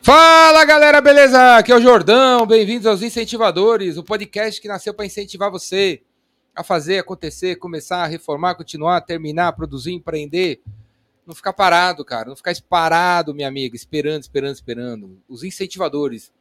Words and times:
Fala 0.00 0.64
galera, 0.64 1.00
beleza? 1.00 1.56
Aqui 1.56 1.70
é 1.70 1.76
o 1.76 1.80
Jordão, 1.80 2.46
bem-vindos 2.46 2.86
aos 2.86 3.02
Incentivadores, 3.02 3.96
o 3.96 4.02
podcast 4.02 4.60
que 4.60 4.68
nasceu 4.68 4.94
para 4.94 5.04
incentivar 5.04 5.50
você 5.50 6.00
a 6.54 6.62
fazer 6.64 6.98
acontecer, 6.98 7.56
começar 7.56 8.06
reformar, 8.06 8.54
continuar, 8.54 9.00
terminar, 9.02 9.52
produzir, 9.52 9.92
empreender. 9.92 10.60
Não 11.26 11.34
ficar 11.34 11.52
parado, 11.52 12.04
cara, 12.04 12.28
não 12.28 12.36
ficar 12.36 12.54
parado, 12.68 13.34
minha 13.34 13.46
amiga, 13.46 13.76
esperando, 13.76 14.22
esperando, 14.22 14.54
esperando. 14.54 15.18
Os 15.28 15.44
incentivadores. 15.44 16.32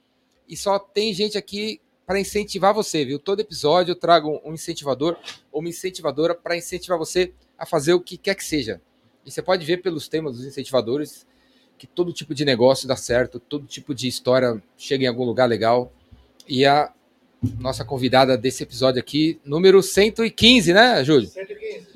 E 0.48 0.58
só 0.58 0.80
tem 0.80 1.14
gente 1.14 1.38
aqui 1.38 1.80
para 2.06 2.20
incentivar 2.20 2.74
você, 2.74 3.06
viu? 3.06 3.20
Todo 3.20 3.42
episódio 3.42 3.92
eu 3.92 3.96
trago 3.96 4.42
um 4.44 4.54
incentivador 4.54 5.18
ou 5.52 5.62
uma 5.62 5.70
incentivadora 5.70 6.34
para 6.34 6.58
incentivar 6.58 6.98
você 6.98 7.34
a 7.58 7.66
fazer 7.66 7.94
o 7.94 8.02
que 8.02 8.18
quer 8.18 8.36
que 8.36 8.44
seja. 8.44 8.82
E 9.26 9.32
você 9.32 9.42
pode 9.42 9.66
ver 9.66 9.78
pelos 9.78 10.08
temas 10.08 10.36
dos 10.36 10.46
incentivadores 10.46 11.26
que 11.82 11.88
todo 11.88 12.14
tipo 12.14 12.36
de 12.36 12.46
negócio 12.46 12.88
dá 12.88 12.96
certo, 12.96 13.40
todo 13.40 13.66
tipo 13.66 13.96
de 13.96 14.08
história 14.08 14.62
chega 14.78 15.06
em 15.06 15.08
algum 15.08 15.24
lugar 15.24 15.50
legal. 15.50 15.92
E 16.48 16.64
a 16.64 16.94
nossa 17.60 17.84
convidada 17.84 18.38
desse 18.38 18.62
episódio 18.62 19.00
aqui, 19.00 19.40
número 19.44 19.82
115, 19.82 20.74
né, 20.74 21.04
Júlio? 21.04 21.28
115. 21.28 21.88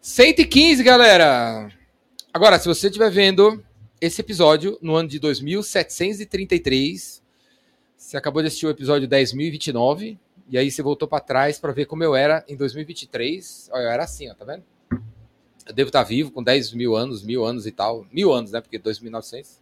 115, 0.00 0.82
galera! 0.82 1.70
Agora, 2.34 2.58
se 2.58 2.66
você 2.66 2.88
estiver 2.88 3.08
vendo 3.08 3.64
esse 4.00 4.20
episódio 4.20 4.76
no 4.82 4.96
ano 4.96 5.08
de 5.08 5.20
2733, 5.20 7.22
você 7.96 8.16
acabou 8.16 8.42
de 8.42 8.48
assistir 8.48 8.66
o 8.66 8.70
episódio 8.70 9.06
10.029, 9.06 10.18
e 10.48 10.58
aí 10.58 10.72
você 10.72 10.82
voltou 10.82 11.06
para 11.06 11.20
trás 11.20 11.60
para 11.60 11.70
ver 11.70 11.86
como 11.86 12.02
eu 12.02 12.16
era 12.16 12.44
em 12.48 12.56
2023. 12.56 13.70
Olha, 13.70 13.82
eu 13.82 13.90
era 13.90 14.02
assim, 14.02 14.28
ó, 14.28 14.34
tá 14.34 14.44
vendo? 14.44 14.64
Devo 15.74 15.88
estar 15.88 16.02
vivo 16.02 16.30
com 16.30 16.42
10 16.42 16.72
mil 16.72 16.96
anos, 16.96 17.22
mil 17.22 17.44
anos 17.44 17.66
e 17.66 17.72
tal. 17.72 18.06
Mil 18.12 18.32
anos, 18.32 18.52
né? 18.52 18.60
Porque 18.60 18.78
2.900. 18.78 19.58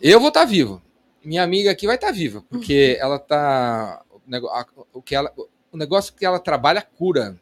Eu 0.00 0.18
vou 0.18 0.28
estar 0.28 0.44
vivo. 0.44 0.82
Minha 1.22 1.42
amiga 1.42 1.70
aqui 1.70 1.86
vai 1.86 1.96
estar 1.96 2.10
viva, 2.10 2.42
porque 2.48 2.96
ela 2.98 3.18
tá. 3.18 4.02
O, 4.92 5.02
que 5.02 5.14
ela, 5.14 5.32
o 5.72 5.76
negócio 5.76 6.14
que 6.14 6.24
ela 6.24 6.38
trabalha 6.38 6.82
cura. 6.82 7.38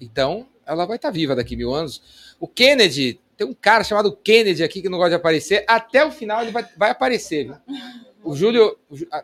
Então, 0.00 0.46
ela 0.66 0.86
vai 0.86 0.96
estar 0.96 1.10
viva 1.10 1.36
daqui 1.36 1.56
mil 1.56 1.74
anos. 1.74 2.34
O 2.40 2.48
Kennedy, 2.48 3.20
tem 3.36 3.46
um 3.46 3.54
cara 3.54 3.84
chamado 3.84 4.16
Kennedy 4.16 4.64
aqui 4.64 4.82
que 4.82 4.88
não 4.88 4.98
gosta 4.98 5.10
de 5.10 5.16
aparecer. 5.16 5.64
Até 5.68 6.04
o 6.04 6.10
final 6.10 6.42
ele 6.42 6.50
vai, 6.50 6.66
vai 6.76 6.90
aparecer. 6.90 7.44
Viu? 7.44 7.56
O 8.22 8.34
Júlio, 8.34 8.76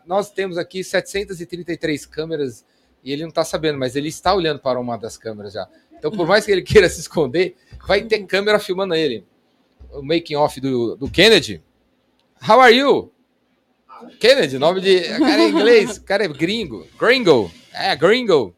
nós 0.05 0.31
temos 0.31 0.57
aqui 0.57 0.83
733 0.83 2.05
câmeras 2.05 2.65
e 3.03 3.11
ele 3.11 3.21
não 3.21 3.29
está 3.29 3.43
sabendo, 3.43 3.77
mas 3.77 3.95
ele 3.95 4.09
está 4.09 4.33
olhando 4.33 4.59
para 4.59 4.79
uma 4.79 4.97
das 4.97 5.17
câmeras 5.17 5.53
já. 5.53 5.69
Então, 6.05 6.15
por 6.15 6.27
mais 6.27 6.45
que 6.45 6.51
ele 6.51 6.61
queira 6.61 6.87
se 6.89 6.99
esconder, 6.99 7.55
vai 7.87 8.03
ter 8.03 8.23
câmera 8.25 8.59
filmando 8.59 8.93
ele. 8.93 9.25
O 9.91 10.03
making 10.03 10.35
off 10.35 10.61
do, 10.61 10.95
do 10.95 11.09
Kennedy. 11.09 11.63
How 12.47 12.61
are 12.61 12.75
you? 12.75 13.11
Kennedy, 14.19 14.59
nome 14.59 14.81
de. 14.81 15.01
Cara 15.01 15.41
é 15.41 15.49
inglês, 15.49 15.97
cara 15.97 16.25
é 16.25 16.27
gringo. 16.27 16.85
Gringo. 16.99 17.51
É, 17.73 17.95
gringo. 17.95 18.55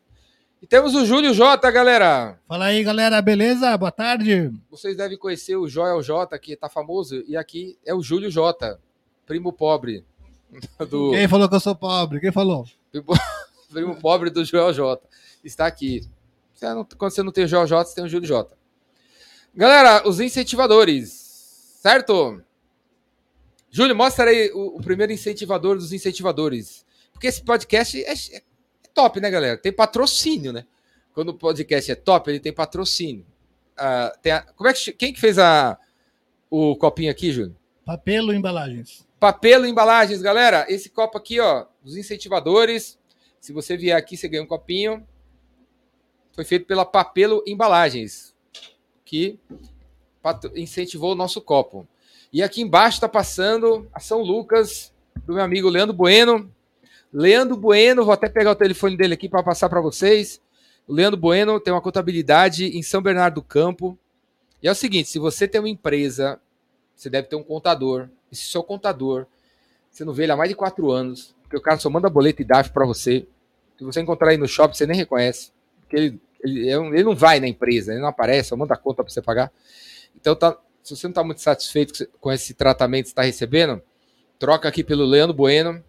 E 0.62 0.68
temos 0.68 0.94
o 0.94 1.06
Júlio 1.06 1.34
J, 1.34 1.72
galera. 1.72 2.38
Fala 2.48 2.66
aí, 2.66 2.84
galera, 2.84 3.22
beleza? 3.22 3.78
Boa 3.78 3.92
tarde. 3.92 4.52
Vocês 4.70 4.98
devem 4.98 5.18
conhecer 5.18 5.56
o 5.56 5.70
Joel 5.70 6.02
J, 6.02 6.38
que 6.40 6.56
tá 6.56 6.68
famoso, 6.68 7.24
e 7.28 7.38
aqui 7.38 7.78
é 7.86 7.94
o 7.94 8.02
Júlio 8.02 8.30
J, 8.30 8.78
primo 9.26 9.54
pobre. 9.54 10.04
Do... 10.90 11.12
Quem 11.12 11.28
falou 11.30 11.48
que 11.48 11.56
eu 11.56 11.60
sou 11.62 11.76
pobre? 11.76 12.20
Quem 12.20 12.32
falou? 12.32 12.66
Primo, 12.92 13.06
primo 13.72 13.96
pobre 13.96 14.30
do 14.32 14.44
Joel 14.44 14.74
J. 14.74 15.02
Está 15.44 15.68
aqui. 15.68 16.10
Quando 16.98 17.12
você 17.12 17.24
não 17.24 17.32
tem 17.32 17.46
o 17.46 17.48
Joel 17.48 17.68
J, 17.68 17.86
você 17.86 17.96
tem 17.96 18.04
o 18.04 18.10
Júlio 18.10 18.28
J. 18.28 18.58
Galera, 19.56 20.08
os 20.08 20.20
incentivadores, 20.20 21.10
certo? 21.82 22.42
Júlio, 23.70 23.96
mostra 23.96 24.30
aí 24.30 24.52
o, 24.52 24.78
o 24.78 24.82
primeiro 24.82 25.12
incentivador 25.12 25.78
dos 25.78 25.94
incentivadores. 25.94 26.86
Porque 27.12 27.28
esse 27.28 27.44
podcast 27.44 28.04
é, 28.04 28.14
é, 28.14 28.42
top, 28.94 29.20
né, 29.20 29.30
galera? 29.30 29.58
Tem 29.58 29.72
patrocínio, 29.72 30.54
né? 30.54 30.66
Quando 31.14 31.30
o 31.30 31.34
podcast 31.34 31.92
é 31.92 31.96
top, 31.96 32.30
ele 32.30 32.40
tem 32.40 32.54
patrocínio. 32.54 33.26
Uh, 33.74 34.20
tem 34.22 34.32
a, 34.32 34.42
como 34.42 34.70
é 34.70 34.74
que, 34.74 34.92
quem 34.94 35.14
que 35.14 35.20
fez 35.20 35.38
a, 35.38 35.78
o 36.50 36.76
copinho 36.76 37.12
aqui, 37.12 37.32
Júlio? 37.32 37.56
Papelo 37.86 38.34
Embalagens. 38.34 39.08
Papelo 39.20 39.66
Embalagens, 39.66 40.22
galera. 40.22 40.66
Esse 40.70 40.90
copo 40.90 41.18
aqui, 41.18 41.40
ó, 41.40 41.66
dos 41.84 41.98
incentivadores. 41.98 43.00
Se 43.40 43.54
você 43.54 43.78
vier 43.78 43.98
aqui, 43.98 44.18
você 44.18 44.28
ganha 44.28 44.44
um 44.44 44.48
copinho. 44.48 45.08
Foi 46.38 46.46
feito 46.46 46.68
pela 46.68 46.86
Papelo 46.86 47.44
Embalagens, 47.48 48.36
que 49.04 49.40
incentivou 50.56 51.14
o 51.14 51.16
nosso 51.16 51.42
copo. 51.42 51.88
E 52.32 52.44
aqui 52.44 52.62
embaixo 52.62 52.98
está 52.98 53.10
passando 53.10 53.90
a 53.92 54.00
São 54.00 54.22
Lucas, 54.22 54.94
do 55.26 55.34
meu 55.34 55.44
amigo 55.44 55.68
Leandro 55.68 55.96
Bueno. 55.96 56.48
Leandro 57.12 57.58
Bueno, 57.58 58.06
vou 58.06 58.14
até 58.14 58.30
pegar 58.30 58.52
o 58.52 58.56
telefone 58.56 58.96
dele 58.96 59.16
aqui 59.16 59.28
para 59.28 59.42
passar 59.42 59.68
para 59.68 59.82
vocês. 59.82 60.40
O 60.88 60.94
Leandro 60.94 61.20
Bueno 61.20 61.60
tem 61.60 61.74
uma 61.74 61.82
contabilidade 61.82 62.66
em 62.68 62.84
São 62.84 63.02
Bernardo 63.02 63.34
do 63.34 63.42
Campo. 63.42 63.98
E 64.62 64.68
é 64.68 64.72
o 64.72 64.76
seguinte: 64.76 65.10
se 65.10 65.18
você 65.18 65.48
tem 65.48 65.60
uma 65.60 65.70
empresa, 65.70 66.40
você 66.96 67.10
deve 67.10 67.28
ter 67.28 67.36
um 67.36 67.42
contador. 67.42 68.10
E 68.32 68.36
se 68.36 68.44
seu 68.44 68.62
contador, 68.62 69.26
você 69.90 70.06
não 70.06 70.14
vê 70.14 70.26
ele 70.26 70.34
há 70.34 70.38
mais 70.38 70.52
de 70.52 70.56
quatro 70.56 70.92
anos, 70.92 71.36
porque 71.42 71.58
o 71.58 71.62
cara 71.62 71.80
só 71.80 71.90
manda 71.90 72.12
boleto 72.12 72.44
e 72.44 72.46
DAF 72.46 72.70
para 72.70 72.86
você. 72.86 73.26
Se 73.76 73.84
você 73.84 74.02
encontrar 74.02 74.30
aí 74.30 74.38
no 74.38 74.48
shopping, 74.48 74.76
você 74.76 74.86
nem 74.86 74.96
reconhece. 74.96 75.52
Porque 75.82 75.96
ele, 75.96 76.22
ele, 76.44 76.70
ele 76.70 77.04
não 77.04 77.16
vai 77.16 77.40
na 77.40 77.48
empresa, 77.48 77.92
ele 77.92 78.02
não 78.02 78.08
aparece, 78.08 78.50
só 78.50 78.56
manda 78.56 78.74
a 78.74 78.78
conta 78.78 79.04
para 79.04 79.12
você 79.12 79.22
pagar. 79.22 79.52
Então, 80.16 80.36
tá, 80.36 80.58
se 80.84 80.96
você 80.96 81.08
não 81.08 81.12
está 81.12 81.24
muito 81.24 81.42
satisfeito 81.42 82.08
com 82.20 82.32
esse 82.32 82.54
tratamento 82.54 83.06
que 83.06 83.10
está 83.10 83.22
recebendo, 83.22 83.82
troca 84.40 84.70
aqui 84.70 84.84
pelo 84.84 85.06
Leandro 85.06 85.36
Bueno. 85.36 85.84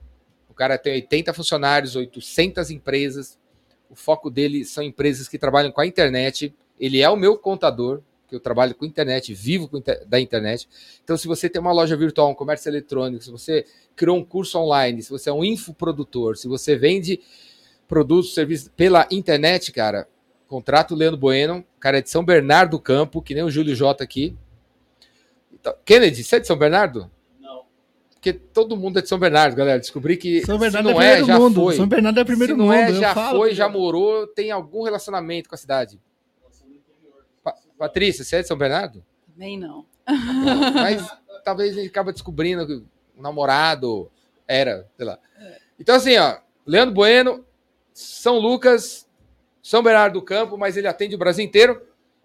O 0.48 0.54
cara 0.54 0.76
tem 0.76 0.94
80 0.94 1.32
funcionários, 1.32 1.94
800 1.94 2.70
empresas. 2.70 3.38
O 3.88 3.94
foco 3.94 4.30
dele 4.30 4.64
são 4.64 4.82
empresas 4.82 5.28
que 5.28 5.38
trabalham 5.38 5.70
com 5.70 5.80
a 5.80 5.86
internet. 5.86 6.54
Ele 6.78 7.00
é 7.00 7.08
o 7.08 7.16
meu 7.16 7.38
contador, 7.38 8.02
que 8.28 8.34
eu 8.34 8.40
trabalho 8.40 8.74
com 8.74 8.84
internet, 8.84 9.32
vivo 9.32 9.68
com, 9.68 9.82
da 10.06 10.20
internet. 10.20 10.68
Então, 11.02 11.16
se 11.16 11.26
você 11.26 11.48
tem 11.48 11.60
uma 11.60 11.72
loja 11.72 11.96
virtual, 11.96 12.30
um 12.30 12.34
comércio 12.34 12.68
eletrônico, 12.68 13.24
se 13.24 13.30
você 13.30 13.64
criou 13.96 14.16
um 14.16 14.24
curso 14.24 14.58
online, 14.58 15.02
se 15.02 15.10
você 15.10 15.30
é 15.30 15.32
um 15.32 15.44
infoprodutor, 15.44 16.36
se 16.36 16.46
você 16.46 16.76
vende 16.76 17.20
produtos, 17.86 18.34
serviços 18.34 18.68
pela 18.76 19.08
internet, 19.10 19.72
cara, 19.72 20.06
contrato 20.48 20.92
o 20.92 20.96
Leandro 20.96 21.18
Bueno, 21.18 21.64
cara 21.78 21.98
é 21.98 22.02
de 22.02 22.10
São 22.10 22.24
Bernardo 22.24 22.72
do 22.72 22.80
Campo, 22.80 23.22
que 23.22 23.34
nem 23.34 23.44
o 23.44 23.50
Júlio 23.50 23.76
J 23.76 24.02
aqui. 24.02 24.36
Então, 25.52 25.74
Kennedy, 25.84 26.24
você 26.24 26.36
é 26.36 26.40
de 26.40 26.46
São 26.46 26.56
Bernardo? 26.56 27.10
Não. 27.38 27.64
Porque 28.10 28.32
todo 28.32 28.76
mundo 28.76 28.98
é 28.98 29.02
de 29.02 29.08
São 29.08 29.18
Bernardo, 29.18 29.54
galera. 29.54 29.78
Descobri 29.78 30.16
que 30.16 30.44
São 30.44 30.58
Bernardo 30.58 30.90
não 30.90 31.00
é, 31.00 31.20
é 31.20 31.24
já 31.24 31.38
mundo. 31.38 31.60
foi. 31.60 31.76
São 31.76 31.86
Bernardo 31.86 32.18
é 32.18 32.24
primeiro 32.24 32.54
se 32.54 32.58
não 32.58 32.66
mundo. 32.66 32.74
é, 32.74 32.92
já 32.94 33.14
falo, 33.14 33.38
foi, 33.38 33.54
já 33.54 33.68
morou, 33.68 34.26
tem 34.26 34.50
algum 34.50 34.82
relacionamento 34.82 35.48
com 35.48 35.54
a 35.54 35.58
cidade. 35.58 36.00
Pa 37.44 37.54
Patrícia, 37.78 38.24
você 38.24 38.36
é 38.36 38.42
de 38.42 38.48
São 38.48 38.56
Bernardo? 38.56 39.04
Também 39.32 39.58
não. 39.58 39.86
Mas 40.74 41.06
talvez 41.44 41.76
ele 41.76 41.88
acaba 41.88 42.12
descobrindo 42.12 42.66
que 42.66 42.82
o 43.16 43.22
namorado 43.22 44.10
era, 44.46 44.88
sei 44.96 45.06
lá. 45.06 45.18
Então, 45.78 45.94
assim, 45.94 46.16
ó, 46.16 46.38
Leandro 46.66 46.94
Bueno, 46.94 47.44
São 47.92 48.38
Lucas, 48.38 49.07
São 49.68 49.82
Bernardo 49.82 50.14
do 50.14 50.22
Campo, 50.22 50.56
mas 50.56 50.78
ele 50.78 50.86
atende 50.86 51.14
o 51.14 51.18
Brasil 51.18 51.44
inteiro. 51.44 51.82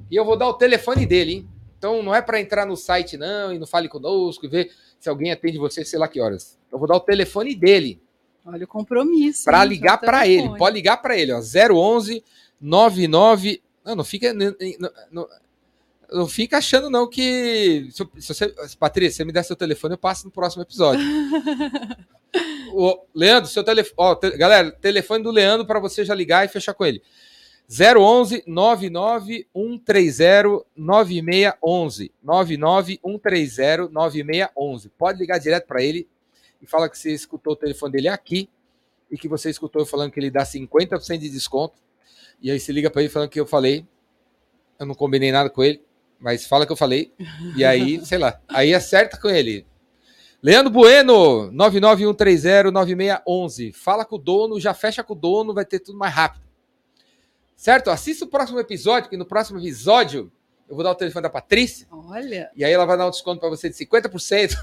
E 0.09 0.15
eu 0.15 0.23
vou 0.23 0.37
dar 0.37 0.47
o 0.47 0.53
telefone 0.53 1.05
dele, 1.05 1.33
hein? 1.33 1.49
Então 1.77 2.01
não 2.01 2.15
é 2.15 2.21
para 2.21 2.39
entrar 2.39 2.65
no 2.65 2.77
site, 2.77 3.17
não, 3.17 3.53
e 3.53 3.59
não 3.59 3.67
fale 3.67 3.89
conosco 3.89 4.45
e 4.45 4.47
ver 4.47 4.71
se 4.97 5.09
alguém 5.09 5.29
atende 5.29 5.57
você, 5.57 5.83
sei 5.83 5.99
lá 5.99 6.07
que 6.07 6.21
horas. 6.21 6.57
Eu 6.71 6.79
vou 6.79 6.87
dar 6.87 6.95
o 6.95 7.01
telefone 7.01 7.53
dele. 7.53 8.01
Olha 8.45 8.63
o 8.63 8.67
compromisso. 8.67 9.43
Para 9.43 9.61
ligar 9.65 9.97
para 9.97 10.25
ele. 10.25 10.57
Pode 10.57 10.73
ligar 10.73 11.01
para 11.01 11.17
ele, 11.17 11.33
ó. 11.33 11.41
011 11.41 12.23
99. 12.61 13.61
Não, 13.83 13.95
não 13.97 14.03
fica. 14.05 14.33
Não, 14.33 14.55
não, 15.11 15.27
não 16.13 16.27
fica 16.29 16.59
achando, 16.59 16.89
não, 16.89 17.09
que. 17.09 17.89
Se, 17.91 18.07
você, 18.25 18.55
Patrícia, 18.79 19.17
você 19.17 19.25
me 19.25 19.33
der 19.33 19.43
seu 19.43 19.57
telefone, 19.57 19.95
eu 19.95 19.97
passo 19.97 20.23
no 20.23 20.31
próximo 20.31 20.63
episódio. 20.63 21.05
o, 22.71 23.01
Leandro, 23.13 23.49
seu 23.49 23.65
telefone. 23.65 23.95
Ó, 23.97 24.15
te, 24.15 24.31
galera, 24.37 24.71
telefone 24.71 25.21
do 25.21 25.29
Leandro 25.29 25.67
para 25.67 25.81
você 25.81 26.05
já 26.05 26.15
ligar 26.15 26.45
e 26.45 26.47
fechar 26.47 26.73
com 26.73 26.85
ele. 26.85 27.03
011 27.73 28.43
99 28.45 29.47
130 29.55 30.63
9611. 30.75 32.11
99 32.21 32.99
130 33.03 33.89
9611. 33.89 34.89
Pode 34.89 35.17
ligar 35.17 35.39
direto 35.39 35.65
para 35.65 35.81
ele 35.81 36.07
e 36.61 36.67
fala 36.67 36.87
que 36.87 36.95
você 36.97 37.11
escutou 37.11 37.53
o 37.53 37.55
telefone 37.55 37.93
dele 37.93 38.09
aqui 38.09 38.47
e 39.09 39.17
que 39.17 39.27
você 39.27 39.49
escutou 39.49 39.83
falando 39.87 40.11
que 40.11 40.19
ele 40.19 40.29
dá 40.29 40.43
50% 40.43 41.17
de 41.17 41.29
desconto. 41.29 41.81
E 42.39 42.51
aí 42.51 42.59
você 42.59 42.71
liga 42.71 42.91
para 42.91 43.01
ele 43.01 43.09
falando 43.09 43.29
que 43.29 43.39
eu 43.39 43.47
falei. 43.47 43.87
Eu 44.79 44.85
não 44.85 44.93
combinei 44.93 45.31
nada 45.31 45.49
com 45.49 45.63
ele, 45.63 45.81
mas 46.19 46.45
fala 46.45 46.67
que 46.67 46.71
eu 46.71 46.77
falei. 46.77 47.11
E 47.55 47.65
aí, 47.65 47.99
sei 48.05 48.19
lá, 48.19 48.39
aí 48.47 48.73
acerta 48.73 49.19
com 49.19 49.29
ele. 49.29 49.65
Leandro 50.41 50.71
Bueno, 50.71 51.51
991309611. 51.53 53.73
Fala 53.73 54.05
com 54.05 54.15
o 54.17 54.19
dono, 54.19 54.59
já 54.59 54.73
fecha 54.73 55.03
com 55.03 55.13
o 55.13 55.15
dono, 55.15 55.53
vai 55.53 55.63
ter 55.65 55.79
tudo 55.79 55.97
mais 55.97 56.13
rápido. 56.13 56.43
Certo? 57.55 57.89
Assista 57.89 58.25
o 58.25 58.27
próximo 58.27 58.59
episódio, 58.59 59.09
que 59.09 59.17
no 59.17 59.25
próximo 59.25 59.59
episódio 59.59 60.31
Eu 60.67 60.75
vou 60.75 60.83
dar 60.83 60.91
o 60.91 60.95
telefone 60.95 61.23
da 61.23 61.29
Patrícia. 61.29 61.87
Olha. 61.91 62.49
E 62.55 62.63
aí 62.63 62.71
ela 62.71 62.85
vai 62.85 62.97
dar 62.97 63.07
um 63.07 63.11
desconto 63.11 63.39
para 63.39 63.49
você 63.49 63.69
de 63.69 63.75
50%. 63.75 64.55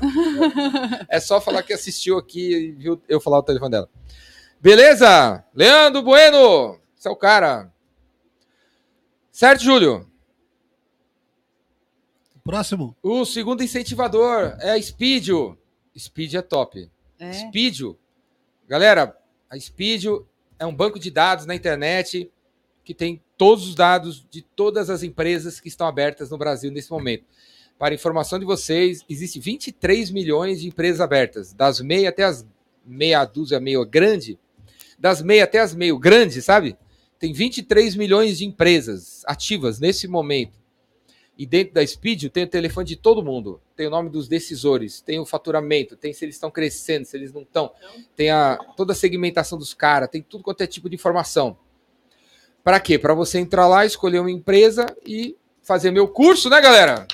é 1.09 1.21
só 1.21 1.41
falar 1.41 1.63
que 1.63 1.73
assistiu 1.73 2.19
aqui 2.19 2.53
e 2.53 2.73
viu 2.73 3.01
eu 3.09 3.21
falar 3.21 3.39
o 3.39 3.43
telefone 3.43 3.71
dela. 3.71 3.89
Beleza? 4.61 5.45
Leandro 5.55 6.03
Bueno, 6.03 6.81
você 6.95 7.09
é 7.09 7.11
o 7.11 7.17
cara. 7.17 7.73
Certo, 9.31 9.63
Júlio? 9.63 10.11
Próximo. 12.45 12.97
O 13.03 13.25
segundo 13.25 13.63
incentivador 13.63 14.57
é 14.61 14.73
a 14.73 14.83
Speedio. 14.83 15.57
Speed 15.97 16.35
é 16.35 16.43
top. 16.43 16.91
É. 17.19 17.33
Speedio. 17.33 17.99
Galera, 18.67 19.17
a 19.49 19.59
Speedio 19.59 20.29
é 20.59 20.67
um 20.67 20.75
banco 20.75 20.99
de 20.99 21.11
dados 21.11 21.47
na 21.47 21.55
internet 21.55 22.31
que 22.91 22.95
tem 22.95 23.23
todos 23.39 23.69
os 23.69 23.77
dados 23.77 24.27
de 24.29 24.43
todas 24.43 24.91
as 24.91 25.05
empresas 25.05 25.61
que 25.61 25.69
estão 25.69 25.87
abertas 25.87 26.29
no 26.29 26.37
Brasil 26.37 26.73
nesse 26.73 26.91
momento. 26.91 27.25
Para 27.79 27.95
informação 27.95 28.37
de 28.37 28.45
vocês, 28.45 29.05
existe 29.09 29.39
23 29.39 30.11
milhões 30.11 30.61
de 30.61 30.67
empresas 30.67 31.01
abertas, 31.01 31.53
das 31.53 31.81
meia 31.81 32.09
até 32.09 32.25
as 32.25 32.45
meia 32.85 33.25
dúzia 33.25 33.61
meio 33.61 33.87
grande, 33.87 34.37
das 34.99 35.23
meia 35.23 35.45
até 35.45 35.61
as 35.61 35.73
meio 35.73 35.97
grandes, 36.01 36.45
sabe? 36.45 36.77
Tem 37.17 37.33
23 37.33 37.95
milhões 37.95 38.39
de 38.39 38.45
empresas 38.45 39.23
ativas 39.25 39.79
nesse 39.79 40.09
momento. 40.09 40.59
E 41.39 41.47
dentro 41.47 41.75
da 41.75 41.87
Speed 41.87 42.25
tem 42.25 42.43
o 42.43 42.49
telefone 42.49 42.89
de 42.89 42.97
todo 42.97 43.23
mundo, 43.23 43.63
tem 43.77 43.87
o 43.87 43.91
nome 43.91 44.11
dos 44.11 44.27
decisores, 44.27 45.01
tem 45.01 45.21
o 45.21 45.25
faturamento, 45.25 45.97
tem 45.97 46.13
se 46.13 46.25
eles 46.25 46.35
estão 46.35 46.51
crescendo, 46.51 47.05
se 47.05 47.17
eles 47.17 47.33
não 47.33 47.43
estão, 47.43 47.71
tem 48.17 48.31
a, 48.31 48.59
toda 48.77 48.95
a 48.95 48.97
segmentação 48.97 49.57
dos 49.57 49.75
caras, 49.75 50.11
tem 50.11 50.21
tudo 50.21 50.43
quanto 50.43 50.63
é 50.63 50.67
tipo 50.67 50.89
de 50.89 50.97
informação. 50.97 51.57
Para 52.63 52.79
quê? 52.79 52.99
Para 52.99 53.15
você 53.15 53.39
entrar 53.39 53.67
lá, 53.67 53.87
escolher 53.87 54.21
uma 54.21 54.31
empresa 54.31 54.87
e 55.05 55.37
fazer 55.63 55.91
meu 55.91 56.09
curso, 56.09 56.51
né, 56.51 56.61
galera? 56.61 57.07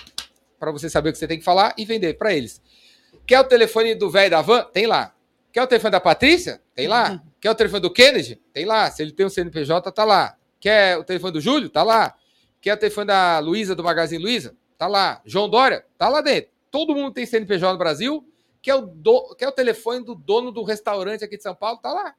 Para 0.59 0.73
você 0.73 0.89
saber 0.89 1.11
o 1.11 1.13
que 1.13 1.19
você 1.19 1.29
tem 1.29 1.39
que 1.39 1.45
falar 1.45 1.75
e 1.77 1.85
vender 1.85 2.15
para 2.15 2.35
eles. 2.35 2.61
Quer 3.27 3.41
o 3.41 3.45
telefone 3.45 3.95
do 3.95 4.11
velho 4.11 4.31
da 4.31 4.43
van? 4.43 4.65
Tem 4.73 4.87
lá. 4.87 5.15
Quer 5.53 5.63
o 5.63 5.67
telefone 5.67 5.93
da 5.93 6.01
Patrícia? 6.01 6.61
Tem 6.75 6.87
lá. 6.87 7.13
Uhum. 7.13 7.21
Quer 7.41 7.51
o 7.51 7.55
telefone 7.55 7.83
do 7.83 7.93
Kennedy? 7.93 8.41
Tem 8.53 8.65
lá. 8.65 8.91
Se 8.91 9.03
ele 9.03 9.13
tem 9.13 9.27
um 9.27 9.31
CNPJ, 9.31 9.93
tá 9.93 10.05
lá. 10.05 10.37
Quer 10.59 10.99
o 10.99 11.05
telefone 11.05 11.33
do 11.33 11.41
Júlio? 11.41 11.69
Tá 11.69 11.83
lá. 11.83 12.15
Quer 12.61 12.75
o 12.75 12.77
telefone 12.77 13.07
da 13.07 13.39
Luísa, 13.39 13.75
do 13.75 13.85
Magazine 13.85 14.23
Luiza? 14.23 14.57
Tá 14.77 14.87
lá. 14.87 15.21
João 15.25 15.49
Dória? 15.49 15.85
Tá 15.97 16.09
lá 16.09 16.21
dentro. 16.21 16.51
Todo 16.71 16.95
mundo 16.95 17.13
tem 17.13 17.27
CNPJ 17.27 17.73
no 17.73 17.79
Brasil. 17.79 18.27
Quer 18.61 18.75
o, 18.75 18.81
do... 18.83 19.35
Quer 19.37 19.49
o 19.49 19.53
telefone 19.53 20.05
do 20.05 20.15
dono 20.15 20.51
do 20.51 20.63
restaurante 20.63 21.25
aqui 21.25 21.37
de 21.37 21.43
São 21.43 21.55
Paulo? 21.55 21.79
Tá 21.79 21.93
lá. 21.93 22.15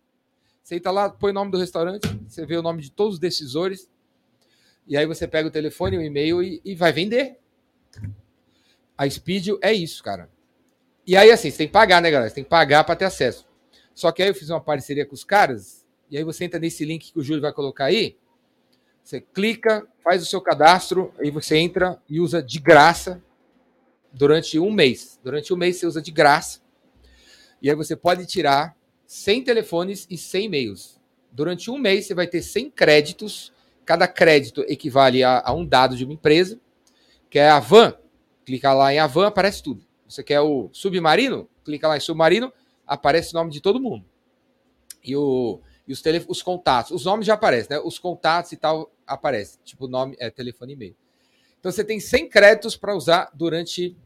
Você 0.67 0.75
entra 0.75 0.91
lá, 0.91 1.09
põe 1.09 1.31
o 1.31 1.33
nome 1.33 1.49
do 1.49 1.57
restaurante, 1.57 2.09
você 2.27 2.45
vê 2.45 2.57
o 2.57 2.61
nome 2.61 2.81
de 2.81 2.91
todos 2.91 3.13
os 3.13 3.19
decisores, 3.21 3.89
e 4.85 4.97
aí 4.97 5.05
você 5.05 5.25
pega 5.25 5.47
o 5.47 5.51
telefone, 5.51 5.97
o 5.97 6.01
e-mail 6.01 6.43
e, 6.43 6.61
e 6.65 6.75
vai 6.75 6.91
vender. 6.91 7.39
A 8.97 9.09
Speed 9.09 9.47
é 9.61 9.71
isso, 9.71 10.03
cara. 10.03 10.29
E 11.05 11.15
aí, 11.15 11.31
assim, 11.31 11.49
você 11.49 11.59
tem 11.59 11.67
que 11.67 11.71
pagar, 11.71 12.01
né, 12.01 12.11
galera? 12.11 12.29
Você 12.29 12.35
tem 12.35 12.43
que 12.43 12.49
pagar 12.49 12.83
para 12.83 12.97
ter 12.97 13.05
acesso. 13.05 13.47
Só 13.95 14.11
que 14.11 14.21
aí 14.21 14.27
eu 14.27 14.35
fiz 14.35 14.49
uma 14.49 14.59
parceria 14.59 15.05
com 15.05 15.15
os 15.15 15.23
caras, 15.23 15.85
e 16.11 16.17
aí 16.17 16.23
você 16.25 16.43
entra 16.43 16.59
nesse 16.59 16.83
link 16.83 17.13
que 17.13 17.17
o 17.17 17.23
Júlio 17.23 17.41
vai 17.41 17.53
colocar 17.53 17.85
aí, 17.85 18.17
você 19.01 19.21
clica, 19.21 19.87
faz 20.03 20.21
o 20.21 20.25
seu 20.25 20.41
cadastro, 20.41 21.13
aí 21.17 21.31
você 21.31 21.55
entra 21.55 21.97
e 22.09 22.19
usa 22.19 22.43
de 22.43 22.59
graça 22.59 23.23
durante 24.11 24.59
um 24.59 24.69
mês. 24.69 25.17
Durante 25.23 25.53
um 25.53 25.55
mês 25.55 25.77
você 25.77 25.87
usa 25.87 26.01
de 26.01 26.11
graça. 26.11 26.59
E 27.61 27.69
aí 27.69 27.75
você 27.77 27.95
pode 27.95 28.25
tirar 28.25 28.76
100 29.07 29.43
telefones 29.43 30.05
e 30.09 30.17
100 30.17 30.45
e-mails. 30.45 31.01
Durante 31.31 31.71
um 31.71 31.77
mês, 31.77 32.05
você 32.05 32.13
vai 32.13 32.27
ter 32.27 32.41
100 32.41 32.69
créditos. 32.71 33.53
Cada 33.85 34.07
crédito 34.07 34.65
equivale 34.67 35.23
a, 35.23 35.41
a 35.43 35.53
um 35.53 35.65
dado 35.65 35.95
de 35.95 36.03
uma 36.03 36.13
empresa, 36.13 36.59
que 37.29 37.39
é 37.39 37.49
a 37.49 37.59
van. 37.59 37.95
Clica 38.45 38.73
lá 38.73 38.93
em 38.93 38.99
Avan, 38.99 39.27
aparece 39.27 39.61
tudo. 39.61 39.85
Você 40.07 40.23
quer 40.23 40.39
o 40.39 40.69
submarino? 40.71 41.49
Clica 41.65 41.87
lá 41.87 41.97
em 41.97 41.99
submarino, 41.99 42.51
aparece 42.85 43.33
o 43.33 43.33
nome 43.33 43.51
de 43.51 43.59
todo 43.59 43.79
mundo. 43.79 44.05
E, 45.03 45.15
o, 45.15 45.59
e 45.85 45.91
os, 45.91 46.01
os 46.27 46.41
contatos. 46.41 46.91
Os 46.91 47.03
nomes 47.03 47.25
já 47.25 47.33
aparecem, 47.33 47.75
né? 47.75 47.81
Os 47.83 47.99
contatos 47.99 48.51
e 48.53 48.57
tal 48.57 48.89
aparecem. 49.05 49.59
Tipo, 49.65 49.87
nome, 49.87 50.15
é, 50.19 50.29
telefone 50.29 50.73
e 50.73 50.75
e-mail. 50.75 50.95
Então 51.59 51.71
você 51.71 51.83
tem 51.83 51.99
100 51.99 52.29
créditos 52.29 52.77
para 52.77 52.95
usar 52.95 53.29
durante 53.33 53.97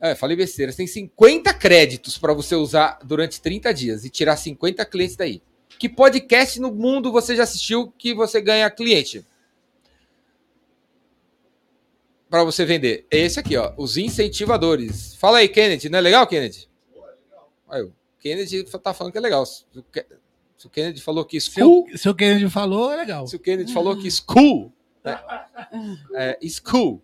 é, 0.00 0.14
falei 0.14 0.36
besteira. 0.36 0.70
Você 0.70 0.78
tem 0.78 0.86
50 0.86 1.52
créditos 1.54 2.16
para 2.18 2.32
você 2.32 2.54
usar 2.54 2.98
durante 3.04 3.40
30 3.40 3.74
dias 3.74 4.04
e 4.04 4.10
tirar 4.10 4.36
50 4.36 4.84
clientes 4.86 5.16
daí. 5.16 5.42
Que 5.78 5.88
podcast 5.88 6.60
no 6.60 6.72
mundo 6.72 7.10
você 7.10 7.34
já 7.36 7.42
assistiu 7.42 7.92
que 7.98 8.14
você 8.14 8.40
ganha 8.40 8.70
cliente? 8.70 9.24
Para 12.30 12.44
você 12.44 12.64
vender. 12.64 13.06
É 13.10 13.18
esse 13.18 13.40
aqui, 13.40 13.56
ó. 13.56 13.72
Os 13.76 13.96
incentivadores. 13.96 15.14
Fala 15.16 15.38
aí, 15.38 15.48
Kennedy. 15.48 15.88
Não 15.88 15.98
é 15.98 16.02
legal, 16.02 16.26
Kennedy? 16.26 16.68
Pô, 16.92 17.00
é 17.00 17.10
legal. 17.10 17.52
Aí, 17.68 17.82
o 17.82 17.92
Kennedy 18.20 18.64
tá 18.64 18.92
falando 18.92 19.12
que 19.12 19.18
é 19.18 19.20
legal. 19.20 19.46
Se 19.46 20.66
o 20.66 20.70
Kennedy 20.70 21.00
falou 21.00 21.24
que 21.24 21.40
school. 21.40 21.86
Se 21.88 21.94
o, 21.94 21.98
se 21.98 22.08
o 22.08 22.14
Kennedy 22.14 22.50
falou, 22.50 22.92
é 22.92 22.96
legal. 22.96 23.26
Se 23.26 23.36
o 23.36 23.38
Kennedy 23.38 23.72
falou 23.72 23.96
que 23.96 24.10
school. 24.10 24.72
Né? 25.04 25.18
É, 26.14 26.38
school. 26.48 27.02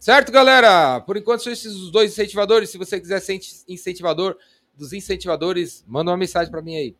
Certo, 0.00 0.32
galera? 0.32 0.98
Por 1.00 1.18
enquanto 1.18 1.42
são 1.42 1.52
esses 1.52 1.74
os 1.74 1.90
dois 1.90 2.12
incentivadores. 2.12 2.70
Se 2.70 2.78
você 2.78 2.98
quiser 2.98 3.20
ser 3.20 3.38
incentivador 3.68 4.34
dos 4.74 4.94
incentivadores, 4.94 5.84
manda 5.86 6.10
uma 6.10 6.16
mensagem 6.16 6.50
para 6.50 6.62
mim 6.62 6.74
aí. 6.74 6.96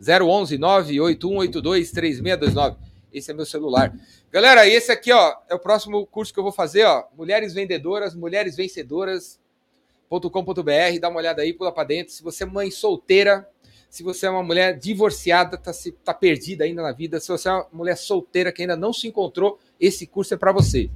011 0.00 0.58
98182 0.58 1.92
3629. 1.92 2.76
Esse 3.12 3.30
é 3.30 3.34
meu 3.34 3.46
celular. 3.46 3.94
Galera, 4.28 4.66
esse 4.66 4.90
aqui, 4.90 5.12
ó, 5.12 5.36
é 5.48 5.54
o 5.54 5.58
próximo 5.58 6.04
curso 6.04 6.34
que 6.34 6.40
eu 6.40 6.42
vou 6.42 6.50
fazer, 6.50 6.82
ó. 6.82 7.04
Mulheres 7.16 7.54
vendedoras, 7.54 8.12
mulheres 8.12 8.56
vencedoras.com.br. 8.56 10.98
Dá 11.00 11.08
uma 11.08 11.18
olhada 11.18 11.42
aí, 11.42 11.52
pula 11.52 11.70
para 11.70 11.84
dentro. 11.84 12.12
Se 12.12 12.24
você 12.24 12.42
é 12.42 12.46
mãe 12.46 12.72
solteira, 12.72 13.48
se 13.88 14.02
você 14.02 14.26
é 14.26 14.30
uma 14.30 14.42
mulher 14.42 14.76
divorciada, 14.76 15.56
tá, 15.56 15.72
se, 15.72 15.92
tá 15.92 16.12
perdida 16.12 16.64
ainda 16.64 16.82
na 16.82 16.90
vida, 16.90 17.20
se 17.20 17.28
você 17.28 17.48
é 17.48 17.52
uma 17.52 17.68
mulher 17.72 17.96
solteira 17.96 18.50
que 18.50 18.62
ainda 18.62 18.76
não 18.76 18.92
se 18.92 19.06
encontrou, 19.06 19.60
esse 19.78 20.08
curso 20.08 20.34
é 20.34 20.36
para 20.36 20.50
você. 20.50 20.90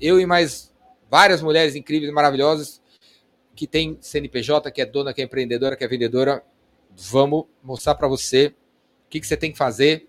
Eu 0.00 0.20
e 0.20 0.26
mais 0.26 0.71
várias 1.12 1.42
mulheres 1.42 1.76
incríveis, 1.76 2.10
maravilhosas, 2.10 2.80
que 3.54 3.66
tem 3.66 3.98
CNPJ, 4.00 4.70
que 4.70 4.80
é 4.80 4.86
dona, 4.86 5.12
que 5.12 5.20
é 5.20 5.24
empreendedora, 5.24 5.76
que 5.76 5.84
é 5.84 5.86
vendedora. 5.86 6.42
Vamos 6.96 7.44
mostrar 7.62 7.94
para 7.96 8.08
você 8.08 8.46
o 8.46 9.10
que, 9.10 9.20
que, 9.20 9.26
você 9.26 9.36
tem 9.36 9.52
que 9.52 9.58
fazer 9.58 10.08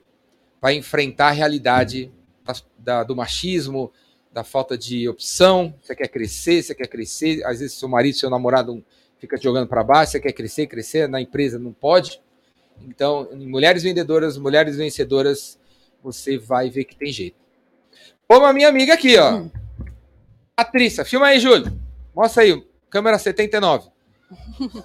para 0.61 0.73
enfrentar 0.73 1.27
a 1.27 1.31
realidade 1.31 2.09
da, 2.45 2.53
da, 2.77 3.03
do 3.03 3.17
machismo, 3.17 3.91
da 4.31 4.45
falta 4.45 4.77
de 4.77 5.09
opção. 5.09 5.75
Você 5.81 5.93
quer 5.93 6.07
crescer, 6.07 6.63
você 6.63 6.73
quer 6.73 6.87
crescer. 6.87 7.45
Às 7.45 7.59
vezes 7.59 7.77
seu 7.77 7.89
marido, 7.89 8.15
seu 8.15 8.29
namorado 8.29 8.81
fica 9.19 9.37
te 9.37 9.43
jogando 9.43 9.67
para 9.67 9.83
baixo, 9.83 10.13
você 10.13 10.21
quer 10.21 10.31
crescer, 10.31 10.67
crescer, 10.67 11.09
na 11.09 11.19
empresa 11.19 11.59
não 11.59 11.73
pode. 11.73 12.21
Então, 12.81 13.27
mulheres 13.33 13.83
vendedoras, 13.83 14.37
mulheres 14.37 14.77
vencedoras, 14.77 15.59
você 16.01 16.37
vai 16.37 16.69
ver 16.69 16.85
que 16.85 16.95
tem 16.95 17.11
jeito. 17.11 17.35
Como 18.25 18.45
a 18.45 18.53
minha 18.53 18.69
amiga 18.69 18.93
aqui, 18.93 19.17
ó. 19.17 19.35
Hum. 19.35 19.62
Patrícia, 20.55 21.03
filma 21.03 21.27
aí, 21.27 21.39
Júlio. 21.39 21.65
Mostra 22.13 22.43
aí, 22.43 22.63
câmera 22.87 23.17
79. 23.17 23.89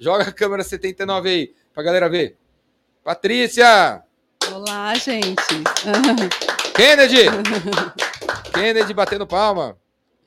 Joga 0.00 0.24
a 0.24 0.32
câmera 0.32 0.64
79 0.64 1.28
aí, 1.28 1.54
pra 1.74 1.82
galera 1.82 2.08
ver. 2.08 2.38
Patrícia! 3.04 4.02
Olá, 4.50 4.94
gente. 4.94 5.36
Kennedy! 6.74 7.26
Kennedy 8.54 8.94
batendo 8.94 9.26
palma. 9.26 9.76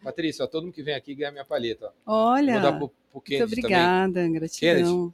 Patrícia, 0.04 0.46
ó, 0.46 0.48
todo 0.48 0.66
mundo 0.66 0.74
que 0.74 0.84
vem 0.84 0.94
aqui 0.94 1.16
ganha 1.16 1.32
minha 1.32 1.46
palheta. 1.46 1.92
Olha. 2.06 2.54
Vou 2.54 2.62
dar 2.62 2.78
pro, 2.78 2.92
pro 3.12 3.22
Kennedy 3.22 3.46
muito 3.46 3.66
obrigada, 3.66 4.14
também. 4.14 4.34
gratidão. 4.34 4.76
Kennedy, 4.76 5.14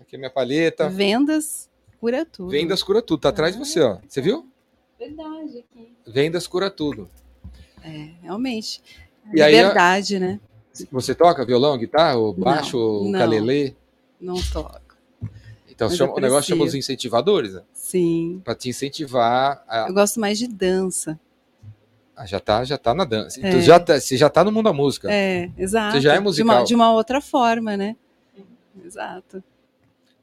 aqui 0.00 0.16
é 0.16 0.18
minha 0.18 0.30
palheta. 0.30 0.88
Vendas 0.88 1.70
cura 2.00 2.26
tudo. 2.26 2.50
Vendas 2.50 2.82
cura 2.82 3.00
tudo. 3.00 3.20
Tá 3.20 3.28
atrás 3.28 3.52
de 3.52 3.64
você, 3.64 3.80
ó. 3.80 3.98
Você 4.08 4.20
viu? 4.20 4.50
Verdade, 4.98 5.58
aqui. 5.58 5.96
Vendas 6.04 6.48
cura 6.48 6.68
tudo. 6.68 7.08
É, 7.84 8.10
realmente. 8.22 8.82
E 9.26 9.42
Liberdade, 9.42 10.14
aí, 10.14 10.20
né? 10.20 10.40
Você 10.90 11.14
toca 11.14 11.44
violão, 11.44 11.78
guitarra, 11.78 12.16
ou 12.16 12.32
baixo, 12.32 12.76
não, 12.76 12.84
ou 12.84 13.12
calelê? 13.12 13.74
Não 14.20 14.34
toco. 14.52 14.80
Então 15.68 15.90
chama, 15.90 16.14
o 16.14 16.20
negócio 16.20 16.48
chama 16.48 16.64
os 16.64 16.74
incentivadores, 16.74 17.54
né? 17.54 17.62
Sim. 17.72 18.40
Para 18.44 18.54
te 18.54 18.68
incentivar. 18.68 19.64
A... 19.68 19.88
Eu 19.88 19.94
gosto 19.94 20.18
mais 20.18 20.38
de 20.38 20.48
dança. 20.48 21.18
Ah, 22.16 22.26
já 22.26 22.38
tá, 22.38 22.64
já 22.64 22.78
tá 22.78 22.94
na 22.94 23.04
dança. 23.04 23.38
Então, 23.38 23.50
é. 23.50 23.52
Então 23.52 23.62
já 23.62 23.80
tá, 23.80 24.00
você 24.00 24.16
já 24.16 24.30
tá 24.30 24.44
no 24.44 24.52
mundo 24.52 24.66
da 24.66 24.72
música. 24.72 25.12
É, 25.12 25.50
exato. 25.58 25.96
Você 25.96 26.00
já 26.00 26.14
é 26.14 26.20
musical. 26.20 26.54
De 26.54 26.60
uma, 26.60 26.64
de 26.64 26.74
uma 26.74 26.92
outra 26.92 27.20
forma, 27.20 27.76
né? 27.76 27.96
Exato. 28.84 29.42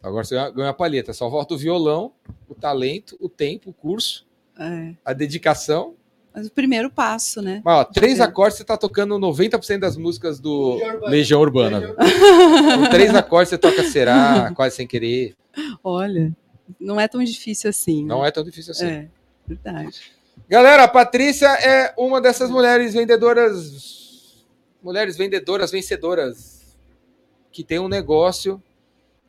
Agora 0.01 0.24
você 0.24 0.36
ganha 0.51 0.70
a 0.70 0.74
palheta. 0.74 1.13
Só 1.13 1.30
volta 1.30 1.53
o 1.53 1.58
violão, 1.58 2.13
o 2.48 2.56
talento, 2.56 3.18
o 3.20 3.30
tempo, 3.30 3.70
o 3.70 3.74
curso, 3.74 4.25
é. 4.58 4.96
a 5.03 5.13
dedicação 5.13 5.96
mas 6.33 6.47
o 6.47 6.51
primeiro 6.51 6.89
passo, 6.89 7.41
né? 7.41 7.61
Mas, 7.63 7.79
ó, 7.79 7.83
três 7.83 8.19
é. 8.19 8.23
acordes 8.23 8.57
você 8.57 8.63
tá 8.63 8.77
tocando 8.77 9.15
90% 9.15 9.79
das 9.79 9.97
músicas 9.97 10.39
do 10.39 10.75
Legião 11.03 11.41
Urbana. 11.41 11.77
Legião 11.77 11.91
Urbana. 11.91 11.95
Com 12.77 12.89
três 12.89 13.13
acordes 13.13 13.50
você 13.50 13.57
toca 13.57 13.83
Será, 13.83 14.51
quase 14.55 14.75
sem 14.75 14.88
querer. 14.88 15.35
Olha, 15.83 16.31
não 16.79 17.00
é 17.00 17.07
tão 17.07 17.23
difícil 17.23 17.69
assim. 17.69 18.05
Não 18.05 18.21
né? 18.21 18.29
é 18.29 18.31
tão 18.31 18.43
difícil 18.43 18.71
assim. 18.71 18.85
É, 18.85 19.07
verdade. 19.45 20.01
Galera, 20.47 20.83
a 20.83 20.88
Patrícia 20.88 21.47
é 21.47 21.93
uma 21.97 22.21
dessas 22.21 22.50
mulheres 22.50 22.93
vendedoras, 22.93 24.45
mulheres 24.81 25.17
vendedoras, 25.17 25.71
vencedoras, 25.71 26.77
que 27.51 27.63
tem 27.63 27.79
um 27.79 27.88
negócio 27.88 28.61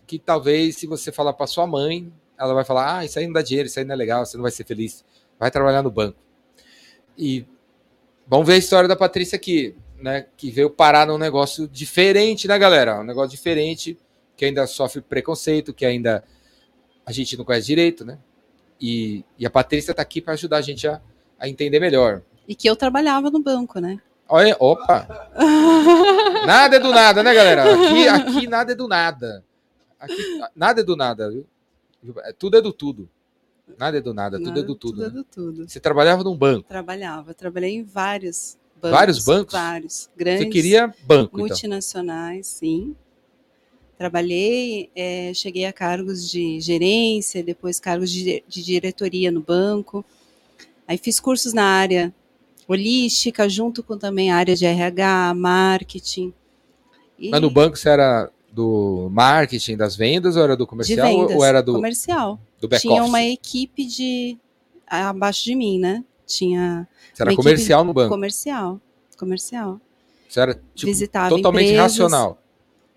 que 0.06 0.18
talvez, 0.18 0.76
se 0.76 0.86
você 0.86 1.10
falar 1.10 1.32
para 1.32 1.46
sua 1.46 1.66
mãe, 1.66 2.12
ela 2.38 2.54
vai 2.54 2.64
falar: 2.64 2.98
ah, 2.98 3.04
isso 3.04 3.18
aí 3.18 3.26
não 3.26 3.32
dá 3.32 3.42
dinheiro, 3.42 3.66
isso 3.66 3.78
aí 3.78 3.84
não 3.84 3.94
é 3.94 3.96
legal, 3.96 4.24
você 4.24 4.36
não 4.36 4.42
vai 4.42 4.52
ser 4.52 4.64
feliz. 4.64 5.04
Vai 5.38 5.50
trabalhar 5.50 5.82
no 5.82 5.90
banco. 5.90 6.18
E 7.16 7.44
vamos 8.26 8.46
ver 8.46 8.54
a 8.54 8.58
história 8.58 8.88
da 8.88 8.96
Patrícia 8.96 9.36
aqui, 9.36 9.74
né? 10.00 10.26
Que 10.36 10.50
veio 10.50 10.70
parar 10.70 11.06
num 11.06 11.18
negócio 11.18 11.68
diferente, 11.68 12.48
né, 12.48 12.58
galera? 12.58 13.00
Um 13.00 13.04
negócio 13.04 13.30
diferente, 13.30 13.98
que 14.36 14.44
ainda 14.44 14.66
sofre 14.66 15.00
preconceito, 15.00 15.72
que 15.72 15.84
ainda 15.84 16.24
a 17.04 17.12
gente 17.12 17.36
não 17.36 17.44
conhece 17.44 17.66
direito, 17.66 18.04
né? 18.04 18.18
E, 18.80 19.24
e 19.38 19.46
a 19.46 19.50
Patrícia 19.50 19.92
está 19.92 20.02
aqui 20.02 20.20
para 20.20 20.34
ajudar 20.34 20.58
a 20.58 20.62
gente 20.62 20.88
a, 20.88 21.00
a 21.38 21.48
entender 21.48 21.78
melhor. 21.78 22.22
E 22.48 22.54
que 22.54 22.68
eu 22.68 22.74
trabalhava 22.74 23.30
no 23.30 23.40
banco, 23.40 23.78
né? 23.78 24.00
Olha, 24.28 24.56
opa! 24.58 25.06
nada 26.46 26.76
é 26.76 26.78
do 26.78 26.90
nada, 26.90 27.22
né, 27.22 27.34
galera? 27.34 27.74
Aqui, 27.74 28.08
aqui 28.08 28.46
nada 28.46 28.72
é 28.72 28.74
do 28.74 28.88
nada. 28.88 29.44
Aqui, 30.00 30.40
nada 30.56 30.80
é 30.80 30.84
do 30.84 30.96
nada, 30.96 31.30
viu? 31.30 31.46
Tudo 32.38 32.56
é 32.56 32.60
do 32.60 32.72
tudo. 32.72 33.08
Nada 33.78 33.98
é 33.98 34.00
do 34.00 34.14
nada, 34.14 34.38
nada, 34.38 34.50
tudo 34.50 34.60
é 34.60 34.62
do 34.62 34.74
tudo. 34.74 34.92
Tudo 34.92 35.00
né? 35.00 35.06
é 35.06 35.10
do 35.10 35.24
tudo. 35.24 35.68
Você 35.68 35.80
trabalhava 35.80 36.24
num 36.24 36.36
banco? 36.36 36.68
Trabalhava, 36.68 37.34
trabalhei 37.34 37.76
em 37.76 37.82
vários 37.82 38.56
bancos. 38.80 38.98
Vários 38.98 39.24
bancos? 39.24 39.52
Vários. 39.52 40.10
Grandes. 40.16 40.44
Você 40.44 40.50
queria 40.50 40.94
banco, 41.04 41.36
então? 41.36 41.46
Multinacionais, 41.46 42.56
então. 42.62 42.70
sim. 42.70 42.96
Trabalhei, 43.96 44.90
é, 44.96 45.32
cheguei 45.32 45.64
a 45.64 45.72
cargos 45.72 46.28
de 46.28 46.60
gerência, 46.60 47.42
depois 47.42 47.78
cargos 47.78 48.10
de, 48.10 48.42
de 48.48 48.62
diretoria 48.62 49.30
no 49.30 49.40
banco. 49.40 50.04
Aí 50.88 50.98
fiz 50.98 51.20
cursos 51.20 51.52
na 51.52 51.64
área 51.64 52.12
holística, 52.66 53.48
junto 53.48 53.82
com 53.82 53.96
também 53.96 54.32
a 54.32 54.36
área 54.36 54.56
de 54.56 54.66
RH, 54.66 55.34
marketing. 55.34 56.32
E... 57.18 57.30
Mas 57.30 57.40
no 57.40 57.50
banco 57.50 57.76
você 57.76 57.90
era 57.90 58.28
do 58.50 59.08
marketing, 59.10 59.76
das 59.76 59.96
vendas, 59.96 60.36
ou 60.36 60.42
era 60.42 60.56
do 60.56 60.66
comercial? 60.66 61.06
Vendas, 61.06 61.36
ou 61.36 61.44
era 61.44 61.62
do 61.62 61.74
comercial? 61.74 62.40
Do 62.62 62.68
back 62.68 62.80
Tinha 62.80 63.00
office? 63.00 63.08
uma 63.08 63.22
equipe 63.24 63.84
de 63.84 64.38
abaixo 64.86 65.42
de 65.44 65.56
mim, 65.56 65.80
né? 65.80 66.04
Tinha. 66.24 66.86
Você 67.12 67.22
era 67.24 67.34
comercial 67.34 67.84
no 67.84 67.92
banco? 67.92 68.08
Comercial, 68.08 68.80
comercial. 69.18 69.80
Você 70.28 70.38
era 70.38 70.54
tipo, 70.72 70.86
Visitava 70.86 71.28
totalmente 71.28 71.72
empresas, 71.72 71.98
racional. 71.98 72.40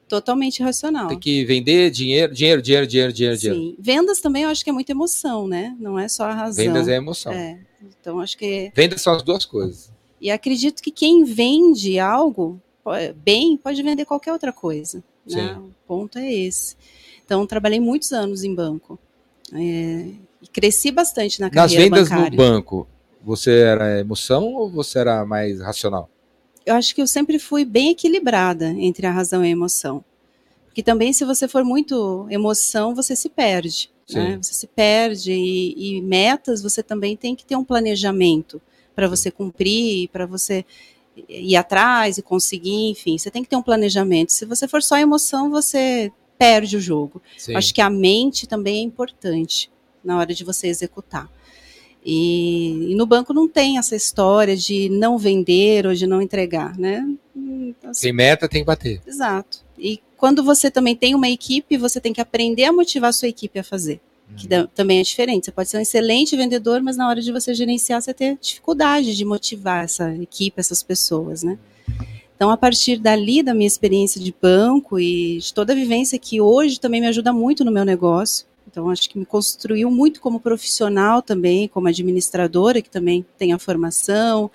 Totalmente 0.08 0.62
racional. 0.62 1.08
Tem 1.08 1.18
que 1.18 1.44
vender 1.46 1.90
dinheiro, 1.90 2.32
dinheiro, 2.32 2.62
dinheiro, 2.62 2.86
dinheiro, 2.86 3.12
dinheiro, 3.12 3.38
Sim. 3.38 3.50
dinheiro. 3.50 3.76
Vendas 3.80 4.22
também 4.22 4.44
eu 4.44 4.50
acho 4.50 4.64
que 4.64 4.70
é 4.70 4.74
muita 4.74 4.92
emoção, 4.92 5.48
né? 5.48 5.76
Não 5.80 5.98
é 5.98 6.08
só 6.08 6.26
a 6.26 6.34
razão. 6.34 6.64
Vendas 6.64 6.88
é 6.88 6.96
emoção. 6.96 7.34
É. 7.34 7.60
Então 8.00 8.20
acho 8.20 8.38
que. 8.38 8.72
Vendas 8.76 9.02
são 9.02 9.16
as 9.16 9.24
duas 9.24 9.46
coisas. 9.46 9.92
E 10.22 10.30
acredito 10.30 10.84
que 10.84 10.92
quem 10.92 11.24
vende 11.24 11.98
algo 11.98 12.62
bem 13.16 13.58
pode 13.58 13.82
vender 13.82 14.06
qualquer 14.06 14.32
outra 14.32 14.54
coisa. 14.54 15.04
Né? 15.26 15.58
O 15.58 15.72
ponto 15.88 16.20
é 16.20 16.32
esse. 16.32 16.76
Então, 17.26 17.48
trabalhei 17.48 17.80
muitos 17.80 18.12
anos 18.12 18.44
em 18.44 18.54
banco. 18.54 19.00
É, 19.54 19.58
e 20.42 20.48
cresci 20.52 20.92
bastante 20.92 21.40
na 21.40 21.50
carreira 21.50 21.82
Nas 21.82 21.84
vendas 21.84 22.10
bancária. 22.10 22.32
no 22.32 22.38
banco, 22.38 22.88
você 23.24 23.52
era 23.52 24.00
emoção 24.00 24.54
ou 24.54 24.70
você 24.70 25.00
era 25.00 25.26
mais 25.26 25.60
racional? 25.60 26.10
Eu 26.66 26.76
acho 26.76 26.96
que 26.96 27.02
eu 27.02 27.08
sempre 27.08 27.38
fui 27.38 27.64
bem 27.64 27.92
equilibrada 27.92 28.70
entre 28.70 29.06
a 29.06 29.12
razão 29.12 29.44
e 29.44 29.48
a 29.48 29.52
emoção. 29.52 30.04
Porque 30.66 30.84
também, 30.84 31.14
se 31.14 31.24
você 31.24 31.48
for 31.48 31.64
muito 31.64 32.28
emoção, 32.30 32.94
você 32.94 33.16
se 33.16 33.30
perde. 33.30 33.90
Né? 34.12 34.38
Você 34.42 34.54
se 34.54 34.68
perde. 34.68 35.32
E, 35.32 35.98
e 35.98 36.02
metas, 36.02 36.62
você 36.62 36.84
também 36.84 37.16
tem 37.16 37.36
que 37.36 37.46
ter 37.46 37.56
um 37.56 37.64
planejamento 37.64 38.62
para 38.96 39.08
você 39.08 39.30
cumprir, 39.30 40.10
para 40.10 40.26
você 40.26 40.66
ir 41.30 41.56
atrás 41.56 42.18
e 42.18 42.22
conseguir, 42.22 42.90
enfim, 42.90 43.18
você 43.18 43.32
tem 43.32 43.44
que 43.44 43.50
ter 43.50 43.56
um 43.56 43.62
planejamento. 43.62 44.34
Se 44.34 44.46
você 44.46 44.68
for 44.68 44.82
só 44.82 44.98
emoção, 44.98 45.50
você 45.50 46.12
perde 46.38 46.78
o 46.78 46.82
jogo. 46.82 47.22
Sim. 47.38 47.56
Acho 47.56 47.74
que 47.74 47.82
a 47.82 47.90
mente 47.90 48.48
também 48.48 48.78
é 48.78 48.82
importante 48.82 49.70
na 50.04 50.18
hora 50.18 50.34
de 50.34 50.44
você 50.44 50.68
executar. 50.68 51.30
E, 52.06 52.92
e, 52.92 52.96
no 52.96 53.06
banco 53.08 53.34
não 53.34 53.48
tem 53.48 53.80
essa 53.80 53.96
história 53.96 54.56
de 54.56 54.90
não 54.90 55.18
vender 55.18 55.88
ou 55.88 55.94
de 55.96 56.06
não 56.06 56.22
entregar, 56.22 56.78
né? 56.78 57.04
Então, 57.36 57.90
assim, 57.90 58.02
tem 58.02 58.14
meta, 58.14 58.48
tem 58.48 58.62
que 58.62 58.68
bater. 58.68 59.02
Exato. 59.08 59.66
E 59.78 60.00
quando 60.16 60.44
você 60.44 60.70
também 60.70 60.96
tem 60.96 61.16
uma 61.16 61.28
equipe, 61.28 61.78
você 61.78 62.00
tem 62.00 62.14
que 62.14 62.22
aprender 62.22 62.66
a 62.66 62.72
motivar 62.72 63.10
a 63.10 63.14
sua 63.14 63.28
equipe 63.28 63.58
a 63.58 63.64
fazer 63.64 64.00
que 64.36 64.48
também 64.74 65.00
é 65.00 65.04
diferente. 65.04 65.46
Você 65.46 65.52
pode 65.52 65.70
ser 65.70 65.78
um 65.78 65.82
excelente 65.82 66.36
vendedor, 66.36 66.82
mas 66.82 66.98
na 66.98 67.08
hora 67.08 67.22
de 67.22 67.32
você 67.32 67.54
gerenciar, 67.54 68.02
você 68.02 68.14
ter 68.14 68.38
dificuldade 68.42 69.16
de 69.16 69.24
motivar 69.24 69.84
essa 69.84 70.14
equipe, 70.16 70.60
essas 70.60 70.82
pessoas, 70.82 71.44
né? 71.44 71.58
Então, 72.36 72.50
a 72.50 72.58
partir 72.58 72.98
dali, 72.98 73.42
da 73.42 73.54
minha 73.54 73.68
experiência 73.68 74.20
de 74.20 74.36
banco 74.42 75.00
e 75.00 75.38
de 75.38 75.54
toda 75.54 75.74
a 75.74 75.76
vivência 75.76 76.20
que 76.20 76.42
hoje 76.42 76.80
também 76.80 77.00
me 77.00 77.08
ajuda 77.08 77.32
muito 77.32 77.64
no 77.64 77.72
meu 77.72 77.86
negócio, 77.86 78.46
então 78.70 78.90
acho 78.90 79.10
que 79.10 79.18
me 79.18 79.26
construiu 79.26 79.90
muito 79.90 80.20
como 80.20 80.40
profissional 80.40 81.22
também, 81.22 81.68
como 81.68 81.88
administradora, 81.88 82.82
que 82.82 82.90
também 82.90 83.26
tem 83.38 83.54
a 83.54 83.60
formação, 83.60 84.52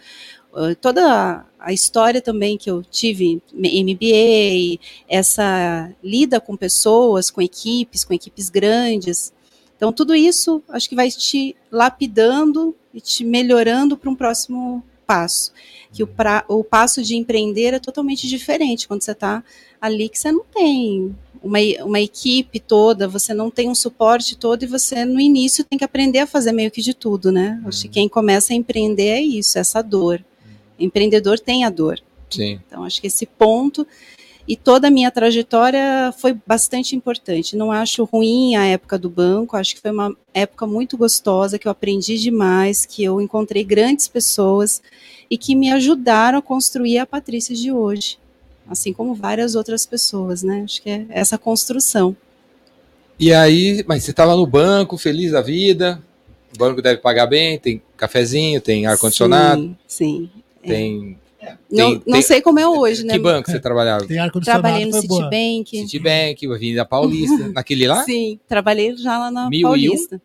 toda 0.81 1.47
a 1.59 1.73
história 1.73 2.21
também 2.21 2.59
que 2.59 2.71
eu 2.71 2.83
tive 2.83 3.41
MBA, 3.55 4.79
essa 5.09 5.91
lida 6.05 6.39
com 6.39 6.57
pessoas, 6.57 7.31
com 7.31 7.41
equipes, 7.41 8.05
com 8.05 8.13
equipes 8.13 8.51
grandes, 8.51 9.33
então, 9.81 9.95
tudo 9.95 10.15
isso 10.15 10.63
acho 10.69 10.91
que 10.91 10.95
vai 10.95 11.11
te 11.11 11.57
lapidando 11.73 12.77
e 12.93 13.01
te 13.01 13.25
melhorando 13.25 13.97
para 13.97 14.11
um 14.11 14.15
próximo 14.15 14.85
passo. 15.11 15.52
Que 15.93 16.05
o, 16.05 16.07
pra, 16.07 16.45
o 16.47 16.62
passo 16.62 17.02
de 17.02 17.17
empreender 17.17 17.75
é 17.75 17.81
totalmente 17.81 18.29
diferente 18.29 18.87
quando 18.87 19.02
você 19.02 19.11
está 19.11 19.43
ali, 19.81 20.09
que 20.09 20.19
você 20.19 20.31
não 20.31 20.45
tem 20.45 21.17
uma, 21.43 21.59
uma 21.85 22.00
equipe 22.00 22.61
toda, 22.61 23.09
você 23.09 23.35
não 23.35 23.50
tem 23.50 23.69
um 23.69 23.75
suporte 23.75 24.37
todo 24.37 24.62
e 24.62 24.69
você, 24.69 25.05
no 25.05 25.19
início, 25.19 25.64
tem 25.64 25.76
que 25.76 25.85
aprender 25.85 26.21
a 26.21 26.26
fazer 26.29 26.52
meio 26.52 26.71
que 26.71 26.81
de 26.81 26.95
tudo, 26.95 27.33
né? 27.33 27.61
Acho 27.64 27.83
que 27.83 27.88
quem 27.88 28.09
começa 28.09 28.52
a 28.52 28.57
empreender 28.57 29.09
é 29.09 29.21
isso, 29.21 29.59
essa 29.59 29.83
dor. 29.83 30.25
O 30.79 30.83
empreendedor 30.83 31.40
tem 31.40 31.64
a 31.64 31.71
dor. 31.71 32.00
Sim. 32.29 32.61
Então, 32.67 32.85
acho 32.85 33.00
que 33.00 33.09
esse 33.09 33.26
ponto 33.26 33.85
e 34.50 34.57
toda 34.57 34.88
a 34.88 34.90
minha 34.90 35.12
trajetória 35.12 36.12
foi 36.19 36.37
bastante 36.45 36.97
importante. 36.97 37.54
Não 37.54 37.71
acho 37.71 38.02
ruim 38.02 38.57
a 38.57 38.66
época 38.66 38.99
do 38.99 39.09
banco, 39.09 39.57
acho 39.57 39.76
que 39.76 39.80
foi 39.80 39.92
uma 39.92 40.12
época 40.35 40.66
muito 40.66 40.97
gostosa, 40.97 41.57
que 41.57 41.69
eu 41.69 41.71
aprendi 41.71 42.19
demais, 42.19 42.85
que 42.85 43.04
eu 43.04 43.21
encontrei 43.21 43.62
grandes 43.62 44.09
pessoas 44.09 44.83
e 45.30 45.38
que 45.38 45.54
me 45.54 45.71
ajudaram 45.71 46.40
a 46.40 46.42
construir 46.42 46.99
a 46.99 47.07
Patrícia 47.07 47.54
de 47.54 47.71
hoje, 47.71 48.19
assim 48.69 48.92
como 48.92 49.14
várias 49.14 49.54
outras 49.54 49.87
pessoas, 49.87 50.42
né? 50.42 50.62
Acho 50.64 50.83
que 50.83 50.90
é 50.90 51.07
essa 51.11 51.38
construção. 51.38 52.16
E 53.21 53.33
aí, 53.33 53.85
mas 53.87 54.02
você 54.02 54.11
estava 54.11 54.35
no 54.35 54.49
banco, 54.49 54.99
feliz 54.99 55.30
da 55.30 55.40
vida, 55.40 56.02
o 56.52 56.59
banco 56.59 56.83
deve 56.83 57.00
pagar 57.00 57.28
bem, 57.28 57.57
tem 57.57 57.80
cafezinho, 57.97 58.61
tem 58.61 58.85
ar-condicionado. 58.85 59.62
Sim, 59.87 60.28
sim. 60.28 60.30
Tem 60.66 61.20
não, 61.70 61.90
tem, 61.90 61.94
não 61.94 62.12
tem, 62.14 62.23
sei 62.23 62.40
como 62.40 62.59
é 62.59 62.66
hoje, 62.66 63.04
né? 63.04 63.14
Que 63.14 63.18
banco 63.18 63.50
você 63.50 63.61
trabalhava? 63.61 64.06
Tem 64.06 64.18
ar 64.18 64.30
Trabalhei 64.30 64.87
no 64.87 65.00
Citibank. 65.00 65.70
Citibank, 65.70 66.47
Avenida 66.47 66.85
Paulista. 66.85 67.49
naquele 67.54 67.87
lá? 67.87 68.04
Sim, 68.04 68.38
trabalhei 68.47 68.97
já 68.97 69.18
lá 69.18 69.30
na 69.30 69.49
Mil 69.49 69.62
Paulista. 69.62 70.20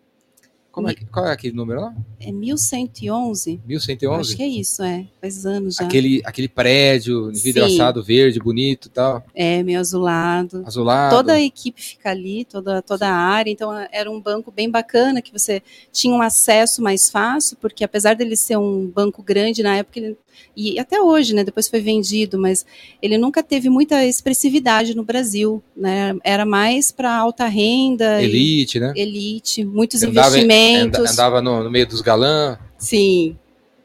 Como 0.75 0.89
é 0.89 0.93
que, 0.93 1.05
qual 1.05 1.25
é 1.25 1.31
aquele 1.31 1.55
número 1.55 1.79
lá? 1.79 1.95
É 2.19 2.34
1111. 2.34 3.62
1111? 3.65 4.19
Acho 4.19 4.36
que 4.36 4.43
é 4.43 4.48
isso, 4.48 4.84
é. 4.84 5.07
Faz 5.22 5.45
anos 5.45 5.75
já. 5.75 5.86
Aquele, 5.86 6.22
aquele 6.25 6.50
prédio 6.50 7.31
envidraçado, 7.31 8.03
verde, 8.03 8.41
bonito 8.41 8.89
e 8.89 8.91
tal. 8.91 9.24
É, 9.34 9.63
meio 9.63 9.79
azulado. 9.79 10.63
Azulado. 10.65 11.15
Toda 11.15 11.31
a 11.31 11.41
equipe 11.41 11.81
fica 11.81 12.10
ali, 12.10 12.43
toda, 12.43 12.81
toda 12.81 13.07
a 13.07 13.15
área. 13.15 13.50
Então, 13.50 13.72
era 13.89 14.12
um 14.12 14.19
banco 14.19 14.51
bem 14.51 14.69
bacana, 14.69 15.22
que 15.22 15.31
você 15.31 15.63
tinha 15.93 16.13
um 16.13 16.22
acesso 16.22 16.81
mais 16.81 17.10
fácil, 17.10 17.55
porque 17.62 17.81
apesar 17.81 18.13
dele 18.13 18.36
ser 18.36 18.57
um 18.57 18.86
banco 18.86 19.24
grande, 19.24 19.63
na 19.63 19.77
época 19.77 19.98
ele 19.98 20.17
e 20.56 20.80
até 20.80 21.01
hoje, 21.01 21.34
né, 21.34 21.44
depois 21.44 21.68
foi 21.68 21.82
vendido, 21.82 22.39
mas 22.39 22.65
ele 23.01 23.18
nunca 23.18 23.44
teve 23.44 23.70
muita 23.70 24.06
expressividade 24.06 24.96
no 24.96 25.04
Brasil, 25.04 25.62
né, 25.75 26.15
era 26.24 26.46
mais 26.46 26.92
para 26.92 27.15
alta 27.15 27.46
renda. 27.46 28.22
Elite, 28.22 28.80
né? 28.80 28.94
Elite, 28.96 29.63
muitos 29.63 30.04
andava, 30.04 30.27
investimentos. 30.27 31.12
Andava 31.12 31.42
no, 31.42 31.63
no 31.63 31.72
meio 31.72 31.88
dos 31.88 32.01
galãs. 32.01 32.58
Sim, 32.77 33.38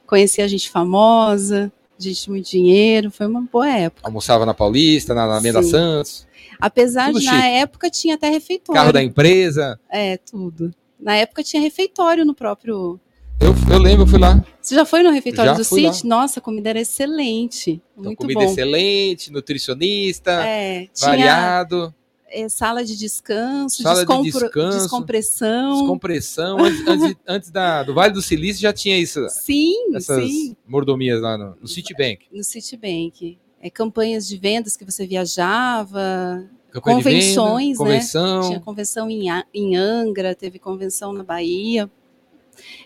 conhecia 0.06 0.48
gente 0.48 0.70
famosa, 0.70 1.72
gente 1.98 2.30
muito 2.30 2.50
dinheiro, 2.50 3.10
foi 3.10 3.26
uma 3.26 3.42
boa 3.42 3.68
época. 3.68 4.06
Almoçava 4.06 4.46
na 4.46 4.54
Paulista, 4.54 5.14
na 5.14 5.22
Alameda 5.22 5.62
Santos. 5.62 6.26
Apesar 6.60 7.06
tudo 7.06 7.20
de, 7.20 7.24
chique. 7.24 7.36
na 7.36 7.46
época, 7.46 7.90
tinha 7.90 8.14
até 8.14 8.28
refeitório. 8.28 8.80
Carro 8.80 8.92
da 8.92 9.02
empresa. 9.02 9.80
É, 9.90 10.18
tudo. 10.18 10.74
Na 10.98 11.16
época 11.16 11.42
tinha 11.42 11.62
refeitório 11.62 12.24
no 12.24 12.34
próprio 12.34 13.00
eu, 13.40 13.54
eu 13.74 13.78
lembro, 13.78 14.02
eu 14.02 14.06
fui 14.06 14.18
lá. 14.18 14.44
Você 14.60 14.74
já 14.74 14.84
foi 14.84 15.02
no 15.02 15.10
refeitório 15.10 15.52
já 15.52 15.56
do 15.56 15.64
City? 15.64 16.06
Nossa, 16.06 16.40
a 16.40 16.42
comida 16.42 16.70
era 16.70 16.80
excelente. 16.80 17.80
Então, 17.92 18.04
muito 18.04 18.18
comida 18.18 18.40
bom. 18.40 18.46
excelente, 18.50 19.32
nutricionista, 19.32 20.30
é, 20.44 20.88
variado. 21.00 21.94
é, 22.28 22.48
sala 22.48 22.84
de 22.84 22.96
descanso, 22.96 23.82
Sala 23.82 24.00
de 24.04 24.06
descompro- 24.06 24.40
descanso, 24.46 24.78
descompressão. 24.78 25.78
Descompressão. 25.78 26.58
Antes, 26.60 26.86
antes, 26.86 27.16
antes 27.26 27.50
da, 27.50 27.82
do 27.82 27.94
Vale 27.94 28.12
do 28.12 28.22
Silício 28.22 28.60
já 28.62 28.72
tinha 28.72 28.98
isso, 28.98 29.26
Sim, 29.30 29.94
essas 29.96 30.22
sim, 30.24 30.56
mordomias 30.66 31.20
lá 31.20 31.36
no, 31.38 31.56
no 31.60 31.66
Citibank. 31.68 32.26
no 32.32 32.44
Citibank. 32.44 33.38
É, 33.62 33.68
campanhas 33.68 34.26
de 34.26 34.38
vendas 34.38 34.74
que 34.76 34.84
você 34.86 35.06
viajava, 35.06 36.44
Campanha 36.70 36.98
de 36.98 37.02
Convenções, 37.04 37.78
venda, 37.78 37.84
né? 37.90 37.96
convenção. 37.96 38.40
tinha 38.48 38.60
convenção 38.60 39.10
em, 39.10 39.26
em 39.52 39.76
Angra, 39.76 40.34
teve 40.34 40.58
convenção 40.58 41.12
na 41.12 41.24
Bahia. 41.24 41.90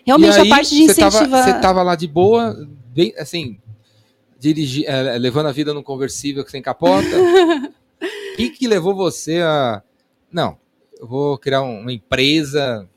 Realmente 0.05 0.37
e 0.37 0.41
aí, 0.41 0.47
a 0.51 0.55
parte 0.55 0.69
de 0.75 0.81
incentivar. 0.83 1.43
Você 1.43 1.59
tava 1.61 1.81
lá 1.83 1.95
de 1.95 2.07
boa, 2.07 2.55
bem, 2.93 3.13
assim, 3.17 3.57
dirigi, 4.39 4.85
é, 4.85 5.17
levando 5.17 5.47
a 5.47 5.51
vida 5.51 5.73
num 5.73 5.83
conversível 5.83 6.47
sem 6.47 6.61
capota. 6.61 7.07
O 7.07 7.71
que, 8.37 8.49
que 8.49 8.67
levou 8.67 8.95
você 8.95 9.41
a. 9.41 9.81
Não, 10.31 10.57
eu 10.99 11.07
vou 11.07 11.37
criar 11.37 11.61
um- 11.63 11.81
uma 11.81 11.91
empresa. 11.93 12.87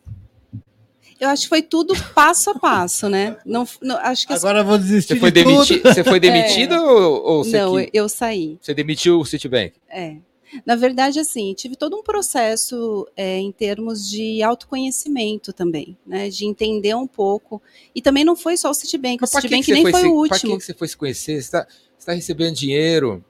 Eu 1.20 1.28
acho 1.30 1.42
que 1.44 1.48
foi 1.48 1.62
tudo 1.62 1.94
passo 2.14 2.50
a 2.50 2.54
passo, 2.58 3.08
né? 3.08 3.36
Não, 3.44 3.66
não- 3.82 3.96
acho 3.98 4.24
que 4.26 4.32
Agora 4.32 4.60
eu 4.60 4.64
vou 4.64 4.78
desistir 4.78 5.14
Você 5.14 5.20
foi, 5.20 5.30
demiti 5.32 5.78
você 5.80 6.04
foi 6.04 6.20
demitida 6.20 6.80
ou, 6.80 7.24
ou 7.24 7.44
você, 7.44 7.58
não, 7.60 7.74
que- 7.76 7.90
eu 7.92 8.08
saí. 8.08 8.56
você 8.60 8.72
demitiu 8.72 9.18
o 9.18 9.24
Citibank? 9.24 9.72
É. 9.90 10.16
Na 10.64 10.74
verdade, 10.76 11.18
assim, 11.20 11.52
tive 11.54 11.76
todo 11.76 11.96
um 11.96 12.02
processo 12.02 13.06
é, 13.16 13.38
em 13.38 13.52
termos 13.52 14.08
de 14.08 14.42
autoconhecimento 14.42 15.52
também, 15.52 15.96
né? 16.06 16.28
De 16.28 16.46
entender 16.46 16.94
um 16.96 17.06
pouco. 17.06 17.60
E 17.94 18.00
também 18.00 18.24
não 18.24 18.34
foi 18.36 18.56
só 18.56 18.70
o 18.70 18.74
Citibank, 18.74 19.16
o 19.16 19.18
Mas 19.22 19.30
pra 19.30 19.40
que, 19.42 19.48
que 19.48 19.54
Citibank 19.56 19.66
você 19.66 19.82
nem 19.84 19.92
foi 19.92 20.00
foi 20.00 20.08
o 20.10 20.28
pra 20.28 20.38
que, 20.38 20.46
último. 20.46 20.58
que 20.58 20.64
você 20.64 20.74
foi 20.74 20.88
se 20.88 20.96
conhecer? 20.96 21.32
Você 21.34 21.38
está 21.38 21.66
tá 22.06 22.12
recebendo 22.12 22.54
dinheiro, 22.54 23.24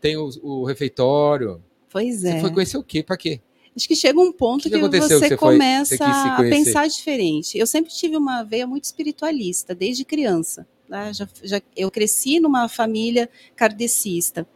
tem 0.00 0.16
o, 0.16 0.28
o 0.42 0.64
refeitório. 0.64 1.62
Pois 1.90 2.20
Você 2.20 2.28
é. 2.28 2.40
foi 2.40 2.50
conhecer 2.52 2.76
o 2.78 2.82
quê? 2.82 3.02
Pra 3.02 3.16
quê? 3.16 3.40
Acho 3.76 3.86
que 3.86 3.94
chega 3.94 4.18
um 4.20 4.32
ponto 4.32 4.64
que 4.64 4.70
que, 4.70 4.76
você, 4.78 4.98
que 4.98 5.06
você 5.08 5.28
foi- 5.28 5.36
começa 5.36 5.96
você 5.96 6.04
quis 6.04 6.16
se 6.16 6.28
a 6.28 6.36
pensar 6.38 6.88
diferente. 6.88 7.56
Eu 7.56 7.66
sempre 7.66 7.92
tive 7.92 8.16
uma 8.16 8.42
veia 8.42 8.66
muito 8.66 8.84
espiritualista, 8.84 9.72
desde 9.74 10.04
criança. 10.04 10.66
né? 10.88 11.12
Já, 11.14 11.28
já- 11.44 11.62
eu 11.76 11.88
cresci 11.90 12.40
numa 12.40 12.68
família 12.68 13.30
kardecista. 13.54 14.46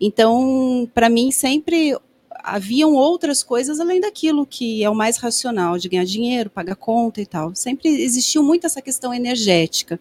Então, 0.00 0.88
para 0.94 1.08
mim, 1.08 1.30
sempre 1.30 1.96
haviam 2.30 2.94
outras 2.94 3.42
coisas 3.42 3.80
além 3.80 4.00
daquilo 4.00 4.46
que 4.46 4.82
é 4.82 4.88
o 4.88 4.94
mais 4.94 5.16
racional, 5.18 5.76
de 5.78 5.88
ganhar 5.88 6.04
dinheiro, 6.04 6.48
pagar 6.50 6.76
conta 6.76 7.20
e 7.20 7.26
tal. 7.26 7.54
Sempre 7.54 7.88
existiu 7.88 8.42
muito 8.42 8.66
essa 8.66 8.80
questão 8.80 9.12
energética. 9.12 10.00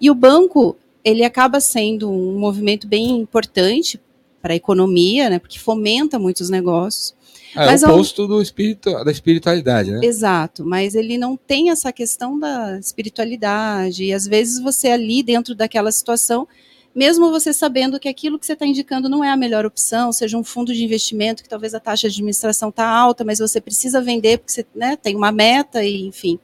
E 0.00 0.10
o 0.10 0.14
banco, 0.14 0.76
ele 1.04 1.24
acaba 1.24 1.60
sendo 1.60 2.10
um 2.10 2.38
movimento 2.38 2.86
bem 2.86 3.10
importante 3.20 4.00
para 4.40 4.54
a 4.54 4.56
economia, 4.56 5.30
né, 5.30 5.38
porque 5.38 5.58
fomenta 5.58 6.18
muitos 6.18 6.50
negócios. 6.50 7.14
Mas 7.54 7.82
é 7.82 7.86
o 7.86 7.90
ao- 7.90 7.94
oposto 7.96 8.26
do 8.26 8.40
espírito, 8.40 8.90
da 9.04 9.12
espiritualidade, 9.12 9.90
né? 9.92 10.00
Exato, 10.02 10.64
mas 10.64 10.94
ele 10.94 11.18
não 11.18 11.36
tem 11.36 11.70
essa 11.70 11.92
questão 11.92 12.38
da 12.38 12.78
espiritualidade. 12.78 14.04
E 14.04 14.12
às 14.12 14.26
vezes 14.26 14.60
você 14.60 14.88
ali 14.88 15.22
dentro 15.22 15.54
daquela 15.54 15.92
situação, 15.92 16.48
mesmo 16.94 17.30
você 17.30 17.52
sabendo 17.52 17.98
que 17.98 18.08
aquilo 18.08 18.38
que 18.38 18.46
você 18.46 18.52
está 18.52 18.66
indicando 18.66 19.08
não 19.08 19.22
é 19.22 19.30
a 19.30 19.36
melhor 19.36 19.64
opção, 19.64 20.12
seja 20.12 20.36
um 20.36 20.44
fundo 20.44 20.72
de 20.72 20.84
investimento 20.84 21.42
que 21.42 21.48
talvez 21.48 21.74
a 21.74 21.80
taxa 21.80 22.08
de 22.08 22.14
administração 22.14 22.68
está 22.68 22.86
alta, 22.86 23.24
mas 23.24 23.38
você 23.38 23.60
precisa 23.60 24.00
vender 24.00 24.38
porque 24.38 24.52
você 24.52 24.66
né, 24.74 24.96
tem 24.96 25.16
uma 25.16 25.32
meta 25.32 25.82
e 25.84 26.06
enfim. 26.06 26.38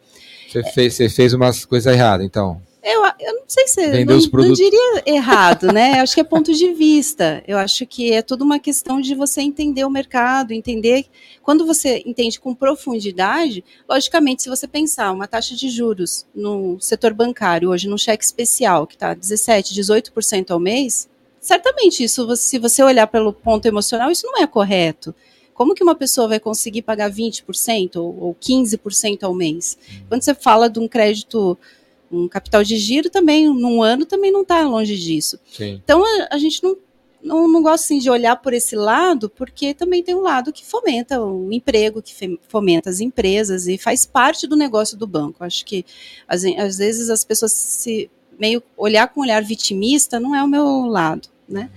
Você 0.48 0.62
fez, 0.72 0.94
você 0.94 1.08
fez 1.08 1.34
umas 1.34 1.64
coisas 1.64 1.92
erradas, 1.92 2.24
então. 2.24 2.60
Eu, 2.82 3.02
eu 3.18 3.34
não 3.34 3.42
sei 3.48 3.66
se 3.66 3.86
Vender 3.88 4.04
não, 4.04 4.16
os 4.16 4.30
não 4.30 4.52
diria 4.52 5.02
errado, 5.04 5.72
né? 5.72 5.98
Eu 5.98 6.02
acho 6.02 6.14
que 6.14 6.20
é 6.20 6.24
ponto 6.24 6.52
de 6.54 6.72
vista. 6.72 7.42
Eu 7.46 7.58
acho 7.58 7.84
que 7.86 8.12
é 8.12 8.22
tudo 8.22 8.44
uma 8.44 8.58
questão 8.58 9.00
de 9.00 9.14
você 9.14 9.40
entender 9.40 9.84
o 9.84 9.90
mercado, 9.90 10.52
entender. 10.52 11.06
Quando 11.42 11.66
você 11.66 12.02
entende 12.06 12.38
com 12.38 12.54
profundidade, 12.54 13.64
logicamente, 13.88 14.42
se 14.42 14.48
você 14.48 14.68
pensar 14.68 15.12
uma 15.12 15.26
taxa 15.26 15.56
de 15.56 15.68
juros 15.68 16.26
no 16.34 16.78
setor 16.80 17.12
bancário, 17.12 17.70
hoje 17.70 17.88
num 17.88 17.98
cheque 17.98 18.24
especial, 18.24 18.86
que 18.86 18.94
está 18.94 19.14
17%, 19.14 19.72
18% 19.72 20.50
ao 20.50 20.60
mês, 20.60 21.08
certamente 21.40 22.04
isso, 22.04 22.36
se 22.36 22.58
você 22.58 22.82
olhar 22.82 23.08
pelo 23.08 23.32
ponto 23.32 23.66
emocional, 23.66 24.10
isso 24.10 24.26
não 24.26 24.40
é 24.40 24.46
correto. 24.46 25.14
Como 25.52 25.74
que 25.74 25.82
uma 25.82 25.96
pessoa 25.96 26.28
vai 26.28 26.38
conseguir 26.38 26.82
pagar 26.82 27.10
20% 27.10 27.96
ou, 27.96 28.16
ou 28.20 28.34
15% 28.36 29.24
ao 29.24 29.34
mês? 29.34 29.76
Quando 30.08 30.22
você 30.22 30.32
fala 30.32 30.70
de 30.70 30.78
um 30.78 30.86
crédito 30.86 31.58
um 32.10 32.28
capital 32.28 32.62
de 32.64 32.76
giro 32.76 33.10
também, 33.10 33.48
num 33.48 33.82
ano, 33.82 34.04
também 34.06 34.32
não 34.32 34.42
está 34.42 34.62
longe 34.62 34.96
disso. 34.96 35.38
Sim. 35.50 35.80
Então, 35.82 36.04
a, 36.04 36.34
a 36.34 36.38
gente 36.38 36.62
não, 36.62 36.76
não, 37.22 37.48
não 37.48 37.62
gosta 37.62 37.84
assim, 37.84 37.98
de 37.98 38.10
olhar 38.10 38.36
por 38.36 38.52
esse 38.52 38.76
lado, 38.76 39.28
porque 39.28 39.74
também 39.74 40.02
tem 40.02 40.14
um 40.14 40.20
lado 40.20 40.52
que 40.52 40.64
fomenta 40.64 41.20
o 41.22 41.52
emprego, 41.52 42.02
que 42.02 42.38
fomenta 42.48 42.90
as 42.90 43.00
empresas 43.00 43.66
e 43.66 43.76
faz 43.76 44.06
parte 44.06 44.46
do 44.46 44.56
negócio 44.56 44.96
do 44.96 45.06
banco. 45.06 45.44
Acho 45.44 45.64
que, 45.64 45.84
às, 46.26 46.44
às 46.44 46.78
vezes, 46.78 47.10
as 47.10 47.24
pessoas 47.24 47.52
se 47.52 48.10
meio 48.38 48.62
olhar 48.76 49.08
com 49.08 49.20
um 49.20 49.24
olhar 49.24 49.42
vitimista 49.42 50.20
não 50.20 50.34
é 50.34 50.42
o 50.42 50.48
meu 50.48 50.86
lado, 50.86 51.28
né? 51.48 51.70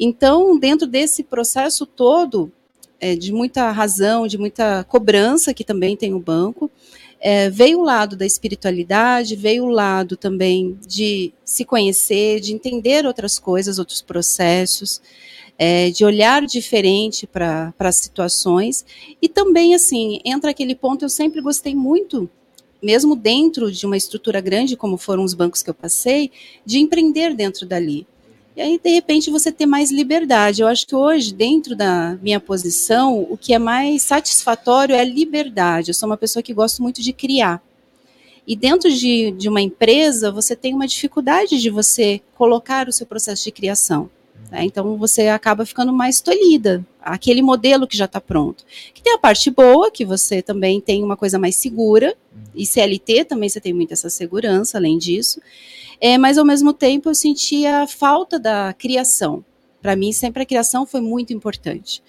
Então, 0.00 0.58
dentro 0.58 0.86
desse 0.86 1.22
processo 1.22 1.84
todo, 1.84 2.50
é, 2.98 3.14
de 3.14 3.32
muita 3.32 3.70
razão, 3.70 4.26
de 4.26 4.38
muita 4.38 4.84
cobrança 4.84 5.52
que 5.52 5.62
também 5.62 5.96
tem 5.96 6.14
o 6.14 6.20
banco, 6.20 6.70
é, 7.20 7.50
veio 7.50 7.80
o 7.80 7.84
lado 7.84 8.16
da 8.16 8.26
espiritualidade, 8.26 9.36
veio 9.36 9.64
o 9.64 9.70
lado 9.70 10.16
também 10.16 10.78
de 10.86 11.32
se 11.44 11.64
conhecer, 11.64 12.40
de 12.40 12.52
entender 12.52 13.06
outras 13.06 13.38
coisas, 13.38 13.78
outros 13.78 14.02
processos, 14.02 15.00
é, 15.58 15.90
de 15.90 16.04
olhar 16.04 16.44
diferente 16.44 17.26
para 17.26 17.72
as 17.78 17.96
situações. 17.96 18.84
E 19.20 19.28
também, 19.28 19.74
assim, 19.74 20.20
entra 20.24 20.50
aquele 20.50 20.74
ponto, 20.74 21.04
eu 21.04 21.08
sempre 21.08 21.40
gostei 21.40 21.74
muito, 21.74 22.28
mesmo 22.82 23.16
dentro 23.16 23.72
de 23.72 23.86
uma 23.86 23.96
estrutura 23.96 24.40
grande, 24.40 24.76
como 24.76 24.96
foram 24.96 25.24
os 25.24 25.34
bancos 25.34 25.62
que 25.62 25.70
eu 25.70 25.74
passei, 25.74 26.30
de 26.64 26.78
empreender 26.78 27.34
dentro 27.34 27.66
dali. 27.66 28.06
E 28.56 28.60
aí, 28.62 28.80
de 28.82 28.88
repente, 28.88 29.30
você 29.30 29.52
ter 29.52 29.66
mais 29.66 29.90
liberdade. 29.90 30.62
Eu 30.62 30.68
acho 30.68 30.86
que 30.86 30.96
hoje, 30.96 31.34
dentro 31.34 31.76
da 31.76 32.16
minha 32.22 32.40
posição, 32.40 33.20
o 33.28 33.36
que 33.36 33.52
é 33.52 33.58
mais 33.58 34.00
satisfatório 34.00 34.94
é 34.94 35.00
a 35.00 35.04
liberdade. 35.04 35.90
Eu 35.90 35.94
sou 35.94 36.08
uma 36.08 36.16
pessoa 36.16 36.42
que 36.42 36.54
gosto 36.54 36.82
muito 36.82 37.02
de 37.02 37.12
criar. 37.12 37.62
E 38.46 38.56
dentro 38.56 38.90
de, 38.90 39.30
de 39.32 39.46
uma 39.50 39.60
empresa, 39.60 40.32
você 40.32 40.56
tem 40.56 40.72
uma 40.72 40.86
dificuldade 40.86 41.60
de 41.60 41.68
você 41.68 42.22
colocar 42.34 42.88
o 42.88 42.92
seu 42.92 43.04
processo 43.04 43.44
de 43.44 43.52
criação. 43.52 44.08
Né? 44.50 44.64
Então, 44.64 44.96
você 44.96 45.28
acaba 45.28 45.66
ficando 45.66 45.92
mais 45.92 46.20
tolhida 46.20 46.84
aquele 47.00 47.42
modelo 47.42 47.86
que 47.86 47.96
já 47.96 48.06
está 48.06 48.20
pronto. 48.20 48.64
Que 48.92 49.02
tem 49.02 49.14
a 49.14 49.18
parte 49.18 49.50
boa, 49.50 49.90
que 49.90 50.04
você 50.04 50.42
também 50.42 50.80
tem 50.80 51.04
uma 51.04 51.16
coisa 51.16 51.38
mais 51.38 51.56
segura, 51.56 52.16
e 52.54 52.66
CLT 52.66 53.24
também 53.24 53.48
você 53.48 53.60
tem 53.60 53.72
muita 53.72 53.94
essa 53.94 54.10
segurança, 54.10 54.78
além 54.78 54.98
disso. 54.98 55.40
É, 56.00 56.18
mas 56.18 56.36
ao 56.36 56.44
mesmo 56.44 56.72
tempo 56.72 57.08
eu 57.08 57.14
sentia 57.14 57.82
a 57.82 57.86
falta 57.86 58.38
da 58.38 58.72
criação. 58.72 59.44
Para 59.80 59.94
mim, 59.94 60.12
sempre 60.12 60.42
a 60.42 60.46
criação 60.46 60.84
foi 60.84 61.00
muito 61.00 61.32
importante. 61.32 62.02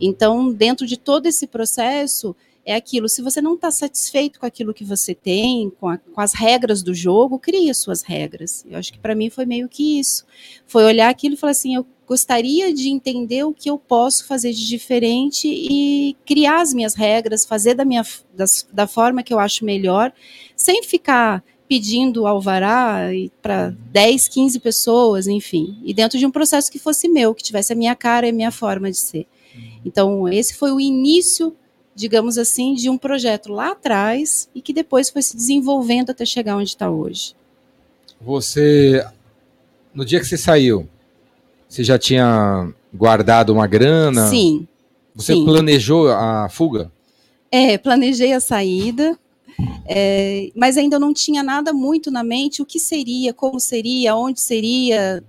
Então, 0.00 0.52
dentro 0.52 0.86
de 0.86 0.96
todo 0.96 1.26
esse 1.26 1.46
processo, 1.46 2.34
é 2.64 2.74
aquilo. 2.74 3.08
Se 3.08 3.22
você 3.22 3.40
não 3.40 3.54
está 3.54 3.70
satisfeito 3.70 4.38
com 4.40 4.46
aquilo 4.46 4.74
que 4.74 4.84
você 4.84 5.14
tem, 5.14 5.70
com, 5.80 5.88
a, 5.88 5.98
com, 5.98 6.20
as 6.20 6.34
regras 6.34 6.82
do 6.82 6.94
jogo, 6.94 7.38
crie 7.38 7.70
as 7.70 7.78
suas 7.78 8.02
regras. 8.02 8.64
Eu 8.68 8.78
acho 8.78 8.92
que 8.92 8.98
para 8.98 9.14
mim 9.14 9.30
foi 9.30 9.46
meio 9.46 9.68
que 9.68 9.98
isso. 9.98 10.24
Foi 10.66 10.84
olhar 10.84 11.08
aquilo 11.08 11.34
e 11.34 11.38
falar 11.38 11.52
assim: 11.52 11.74
eu 11.74 11.86
gostaria 12.06 12.72
de 12.72 12.88
entender 12.88 13.44
o 13.44 13.54
que 13.54 13.70
eu 13.70 13.78
posso 13.78 14.26
fazer 14.26 14.52
de 14.52 14.68
diferente 14.68 15.48
e 15.48 16.16
criar 16.26 16.60
as 16.60 16.74
minhas 16.74 16.94
regras, 16.94 17.44
fazer 17.44 17.74
da, 17.74 17.84
minha, 17.84 18.04
da 18.72 18.86
forma 18.86 19.22
que 19.22 19.32
eu 19.32 19.38
acho 19.38 19.64
melhor, 19.64 20.12
sem 20.56 20.82
ficar 20.82 21.42
pedindo 21.70 22.26
alvará 22.26 23.10
para 23.40 23.72
10, 23.92 24.26
15 24.26 24.58
pessoas, 24.58 25.28
enfim. 25.28 25.78
E 25.84 25.94
dentro 25.94 26.18
de 26.18 26.26
um 26.26 26.30
processo 26.32 26.68
que 26.68 26.80
fosse 26.80 27.08
meu, 27.08 27.32
que 27.32 27.44
tivesse 27.44 27.72
a 27.72 27.76
minha 27.76 27.94
cara 27.94 28.26
e 28.26 28.30
a 28.30 28.32
minha 28.32 28.50
forma 28.50 28.90
de 28.90 28.98
ser. 28.98 29.24
Então, 29.84 30.28
esse 30.28 30.54
foi 30.56 30.72
o 30.72 30.80
início, 30.80 31.56
digamos 31.94 32.38
assim, 32.38 32.74
de 32.74 32.88
um 32.88 32.96
projeto 32.96 33.52
lá 33.52 33.72
atrás 33.72 34.48
e 34.54 34.62
que 34.62 34.72
depois 34.72 35.10
foi 35.10 35.22
se 35.22 35.36
desenvolvendo 35.36 36.10
até 36.10 36.24
chegar 36.24 36.56
onde 36.56 36.70
está 36.70 36.90
hoje. 36.90 37.34
Você, 38.20 39.04
no 39.94 40.04
dia 40.04 40.20
que 40.20 40.26
você 40.26 40.36
saiu, 40.36 40.88
você 41.68 41.82
já 41.84 41.98
tinha 41.98 42.72
guardado 42.92 43.52
uma 43.52 43.66
grana? 43.66 44.28
Sim. 44.28 44.66
Você 45.14 45.34
sim. 45.34 45.44
planejou 45.44 46.08
a 46.08 46.48
fuga? 46.48 46.90
É, 47.50 47.76
planejei 47.78 48.32
a 48.32 48.40
saída. 48.40 49.18
É, 49.86 50.50
mas 50.54 50.76
ainda 50.76 50.98
não 50.98 51.12
tinha 51.12 51.42
nada 51.42 51.72
muito 51.72 52.10
na 52.10 52.22
mente 52.22 52.62
o 52.62 52.66
que 52.66 52.78
seria, 52.78 53.34
como 53.34 53.58
seria, 53.58 54.14
onde 54.14 54.40
seria. 54.40 55.22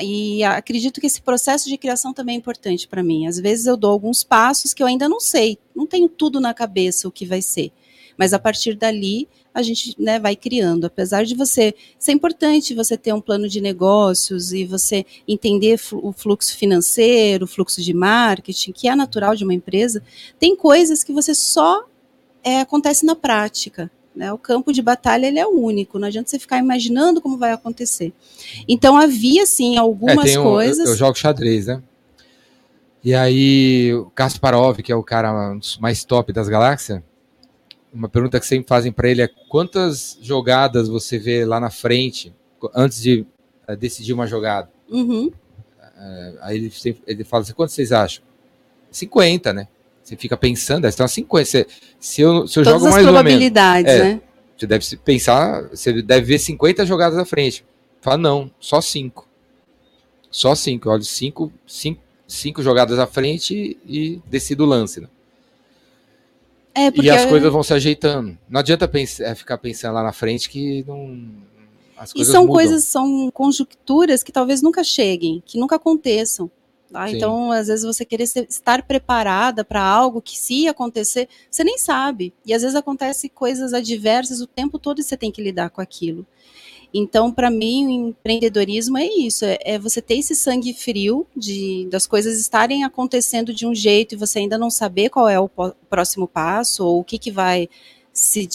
E 0.00 0.42
acredito 0.42 1.00
que 1.00 1.06
esse 1.06 1.20
processo 1.20 1.68
de 1.68 1.76
criação 1.76 2.14
também 2.14 2.36
é 2.36 2.38
importante 2.38 2.88
para 2.88 3.02
mim. 3.02 3.26
Às 3.26 3.38
vezes 3.38 3.66
eu 3.66 3.76
dou 3.76 3.90
alguns 3.90 4.24
passos 4.24 4.72
que 4.72 4.82
eu 4.82 4.86
ainda 4.86 5.08
não 5.08 5.20
sei, 5.20 5.58
não 5.74 5.86
tenho 5.86 6.08
tudo 6.08 6.40
na 6.40 6.54
cabeça 6.54 7.06
o 7.06 7.12
que 7.12 7.26
vai 7.26 7.42
ser. 7.42 7.72
Mas 8.16 8.32
a 8.32 8.38
partir 8.38 8.74
dali, 8.74 9.28
a 9.54 9.62
gente 9.62 9.94
né, 9.98 10.18
vai 10.18 10.34
criando. 10.36 10.86
Apesar 10.86 11.24
de 11.24 11.34
você 11.34 11.74
ser 11.98 12.12
importante 12.12 12.74
você 12.74 12.96
ter 12.96 13.12
um 13.12 13.20
plano 13.20 13.48
de 13.48 13.60
negócios 13.60 14.52
e 14.52 14.64
você 14.64 15.04
entender 15.26 15.78
o 15.92 16.12
fluxo 16.12 16.56
financeiro, 16.56 17.44
o 17.44 17.48
fluxo 17.48 17.82
de 17.82 17.92
marketing, 17.92 18.72
que 18.72 18.88
é 18.88 18.96
natural 18.96 19.34
de 19.34 19.44
uma 19.44 19.54
empresa, 19.54 20.02
tem 20.38 20.56
coisas 20.56 21.04
que 21.04 21.12
você 21.12 21.34
só 21.34 21.84
é, 22.42 22.60
acontece 22.60 23.04
na 23.04 23.14
prática. 23.14 23.90
Né? 24.14 24.32
O 24.32 24.38
campo 24.38 24.72
de 24.72 24.82
batalha 24.82 25.26
ele 25.26 25.38
é 25.38 25.46
único, 25.46 25.98
não 25.98 26.08
adianta 26.08 26.28
você 26.28 26.38
ficar 26.38 26.58
imaginando 26.58 27.20
como 27.20 27.38
vai 27.38 27.52
acontecer. 27.52 28.12
Então 28.68 28.96
havia 28.96 29.46
sim 29.46 29.76
algumas 29.78 30.34
é, 30.34 30.38
um, 30.38 30.42
coisas. 30.42 30.86
Eu, 30.86 30.92
eu, 30.92 30.96
jogo 30.96 31.18
xadrez, 31.18 31.66
né? 31.66 31.82
E 33.02 33.14
aí 33.14 33.92
o 33.94 34.10
Kasparov, 34.10 34.78
que 34.78 34.92
é 34.92 34.96
o 34.96 35.02
cara 35.02 35.56
mais 35.80 36.04
top 36.04 36.32
das 36.32 36.48
galáxias, 36.48 37.02
uma 37.92 38.08
pergunta 38.08 38.40
que 38.40 38.46
sempre 38.46 38.68
fazem 38.68 38.92
para 38.92 39.08
ele 39.08 39.22
é 39.22 39.28
quantas 39.48 40.16
jogadas 40.20 40.88
você 40.88 41.18
vê 41.18 41.44
lá 41.44 41.60
na 41.60 41.70
frente 41.70 42.34
antes 42.74 43.02
de 43.02 43.26
uh, 43.68 43.76
decidir 43.76 44.12
uma 44.12 44.26
jogada? 44.26 44.70
Uhum. 44.88 45.26
Uh, 45.26 46.38
aí 46.40 46.56
ele, 46.56 46.70
sempre, 46.70 47.02
ele 47.06 47.24
fala 47.24 47.42
assim, 47.42 47.52
quantos 47.52 47.74
vocês 47.74 47.92
acham? 47.92 48.24
50, 48.90 49.52
né? 49.52 49.68
Você 50.12 50.16
fica 50.16 50.36
pensando, 50.36 50.86
então 50.86 51.08
50. 51.08 51.44
Você, 51.44 51.66
se 51.98 52.20
eu, 52.20 52.46
se 52.46 52.58
eu 52.58 52.64
Todas 52.64 52.80
jogo 52.80 52.92
mais 52.92 53.06
ou 53.06 53.24
menos. 53.24 53.42
É, 53.86 53.98
né? 54.04 54.20
Você 54.56 54.66
deve 54.66 54.96
pensar, 54.98 55.68
você 55.70 56.02
deve 56.02 56.26
ver 56.26 56.38
50 56.38 56.84
jogadas 56.84 57.18
à 57.18 57.24
frente. 57.24 57.64
Fala, 58.02 58.18
não, 58.18 58.50
só 58.60 58.80
5. 58.80 59.26
Só 60.30 60.54
5. 60.54 60.90
Olha, 60.90 61.02
5 61.02 61.52
cinco, 61.66 62.00
cinco 62.28 62.62
jogadas 62.62 62.98
à 62.98 63.06
frente 63.06 63.78
e 63.86 64.20
decido 64.26 64.64
o 64.64 64.66
lance. 64.66 65.00
Né? 65.00 65.08
É, 66.74 66.90
e 67.00 67.08
as 67.08 67.24
coisas 67.24 67.50
vão 67.50 67.62
se 67.62 67.72
ajeitando. 67.72 68.36
Não 68.48 68.60
adianta 68.60 68.86
pensar, 68.86 69.24
é, 69.24 69.34
ficar 69.34 69.56
pensando 69.56 69.94
lá 69.94 70.02
na 70.02 70.12
frente 70.12 70.50
que 70.50 70.84
não. 70.86 71.26
As 71.96 72.12
coisas 72.12 72.28
e 72.28 72.32
são 72.32 72.42
mudam. 72.42 72.54
coisas, 72.54 72.84
são 72.84 73.30
conjunturas 73.30 74.22
que 74.22 74.32
talvez 74.32 74.60
nunca 74.60 74.84
cheguem, 74.84 75.42
que 75.46 75.58
nunca 75.58 75.76
aconteçam. 75.76 76.50
Tá? 76.92 77.10
Então, 77.10 77.50
às 77.50 77.68
vezes, 77.68 77.84
você 77.84 78.04
querer 78.04 78.26
ser, 78.26 78.46
estar 78.48 78.82
preparada 78.82 79.64
para 79.64 79.82
algo 79.82 80.20
que, 80.20 80.38
se 80.38 80.68
acontecer, 80.68 81.28
você 81.50 81.64
nem 81.64 81.78
sabe. 81.78 82.34
E 82.44 82.52
às 82.52 82.62
vezes 82.62 82.76
acontece 82.76 83.28
coisas 83.28 83.72
adversas 83.72 84.40
o 84.40 84.46
tempo 84.46 84.78
todo 84.78 85.00
e 85.00 85.02
você 85.02 85.16
tem 85.16 85.30
que 85.30 85.42
lidar 85.42 85.70
com 85.70 85.80
aquilo. 85.80 86.26
Então, 86.94 87.32
para 87.32 87.50
mim, 87.50 87.86
o 87.86 88.08
empreendedorismo 88.10 88.98
é 88.98 89.06
isso: 89.06 89.44
é, 89.44 89.58
é, 89.62 89.78
você 89.78 90.02
ter 90.02 90.18
esse 90.18 90.34
sangue 90.34 90.74
frio 90.74 91.26
de 91.34 91.88
das 91.90 92.06
coisas 92.06 92.38
estarem 92.38 92.84
acontecendo 92.84 93.54
de 93.54 93.66
um 93.66 93.74
jeito 93.74 94.14
e 94.14 94.18
você 94.18 94.40
ainda 94.40 94.58
não 94.58 94.70
saber 94.70 95.08
qual 95.08 95.28
é 95.28 95.40
o 95.40 95.48
próximo 95.88 96.28
passo 96.28 96.84
ou 96.84 97.00
o 97.00 97.04
que, 97.04 97.18
que 97.18 97.30
vai 97.30 97.68
se 98.12 98.46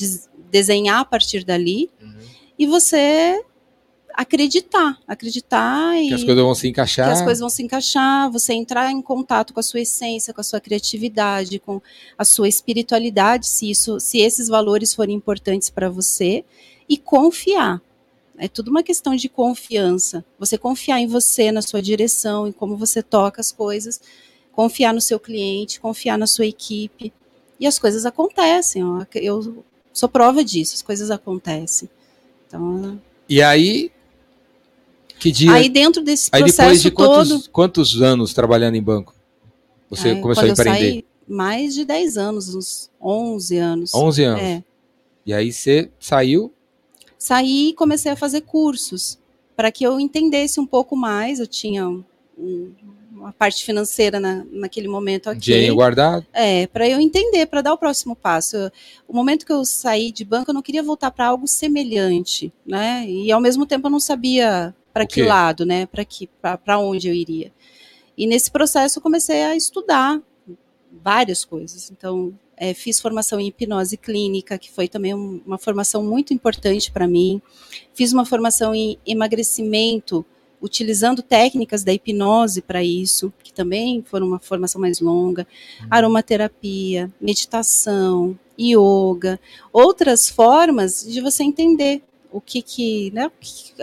desenhar 0.51 0.99
a 0.99 1.05
partir 1.05 1.43
dali. 1.43 1.89
Uhum. 1.99 2.13
E 2.59 2.67
você 2.67 3.43
acreditar, 4.17 4.97
acreditar 5.07 5.93
que 5.93 6.09
e 6.09 6.13
as 6.15 6.23
coisas 6.23 6.43
vão 6.43 6.55
se 6.55 6.67
encaixar, 6.67 7.05
que 7.05 7.11
as 7.13 7.21
coisas 7.21 7.39
vão 7.39 7.49
se 7.51 7.61
encaixar, 7.61 8.31
você 8.31 8.51
entrar 8.51 8.91
em 8.91 8.99
contato 8.99 9.53
com 9.53 9.59
a 9.59 9.63
sua 9.63 9.81
essência, 9.81 10.33
com 10.33 10.41
a 10.41 10.43
sua 10.43 10.59
criatividade, 10.59 11.59
com 11.59 11.79
a 12.17 12.25
sua 12.25 12.49
espiritualidade, 12.49 13.45
se 13.45 13.69
isso, 13.69 13.99
se 13.99 14.17
esses 14.17 14.47
valores 14.47 14.95
forem 14.95 15.15
importantes 15.15 15.69
para 15.69 15.87
você 15.87 16.43
e 16.89 16.97
confiar. 16.97 17.79
É 18.39 18.47
tudo 18.47 18.71
uma 18.71 18.81
questão 18.81 19.15
de 19.15 19.29
confiança. 19.29 20.25
Você 20.39 20.57
confiar 20.57 20.99
em 20.99 21.07
você, 21.07 21.51
na 21.51 21.61
sua 21.61 21.81
direção, 21.81 22.47
em 22.47 22.51
como 22.51 22.75
você 22.75 23.03
toca 23.03 23.39
as 23.39 23.51
coisas, 23.51 24.01
confiar 24.51 24.95
no 24.95 25.01
seu 25.01 25.19
cliente, 25.19 25.79
confiar 25.79 26.17
na 26.17 26.25
sua 26.25 26.47
equipe. 26.47 27.13
E 27.59 27.67
as 27.67 27.77
coisas 27.77 28.03
acontecem. 28.03 28.81
Eu 29.13 29.63
sou 29.93 30.09
prova 30.09 30.43
disso, 30.43 30.73
as 30.73 30.81
coisas 30.81 31.11
acontecem. 31.11 31.87
Então, 32.47 32.99
e 33.29 33.41
aí, 33.41 33.91
que 35.19 35.31
dia? 35.31 35.51
Aí 35.51 35.69
dentro 35.69 36.03
desse 36.03 36.29
processo 36.29 36.61
aí 36.61 36.67
depois 36.67 36.81
de 36.81 36.91
quantos, 36.91 37.29
todo... 37.29 37.49
quantos 37.51 38.01
anos 38.01 38.33
trabalhando 38.33 38.75
em 38.75 38.83
banco? 38.83 39.13
Você 39.89 40.09
aí, 40.09 40.21
começou 40.21 40.43
a 40.43 40.49
empreender? 40.49 40.79
Eu 40.79 40.91
saí, 40.91 41.05
mais 41.27 41.73
de 41.73 41.85
10 41.85 42.17
anos, 42.17 42.55
uns 42.55 42.89
11 43.01 43.57
anos. 43.57 43.93
11 43.93 44.23
anos. 44.23 44.41
É. 44.41 44.63
E 45.25 45.33
aí 45.33 45.51
você 45.51 45.89
saiu? 45.99 46.53
Saí 47.17 47.69
e 47.69 47.73
comecei 47.73 48.11
a 48.11 48.15
fazer 48.15 48.41
cursos 48.41 49.17
para 49.55 49.71
que 49.71 49.83
eu 49.83 49.99
entendesse 49.99 50.59
um 50.59 50.65
pouco 50.65 50.95
mais. 50.95 51.39
Eu 51.39 51.47
tinha 51.47 51.87
um, 51.87 52.03
uma 53.11 53.33
parte 53.33 53.65
financeira 53.65 54.19
na, 54.19 54.45
naquele 54.51 54.87
momento 54.87 55.29
aqui. 55.29 55.39
Dinheiro 55.39 55.75
guardado? 55.75 56.25
É, 56.31 56.67
para 56.67 56.87
eu 56.87 56.99
entender, 56.99 57.45
para 57.47 57.61
dar 57.61 57.73
o 57.73 57.77
próximo 57.77 58.15
passo. 58.15 58.71
O 59.07 59.13
momento 59.13 59.45
que 59.45 59.51
eu 59.51 59.65
saí 59.65 60.11
de 60.11 60.23
banco, 60.23 60.51
eu 60.51 60.53
não 60.53 60.61
queria 60.61 60.83
voltar 60.83 61.11
para 61.11 61.27
algo 61.27 61.47
semelhante, 61.47 62.53
né? 62.65 63.05
E 63.07 63.31
ao 63.31 63.41
mesmo 63.41 63.65
tempo 63.65 63.87
eu 63.87 63.91
não 63.91 63.99
sabia 63.99 64.73
para 64.97 65.05
que 65.05 65.21
lado, 65.23 65.65
né? 65.65 65.85
Para 65.85 66.03
que 66.03 66.27
para 66.41 66.79
onde 66.79 67.07
eu 67.07 67.13
iria. 67.13 67.51
E 68.17 68.25
nesse 68.25 68.49
processo 68.49 68.97
eu 68.97 69.03
comecei 69.03 69.43
a 69.43 69.55
estudar 69.55 70.19
várias 71.03 71.45
coisas. 71.45 71.91
Então, 71.91 72.33
é, 72.55 72.73
fiz 72.73 72.99
formação 72.99 73.39
em 73.39 73.47
hipnose 73.47 73.95
clínica, 73.95 74.57
que 74.57 74.71
foi 74.71 74.87
também 74.87 75.13
um, 75.13 75.39
uma 75.45 75.59
formação 75.59 76.03
muito 76.03 76.33
importante 76.33 76.91
para 76.91 77.07
mim. 77.07 77.39
Fiz 77.93 78.11
uma 78.11 78.25
formação 78.25 78.73
em 78.73 78.97
emagrecimento, 79.05 80.25
utilizando 80.59 81.21
técnicas 81.21 81.83
da 81.83 81.93
hipnose 81.93 82.63
para 82.63 82.83
isso, 82.83 83.31
que 83.43 83.53
também 83.53 84.03
foram 84.03 84.27
uma 84.27 84.39
formação 84.39 84.81
mais 84.81 84.99
longa. 84.99 85.45
Uhum. 85.81 85.87
Aromaterapia, 85.91 87.13
meditação, 87.21 88.37
yoga, 88.59 89.39
outras 89.71 90.27
formas 90.27 91.05
de 91.07 91.21
você 91.21 91.43
entender 91.43 92.01
o 92.31 92.41
que 92.41 92.61
que, 92.61 93.11
né, 93.11 93.31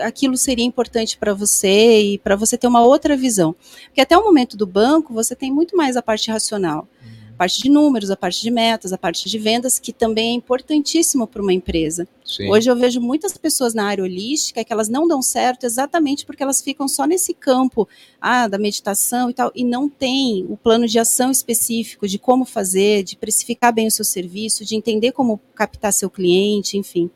aquilo 0.01 0.37
seria 0.37 0.65
importante 0.65 1.17
para 1.17 1.33
você 1.33 2.01
e 2.01 2.17
para 2.17 2.35
você 2.35 2.57
ter 2.57 2.67
uma 2.67 2.83
outra 2.83 3.15
visão. 3.15 3.55
Porque 3.85 4.01
até 4.01 4.17
o 4.17 4.23
momento 4.23 4.55
do 4.55 4.65
banco, 4.65 5.13
você 5.13 5.35
tem 5.35 5.51
muito 5.51 5.75
mais 5.75 5.95
a 5.97 6.01
parte 6.01 6.29
racional. 6.29 6.87
Uhum. 7.03 7.15
A 7.35 7.37
parte 7.39 7.61
de 7.61 7.69
números, 7.69 8.09
a 8.09 8.15
parte 8.15 8.41
de 8.41 8.49
metas, 8.49 8.93
a 8.93 8.97
parte 8.97 9.29
de 9.29 9.37
vendas, 9.37 9.77
que 9.77 9.91
também 9.91 10.31
é 10.31 10.33
importantíssimo 10.33 11.27
para 11.27 11.41
uma 11.41 11.51
empresa. 11.51 12.07
Sim. 12.23 12.49
Hoje 12.49 12.71
eu 12.71 12.75
vejo 12.77 13.01
muitas 13.01 13.37
pessoas 13.37 13.73
na 13.73 13.85
área 13.85 14.05
holística 14.05 14.63
que 14.63 14.71
elas 14.71 14.87
não 14.87 15.05
dão 15.05 15.21
certo 15.21 15.65
exatamente 15.65 16.25
porque 16.25 16.41
elas 16.41 16.61
ficam 16.61 16.87
só 16.87 17.05
nesse 17.05 17.33
campo 17.33 17.89
ah, 18.21 18.47
da 18.47 18.57
meditação 18.57 19.29
e 19.29 19.33
tal, 19.33 19.51
e 19.53 19.65
não 19.65 19.89
tem 19.89 20.45
o 20.47 20.55
plano 20.55 20.87
de 20.87 20.97
ação 20.97 21.29
específico 21.29 22.07
de 22.07 22.17
como 22.17 22.45
fazer, 22.45 23.03
de 23.03 23.17
precificar 23.17 23.73
bem 23.73 23.87
o 23.87 23.91
seu 23.91 24.05
serviço, 24.05 24.63
de 24.63 24.75
entender 24.75 25.11
como 25.11 25.37
captar 25.53 25.91
seu 25.91 26.09
cliente, 26.09 26.77
enfim. 26.77 27.11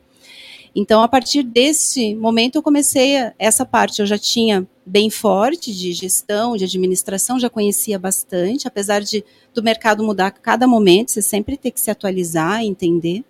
Então, 0.74 1.02
a 1.02 1.08
partir 1.08 1.42
desse 1.42 2.14
momento, 2.14 2.56
eu 2.56 2.62
comecei 2.62 3.14
essa 3.38 3.66
parte. 3.66 4.00
Eu 4.00 4.06
já 4.06 4.16
tinha 4.16 4.66
bem 4.86 5.10
forte 5.10 5.74
de 5.74 5.92
gestão, 5.92 6.56
de 6.56 6.64
administração, 6.64 7.38
já 7.38 7.50
conhecia 7.50 7.98
bastante, 7.98 8.66
apesar 8.66 9.00
de 9.00 9.24
do 9.52 9.62
mercado 9.62 10.02
mudar 10.02 10.28
a 10.28 10.30
cada 10.30 10.66
momento, 10.66 11.10
você 11.10 11.22
sempre 11.22 11.56
tem 11.56 11.72
que 11.72 11.80
se 11.80 11.90
atualizar, 11.90 12.62
entender. 12.62 13.24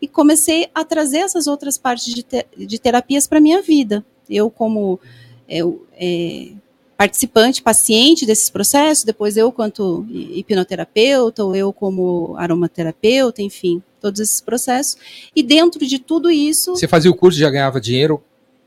E 0.00 0.06
comecei 0.06 0.68
a 0.74 0.84
trazer 0.84 1.18
essas 1.18 1.46
outras 1.46 1.78
partes 1.78 2.14
de, 2.14 2.22
te, 2.22 2.46
de 2.56 2.78
terapias 2.78 3.26
para 3.26 3.40
minha 3.40 3.62
vida. 3.62 4.04
Eu, 4.28 4.50
como 4.50 5.00
eu, 5.48 5.86
é, 5.94 6.50
participante, 6.96 7.62
paciente 7.62 8.24
desses 8.24 8.48
processos, 8.48 9.04
depois 9.04 9.36
eu 9.36 9.52
quanto 9.52 10.06
hipnoterapeuta, 10.10 11.44
ou 11.44 11.54
eu 11.54 11.72
como 11.72 12.34
aromaterapeuta, 12.38 13.42
enfim, 13.42 13.82
todos 14.00 14.20
esses 14.20 14.40
processos. 14.40 14.96
E 15.34 15.42
dentro 15.42 15.86
de 15.86 15.98
tudo 15.98 16.30
isso. 16.30 16.74
Você 16.74 16.88
fazia 16.88 17.10
o 17.10 17.14
curso 17.14 17.38
e 17.38 17.40
já 17.40 17.50
ganhava 17.50 17.80
dinheiro 17.80 18.22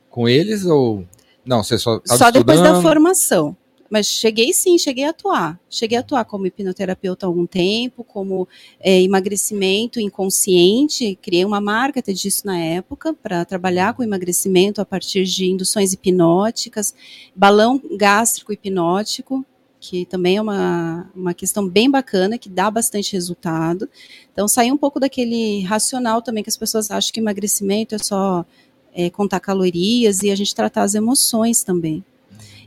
com 0.09 0.29
eles 0.29 0.65
ou 0.65 1.03
não? 1.45 1.63
Você 1.63 1.77
só 1.77 1.99
Só 2.05 2.29
depois 2.29 2.61
da 2.61 2.81
formação. 2.81 3.55
Mas 3.89 4.05
cheguei 4.05 4.53
sim, 4.53 4.77
cheguei 4.77 5.05
a 5.05 5.09
atuar. 5.09 5.59
Cheguei 5.69 5.97
a 5.97 6.01
atuar 6.01 6.23
como 6.25 6.45
hipnoterapeuta 6.45 7.25
há 7.25 7.27
algum 7.27 7.45
tempo, 7.45 8.03
como 8.03 8.47
é, 8.79 9.01
emagrecimento 9.01 9.99
inconsciente. 9.99 11.17
Criei 11.21 11.43
uma 11.43 11.59
marca 11.59 11.99
até 11.99 12.13
disso 12.13 12.45
na 12.45 12.59
época, 12.59 13.13
para 13.13 13.43
trabalhar 13.45 13.93
com 13.93 14.03
emagrecimento 14.03 14.79
a 14.79 14.85
partir 14.85 15.23
de 15.23 15.45
induções 15.49 15.91
hipnóticas, 15.91 16.93
balão 17.35 17.81
gástrico 17.97 18.53
hipnótico, 18.53 19.43
que 19.79 20.05
também 20.05 20.37
é 20.37 20.41
uma, 20.41 21.09
uma 21.15 21.33
questão 21.33 21.67
bem 21.67 21.89
bacana, 21.89 22.37
que 22.37 22.49
dá 22.49 22.69
bastante 22.69 23.13
resultado. 23.13 23.89
Então, 24.31 24.47
sair 24.47 24.71
um 24.71 24.77
pouco 24.77 24.99
daquele 24.99 25.61
racional 25.61 26.21
também, 26.21 26.43
que 26.43 26.49
as 26.49 26.57
pessoas 26.57 26.91
acham 26.91 27.11
que 27.11 27.19
emagrecimento 27.19 27.95
é 27.95 27.97
só 27.97 28.45
é, 28.93 29.09
contar 29.09 29.39
calorias 29.39 30.21
e 30.21 30.29
a 30.29 30.35
gente 30.35 30.53
tratar 30.53 30.83
as 30.83 30.95
emoções 30.95 31.63
também. 31.63 32.03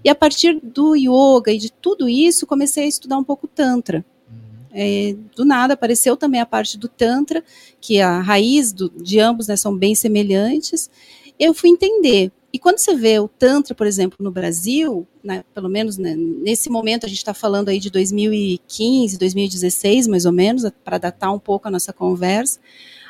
E 0.04 0.08
a 0.08 0.14
partir 0.14 0.60
do 0.62 0.96
yoga 0.96 1.52
e 1.52 1.58
de 1.58 1.70
tudo 1.70 2.08
isso, 2.08 2.46
comecei 2.46 2.84
a 2.84 2.88
estudar 2.88 3.18
um 3.18 3.24
pouco 3.24 3.46
Tantra. 3.46 4.04
Uhum. 4.28 4.66
É, 4.72 5.16
do 5.36 5.44
nada 5.44 5.74
apareceu 5.74 6.16
também 6.16 6.40
a 6.40 6.46
parte 6.46 6.76
do 6.76 6.88
Tantra, 6.88 7.44
que 7.80 8.00
a 8.00 8.20
raiz 8.20 8.72
do, 8.72 8.90
de 8.90 9.20
ambos 9.20 9.48
né, 9.48 9.56
são 9.56 9.76
bem 9.76 9.94
semelhantes. 9.94 10.90
Eu 11.38 11.54
fui 11.54 11.70
entender 11.70 12.32
e 12.52 12.58
quando 12.58 12.78
você 12.78 12.94
vê 12.94 13.18
o 13.18 13.28
Tantra, 13.28 13.74
por 13.74 13.86
exemplo, 13.86 14.18
no 14.20 14.30
Brasil, 14.30 15.06
né, 15.24 15.42
pelo 15.54 15.70
menos 15.70 15.96
né, 15.96 16.14
nesse 16.14 16.68
momento 16.68 17.06
a 17.06 17.08
gente 17.08 17.18
está 17.18 17.32
falando 17.32 17.70
aí 17.70 17.80
de 17.80 17.90
2015, 17.90 19.18
2016, 19.18 20.06
mais 20.06 20.26
ou 20.26 20.32
menos, 20.32 20.70
para 20.84 20.98
datar 20.98 21.34
um 21.34 21.38
pouco 21.38 21.66
a 21.66 21.70
nossa 21.70 21.94
conversa, 21.94 22.60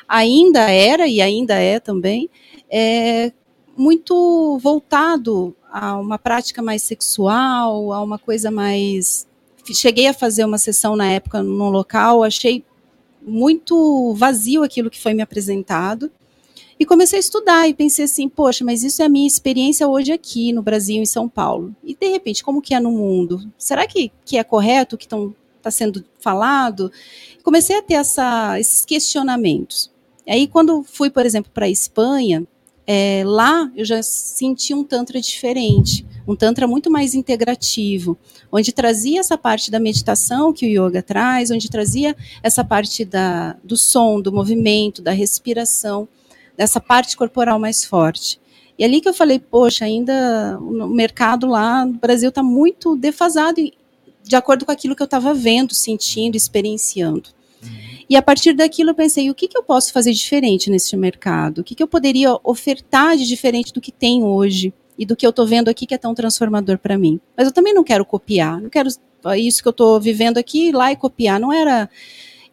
ainda 0.07 0.71
era 0.71 1.07
e 1.09 1.21
ainda 1.21 1.55
é 1.55 1.77
também 1.77 2.29
é, 2.69 3.33
muito 3.75 4.57
voltado 4.59 5.53
a 5.73 5.97
uma 5.97 6.19
prática 6.19 6.61
mais 6.61 6.83
sexual, 6.83 7.91
a 7.91 8.03
uma 8.03 8.19
coisa 8.19 8.51
mais. 8.51 9.25
Cheguei 9.73 10.05
a 10.05 10.13
fazer 10.13 10.45
uma 10.45 10.59
sessão 10.59 10.95
na 10.95 11.09
época 11.09 11.41
num 11.41 11.69
local, 11.69 12.23
achei 12.23 12.63
muito 13.19 14.13
vazio 14.13 14.61
aquilo 14.61 14.89
que 14.89 15.01
foi 15.01 15.15
me 15.15 15.23
apresentado. 15.23 16.11
E 16.79 16.85
comecei 16.85 17.17
a 17.17 17.19
estudar 17.19 17.67
e 17.67 17.73
pensei 17.73 18.05
assim, 18.05 18.29
poxa, 18.29 18.63
mas 18.63 18.83
isso 18.83 19.01
é 19.01 19.05
a 19.05 19.09
minha 19.09 19.27
experiência 19.27 19.87
hoje 19.87 20.11
aqui 20.11 20.51
no 20.51 20.61
Brasil, 20.61 21.01
em 21.01 21.05
São 21.05 21.27
Paulo. 21.27 21.75
E 21.83 21.95
de 21.95 22.07
repente, 22.07 22.43
como 22.43 22.61
que 22.61 22.75
é 22.75 22.79
no 22.79 22.91
mundo? 22.91 23.49
Será 23.57 23.87
que, 23.87 24.11
que 24.25 24.37
é 24.37 24.43
correto 24.43 24.95
o 24.95 24.99
que 24.99 25.05
está 25.05 25.71
sendo 25.71 26.03
falado? 26.19 26.91
Comecei 27.41 27.77
a 27.77 27.81
ter 27.81 27.95
essa, 27.95 28.59
esses 28.59 28.85
questionamentos. 28.85 29.91
Aí, 30.27 30.47
quando 30.47 30.83
fui, 30.83 31.09
por 31.09 31.25
exemplo, 31.25 31.51
para 31.53 31.65
a 31.65 31.69
Espanha, 31.69 32.45
é, 32.85 33.23
lá 33.25 33.71
eu 33.75 33.85
já 33.85 34.01
senti 34.03 34.73
um 34.73 34.83
tantra 34.83 35.19
diferente, 35.19 36.05
um 36.27 36.35
tantra 36.35 36.67
muito 36.67 36.89
mais 36.91 37.13
integrativo, 37.13 38.17
onde 38.51 38.71
trazia 38.71 39.19
essa 39.19 39.37
parte 39.37 39.71
da 39.71 39.79
meditação 39.79 40.53
que 40.53 40.65
o 40.65 40.87
yoga 40.87 41.01
traz, 41.01 41.51
onde 41.51 41.69
trazia 41.69 42.15
essa 42.41 42.63
parte 42.63 43.03
da, 43.05 43.55
do 43.63 43.77
som, 43.77 44.21
do 44.21 44.31
movimento, 44.31 45.01
da 45.01 45.11
respiração, 45.11 46.07
dessa 46.57 46.79
parte 46.79 47.17
corporal 47.17 47.59
mais 47.59 47.83
forte. 47.83 48.39
E 48.77 48.83
ali 48.83 49.01
que 49.01 49.09
eu 49.09 49.13
falei, 49.13 49.39
poxa, 49.39 49.85
ainda 49.85 50.57
o 50.59 50.87
mercado 50.87 51.47
lá 51.47 51.85
no 51.85 51.93
Brasil 51.93 52.29
está 52.29 52.41
muito 52.41 52.95
defasado 52.95 53.61
de 54.23 54.35
acordo 54.35 54.65
com 54.65 54.71
aquilo 54.71 54.95
que 54.95 55.01
eu 55.01 55.05
estava 55.05 55.33
vendo, 55.33 55.73
sentindo, 55.73 56.35
experienciando. 56.35 57.29
E 58.09 58.15
a 58.15 58.21
partir 58.21 58.53
daquilo 58.53 58.91
eu 58.91 58.95
pensei, 58.95 59.29
o 59.29 59.35
que, 59.35 59.47
que 59.47 59.57
eu 59.57 59.63
posso 59.63 59.91
fazer 59.91 60.11
diferente 60.11 60.69
nesse 60.69 60.95
mercado? 60.95 61.59
O 61.59 61.63
que, 61.63 61.75
que 61.75 61.83
eu 61.83 61.87
poderia 61.87 62.37
ofertar 62.43 63.17
de 63.17 63.27
diferente 63.27 63.73
do 63.73 63.81
que 63.81 63.91
tem 63.91 64.23
hoje 64.23 64.73
e 64.97 65.05
do 65.05 65.15
que 65.15 65.25
eu 65.25 65.29
estou 65.29 65.45
vendo 65.45 65.69
aqui 65.69 65.85
que 65.85 65.93
é 65.93 65.97
tão 65.97 66.13
transformador 66.13 66.77
para 66.77 66.97
mim? 66.97 67.19
Mas 67.35 67.47
eu 67.47 67.53
também 67.53 67.73
não 67.73 67.83
quero 67.83 68.05
copiar, 68.05 68.61
não 68.61 68.69
quero 68.69 68.89
isso 69.37 69.61
que 69.61 69.67
eu 69.67 69.71
estou 69.71 69.99
vivendo 69.99 70.37
aqui 70.37 70.69
ir 70.69 70.75
lá 70.75 70.91
e 70.91 70.95
copiar. 70.95 71.39
Não 71.39 71.53
era. 71.53 71.89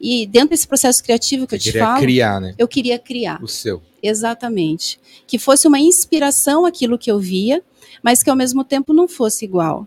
E 0.00 0.26
dentro 0.26 0.50
desse 0.50 0.66
processo 0.66 1.02
criativo 1.02 1.46
que 1.46 1.58
Você 1.58 1.68
eu 1.68 1.72
te 1.72 1.78
falo, 1.78 2.00
criar, 2.00 2.40
né? 2.40 2.54
eu 2.56 2.68
queria 2.68 2.98
criar. 2.98 3.42
O 3.42 3.48
seu. 3.48 3.82
Exatamente. 4.02 4.98
Que 5.26 5.38
fosse 5.38 5.68
uma 5.68 5.78
inspiração 5.78 6.64
aquilo 6.64 6.98
que 6.98 7.10
eu 7.10 7.18
via, 7.18 7.62
mas 8.02 8.22
que 8.22 8.30
ao 8.30 8.36
mesmo 8.36 8.64
tempo 8.64 8.92
não 8.92 9.06
fosse 9.06 9.44
igual. 9.44 9.86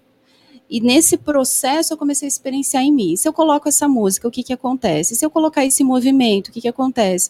E 0.74 0.82
nesse 0.82 1.18
processo 1.18 1.94
eu 1.94 1.98
comecei 1.98 2.26
a 2.26 2.28
experienciar 2.28 2.82
em 2.82 2.92
mim. 2.92 3.16
Se 3.16 3.28
eu 3.28 3.32
coloco 3.32 3.70
essa 3.70 3.88
música, 3.88 4.28
o 4.28 4.32
que, 4.32 4.42
que 4.42 4.52
acontece? 4.52 5.16
Se 5.16 5.24
eu 5.24 5.30
colocar 5.30 5.64
esse 5.64 5.84
movimento, 5.84 6.48
o 6.48 6.52
que, 6.52 6.62
que 6.62 6.68
acontece? 6.68 7.30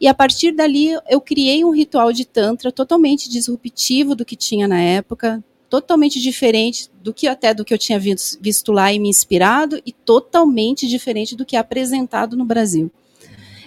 E 0.00 0.08
a 0.08 0.12
partir 0.12 0.50
dali 0.50 0.98
eu 1.08 1.20
criei 1.20 1.64
um 1.64 1.70
ritual 1.70 2.12
de 2.12 2.24
Tantra 2.24 2.72
totalmente 2.72 3.30
disruptivo 3.30 4.16
do 4.16 4.24
que 4.24 4.34
tinha 4.34 4.66
na 4.66 4.82
época, 4.82 5.40
totalmente 5.68 6.20
diferente 6.20 6.90
do 7.00 7.14
que 7.14 7.28
até 7.28 7.54
do 7.54 7.64
que 7.64 7.72
eu 7.72 7.78
tinha 7.78 7.96
visto, 7.96 8.72
lá 8.72 8.92
e 8.92 8.98
me 8.98 9.08
inspirado, 9.08 9.80
e 9.86 9.92
totalmente 9.92 10.88
diferente 10.88 11.36
do 11.36 11.46
que 11.46 11.54
é 11.54 11.60
apresentado 11.60 12.36
no 12.36 12.44
Brasil. 12.44 12.90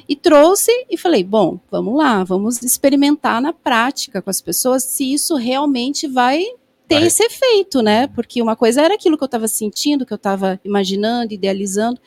E 0.05 0.17
trouxe 0.17 0.69
e 0.89 0.97
falei: 0.97 1.23
bom, 1.23 1.57
vamos 1.71 1.95
lá, 1.95 2.25
vamos 2.25 2.61
experimentar 2.61 3.41
na 3.41 3.53
prática 3.53 4.21
com 4.21 4.29
as 4.29 4.41
pessoas 4.41 4.83
se 4.83 5.13
isso 5.13 5.37
realmente 5.37 6.09
vai 6.09 6.45
ter 6.87 6.95
Vai. 6.95 7.07
esse 7.07 7.23
efeito, 7.23 7.81
né? 7.81 8.07
Porque 8.07 8.41
uma 8.41 8.55
coisa 8.55 8.81
era 8.81 8.95
aquilo 8.95 9.17
que 9.17 9.23
eu 9.23 9.27
estava 9.27 9.47
sentindo, 9.47 10.05
que 10.05 10.13
eu 10.13 10.17
estava 10.17 10.59
imaginando, 10.63 11.33
idealizando. 11.33 11.99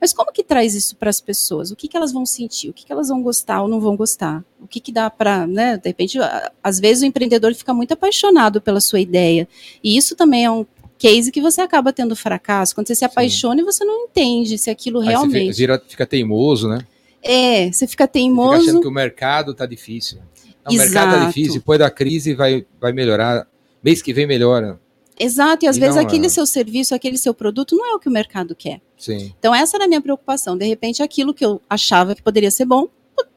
Mas 0.00 0.14
como 0.14 0.32
que 0.32 0.42
traz 0.42 0.74
isso 0.74 0.96
para 0.96 1.10
as 1.10 1.20
pessoas? 1.20 1.70
O 1.70 1.76
que, 1.76 1.86
que 1.86 1.96
elas 1.96 2.10
vão 2.10 2.24
sentir? 2.24 2.70
O 2.70 2.72
que, 2.72 2.86
que 2.86 2.92
elas 2.92 3.08
vão 3.08 3.22
gostar 3.22 3.62
ou 3.62 3.68
não 3.68 3.80
vão 3.80 3.96
gostar? 3.96 4.42
O 4.58 4.66
que, 4.66 4.80
que 4.80 4.90
dá 4.90 5.10
para, 5.10 5.46
né? 5.46 5.76
De 5.76 5.88
repente, 5.88 6.18
às 6.64 6.80
vezes 6.80 7.02
o 7.02 7.06
empreendedor 7.06 7.54
fica 7.54 7.74
muito 7.74 7.92
apaixonado 7.92 8.62
pela 8.62 8.80
sua 8.80 8.98
ideia. 8.98 9.46
E 9.84 9.96
isso 9.96 10.16
também 10.16 10.46
é 10.46 10.50
um 10.50 10.64
case 10.98 11.30
que 11.30 11.40
você 11.40 11.60
acaba 11.60 11.92
tendo 11.92 12.16
fracasso. 12.16 12.74
Quando 12.74 12.86
você 12.86 12.94
se 12.94 13.04
apaixona 13.04 13.60
e 13.60 13.64
você 13.64 13.84
não 13.84 14.04
entende 14.04 14.56
se 14.56 14.70
aquilo 14.70 15.00
Aí 15.00 15.08
realmente. 15.08 15.54
Você 15.54 15.62
fica, 15.62 15.82
fica 15.86 16.06
teimoso, 16.06 16.66
né? 16.66 16.78
É, 17.22 17.70
você 17.70 17.86
fica 17.86 18.08
teimoso. 18.08 18.52
Você 18.52 18.58
fica 18.58 18.70
achando 18.70 18.82
que 18.82 18.88
o 18.88 18.92
mercado 18.92 19.52
está 19.52 19.66
difícil. 19.66 20.18
Não, 20.64 20.72
o 20.72 20.76
mercado 20.76 21.14
está 21.14 21.26
difícil, 21.26 21.54
depois 21.54 21.78
da 21.78 21.90
crise 21.90 22.34
vai, 22.34 22.66
vai 22.80 22.92
melhorar 22.92 23.46
mês 23.82 24.02
que 24.02 24.12
vem 24.12 24.26
melhora. 24.26 24.80
Exato, 25.18 25.66
e 25.66 25.68
às 25.68 25.76
e 25.76 25.80
vezes 25.80 25.98
aquele 25.98 26.26
é. 26.26 26.28
seu 26.30 26.46
serviço, 26.46 26.94
aquele 26.94 27.18
seu 27.18 27.34
produto 27.34 27.76
não 27.76 27.92
é 27.92 27.94
o 27.94 27.98
que 27.98 28.08
o 28.08 28.12
mercado 28.12 28.54
quer. 28.54 28.80
Sim. 28.96 29.34
Então 29.38 29.54
essa 29.54 29.76
era 29.76 29.84
a 29.84 29.88
minha 29.88 30.00
preocupação. 30.00 30.56
De 30.56 30.66
repente 30.66 31.02
aquilo 31.02 31.34
que 31.34 31.44
eu 31.44 31.60
achava 31.68 32.14
que 32.14 32.22
poderia 32.22 32.50
ser 32.50 32.64
bom, 32.64 32.88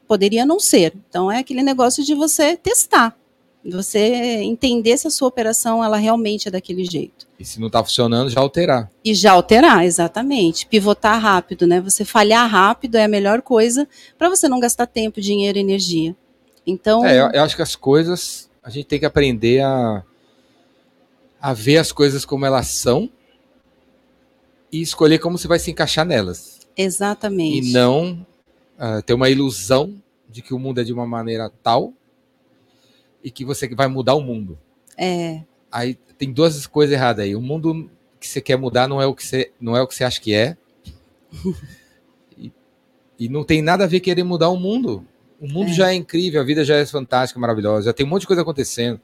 poderia 0.07 0.45
não 0.45 0.59
ser. 0.59 0.93
Então 1.09 1.29
é 1.29 1.39
aquele 1.39 1.61
negócio 1.61 2.01
de 2.01 2.15
você 2.15 2.55
testar, 2.55 3.17
você 3.65 3.99
entender 4.43 4.97
se 4.97 5.07
a 5.07 5.11
sua 5.11 5.27
operação 5.27 5.83
ela 5.83 5.97
realmente 5.97 6.47
é 6.47 6.51
daquele 6.51 6.85
jeito. 6.85 7.27
E 7.37 7.43
se 7.43 7.59
não 7.59 7.67
está 7.67 7.83
funcionando, 7.83 8.29
já 8.29 8.39
alterar. 8.39 8.89
E 9.03 9.13
já 9.13 9.33
alterar, 9.33 9.83
exatamente. 9.83 10.65
Pivotar 10.67 11.19
rápido, 11.19 11.67
né? 11.67 11.81
Você 11.81 12.05
falhar 12.05 12.49
rápido 12.49 12.95
é 12.95 13.03
a 13.03 13.09
melhor 13.09 13.41
coisa 13.41 13.85
para 14.17 14.29
você 14.29 14.47
não 14.47 14.61
gastar 14.61 14.87
tempo, 14.87 15.19
dinheiro, 15.19 15.57
energia. 15.57 16.15
Então. 16.65 17.05
É, 17.05 17.19
eu, 17.19 17.29
eu 17.31 17.43
acho 17.43 17.57
que 17.57 17.61
as 17.61 17.75
coisas 17.75 18.49
a 18.63 18.69
gente 18.69 18.85
tem 18.85 18.99
que 18.99 19.05
aprender 19.05 19.61
a 19.61 20.03
a 21.43 21.51
ver 21.51 21.75
as 21.75 21.91
coisas 21.91 22.23
como 22.23 22.45
elas 22.45 22.67
são 22.67 23.09
e 24.71 24.81
escolher 24.81 25.19
como 25.19 25.37
você 25.37 25.45
vai 25.45 25.59
se 25.59 25.69
encaixar 25.69 26.05
nelas. 26.05 26.61
Exatamente. 26.77 27.67
E 27.67 27.73
não 27.73 28.25
uh, 28.79 29.01
ter 29.01 29.13
uma 29.13 29.29
ilusão 29.29 30.01
de 30.29 30.41
que 30.41 30.53
o 30.53 30.57
mundo 30.57 30.79
é 30.79 30.85
de 30.85 30.93
uma 30.93 31.05
maneira 31.05 31.51
tal 31.61 31.93
e 33.21 33.29
que 33.29 33.43
você 33.43 33.67
vai 33.75 33.89
mudar 33.89 34.15
o 34.15 34.21
mundo. 34.21 34.57
É. 34.97 35.43
Aí 35.69 35.95
tem 36.17 36.31
duas 36.31 36.65
coisas 36.65 36.93
erradas 36.93 37.25
aí. 37.25 37.35
O 37.35 37.41
mundo 37.41 37.91
que 38.21 38.27
você 38.27 38.39
quer 38.39 38.55
mudar 38.55 38.87
não 38.87 39.01
é 39.01 39.05
o 39.05 39.13
que 39.13 39.25
você, 39.25 39.51
não 39.59 39.75
é 39.75 39.81
o 39.81 39.87
que 39.87 39.95
você 39.95 40.05
acha 40.05 40.21
que 40.21 40.33
é. 40.33 40.55
e, 42.37 42.53
e 43.19 43.27
não 43.27 43.43
tem 43.43 43.61
nada 43.61 43.83
a 43.83 43.87
ver 43.87 43.99
querer 43.99 44.23
mudar 44.23 44.47
o 44.47 44.55
mundo. 44.55 45.05
O 45.41 45.47
mundo 45.49 45.71
é. 45.71 45.73
já 45.73 45.91
é 45.91 45.93
incrível, 45.93 46.39
a 46.39 46.45
vida 46.45 46.63
já 46.63 46.77
é 46.77 46.85
fantástica, 46.85 47.37
maravilhosa, 47.37 47.87
já 47.87 47.93
tem 47.93 48.05
um 48.05 48.09
monte 48.09 48.21
de 48.21 48.27
coisa 48.27 48.43
acontecendo. 48.43 49.01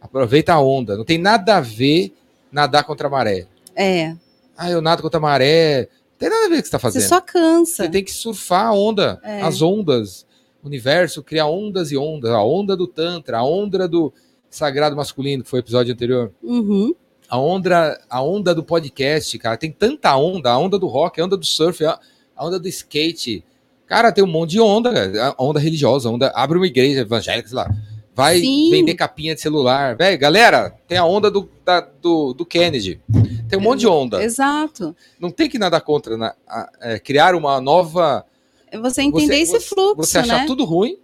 Aproveita 0.00 0.52
a 0.52 0.60
onda. 0.60 0.96
Não 0.96 1.04
tem 1.04 1.18
nada 1.18 1.56
a 1.56 1.60
ver 1.60 2.14
nadar 2.50 2.84
contra 2.84 3.08
a 3.08 3.10
maré. 3.10 3.46
É. 3.74 4.14
Ah, 4.56 4.70
eu 4.70 4.80
nado 4.80 5.02
contra 5.02 5.18
a 5.18 5.20
maré. 5.20 5.88
Não 6.12 6.18
tem 6.18 6.30
nada 6.30 6.46
a 6.46 6.48
ver 6.48 6.54
o 6.54 6.62
que 6.62 6.62
você 6.62 6.68
está 6.68 6.78
fazendo. 6.78 7.02
Você 7.02 7.08
só 7.08 7.20
cansa. 7.20 7.84
Você 7.84 7.90
tem 7.90 8.04
que 8.04 8.12
surfar 8.12 8.66
a 8.66 8.72
onda, 8.72 9.20
é. 9.22 9.42
as 9.42 9.60
ondas. 9.60 10.26
O 10.62 10.66
universo 10.66 11.22
criar 11.22 11.46
ondas 11.46 11.92
e 11.92 11.96
ondas. 11.96 12.30
A 12.30 12.42
onda 12.42 12.76
do 12.76 12.86
Tantra, 12.86 13.38
a 13.38 13.44
onda 13.44 13.86
do 13.86 14.12
sagrado 14.48 14.96
masculino, 14.96 15.44
que 15.44 15.50
foi 15.50 15.60
o 15.60 15.62
episódio 15.62 15.92
anterior. 15.92 16.32
Uhum. 16.42 16.94
A 17.28 17.38
onda, 17.38 18.00
a 18.08 18.22
onda 18.22 18.54
do 18.54 18.62
podcast, 18.62 19.36
cara. 19.38 19.56
Tem 19.56 19.70
tanta 19.70 20.16
onda. 20.16 20.50
A 20.50 20.58
onda 20.58 20.78
do 20.78 20.86
rock, 20.86 21.20
a 21.20 21.24
onda 21.24 21.36
do 21.36 21.44
surf, 21.44 21.84
a 21.84 21.98
onda 22.38 22.58
do 22.58 22.68
skate. 22.68 23.44
Cara, 23.86 24.10
tem 24.10 24.24
um 24.24 24.28
monte 24.28 24.52
de 24.52 24.60
onda, 24.60 24.92
cara. 24.92 25.34
A 25.36 25.42
onda 25.42 25.60
religiosa, 25.60 26.08
a 26.08 26.12
onda. 26.12 26.28
Abre 26.34 26.56
uma 26.56 26.66
igreja 26.66 27.00
evangélica, 27.00 27.48
sei 27.48 27.56
lá 27.56 27.70
vai 28.16 28.40
Sim. 28.40 28.70
vender 28.70 28.94
capinha 28.94 29.34
de 29.34 29.42
celular. 29.42 29.94
Velho, 29.94 30.18
galera, 30.18 30.74
tem 30.88 30.96
a 30.96 31.04
onda 31.04 31.30
do, 31.30 31.46
da, 31.62 31.80
do, 31.80 32.32
do, 32.32 32.46
Kennedy. 32.46 32.98
Tem 33.46 33.58
um 33.58 33.62
monte 33.62 33.80
de 33.80 33.86
onda. 33.86 34.24
Exato. 34.24 34.96
Não 35.20 35.30
tem 35.30 35.50
que 35.50 35.58
nada 35.58 35.78
contra 35.82 36.16
né? 36.16 36.32
a, 36.48 36.72
é, 36.80 36.98
criar 36.98 37.34
uma 37.34 37.60
nova. 37.60 38.24
É 38.68 38.78
você 38.78 39.02
entender 39.02 39.44
você, 39.44 39.56
esse 39.56 39.68
fluxo. 39.68 39.96
Você 39.96 40.18
achar 40.18 40.40
né? 40.40 40.46
tudo 40.46 40.64
ruim 40.64 40.96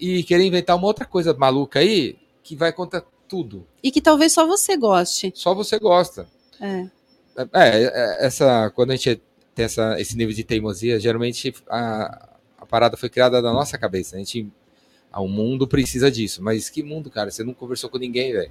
e 0.00 0.22
querer 0.22 0.46
inventar 0.46 0.76
uma 0.76 0.86
outra 0.86 1.04
coisa 1.04 1.34
maluca 1.34 1.80
aí 1.80 2.16
que 2.42 2.56
vai 2.56 2.72
contra 2.72 3.04
tudo. 3.28 3.66
E 3.82 3.90
que 3.90 4.00
talvez 4.00 4.32
só 4.32 4.46
você 4.46 4.78
goste. 4.78 5.30
Só 5.34 5.54
você 5.54 5.78
gosta. 5.78 6.26
É. 6.58 6.86
É, 7.36 7.46
é 7.52 8.26
essa, 8.26 8.70
quando 8.74 8.92
a 8.92 8.96
gente 8.96 9.20
tem 9.54 9.66
essa, 9.66 10.00
esse 10.00 10.16
nível 10.16 10.34
de 10.34 10.42
teimosia, 10.42 10.98
geralmente 10.98 11.54
a, 11.68 12.30
a 12.56 12.64
parada 12.64 12.96
foi 12.96 13.10
criada 13.10 13.42
na 13.42 13.52
nossa 13.52 13.76
cabeça. 13.76 14.16
A 14.16 14.18
gente 14.18 14.50
ah, 15.14 15.20
o 15.20 15.28
mundo 15.28 15.68
precisa 15.68 16.10
disso. 16.10 16.42
Mas 16.42 16.68
que 16.68 16.82
mundo, 16.82 17.08
cara? 17.08 17.30
Você 17.30 17.44
não 17.44 17.54
conversou 17.54 17.88
com 17.88 17.98
ninguém, 17.98 18.32
velho. 18.32 18.50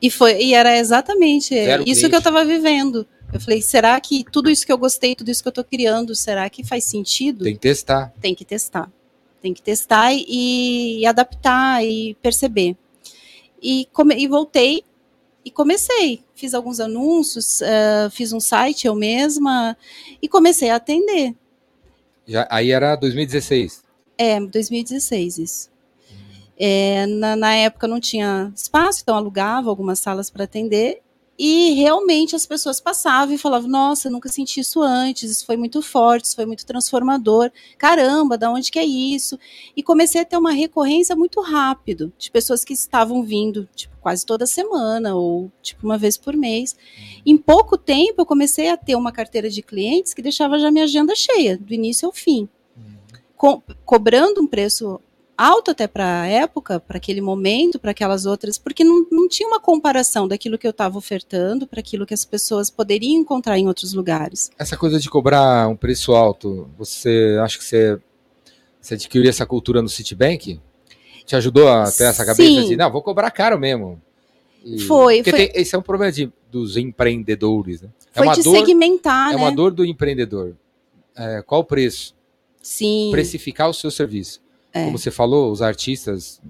E 0.00 0.10
foi 0.10 0.40
e 0.40 0.54
era 0.54 0.76
exatamente 0.76 1.54
Zero 1.54 1.82
isso 1.82 1.92
cliente. 1.92 2.08
que 2.10 2.14
eu 2.14 2.18
estava 2.18 2.44
vivendo. 2.44 3.06
Eu 3.32 3.40
falei, 3.40 3.62
será 3.62 3.98
que 3.98 4.22
tudo 4.30 4.50
isso 4.50 4.66
que 4.66 4.70
eu 4.70 4.76
gostei, 4.76 5.16
tudo 5.16 5.30
isso 5.30 5.42
que 5.42 5.48
eu 5.48 5.52
estou 5.52 5.64
criando, 5.64 6.14
será 6.14 6.50
que 6.50 6.62
faz 6.62 6.84
sentido? 6.84 7.44
Tem 7.44 7.54
que 7.54 7.60
testar. 7.60 8.12
Tem 8.20 8.34
que 8.34 8.44
testar. 8.44 8.92
Tem 9.40 9.54
que 9.54 9.62
testar 9.62 10.12
e, 10.12 11.00
e 11.00 11.06
adaptar 11.06 11.82
e 11.82 12.14
perceber. 12.20 12.76
E, 13.60 13.88
come, 13.90 14.14
e 14.16 14.28
voltei 14.28 14.84
e 15.42 15.50
comecei. 15.50 16.22
Fiz 16.34 16.52
alguns 16.52 16.78
anúncios, 16.78 17.62
uh, 17.62 18.10
fiz 18.10 18.34
um 18.34 18.40
site 18.40 18.86
eu 18.86 18.94
mesma 18.94 19.76
e 20.20 20.28
comecei 20.28 20.68
a 20.68 20.76
atender. 20.76 21.34
Já, 22.26 22.46
aí 22.50 22.70
era 22.70 22.94
2016? 22.96 23.82
É, 24.18 24.38
2016 24.38 25.38
isso. 25.38 25.71
É, 26.64 27.06
na, 27.06 27.34
na, 27.34 27.54
época 27.56 27.88
não 27.88 27.98
tinha 27.98 28.52
espaço, 28.54 29.00
então 29.02 29.16
alugava 29.16 29.68
algumas 29.68 29.98
salas 29.98 30.30
para 30.30 30.44
atender 30.44 31.02
E 31.36 31.72
realmente 31.72 32.36
as 32.36 32.46
pessoas 32.46 32.80
passavam 32.80 33.34
e 33.34 33.38
falavam: 33.38 33.68
Nossa, 33.68 34.06
eu 34.06 34.12
nunca 34.12 34.28
senti 34.28 34.60
isso 34.60 34.80
antes, 34.80 35.28
isso 35.28 35.44
foi 35.44 35.56
muito 35.56 35.82
forte, 35.82 36.26
isso 36.26 36.36
foi 36.36 36.46
muito 36.46 36.64
transformador. 36.64 37.50
Caramba, 37.76 38.38
da 38.38 38.48
onde 38.48 38.70
que 38.70 38.78
é 38.78 38.84
isso? 38.84 39.36
E 39.76 39.82
comecei 39.82 40.20
a 40.20 40.24
ter 40.24 40.36
uma 40.36 40.52
recorrência 40.52 41.16
muito 41.16 41.40
rápido 41.40 42.12
de 42.16 42.30
pessoas 42.30 42.64
que 42.64 42.74
estavam 42.74 43.24
vindo, 43.24 43.68
tipo, 43.74 43.96
quase 44.00 44.24
toda 44.24 44.46
semana 44.46 45.16
ou 45.16 45.50
tipo 45.62 45.84
uma 45.84 45.98
vez 45.98 46.16
por 46.16 46.36
mês. 46.36 46.76
Em 47.26 47.36
pouco 47.36 47.76
tempo 47.76 48.20
eu 48.20 48.26
comecei 48.26 48.68
a 48.68 48.76
ter 48.76 48.94
uma 48.94 49.10
carteira 49.10 49.50
de 49.50 49.62
clientes 49.62 50.14
que 50.14 50.22
deixava 50.22 50.60
já 50.60 50.70
minha 50.70 50.84
agenda 50.84 51.12
cheia, 51.16 51.58
do 51.58 51.74
início 51.74 52.06
ao 52.06 52.12
fim. 52.12 52.48
Co 53.36 53.60
cobrando 53.84 54.40
um 54.40 54.46
preço 54.46 55.00
alto 55.36 55.70
até 55.70 55.86
para 55.86 56.22
a 56.22 56.26
época, 56.26 56.78
para 56.78 56.96
aquele 56.96 57.20
momento, 57.20 57.78
para 57.78 57.90
aquelas 57.90 58.26
outras, 58.26 58.58
porque 58.58 58.84
não, 58.84 59.06
não 59.10 59.28
tinha 59.28 59.48
uma 59.48 59.60
comparação 59.60 60.28
daquilo 60.28 60.58
que 60.58 60.66
eu 60.66 60.70
estava 60.70 60.96
ofertando 60.98 61.66
para 61.66 61.80
aquilo 61.80 62.06
que 62.06 62.14
as 62.14 62.24
pessoas 62.24 62.70
poderiam 62.70 63.20
encontrar 63.20 63.58
em 63.58 63.66
outros 63.66 63.92
lugares. 63.92 64.50
Essa 64.58 64.76
coisa 64.76 64.98
de 64.98 65.08
cobrar 65.10 65.68
um 65.68 65.76
preço 65.76 66.12
alto, 66.12 66.68
você 66.78 67.38
acha 67.42 67.58
que 67.58 67.64
você, 67.64 67.98
você 68.80 68.94
adquiriu 68.94 69.28
essa 69.28 69.46
cultura 69.46 69.82
no 69.82 69.88
Citibank? 69.88 70.60
Te 71.24 71.36
ajudou 71.36 71.68
a 71.68 71.90
ter 71.90 72.04
essa 72.04 72.24
cabeça 72.24 72.62
Sim. 72.62 72.68
de, 72.68 72.76
não, 72.76 72.90
vou 72.90 73.02
cobrar 73.02 73.30
caro 73.30 73.58
mesmo. 73.58 74.00
E- 74.64 74.80
Foi, 74.80 75.16
porque 75.18 75.30
foi. 75.30 75.48
tem- 75.48 75.60
esse 75.60 75.74
é 75.74 75.78
um 75.78 75.82
problema 75.82 76.12
de, 76.12 76.32
dos 76.50 76.76
empreendedores, 76.76 77.82
né? 77.82 77.88
Foi 78.12 78.26
é 78.26 78.28
uma 78.28 78.34
de 78.34 78.42
dor, 78.42 78.56
segmentar, 78.56 79.32
é 79.32 79.36
né? 79.36 79.42
uma 79.42 79.50
dor 79.50 79.72
do 79.72 79.84
empreendedor. 79.84 80.54
É, 81.16 81.42
qual 81.42 81.62
o 81.62 81.64
preço? 81.64 82.14
Sim. 82.62 83.08
Precificar 83.10 83.68
o 83.68 83.74
seu 83.74 83.90
serviço. 83.90 84.40
É. 84.72 84.84
Como 84.84 84.98
você 84.98 85.10
falou, 85.10 85.50
os 85.52 85.62
artistas 85.62 86.40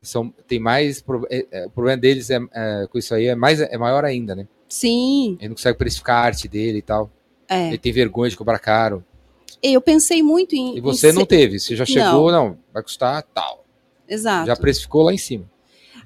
são 0.00 0.32
tem 0.46 0.58
mais 0.58 1.04
é- 1.30 1.46
é, 1.50 1.66
o 1.66 1.70
problema 1.70 2.00
deles 2.00 2.30
é, 2.30 2.38
é, 2.52 2.86
com 2.90 2.98
isso 2.98 3.14
aí 3.14 3.26
é 3.26 3.34
mais 3.34 3.60
é 3.60 3.76
maior 3.76 4.04
ainda, 4.04 4.34
né? 4.34 4.46
Sim. 4.68 5.36
Ele 5.40 5.48
não 5.48 5.56
consegue 5.56 5.78
precificar 5.78 6.16
a 6.22 6.26
arte 6.26 6.46
dele 6.48 6.78
e 6.78 6.82
tal. 6.82 7.10
É. 7.48 7.68
Ele 7.68 7.78
tem 7.78 7.92
vergonha 7.92 8.30
de 8.30 8.36
cobrar 8.36 8.58
caro. 8.58 9.04
Eu 9.62 9.80
pensei 9.80 10.22
muito 10.22 10.54
em. 10.54 10.76
E 10.76 10.80
você 10.80 11.10
em 11.10 11.12
não 11.12 11.24
teve. 11.26 11.58
Você 11.58 11.74
já 11.74 11.84
chegou, 11.84 12.30
não, 12.30 12.58
vai 12.72 12.82
custar 12.82 13.22
tal. 13.34 13.64
Exato. 14.08 14.46
Já 14.46 14.56
precificou 14.56 15.02
lá 15.02 15.12
em 15.12 15.18
cima. 15.18 15.50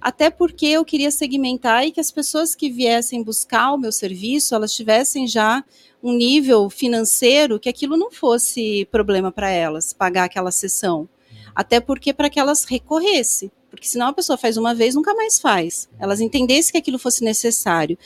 Até 0.02 0.30
porque 0.30 0.66
eu 0.66 0.84
queria 0.84 1.12
segmentar 1.12 1.86
e 1.86 1.92
que 1.92 2.00
as 2.00 2.10
pessoas 2.10 2.56
que 2.56 2.68
viessem 2.68 3.22
buscar 3.22 3.72
o 3.72 3.78
meu 3.78 3.92
serviço, 3.92 4.52
elas 4.52 4.72
tivessem 4.72 5.28
já 5.28 5.64
um 6.02 6.12
nível 6.12 6.68
financeiro 6.68 7.60
que 7.60 7.68
aquilo 7.68 7.96
não 7.96 8.10
fosse 8.10 8.84
problema 8.90 9.30
para 9.30 9.48
elas, 9.48 9.92
pagar 9.92 10.24
aquela 10.24 10.50
sessão. 10.50 11.08
Até 11.54 11.78
porque 11.78 12.12
para 12.12 12.28
que 12.28 12.40
elas 12.40 12.64
recorressem. 12.64 13.48
Porque 13.70 13.86
senão 13.86 14.08
a 14.08 14.12
pessoa 14.12 14.36
faz 14.36 14.56
uma 14.56 14.74
vez, 14.74 14.96
nunca 14.96 15.14
mais 15.14 15.38
faz. 15.38 15.88
Elas 16.00 16.20
entendessem 16.20 16.72
que 16.72 16.78
aquilo 16.78 16.98
fosse 16.98 17.22
necessário. 17.22 17.96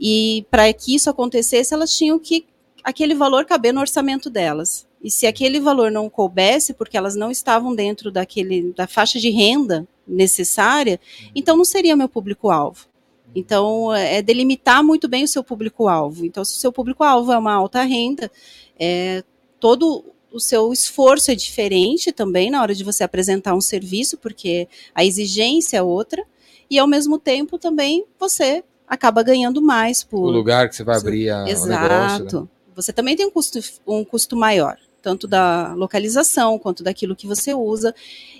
E 0.00 0.46
para 0.50 0.72
que 0.72 0.94
isso 0.94 1.10
acontecesse, 1.10 1.74
elas 1.74 1.92
tinham 1.92 2.18
que 2.18 2.46
aquele 2.84 3.14
valor 3.14 3.44
caber 3.44 3.74
no 3.74 3.80
orçamento 3.80 4.30
delas. 4.30 4.86
E 5.02 5.10
se 5.10 5.26
aquele 5.26 5.58
valor 5.58 5.90
não 5.90 6.08
coubesse, 6.08 6.72
porque 6.74 6.96
elas 6.96 7.16
não 7.16 7.30
estavam 7.30 7.74
dentro 7.74 8.10
daquele, 8.10 8.72
da 8.72 8.86
faixa 8.86 9.18
de 9.18 9.30
renda 9.30 9.86
necessária, 10.10 11.00
então 11.34 11.56
não 11.56 11.64
seria 11.64 11.96
meu 11.96 12.08
público-alvo. 12.08 12.86
Então, 13.34 13.94
é 13.94 14.20
delimitar 14.20 14.82
muito 14.82 15.08
bem 15.08 15.22
o 15.22 15.28
seu 15.28 15.44
público-alvo. 15.44 16.26
Então, 16.26 16.44
se 16.44 16.56
o 16.56 16.58
seu 16.58 16.72
público-alvo 16.72 17.32
é 17.32 17.38
uma 17.38 17.54
alta 17.54 17.82
renda, 17.82 18.30
é, 18.78 19.22
todo 19.60 20.04
o 20.32 20.40
seu 20.40 20.72
esforço 20.72 21.30
é 21.30 21.34
diferente 21.34 22.12
também 22.12 22.50
na 22.50 22.62
hora 22.62 22.74
de 22.74 22.84
você 22.84 23.04
apresentar 23.04 23.54
um 23.54 23.60
serviço, 23.60 24.16
porque 24.18 24.68
a 24.94 25.04
exigência 25.04 25.78
é 25.78 25.82
outra, 25.82 26.24
e 26.68 26.78
ao 26.78 26.86
mesmo 26.86 27.18
tempo 27.18 27.58
também 27.58 28.04
você 28.18 28.64
acaba 28.86 29.22
ganhando 29.22 29.60
mais 29.60 30.02
por. 30.02 30.26
O 30.26 30.30
lugar 30.30 30.68
que 30.68 30.76
você 30.76 30.84
vai 30.84 30.96
abrir 30.96 31.30
a, 31.30 31.44
o 31.44 31.48
Exato. 31.48 31.68
negócio. 31.68 32.40
né? 32.42 32.48
Você 32.76 32.92
também 32.92 33.16
tem 33.16 33.26
um 33.26 33.30
custo, 33.30 33.58
um 33.86 34.04
custo 34.04 34.36
maior, 34.36 34.78
tanto 35.00 35.26
da 35.26 35.74
localização 35.74 36.58
quanto 36.58 36.82
daquilo 36.82 37.16
que 37.16 37.26
você 37.26 37.54
usa. 37.54 37.94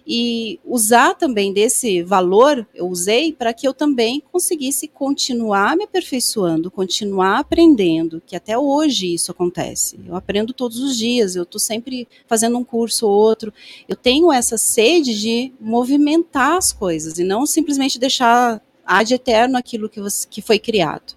E 0.06 0.58
usar 0.64 1.14
também 1.14 1.52
desse 1.52 2.02
valor, 2.02 2.66
eu 2.74 2.88
usei 2.88 3.32
para 3.32 3.52
que 3.52 3.66
eu 3.66 3.74
também 3.74 4.22
conseguisse 4.32 4.88
continuar 4.88 5.76
me 5.76 5.84
aperfeiçoando, 5.84 6.70
continuar 6.70 7.38
aprendendo, 7.38 8.22
que 8.26 8.34
até 8.34 8.58
hoje 8.58 9.14
isso 9.14 9.30
acontece. 9.30 10.00
Eu 10.06 10.16
aprendo 10.16 10.52
todos 10.52 10.78
os 10.78 10.96
dias, 10.96 11.36
eu 11.36 11.42
estou 11.44 11.60
sempre 11.60 12.08
fazendo 12.26 12.58
um 12.58 12.64
curso 12.64 13.06
ou 13.06 13.12
outro. 13.12 13.52
Eu 13.88 13.96
tenho 13.96 14.32
essa 14.32 14.56
sede 14.56 15.18
de 15.18 15.52
movimentar 15.60 16.56
as 16.56 16.72
coisas 16.72 17.18
e 17.18 17.24
não 17.24 17.46
simplesmente 17.46 17.98
deixar 17.98 18.62
ad 18.84 19.14
eterno 19.14 19.56
aquilo 19.56 19.88
que, 19.88 20.00
você, 20.00 20.26
que 20.28 20.42
foi 20.42 20.58
criado. 20.58 21.14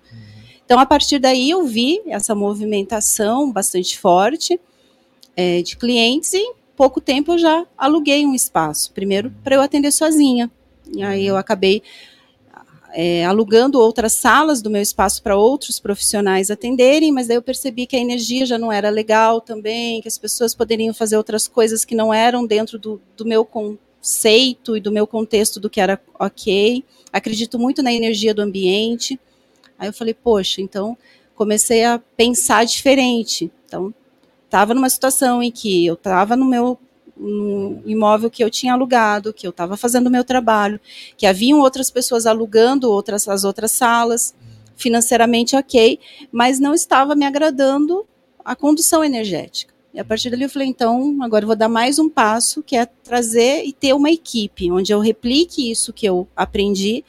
Então, 0.65 0.79
a 0.79 0.85
partir 0.85 1.19
daí, 1.19 1.49
eu 1.49 1.65
vi 1.65 2.01
essa 2.07 2.33
movimentação 2.33 3.51
bastante 3.51 3.97
forte 3.97 4.59
é, 5.35 5.61
de 5.61 5.77
clientes 5.77 6.33
e 6.33 6.37
em 6.37 6.53
pouco 6.75 6.99
tempo 7.01 7.33
eu 7.33 7.37
já 7.37 7.65
aluguei 7.77 8.25
um 8.25 8.33
espaço. 8.33 8.91
Primeiro, 8.91 9.31
para 9.43 9.55
eu 9.55 9.61
atender 9.61 9.91
sozinha. 9.91 10.49
E 10.93 11.01
aí 11.01 11.25
eu 11.25 11.37
acabei 11.37 11.81
é, 12.93 13.25
alugando 13.25 13.79
outras 13.79 14.13
salas 14.13 14.61
do 14.61 14.69
meu 14.69 14.81
espaço 14.81 15.21
para 15.23 15.35
outros 15.35 15.79
profissionais 15.79 16.51
atenderem, 16.51 17.11
mas 17.11 17.27
daí 17.27 17.37
eu 17.37 17.41
percebi 17.41 17.87
que 17.87 17.95
a 17.95 17.99
energia 17.99 18.45
já 18.45 18.57
não 18.57 18.71
era 18.71 18.89
legal 18.89 19.41
também, 19.41 19.99
que 19.99 20.07
as 20.07 20.17
pessoas 20.17 20.53
poderiam 20.53 20.93
fazer 20.93 21.17
outras 21.17 21.47
coisas 21.47 21.83
que 21.83 21.95
não 21.95 22.13
eram 22.13 22.45
dentro 22.45 22.77
do, 22.77 23.01
do 23.17 23.25
meu 23.25 23.43
conceito 23.43 24.77
e 24.77 24.79
do 24.79 24.91
meu 24.91 25.07
contexto 25.07 25.59
do 25.59 25.69
que 25.69 25.81
era 25.81 25.99
ok. 26.19 26.83
Acredito 27.11 27.57
muito 27.57 27.81
na 27.81 27.91
energia 27.91 28.33
do 28.33 28.43
ambiente. 28.43 29.19
Aí 29.77 29.89
eu 29.89 29.93
falei, 29.93 30.13
poxa, 30.13 30.61
então 30.61 30.95
comecei 31.35 31.83
a 31.83 31.99
pensar 32.15 32.63
diferente. 32.63 33.51
Então, 33.65 33.93
estava 34.53 34.75
numa 34.75 34.89
situação 34.89 35.41
em 35.41 35.49
que 35.49 35.83
eu 35.83 35.95
estava 35.95 36.35
no 36.35 36.45
meu 36.45 36.77
no 37.15 37.81
imóvel 37.85 38.29
que 38.29 38.43
eu 38.43 38.49
tinha 38.49 38.73
alugado, 38.73 39.33
que 39.33 39.45
eu 39.45 39.51
estava 39.51 39.77
fazendo 39.77 40.07
o 40.07 40.11
meu 40.11 40.23
trabalho, 40.23 40.79
que 41.15 41.27
haviam 41.27 41.59
outras 41.59 41.91
pessoas 41.91 42.25
alugando 42.25 42.89
outras 42.89 43.27
as 43.27 43.43
outras 43.43 43.71
salas, 43.71 44.35
financeiramente 44.75 45.55
ok, 45.55 45.99
mas 46.31 46.59
não 46.59 46.73
estava 46.73 47.15
me 47.15 47.25
agradando 47.25 48.05
a 48.43 48.55
condução 48.55 49.03
energética. 49.03 49.73
E 49.93 49.99
a 49.99 50.05
partir 50.05 50.29
dali 50.31 50.43
eu 50.43 50.49
falei, 50.49 50.67
então, 50.67 51.17
agora 51.21 51.43
eu 51.43 51.47
vou 51.47 51.55
dar 51.55 51.69
mais 51.69 51.99
um 51.99 52.09
passo, 52.09 52.63
que 52.63 52.75
é 52.75 52.85
trazer 52.85 53.63
e 53.63 53.71
ter 53.71 53.93
uma 53.93 54.09
equipe, 54.09 54.71
onde 54.71 54.91
eu 54.91 54.99
replique 54.99 55.69
isso 55.69 55.93
que 55.93 56.05
eu 56.05 56.27
aprendi 56.35 57.05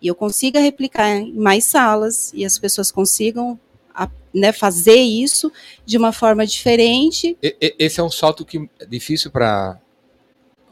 e 0.00 0.06
eu 0.06 0.14
consiga 0.14 0.60
replicar 0.60 1.16
em 1.16 1.32
mais 1.32 1.64
salas 1.64 2.30
e 2.34 2.44
as 2.44 2.58
pessoas 2.58 2.92
consigam 2.92 3.58
a, 3.96 4.10
né, 4.34 4.52
fazer 4.52 4.96
isso 5.00 5.50
de 5.84 5.96
uma 5.96 6.12
forma 6.12 6.46
diferente. 6.46 7.36
Esse 7.40 7.98
é 8.00 8.02
um 8.02 8.10
salto 8.10 8.44
que 8.44 8.68
é 8.78 8.84
difícil 8.86 9.30
para 9.30 9.80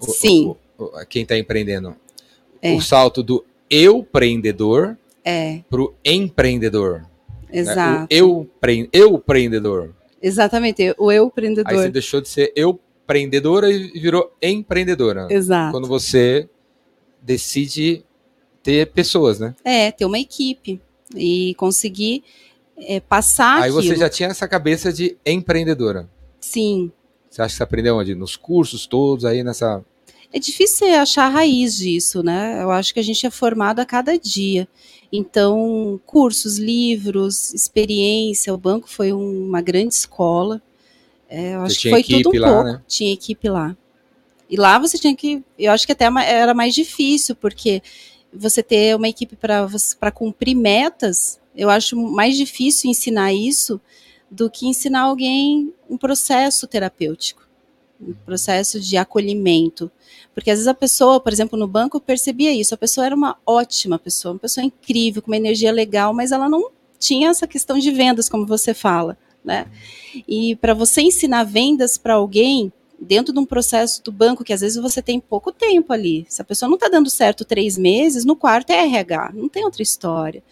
Sim. 0.01 0.55
quem 1.09 1.23
está 1.23 1.39
empreendendo. 1.39 1.97
É. 2.61 2.75
O 2.75 2.81
salto 2.81 3.23
do 3.23 3.45
eu 3.71 3.99
empreendedor 3.99 4.97
É, 5.25 5.61
para 5.71 5.81
o 5.81 5.95
empreendedor. 6.05 7.01
né? 7.01 7.07
exato. 7.53 8.03
O 8.05 8.07
eu, 8.11 8.51
pre- 8.61 8.89
eu 8.93 9.15
empreendedor. 9.17 9.95
Exatamente, 10.23 10.95
o 10.99 11.13
eu 11.13 11.25
Aí 11.25 11.31
você 11.31 11.51
empreendedor. 11.61 11.91
deixou 11.91 12.21
de 12.21 12.29
ser 12.29 12.53
eu 12.57 12.79
empreendedora 13.05 13.71
e 13.71 13.91
virou 14.01 14.33
empreendedora. 14.41 15.27
Exato. 15.31 15.73
Quando 15.73 15.87
você 15.87 16.49
decide 17.21 18.03
ter 18.63 18.91
pessoas, 18.93 19.39
né? 19.39 19.55
É, 19.63 19.91
ter 19.91 20.07
uma 20.07 20.19
equipe 20.19 20.81
e 21.15 21.55
conseguir 21.57 22.25
é, 22.79 23.01
passar 23.01 23.57
Aí 23.63 23.71
aquilo. 23.71 23.83
você 23.83 23.97
já 23.97 24.09
tinha 24.09 24.29
essa 24.29 24.47
cabeça 24.49 24.93
de 24.93 25.17
empreendedora. 25.25 26.09
Sim. 26.41 26.91
Você 27.31 27.43
acha 27.43 27.53
que 27.53 27.57
você 27.57 27.63
aprendeu 27.63 27.97
onde? 27.97 28.15
Nos 28.15 28.37
cursos 28.37 28.87
todos 28.87 29.25
aí 29.25 29.43
nessa. 29.43 29.85
É 30.33 30.39
difícil 30.39 30.89
achar 30.97 31.27
a 31.27 31.29
raiz 31.29 31.77
disso, 31.77 32.23
né? 32.23 32.63
Eu 32.63 32.71
acho 32.71 32.93
que 32.93 33.01
a 33.01 33.03
gente 33.05 33.25
é 33.27 33.31
formado 33.31 33.81
a 33.81 33.85
cada 33.87 34.19
dia. 34.19 34.67
Então, 35.13 36.01
cursos, 36.05 36.59
livros, 36.59 37.55
experiência, 37.55 38.53
o 38.53 38.59
banco 38.59 38.89
foi 38.91 39.13
um- 39.13 39.47
uma 39.47 39.61
grande 39.61 39.95
escola. 39.95 40.61
É, 41.29 41.55
eu 41.55 41.61
Você 41.61 41.67
acho 41.67 41.81
que 41.81 41.91
foi 41.91 42.03
tudo 42.23 42.37
um 42.37 42.41
lá, 42.41 42.49
pouco. 42.49 42.65
né? 42.65 42.83
Tinha 42.89 43.13
equipe 43.13 43.49
lá. 43.49 43.77
E 44.51 44.57
lá 44.57 44.79
você 44.79 44.99
tinha 44.99 45.15
que. 45.17 45.43
Eu 45.59 45.73
acho 45.73 45.87
que 45.87 45.93
até 45.93 46.05
era 46.27 46.53
mais 46.53 46.75
difícil, 46.75 47.35
porque 47.37 47.81
você 48.33 48.63
ter 48.63 48.95
uma 48.97 49.09
equipe 49.09 49.37
para 49.37 50.11
cumprir 50.13 50.55
metas, 50.57 51.41
eu 51.55 51.71
acho 51.71 51.97
mais 51.97 52.37
difícil 52.37 52.91
ensinar 52.91 53.33
isso 53.33 53.81
do 54.31 54.51
que 54.51 54.67
ensinar 54.67 55.03
alguém 55.03 55.73
um 55.89 55.97
processo 55.97 56.67
terapêutico, 56.67 57.47
um 58.01 58.13
processo 58.13 58.81
de 58.81 58.97
acolhimento. 58.97 59.91
Porque 60.35 60.51
às 60.51 60.59
vezes 60.59 60.69
a 60.69 60.75
pessoa, 60.75 61.21
por 61.21 61.33
exemplo, 61.33 61.59
no 61.59 61.69
banco, 61.69 62.01
percebia 62.01 62.53
isso. 62.53 62.75
A 62.75 62.79
pessoa 62.79 63.07
era 63.07 63.15
uma 63.15 63.37
ótima 63.47 63.99
pessoa, 63.99 64.33
uma 64.33 64.41
pessoa 64.41 64.65
incrível, 64.65 65.23
com 65.23 65.31
uma 65.31 65.37
energia 65.37 65.71
legal, 65.71 66.13
mas 66.13 66.33
ela 66.33 66.49
não 66.49 66.71
tinha 66.99 67.31
essa 67.31 67.47
questão 67.47 67.79
de 67.79 67.91
vendas, 67.91 68.29
como 68.29 68.47
você 68.47 68.75
fala, 68.75 69.17
né? 69.45 69.67
E 70.27 70.57
para 70.57 70.75
você 70.75 71.03
ensinar 71.03 71.45
vendas 71.45 71.97
para 71.97 72.15
alguém, 72.15 72.73
dentro 73.05 73.33
de 73.33 73.39
um 73.39 73.45
processo 73.45 74.03
do 74.03 74.11
banco, 74.11 74.43
que 74.43 74.53
às 74.53 74.61
vezes 74.61 74.83
você 74.83 75.01
tem 75.01 75.21
pouco 75.21 75.53
tempo 75.53 75.93
ali. 75.93 76.27
Se 76.29 76.43
a 76.43 76.45
pessoa 76.45 76.69
não 76.69 76.77
está 76.77 76.89
dando 76.89 77.11
certo 77.11 77.45
três 77.45 77.79
meses, 77.79 78.25
no 78.25 78.35
quarto 78.35 78.71
é 78.71 78.85
RH, 78.85 79.33
não 79.35 79.49
tem 79.49 79.65
outra 79.65 79.83
história. 79.83 80.43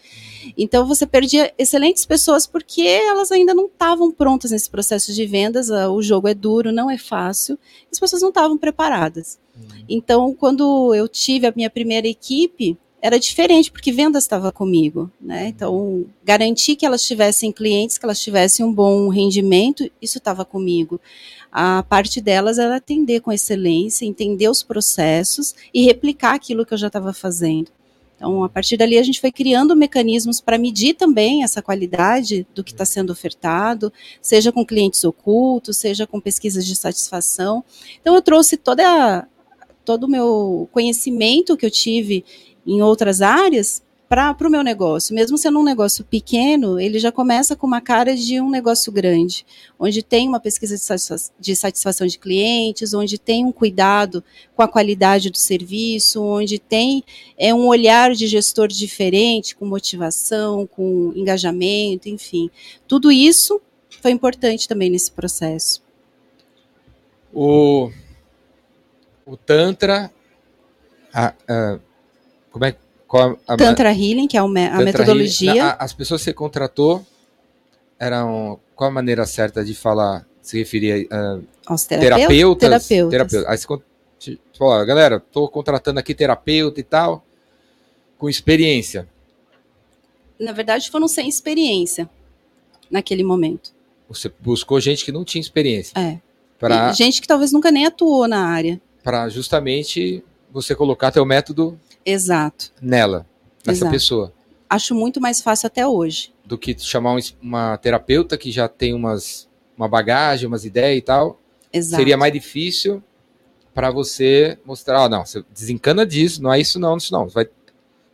Então 0.56 0.86
você 0.86 1.06
perdia 1.06 1.52
excelentes 1.56 2.04
pessoas 2.04 2.46
porque 2.46 2.82
elas 2.82 3.30
ainda 3.30 3.54
não 3.54 3.66
estavam 3.66 4.10
prontas 4.10 4.50
nesse 4.50 4.68
processo 4.68 5.12
de 5.12 5.24
vendas. 5.24 5.70
O 5.70 6.02
jogo 6.02 6.28
é 6.28 6.34
duro, 6.34 6.72
não 6.72 6.90
é 6.90 6.98
fácil. 6.98 7.58
As 7.90 7.98
pessoas 7.98 8.22
não 8.22 8.30
estavam 8.30 8.58
preparadas. 8.58 9.38
Uhum. 9.56 9.84
Então, 9.88 10.34
quando 10.34 10.94
eu 10.94 11.06
tive 11.08 11.46
a 11.46 11.52
minha 11.54 11.70
primeira 11.70 12.08
equipe, 12.08 12.76
era 13.00 13.18
diferente, 13.18 13.70
porque 13.70 13.90
vendas 13.90 14.22
estava 14.22 14.52
comigo, 14.52 15.10
né? 15.20 15.48
Então, 15.48 16.06
garantir 16.24 16.76
que 16.76 16.86
elas 16.86 17.02
tivessem 17.02 17.50
clientes, 17.50 17.98
que 17.98 18.04
elas 18.04 18.20
tivessem 18.20 18.64
um 18.64 18.72
bom 18.72 19.08
rendimento, 19.08 19.90
isso 20.00 20.18
estava 20.18 20.44
comigo. 20.44 21.00
A 21.52 21.82
parte 21.82 22.18
delas 22.18 22.58
era 22.58 22.76
atender 22.76 23.20
com 23.20 23.30
excelência, 23.30 24.06
entender 24.06 24.48
os 24.48 24.62
processos 24.62 25.54
e 25.72 25.84
replicar 25.84 26.34
aquilo 26.34 26.64
que 26.64 26.72
eu 26.72 26.78
já 26.78 26.86
estava 26.86 27.12
fazendo. 27.12 27.70
Então, 28.16 28.42
a 28.42 28.48
partir 28.48 28.76
dali, 28.76 28.96
a 28.96 29.02
gente 29.02 29.20
foi 29.20 29.30
criando 29.30 29.76
mecanismos 29.76 30.40
para 30.40 30.56
medir 30.56 30.94
também 30.94 31.42
essa 31.42 31.60
qualidade 31.60 32.46
do 32.54 32.62
que 32.64 32.70
está 32.70 32.84
sendo 32.84 33.10
ofertado, 33.10 33.92
seja 34.22 34.52
com 34.52 34.64
clientes 34.64 35.04
ocultos, 35.04 35.76
seja 35.76 36.06
com 36.06 36.20
pesquisas 36.20 36.64
de 36.64 36.74
satisfação. 36.74 37.64
Então, 38.00 38.14
eu 38.14 38.22
trouxe 38.22 38.56
toda, 38.56 39.28
todo 39.84 40.04
o 40.04 40.08
meu 40.08 40.68
conhecimento 40.72 41.56
que 41.56 41.66
eu 41.66 41.70
tive 41.70 42.24
em 42.64 42.80
outras 42.80 43.20
áreas 43.20 43.82
para 44.12 44.46
o 44.46 44.50
meu 44.50 44.62
negócio. 44.62 45.14
Mesmo 45.14 45.38
sendo 45.38 45.58
um 45.58 45.64
negócio 45.64 46.04
pequeno, 46.04 46.78
ele 46.78 46.98
já 46.98 47.10
começa 47.10 47.56
com 47.56 47.66
uma 47.66 47.80
cara 47.80 48.14
de 48.14 48.38
um 48.42 48.50
negócio 48.50 48.92
grande, 48.92 49.46
onde 49.78 50.02
tem 50.02 50.28
uma 50.28 50.38
pesquisa 50.38 50.76
de, 51.40 51.56
satisfação 51.56 52.06
de, 52.06 52.18
clientes, 52.18 52.92
onde 52.92 53.18
tem 53.18 53.42
um 53.46 53.50
cuidado 53.50 54.22
com 54.54 54.60
a 54.60 54.68
qualidade 54.68 55.30
do 55.30 55.38
serviço, 55.38 56.22
onde 56.22 56.58
tem 56.58 57.02
é, 57.38 57.54
um 57.54 57.66
olhar 57.66 58.12
de 58.12 58.26
gestor 58.26 58.68
diferente, 58.68 59.56
com 59.56 59.64
motivação, 59.64 60.66
com 60.66 61.14
engajamento, 61.16 62.06
enfim. 62.06 62.50
Tudo 62.86 63.10
isso 63.10 63.62
foi 64.02 64.10
importante 64.10 64.68
também 64.68 64.90
nesse 64.90 65.10
processo. 65.10 65.82
O, 67.32 67.90
o 69.24 69.38
Tantra. 69.38 70.12
A, 71.14 71.34
a 71.48 71.78
como 72.50 72.66
é, 72.66 72.76
qual 73.12 73.38
a, 73.46 73.58
Tantra 73.58 73.92
Healing, 73.92 74.26
que 74.26 74.38
é 74.38 74.40
a 74.40 74.44
Tantra 74.44 74.82
metodologia. 74.82 75.50
Healing, 75.50 75.74
as 75.78 75.92
pessoas 75.92 76.22
que 76.22 76.24
você 76.24 76.32
contratou 76.32 77.04
eram. 77.98 78.58
Qual 78.74 78.88
a 78.88 78.90
maneira 78.90 79.26
certa 79.26 79.62
de 79.62 79.74
falar? 79.74 80.26
Se 80.40 80.56
referia 80.56 81.06
uh, 81.12 81.46
aos 81.66 81.84
terapeutas? 81.84 82.58
Terapeutas. 82.58 83.10
terapeutas. 83.10 83.46
Aí 83.46 83.58
você 83.58 84.38
falou, 84.58 84.86
galera, 84.86 85.16
estou 85.16 85.46
contratando 85.46 86.00
aqui 86.00 86.14
terapeuta 86.14 86.80
e 86.80 86.82
tal, 86.82 87.22
com 88.16 88.30
experiência. 88.30 89.06
Na 90.40 90.52
verdade, 90.52 90.90
foram 90.90 91.06
sem 91.06 91.28
experiência 91.28 92.08
naquele 92.90 93.22
momento. 93.22 93.74
Você 94.08 94.32
buscou 94.40 94.80
gente 94.80 95.04
que 95.04 95.12
não 95.12 95.22
tinha 95.22 95.42
experiência. 95.42 95.92
É. 96.00 96.18
Pra, 96.58 96.90
gente 96.94 97.20
que 97.20 97.28
talvez 97.28 97.52
nunca 97.52 97.70
nem 97.70 97.84
atuou 97.84 98.26
na 98.26 98.46
área. 98.46 98.80
Para 99.04 99.28
justamente 99.28 100.24
você 100.50 100.74
colocar 100.74 101.12
teu 101.12 101.26
método 101.26 101.78
Exato. 102.04 102.72
Nela, 102.80 103.26
nessa 103.66 103.78
Exato. 103.78 103.92
pessoa. 103.92 104.32
Acho 104.68 104.94
muito 104.94 105.20
mais 105.20 105.40
fácil 105.40 105.66
até 105.66 105.86
hoje. 105.86 106.32
Do 106.44 106.56
que 106.56 106.76
chamar 106.78 107.16
uma 107.40 107.76
terapeuta 107.76 108.38
que 108.38 108.50
já 108.50 108.68
tem 108.68 108.94
umas, 108.94 109.48
uma 109.76 109.88
bagagem, 109.88 110.46
umas 110.46 110.64
ideias 110.64 110.98
e 110.98 111.02
tal. 111.02 111.40
Exato. 111.72 112.00
Seria 112.00 112.16
mais 112.16 112.32
difícil 112.32 113.02
para 113.74 113.90
você 113.90 114.58
mostrar, 114.64 115.04
oh, 115.04 115.08
não, 115.08 115.24
você 115.24 115.42
desencana 115.52 116.04
disso, 116.04 116.42
não 116.42 116.52
é 116.52 116.60
isso 116.60 116.78
não, 116.78 116.96
isso 116.96 117.12
não. 117.12 117.28
Vai 117.28 117.48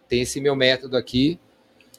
tem 0.09 0.23
esse 0.23 0.41
meu 0.41 0.57
método 0.57 0.97
aqui. 0.97 1.39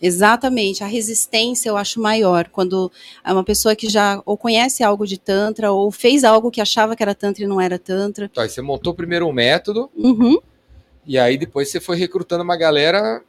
Exatamente, 0.01 0.81
a 0.81 0.87
resistência 0.87 1.69
eu 1.69 1.75
acho 1.75 2.01
maior 2.01 2.47
quando 2.49 2.89
é 3.23 3.33
uma 3.33 3.43
pessoa 3.43 3.75
que 3.75 3.89
já 3.89 4.21
ou 4.25 4.37
conhece 4.37 4.81
algo 4.81 5.05
de 5.05 5.17
tantra 5.17 5.73
ou 5.73 5.91
fez 5.91 6.23
algo 6.23 6.49
que 6.49 6.61
achava 6.61 6.95
que 6.95 7.03
era 7.03 7.13
tantra 7.13 7.43
e 7.43 7.47
não 7.47 7.59
era 7.59 7.77
tantra. 7.77 8.29
Então, 8.31 8.41
aí 8.41 8.49
você 8.49 8.61
montou 8.61 8.93
primeiro 8.93 9.27
um 9.27 9.33
método, 9.33 9.89
uhum. 9.95 10.39
E 11.09 11.17
aí 11.17 11.39
depois 11.39 11.71
você 11.71 11.79
foi 11.79 11.97
recrutando 11.97 12.43
uma 12.43 12.55
galera 12.55 13.23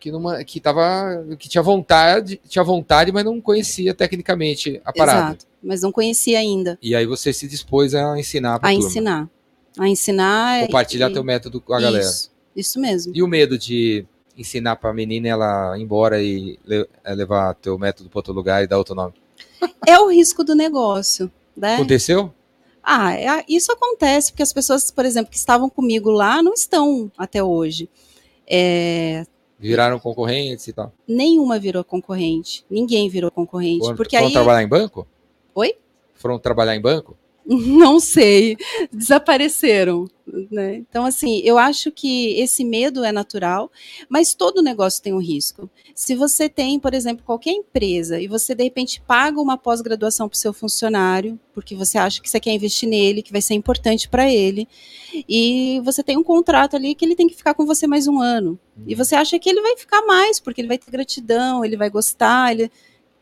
que, 0.00 0.10
numa, 0.10 0.42
que, 0.42 0.58
tava, 0.58 1.24
que 1.38 1.48
tinha 1.48 1.62
vontade, 1.62 2.40
tinha 2.48 2.64
vontade, 2.64 3.12
mas 3.12 3.24
não 3.24 3.40
conhecia 3.40 3.94
tecnicamente 3.94 4.82
a 4.84 4.92
parada. 4.92 5.28
Exato, 5.28 5.46
mas 5.62 5.82
não 5.82 5.92
conhecia 5.92 6.40
ainda. 6.40 6.76
E 6.82 6.92
aí 6.92 7.06
você 7.06 7.32
se 7.32 7.46
dispôs 7.46 7.94
a 7.94 8.18
ensinar 8.18 8.56
A 8.56 8.58
turma. 8.58 8.74
ensinar. 8.74 9.30
A 9.78 9.88
ensinar. 9.88 10.66
Compartilhar 10.66 11.10
e... 11.10 11.12
teu 11.12 11.22
método 11.22 11.60
com 11.60 11.74
a 11.74 11.80
galera. 11.80 12.04
Isso, 12.04 12.32
isso 12.56 12.80
mesmo. 12.80 13.12
E 13.14 13.22
o 13.22 13.28
medo 13.28 13.56
de 13.56 14.04
ensinar 14.36 14.74
para 14.74 14.90
a 14.90 14.94
menina 14.94 15.28
ela 15.28 15.78
ir 15.78 15.82
embora 15.82 16.20
e 16.20 16.58
eh, 16.68 17.14
levar 17.14 17.54
teu 17.54 17.78
método 17.78 18.10
para 18.10 18.18
outro 18.18 18.32
lugar 18.32 18.64
e 18.64 18.66
dar 18.66 18.78
outro 18.78 18.96
nome? 18.96 19.14
É 19.86 19.96
o 19.96 20.08
risco 20.08 20.42
do 20.42 20.56
negócio. 20.56 21.30
Né? 21.56 21.76
Aconteceu? 21.76 22.34
Ah, 22.82 23.14
é, 23.14 23.44
isso 23.48 23.72
acontece 23.72 24.32
porque 24.32 24.42
as 24.42 24.52
pessoas, 24.52 24.90
por 24.90 25.04
exemplo, 25.04 25.30
que 25.30 25.36
estavam 25.36 25.68
comigo 25.68 26.10
lá 26.10 26.42
não 26.42 26.54
estão 26.54 27.10
até 27.16 27.42
hoje. 27.42 27.88
É... 28.46 29.24
Viraram 29.58 29.98
concorrentes 29.98 30.66
e 30.66 30.72
tal? 30.72 30.92
Nenhuma 31.06 31.58
virou 31.58 31.84
concorrente. 31.84 32.64
Ninguém 32.70 33.08
virou 33.08 33.30
concorrente. 33.30 33.80
Foram, 33.80 33.96
porque 33.96 34.16
foram 34.16 34.28
aí... 34.28 34.32
trabalhar 34.32 34.62
em 34.62 34.68
banco? 34.68 35.06
Oi? 35.54 35.76
Foram 36.14 36.38
trabalhar 36.38 36.74
em 36.74 36.80
banco? 36.80 37.16
Não 37.46 37.98
sei, 37.98 38.56
desapareceram. 38.92 40.08
Né? 40.50 40.76
Então, 40.76 41.04
assim, 41.04 41.40
eu 41.44 41.58
acho 41.58 41.90
que 41.90 42.38
esse 42.38 42.64
medo 42.64 43.04
é 43.04 43.10
natural, 43.10 43.70
mas 44.08 44.32
todo 44.32 44.62
negócio 44.62 45.02
tem 45.02 45.12
um 45.12 45.18
risco. 45.18 45.68
Se 45.92 46.14
você 46.14 46.48
tem, 46.48 46.78
por 46.78 46.94
exemplo, 46.94 47.24
qualquer 47.24 47.50
empresa 47.50 48.20
e 48.20 48.28
você 48.28 48.54
de 48.54 48.62
repente 48.62 49.00
paga 49.00 49.40
uma 49.40 49.58
pós-graduação 49.58 50.28
para 50.28 50.36
o 50.36 50.38
seu 50.38 50.52
funcionário, 50.52 51.38
porque 51.52 51.74
você 51.74 51.98
acha 51.98 52.22
que 52.22 52.30
você 52.30 52.38
quer 52.38 52.52
investir 52.52 52.88
nele, 52.88 53.22
que 53.22 53.32
vai 53.32 53.42
ser 53.42 53.54
importante 53.54 54.08
para 54.08 54.30
ele, 54.30 54.68
e 55.28 55.80
você 55.84 56.02
tem 56.02 56.16
um 56.16 56.22
contrato 56.22 56.76
ali 56.76 56.94
que 56.94 57.04
ele 57.04 57.16
tem 57.16 57.26
que 57.26 57.34
ficar 57.34 57.54
com 57.54 57.66
você 57.66 57.88
mais 57.88 58.06
um 58.06 58.20
ano, 58.20 58.58
e 58.86 58.94
você 58.94 59.16
acha 59.16 59.36
que 59.38 59.48
ele 59.50 59.60
vai 59.60 59.76
ficar 59.76 60.02
mais, 60.06 60.38
porque 60.38 60.60
ele 60.60 60.68
vai 60.68 60.78
ter 60.78 60.90
gratidão, 60.92 61.64
ele 61.64 61.76
vai 61.76 61.90
gostar, 61.90 62.52
ele 62.52 62.70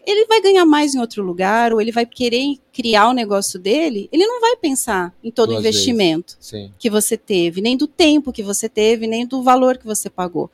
ele 0.09 0.25
vai 0.25 0.41
ganhar 0.41 0.65
mais 0.65 0.95
em 0.95 1.01
outro 1.01 1.23
lugar, 1.23 1.71
ou 1.71 1.83
ele 1.83 1.93
vai 1.93 2.07
querer 2.07 2.57
criar 2.73 3.11
o 3.11 3.13
negócio 3.13 3.59
dele, 3.59 4.09
ele 4.11 4.27
não 4.27 4.41
vai 4.41 4.57
pensar 4.57 5.15
em 5.23 5.31
todo 5.31 5.51
o 5.51 5.59
investimento 5.59 6.39
que 6.79 6.89
você 6.89 7.15
teve, 7.15 7.61
nem 7.61 7.77
do 7.77 7.87
tempo 7.87 8.33
que 8.33 8.43
você 8.43 8.71
teve, 8.71 9.07
nem 9.07 9.27
do 9.27 9.43
valor 9.43 9.77
que 9.77 9.85
você 9.85 10.09
pagou. 10.09 10.51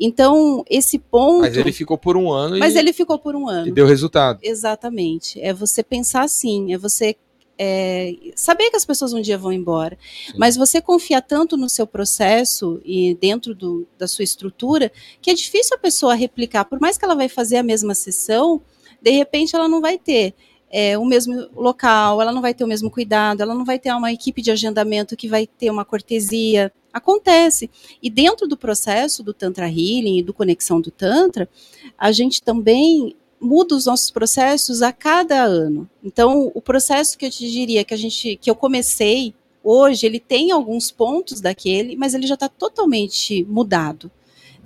Então, 0.00 0.64
esse 0.68 0.98
ponto. 0.98 1.42
Mas 1.42 1.56
ele 1.56 1.72
ficou 1.72 1.96
por 1.96 2.16
um 2.16 2.32
ano. 2.32 2.58
Mas 2.58 2.74
e... 2.74 2.78
ele 2.78 2.92
ficou 2.92 3.18
por 3.20 3.36
um 3.36 3.48
ano. 3.48 3.68
E 3.68 3.70
deu 3.70 3.86
resultado. 3.86 4.40
Exatamente. 4.42 5.40
É 5.40 5.54
você 5.54 5.84
pensar 5.84 6.22
assim, 6.22 6.72
é 6.72 6.78
você 6.78 7.14
é, 7.56 8.14
saber 8.34 8.70
que 8.70 8.76
as 8.76 8.84
pessoas 8.84 9.12
um 9.12 9.20
dia 9.20 9.38
vão 9.38 9.52
embora, 9.52 9.96
Sim. 10.26 10.32
mas 10.36 10.56
você 10.56 10.80
confia 10.80 11.22
tanto 11.22 11.56
no 11.56 11.68
seu 11.68 11.86
processo 11.86 12.80
e 12.84 13.16
dentro 13.20 13.54
do, 13.54 13.86
da 13.96 14.06
sua 14.06 14.22
estrutura 14.22 14.90
que 15.20 15.30
é 15.30 15.34
difícil 15.34 15.76
a 15.76 15.78
pessoa 15.78 16.14
replicar, 16.14 16.64
por 16.64 16.80
mais 16.80 16.96
que 16.96 17.04
ela 17.04 17.16
vai 17.16 17.28
fazer 17.28 17.56
a 17.56 17.62
mesma 17.62 17.94
sessão, 17.94 18.62
de 19.00 19.10
repente 19.10 19.54
ela 19.54 19.68
não 19.68 19.80
vai 19.80 19.98
ter 19.98 20.34
é, 20.70 20.98
o 20.98 21.04
mesmo 21.04 21.48
local, 21.54 22.20
ela 22.20 22.32
não 22.32 22.42
vai 22.42 22.52
ter 22.54 22.64
o 22.64 22.68
mesmo 22.68 22.90
cuidado, 22.90 23.40
ela 23.40 23.54
não 23.54 23.64
vai 23.64 23.78
ter 23.78 23.92
uma 23.92 24.12
equipe 24.12 24.42
de 24.42 24.50
agendamento 24.50 25.16
que 25.16 25.28
vai 25.28 25.46
ter 25.46 25.70
uma 25.70 25.84
cortesia. 25.84 26.72
Acontece. 26.92 27.70
E 28.02 28.10
dentro 28.10 28.46
do 28.46 28.56
processo 28.56 29.22
do 29.22 29.32
Tantra 29.32 29.66
Healing 29.66 30.18
e 30.18 30.22
do 30.22 30.34
Conexão 30.34 30.80
do 30.80 30.90
Tantra, 30.90 31.48
a 31.96 32.12
gente 32.12 32.42
também 32.42 33.14
muda 33.40 33.74
os 33.74 33.86
nossos 33.86 34.10
processos 34.10 34.82
a 34.82 34.92
cada 34.92 35.42
ano. 35.42 35.88
Então, 36.02 36.50
o 36.54 36.60
processo 36.60 37.16
que 37.16 37.26
eu 37.26 37.30
te 37.30 37.50
diria 37.50 37.84
que 37.84 37.94
a 37.94 37.96
gente 37.96 38.36
que 38.36 38.50
eu 38.50 38.54
comecei 38.54 39.34
hoje, 39.62 40.06
ele 40.06 40.18
tem 40.18 40.50
alguns 40.50 40.90
pontos 40.90 41.40
daquele, 41.40 41.96
mas 41.96 42.14
ele 42.14 42.26
já 42.26 42.34
está 42.34 42.48
totalmente 42.48 43.44
mudado. 43.44 44.10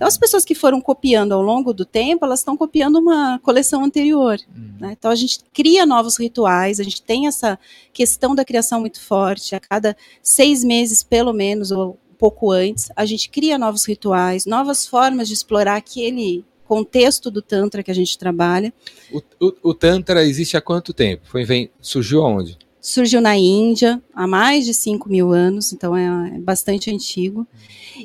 Então, 0.02 0.08
as 0.08 0.18
pessoas 0.18 0.44
que 0.44 0.52
foram 0.52 0.80
copiando 0.80 1.30
ao 1.30 1.40
longo 1.40 1.72
do 1.72 1.84
tempo, 1.84 2.24
elas 2.24 2.40
estão 2.40 2.56
copiando 2.56 2.96
uma 2.96 3.38
coleção 3.38 3.84
anterior. 3.84 4.36
Uhum. 4.48 4.74
Né? 4.80 4.96
Então, 4.98 5.08
a 5.08 5.14
gente 5.14 5.38
cria 5.52 5.86
novos 5.86 6.18
rituais, 6.18 6.80
a 6.80 6.82
gente 6.82 7.00
tem 7.00 7.28
essa 7.28 7.56
questão 7.92 8.34
da 8.34 8.44
criação 8.44 8.80
muito 8.80 9.00
forte. 9.00 9.54
A 9.54 9.60
cada 9.60 9.96
seis 10.20 10.64
meses, 10.64 11.04
pelo 11.04 11.32
menos, 11.32 11.70
ou 11.70 12.00
um 12.10 12.14
pouco 12.16 12.50
antes, 12.50 12.90
a 12.96 13.06
gente 13.06 13.30
cria 13.30 13.56
novos 13.56 13.84
rituais, 13.84 14.44
novas 14.44 14.84
formas 14.88 15.28
de 15.28 15.34
explorar 15.34 15.76
aquele 15.76 16.44
contexto 16.64 17.30
do 17.30 17.40
Tantra 17.40 17.80
que 17.80 17.90
a 17.92 17.94
gente 17.94 18.18
trabalha. 18.18 18.74
O, 19.12 19.22
o, 19.40 19.70
o 19.70 19.72
Tantra 19.72 20.24
existe 20.24 20.56
há 20.56 20.60
quanto 20.60 20.92
tempo? 20.92 21.22
Foi, 21.28 21.44
vem, 21.44 21.70
surgiu 21.80 22.24
onde? 22.24 22.58
Surgiu 22.82 23.20
na 23.20 23.36
Índia 23.36 24.02
há 24.12 24.26
mais 24.26 24.66
de 24.66 24.74
5 24.74 25.08
mil 25.08 25.30
anos, 25.30 25.72
então 25.72 25.96
é, 25.96 26.34
é 26.34 26.38
bastante 26.40 26.90
antigo. 26.90 27.46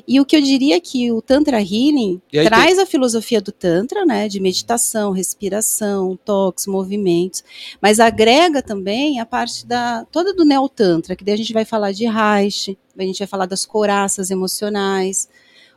E 0.06 0.20
o 0.20 0.24
que 0.24 0.36
eu 0.36 0.40
diria 0.40 0.80
que 0.80 1.10
o 1.10 1.20
Tantra 1.20 1.60
Healing 1.60 2.22
traz 2.44 2.78
a 2.78 2.86
filosofia 2.86 3.40
do 3.40 3.50
Tantra, 3.50 4.06
né, 4.06 4.28
de 4.28 4.38
meditação, 4.38 5.10
respiração, 5.10 6.16
toques, 6.24 6.68
movimentos, 6.68 7.42
mas 7.82 7.98
agrega 7.98 8.62
também 8.62 9.18
a 9.18 9.26
parte 9.26 9.66
da 9.66 10.04
toda 10.12 10.32
do 10.32 10.44
Neo 10.44 10.68
Tantra, 10.68 11.16
que 11.16 11.24
daí 11.24 11.34
a 11.34 11.38
gente 11.38 11.52
vai 11.52 11.64
falar 11.64 11.90
de 11.90 12.06
Reich, 12.06 12.78
a 12.96 13.02
gente 13.02 13.18
vai 13.18 13.28
falar 13.28 13.46
das 13.46 13.66
couraças 13.66 14.30
emocionais. 14.30 15.28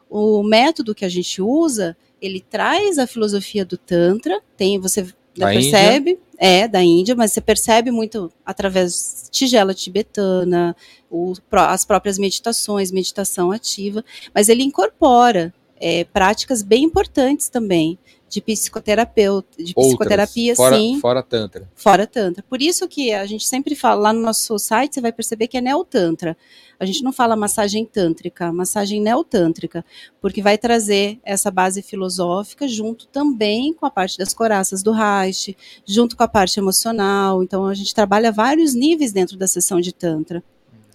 O 0.07 0.43
método 0.43 0.93
que 0.93 1.05
a 1.05 1.09
gente 1.09 1.41
usa, 1.41 1.97
ele 2.21 2.39
traz 2.39 2.99
a 2.99 3.07
filosofia 3.07 3.65
do 3.65 3.77
Tantra, 3.77 4.41
tem 4.55 4.77
você 4.77 5.07
Da 5.37 5.47
percebe, 5.47 6.19
é 6.37 6.67
da 6.67 6.83
Índia, 6.83 7.15
mas 7.15 7.31
você 7.31 7.39
percebe 7.39 7.91
muito 7.91 8.31
através 8.45 9.23
de 9.25 9.31
tigela 9.31 9.73
tibetana, 9.73 10.75
o 11.09 11.33
as 11.51 11.85
próprias 11.85 12.17
meditações, 12.17 12.91
meditação 12.91 13.51
ativa, 13.51 14.03
mas 14.33 14.49
ele 14.49 14.63
incorpora 14.63 15.53
é, 15.79 16.03
práticas 16.03 16.61
bem 16.61 16.83
importantes 16.83 17.49
também 17.49 17.97
de 18.31 18.39
psicoterapeuta, 18.39 19.61
de 19.61 19.73
Outras, 19.75 19.87
psicoterapia, 19.89 20.55
fora, 20.55 20.77
sim, 20.77 20.99
Fora 21.01 21.21
Tantra. 21.21 21.69
fora 21.75 22.07
tantra. 22.07 22.41
Por 22.47 22.61
isso 22.61 22.87
que 22.87 23.11
a 23.11 23.25
gente 23.25 23.45
sempre 23.45 23.75
fala 23.75 24.03
lá 24.03 24.13
no 24.13 24.21
nosso 24.21 24.57
site, 24.57 24.95
você 24.95 25.01
vai 25.01 25.11
perceber 25.11 25.49
que 25.49 25.57
é 25.57 25.61
neotantra. 25.61 26.37
A 26.79 26.85
gente 26.85 27.03
não 27.03 27.11
fala 27.11 27.35
massagem 27.35 27.85
tântrica, 27.85 28.49
massagem 28.53 29.01
neotântrica, 29.01 29.83
porque 30.21 30.41
vai 30.41 30.57
trazer 30.57 31.19
essa 31.23 31.51
base 31.51 31.81
filosófica 31.81 32.69
junto 32.69 33.05
também 33.07 33.73
com 33.73 33.85
a 33.85 33.91
parte 33.91 34.17
das 34.17 34.33
coraças 34.33 34.81
do 34.81 34.93
Reich, 34.93 35.55
junto 35.85 36.15
com 36.15 36.23
a 36.23 36.27
parte 36.27 36.57
emocional. 36.57 37.43
Então 37.43 37.65
a 37.65 37.73
gente 37.73 37.93
trabalha 37.93 38.31
vários 38.31 38.73
níveis 38.73 39.11
dentro 39.11 39.35
da 39.37 39.45
sessão 39.45 39.81
de 39.81 39.93
tantra. 39.93 40.41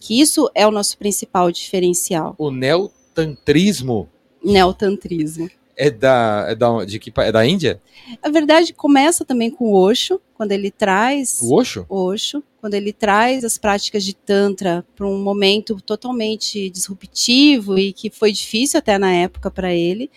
Que 0.01 0.19
isso 0.19 0.51
é 0.55 0.67
o 0.67 0.71
nosso 0.71 0.97
principal 0.97 1.53
diferencial, 1.53 2.35
O 2.39 2.51
neotantrismo 2.51 4.09
neotantrismo. 4.43 5.51
É 5.77 5.91
da, 5.91 6.47
é 6.49 6.55
da, 6.55 6.85
de 6.85 6.99
que, 6.99 7.13
é 7.21 7.31
da 7.31 7.47
Índia? 7.47 7.81
A 8.23 8.31
verdade 8.31 8.73
começa 8.73 9.25
também 9.25 9.51
com 9.51 9.73
o 9.73 9.75
Osho, 9.75 10.21
quando 10.35 10.53
ele 10.53 10.71
traz 10.71 11.41
O 11.43 11.55
Osho? 11.55 11.85
Osho, 11.89 12.43
quando 12.61 12.75
ele 12.75 12.93
traz 12.93 13.45
as 13.45 13.59
práticas 13.59 14.03
de 14.03 14.15
Tantra 14.15 14.85
para 14.97 15.07
um 15.07 15.23
momento 15.23 15.79
totalmente 15.83 16.71
disruptivo 16.71 17.79
e 17.79 17.93
que 17.93 18.11
foi 18.11 18.33
difícil 18.33 18.79
até 18.79 18.99
na 18.99 19.13
época 19.13 19.51
para 19.51 19.73
ele. 19.73 20.11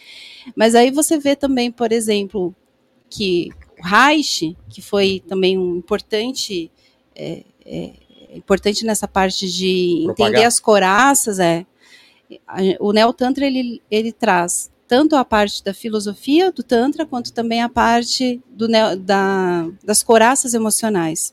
Mas 0.56 0.76
aí 0.76 0.92
você 0.92 1.20
vê 1.20 1.36
também, 1.36 1.72
por 1.72 1.92
exemplo, 1.92 2.56
que 3.10 3.50
o 3.78 3.88
Reich, 3.88 4.56
que 4.70 4.82
foi 4.82 5.22
também 5.28 5.58
um 5.58 5.76
importante, 5.76 6.72
é, 7.16 7.44
é, 7.66 7.92
importante 8.34 8.86
nessa 8.86 9.08
parte 9.08 9.52
de 9.52 10.04
Propagar. 10.06 10.32
entender 10.32 10.46
as 10.46 10.60
coraças, 10.60 11.40
é. 11.40 11.66
O 12.80 12.94
Neo 12.94 13.12
Tantra 13.12 13.46
ele, 13.46 13.82
ele 13.90 14.12
traz 14.12 14.70
tanto 14.90 15.16
a 15.16 15.24
parte 15.24 15.64
da 15.64 15.72
filosofia 15.72 16.52
do 16.52 16.64
Tantra, 16.64 17.06
quanto 17.06 17.32
também 17.32 17.62
a 17.62 17.70
parte 17.70 18.42
do, 18.50 18.68
da, 18.98 19.70
das 19.84 20.02
coraças 20.02 20.56
emocionais. 20.56 21.32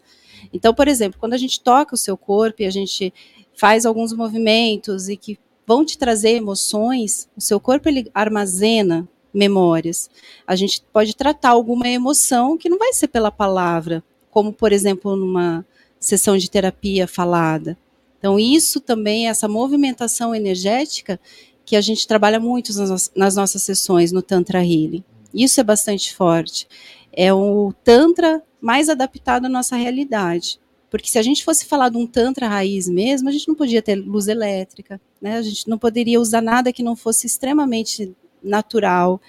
Então, 0.52 0.74
por 0.74 0.86
exemplo, 0.86 1.18
quando 1.18 1.32
a 1.32 1.38
gente 1.38 1.62
toca 1.62 1.94
o 1.94 1.98
seu 1.98 2.18
corpo 2.18 2.60
e 2.60 2.66
a 2.66 2.70
gente 2.70 3.14
faz 3.54 3.86
alguns 3.86 4.12
movimentos 4.12 5.08
e 5.08 5.16
que 5.16 5.38
vão 5.66 5.86
te 5.86 5.96
trazer 5.96 6.32
emoções, 6.32 7.30
o 7.34 7.40
seu 7.40 7.58
corpo 7.58 7.88
ele 7.88 8.10
armazena 8.12 9.08
memórias. 9.32 10.10
A 10.46 10.54
gente 10.54 10.84
pode 10.92 11.16
tratar 11.16 11.48
alguma 11.48 11.88
emoção 11.88 12.58
que 12.58 12.68
não 12.68 12.78
vai 12.78 12.92
ser 12.92 13.08
pela 13.08 13.30
palavra, 13.30 14.04
como 14.30 14.52
por 14.52 14.70
exemplo 14.70 15.16
numa 15.16 15.64
sessão 15.98 16.36
de 16.36 16.50
terapia 16.50 17.08
falada. 17.08 17.76
Então 18.18 18.38
isso 18.38 18.80
também 18.80 19.28
essa 19.28 19.48
movimentação 19.48 20.34
energética 20.34 21.18
que 21.66 21.74
a 21.76 21.80
gente 21.80 22.06
trabalha 22.06 22.38
muito 22.38 22.72
nas, 22.78 23.10
nas 23.14 23.34
nossas 23.34 23.62
sessões 23.64 24.12
no 24.12 24.22
Tantra 24.22 24.60
Healing. 24.60 25.04
Isso 25.34 25.60
é 25.60 25.64
bastante 25.64 26.14
forte. 26.14 26.66
É 27.12 27.34
o 27.34 27.74
Tantra 27.84 28.40
mais 28.60 28.88
adaptado 28.88 29.46
à 29.46 29.48
nossa 29.48 29.74
realidade. 29.74 30.60
Porque 30.88 31.10
se 31.10 31.18
a 31.18 31.22
gente 31.22 31.44
fosse 31.44 31.66
falar 31.66 31.88
de 31.88 31.96
um 31.96 32.06
Tantra 32.06 32.48
raiz 32.48 32.88
mesmo, 32.88 33.28
a 33.28 33.32
gente 33.32 33.48
não 33.48 33.54
podia 33.56 33.82
ter 33.82 33.96
luz 33.96 34.28
elétrica, 34.28 35.00
né? 35.20 35.36
a 35.36 35.42
gente 35.42 35.68
não 35.68 35.76
poderia 35.76 36.20
usar 36.20 36.40
nada 36.40 36.72
que 36.72 36.82
não 36.82 36.94
fosse 36.94 37.26
extremamente 37.26 38.14
natural. 38.42 39.20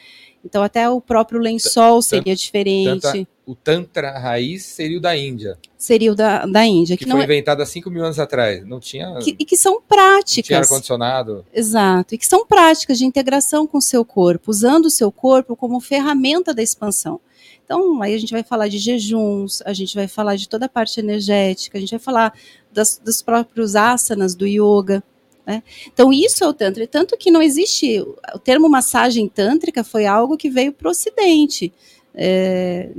Então, 0.47 0.63
até 0.63 0.89
o 0.89 1.01
próprio 1.01 1.39
lençol 1.39 2.01
seria 2.01 2.35
diferente. 2.35 3.01
tanta- 3.01 3.27
O 3.45 3.53
Tantra 3.55 4.17
raiz 4.17 4.65
seria 4.65 4.97
o 4.97 5.01
da 5.01 5.15
Índia, 5.15 5.57
Seria 5.77 6.11
o 6.11 6.15
da, 6.15 6.45
da 6.45 6.65
Índia. 6.65 6.97
que, 6.97 7.05
Que, 7.05 7.11
foi 7.11 7.21
é, 7.21 7.23
inventado 7.23 7.61
há 7.61 7.65
5 7.65 7.89
mil 7.89 8.03
anos 8.03 8.19
atrás. 8.19 8.65
Não 8.65 8.79
tinha, 8.79 9.17
que- 9.19 9.35
e 9.39 9.45
que 9.45 9.55
são 9.55 9.73
não 9.73 9.79
tinha 9.79 9.87
práticas. 9.87 10.57
ar-condicionado. 10.71 11.45
Exato. 11.53 12.15
E 12.15 12.17
que 12.17 12.25
são 12.27 12.45
práticas 12.45 12.97
de 12.97 13.05
integração 13.05 13.65
com 13.67 13.77
o 13.77 13.81
seu 13.81 14.03
corpo, 14.03 14.51
usando 14.51 14.85
o 14.87 14.89
seu 14.89 15.11
corpo 15.11 15.55
como 15.55 15.79
ferramenta 15.79 16.53
da 16.53 16.61
expansão. 16.63 17.19
Então, 17.63 18.01
aí 18.01 18.13
a 18.13 18.17
gente 18.17 18.31
vai 18.31 18.43
falar 18.43 18.67
de 18.69 18.77
jejuns, 18.77 19.61
a 19.65 19.73
gente 19.73 19.93
vai 19.95 20.07
falar 20.07 20.35
de 20.35 20.47
toda 20.49 20.65
a 20.65 20.69
parte 20.69 20.99
energética, 20.99 21.77
a 21.77 21.81
gente 21.81 21.91
vai 21.91 21.99
falar 21.99 22.33
das, 22.71 22.99
dos 23.03 23.21
próprios 23.21 23.75
asanas 23.75 24.35
do 24.35 24.45
yoga. 24.47 25.03
Né? 25.47 25.63
Então, 25.87 26.11
isso 26.11 26.43
é 26.43 26.47
o 26.47 26.53
Tantra. 26.53 26.85
Tanto 26.85 27.17
que 27.17 27.31
não 27.31 27.41
existe. 27.41 28.01
O 28.35 28.37
termo 28.37 28.67
massagem 28.67 29.29
tântrica 29.29 29.81
foi 29.81 30.05
algo 30.05 30.35
que 30.35 30.49
veio 30.49 30.73
para 30.73 30.89
o 30.89 30.91
Ocidente. 30.91 31.73
É, 32.13 32.89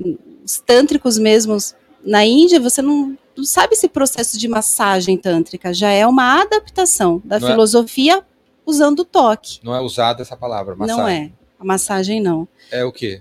os 0.43 0.59
tântricos 0.59 1.19
mesmos 1.19 1.75
na 2.03 2.25
Índia, 2.25 2.59
você 2.59 2.81
não, 2.81 3.17
não 3.37 3.45
sabe 3.45 3.75
esse 3.75 3.89
processo 3.89 4.39
de 4.39 4.49
massagem 4.49 5.19
tântrica, 5.19 5.75
já 5.75 5.91
é 5.91 6.07
uma 6.07 6.41
adaptação 6.41 7.21
da 7.25 7.39
Não 7.39 7.49
é- 7.49 7.51
filosofia 7.51 8.25
usando 8.65 9.01
o 9.01 9.05
toque. 9.05 9.61
Não 9.63 9.75
é 9.75 9.81
usada 9.81 10.23
essa 10.23 10.37
palavra, 10.37 10.75
massagem. 10.75 11.03
Não 11.03 11.09
é. 11.09 11.31
A 11.59 11.65
massagem 11.65 12.21
não. 12.21 12.49
É 12.71 12.85
o 12.85 12.93
quê? 12.93 13.21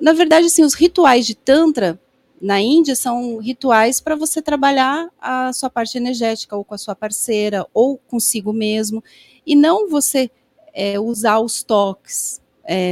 Na 0.00 0.12
verdade, 0.12 0.46
assim, 0.46 0.62
os 0.62 0.74
rituais 0.74 1.26
de 1.26 1.34
Tantra 1.34 1.98
na 2.40 2.60
Índia 2.60 2.94
são 2.94 3.38
rituais 3.38 4.00
para 4.00 4.14
você 4.14 4.40
trabalhar 4.40 5.08
a 5.20 5.52
sua 5.52 5.68
parte 5.68 5.98
energética, 5.98 6.56
ou 6.56 6.64
com 6.64 6.74
a 6.74 6.78
sua 6.78 6.94
parceira, 6.94 7.66
ou 7.74 7.98
consigo 7.98 8.52
mesmo, 8.52 9.02
e 9.46 9.56
não 9.56 9.88
você 9.88 10.30
é, 10.72 11.00
usar 11.00 11.40
os 11.40 11.62
toques 11.62 12.40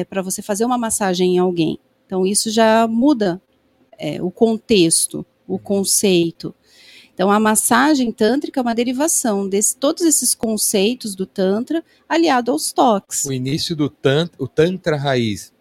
para 0.09 0.23
você 0.23 0.41
fazer 0.41 0.65
uma 0.65 0.79
massagem 0.79 1.35
em 1.35 1.39
alguém. 1.39 1.79
Então, 2.07 2.27
isso 2.27 2.51
já 2.51 2.89
muda 2.89 3.43
é, 3.99 4.23
o 4.23 4.31
contexto, 4.31 5.25
o 5.47 5.59
conceito. 5.59 6.55
Então, 7.13 7.31
a 7.31 7.39
massagem 7.39 8.11
tântrica 8.11 8.59
é 8.59 8.63
uma 8.63 8.75
derivação 8.75 9.47
de 9.47 9.61
todos 9.75 10.03
esses 10.03 10.35
conceitos 10.35 11.15
do 11.15 11.27
Tantra 11.27 11.85
aliado 12.09 12.51
aos 12.51 12.73
toques. 12.73 13.27
O 13.27 13.33
início 13.33 13.77
do 13.77 13.91
tantra, 13.91 14.35
o 14.39 14.49
tantra 14.49 14.97
raiz 14.97 15.53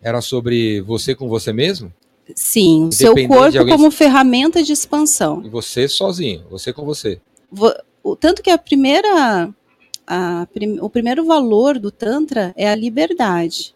era 0.00 0.22
sobre 0.22 0.80
você 0.80 1.14
com 1.14 1.28
você 1.28 1.52
mesmo? 1.52 1.92
Sim, 2.34 2.88
o 2.88 2.92
seu 2.92 3.14
corpo 3.14 3.58
alguém- 3.58 3.76
como 3.76 3.90
ferramenta 3.90 4.62
de 4.62 4.72
expansão. 4.72 5.42
E 5.44 5.48
você 5.48 5.88
sozinho, 5.88 6.44
você 6.50 6.72
com 6.72 6.84
você. 6.84 7.20
Vo- 7.50 7.74
o- 8.02 8.14
Tanto 8.16 8.42
que 8.42 8.50
a 8.50 8.58
primeira, 8.58 9.52
a 10.06 10.46
prim- 10.52 10.78
o 10.80 10.90
primeiro 10.90 11.24
valor 11.24 11.78
do 11.78 11.90
Tantra 11.90 12.52
é 12.56 12.68
a 12.68 12.74
liberdade. 12.74 13.74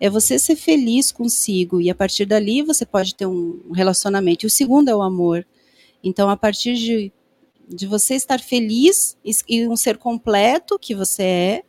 É 0.00 0.10
você 0.10 0.38
ser 0.38 0.56
feliz 0.56 1.12
consigo 1.12 1.80
e 1.80 1.88
a 1.90 1.94
partir 1.94 2.24
dali 2.26 2.62
você 2.62 2.84
pode 2.84 3.14
ter 3.14 3.26
um 3.26 3.60
relacionamento. 3.72 4.44
E 4.44 4.48
o 4.48 4.50
segundo 4.50 4.88
é 4.88 4.94
o 4.96 5.02
amor. 5.02 5.46
Então, 6.02 6.28
a 6.28 6.36
partir 6.36 6.74
de, 6.74 7.12
de 7.68 7.86
você 7.86 8.14
estar 8.14 8.40
feliz 8.40 9.16
e, 9.24 9.68
um 9.68 9.76
ser 9.76 9.98
completo 9.98 10.76
que 10.78 10.94
você 10.94 11.22
é, 11.22 11.62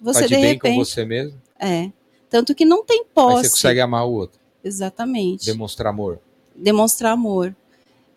você 0.00 0.20
Tá 0.20 0.26
de 0.28 0.34
de 0.36 0.40
bem 0.40 0.58
com 0.58 0.68
repente. 0.68 0.86
você 0.86 1.04
mesmo. 1.04 1.40
É. 1.58 1.90
Tanto 2.30 2.54
que 2.54 2.64
não 2.64 2.84
tem 2.84 3.00
Aí 3.00 3.06
posse. 3.12 3.44
você 3.48 3.50
consegue 3.50 3.80
amar 3.80 4.06
o 4.06 4.12
outro, 4.12 4.39
Exatamente. 4.62 5.46
demonstrar 5.46 5.90
amor. 5.90 6.18
demonstrar 6.54 7.12
amor. 7.12 7.54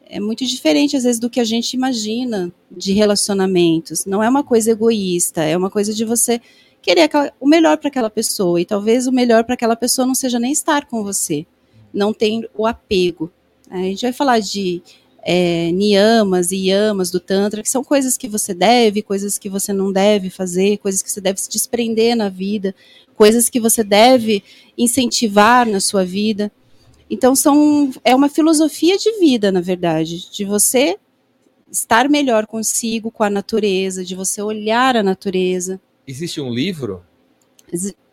É 0.05 0.19
muito 0.19 0.45
diferente, 0.45 0.97
às 0.97 1.03
vezes, 1.03 1.19
do 1.19 1.29
que 1.29 1.39
a 1.39 1.43
gente 1.45 1.73
imagina 1.73 2.51
de 2.69 2.93
relacionamentos. 2.93 4.05
Não 4.05 4.21
é 4.21 4.29
uma 4.29 4.43
coisa 4.43 4.71
egoísta, 4.71 5.41
é 5.43 5.55
uma 5.57 5.69
coisa 5.69 5.93
de 5.93 6.03
você 6.05 6.41
querer 6.81 7.03
aquela- 7.03 7.31
o 7.39 7.47
melhor 7.47 7.77
para 7.77 7.87
aquela 7.87 8.09
pessoa. 8.09 8.59
E 8.59 8.65
talvez 8.65 9.07
o 9.07 9.11
melhor 9.11 9.43
para 9.45 9.53
aquela 9.55 9.75
pessoa 9.75 10.05
não 10.05 10.13
seja 10.13 10.37
nem 10.39 10.51
estar 10.51 10.85
com 10.85 11.03
você. 11.03 11.45
Não 11.93 12.13
tem 12.13 12.47
o 12.53 12.67
apego. 12.67 13.31
A 13.69 13.77
gente 13.77 14.01
vai 14.01 14.13
falar 14.13 14.39
de 14.39 14.81
é, 15.25 15.71
niyamas 15.71 16.51
e 16.51 16.67
yamas 16.67 17.09
do 17.09 17.17
Tantra, 17.17 17.63
que 17.63 17.69
são 17.69 17.81
coisas 17.81 18.17
que 18.17 18.27
você 18.27 18.53
deve, 18.53 19.01
coisas 19.01 19.37
que 19.37 19.47
você 19.47 19.71
não 19.71 19.89
deve 19.89 20.29
fazer, 20.29 20.77
coisas 20.79 21.01
que 21.01 21.09
você 21.09 21.21
deve 21.21 21.39
se 21.39 21.49
desprender 21.49 22.13
na 22.13 22.27
vida, 22.27 22.75
coisas 23.15 23.49
que 23.49 23.59
você 23.59 23.83
deve 23.83 24.43
incentivar 24.77 25.67
na 25.67 25.79
sua 25.79 26.03
vida. 26.05 26.51
Então 27.09 27.35
são 27.35 27.91
é 28.03 28.15
uma 28.15 28.29
filosofia 28.29 28.97
de 28.97 29.19
vida, 29.19 29.51
na 29.51 29.61
verdade, 29.61 30.31
de 30.31 30.45
você 30.45 30.97
estar 31.71 32.09
melhor 32.09 32.45
consigo, 32.47 33.09
com 33.11 33.23
a 33.23 33.29
natureza, 33.29 34.03
de 34.05 34.15
você 34.15 34.41
olhar 34.41 34.95
a 34.95 35.03
natureza. 35.03 35.79
Existe 36.07 36.39
um 36.41 36.51
livro? 36.53 37.03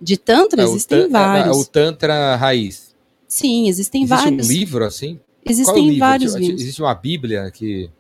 De 0.01 0.17
tantra 0.17 0.63
É 0.63 0.65
existem 0.65 1.01
tan- 1.01 1.05
é, 1.05 1.09
vários. 1.09 1.57
é 1.57 1.61
o 1.61 1.65
Tantra 1.65 2.37
Raiz. 2.37 2.95
Sim, 3.29 3.69
existem 3.69 4.03
Existe 4.05 4.23
vários. 4.25 4.47
um 4.49 4.51
livro 4.53 4.85
assim? 4.85 5.21
É 5.45 5.51
Existem 5.51 5.85
livro? 5.85 5.99
vários 6.01 6.35
livros. 6.35 6.61
Existe 6.63 6.81
uma 6.83 6.95
Bíblia 6.95 7.51
que 7.51 7.91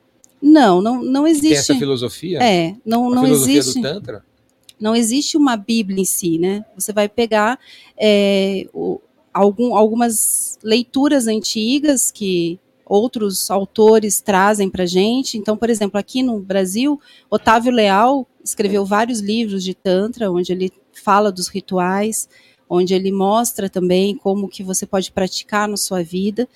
Não, 0.40 0.80
não, 0.80 1.03
não 1.03 1.24
Tem 1.24 1.32
existe. 1.32 1.55
essa 1.55 1.74
filosofia? 1.76 2.38
É, 2.42 2.74
não, 2.84 3.12
a 3.12 3.14
não 3.14 3.24
filosofia 3.24 3.59
existe. 3.59 3.80
do 3.80 3.82
Tantra? 3.82 4.24
Não 4.81 4.97
existe 4.97 5.37
uma 5.37 5.57
Bíblia 5.57 6.01
em 6.01 6.05
si, 6.05 6.39
né? 6.39 6.64
Você 6.74 6.93
vai 6.93 7.09
pegar 7.09 7.59
é, 7.97 8.66
algum- 9.33 9.74
algumas 9.76 10.59
leituras 10.62 11.26
antigas 11.26 12.11
que 12.11 12.59
outros 12.87 13.51
autores 13.51 14.20
trazem 14.20 14.68
para 14.68 14.85
gente. 14.87 15.39
Então, 15.39 15.57
por 15.57 15.70
exemplo, 15.70 15.99
aqui 15.99 16.22
no 16.22 16.41
Brasil, 16.41 17.01
Otávio 17.31 17.72
Leal 17.72 18.26
escreveu 18.43 18.85
vários 18.85 19.20
livros 19.20 19.62
de 19.62 19.74
tantra, 19.74 20.31
onde 20.33 20.51
ele 20.53 20.72
fala 20.93 21.31
dos 21.31 21.47
rituais, 21.47 22.28
onde 22.68 22.95
ele 22.95 23.12
mostra 23.12 23.68
também 23.68 24.16
como 24.16 24.49
que 24.49 24.62
você 24.62 24.87
pode 24.87 25.12
praticar 25.12 25.68
na 25.68 25.76
sua 25.76 26.03
vida 26.03 26.49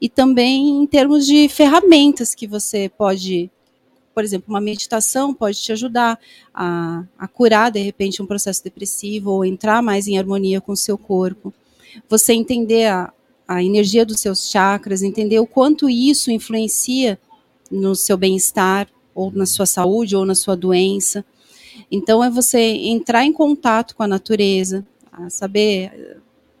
e 0.00 0.08
também 0.08 0.68
em 0.82 0.86
termos 0.86 1.26
de 1.26 1.48
ferramentas 1.48 2.34
que 2.34 2.46
você 2.46 2.88
pode 2.88 3.50
por 4.14 4.24
exemplo, 4.24 4.46
uma 4.48 4.60
meditação 4.60 5.32
pode 5.32 5.60
te 5.60 5.72
ajudar 5.72 6.18
a, 6.52 7.04
a 7.18 7.28
curar, 7.28 7.70
de 7.70 7.80
repente, 7.80 8.22
um 8.22 8.26
processo 8.26 8.62
depressivo 8.62 9.30
ou 9.30 9.44
entrar 9.44 9.82
mais 9.82 10.08
em 10.08 10.18
harmonia 10.18 10.60
com 10.60 10.72
o 10.72 10.76
seu 10.76 10.98
corpo. 10.98 11.52
Você 12.08 12.32
entender 12.32 12.86
a, 12.86 13.12
a 13.46 13.62
energia 13.62 14.04
dos 14.04 14.20
seus 14.20 14.50
chakras, 14.50 15.02
entender 15.02 15.38
o 15.38 15.46
quanto 15.46 15.88
isso 15.88 16.30
influencia 16.30 17.18
no 17.70 17.94
seu 17.94 18.16
bem-estar, 18.16 18.88
ou 19.14 19.30
na 19.30 19.46
sua 19.46 19.66
saúde, 19.66 20.16
ou 20.16 20.24
na 20.24 20.34
sua 20.34 20.56
doença. 20.56 21.24
Então, 21.90 22.22
é 22.22 22.30
você 22.30 22.58
entrar 22.60 23.24
em 23.24 23.32
contato 23.32 23.94
com 23.94 24.02
a 24.02 24.08
natureza, 24.08 24.86
a 25.12 25.28
saber 25.30 25.90
eh, 25.92 26.16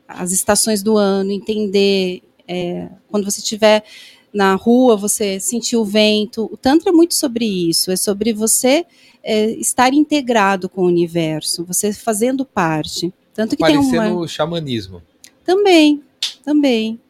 as 0.06 0.32
estações 0.32 0.82
do 0.82 0.96
ano, 0.96 1.30
entender 1.30 2.22
é, 2.46 2.88
quando 3.08 3.24
você 3.24 3.38
estiver 3.38 3.84
na 4.32 4.54
rua, 4.54 4.96
você 4.96 5.40
sentir 5.40 5.76
o 5.76 5.84
vento. 5.84 6.48
O 6.52 6.56
Tantra 6.56 6.90
é 6.90 6.92
muito 6.92 7.14
sobre 7.14 7.44
isso, 7.44 7.90
é 7.90 7.96
sobre 7.96 8.32
você 8.32 8.86
é, 9.22 9.50
estar 9.52 9.92
integrado 9.92 10.68
com 10.68 10.82
o 10.82 10.86
universo, 10.86 11.64
você 11.64 11.92
fazendo 11.92 12.44
parte. 12.44 13.12
Tanto 13.34 13.56
que 13.56 13.64
tem 13.64 13.76
Parecendo 13.76 14.16
uma. 14.16 14.20
o 14.20 14.28
xamanismo. 14.28 15.02
Também, 15.44 16.02
também. 16.44 17.00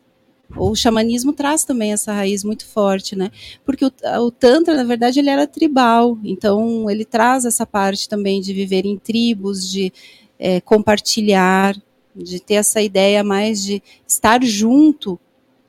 O 0.57 0.75
xamanismo 0.75 1.33
traz 1.33 1.63
também 1.65 1.93
essa 1.93 2.13
raiz 2.13 2.43
muito 2.43 2.67
forte, 2.67 3.15
né? 3.15 3.31
Porque 3.65 3.85
o, 3.85 3.93
o 4.21 4.31
Tantra, 4.31 4.75
na 4.75 4.83
verdade, 4.85 5.21
ele 5.21 5.31
era 5.31 5.47
tribal, 5.47 6.19
então 6.25 6.91
ele 6.91 7.05
traz 7.05 7.45
essa 7.45 7.65
parte 7.65 8.09
também 8.09 8.41
de 8.41 8.53
viver 8.53 8.85
em 8.85 8.97
tribos, 8.97 9.71
de 9.71 9.93
é, 10.39 10.61
compartilhar, 10.61 11.77
de 12.17 12.41
ter 12.41 12.55
essa 12.55 12.83
ideia 12.83 13.23
mais 13.23 13.63
de 13.63 13.81
estar 14.07 14.43
junto 14.43 15.21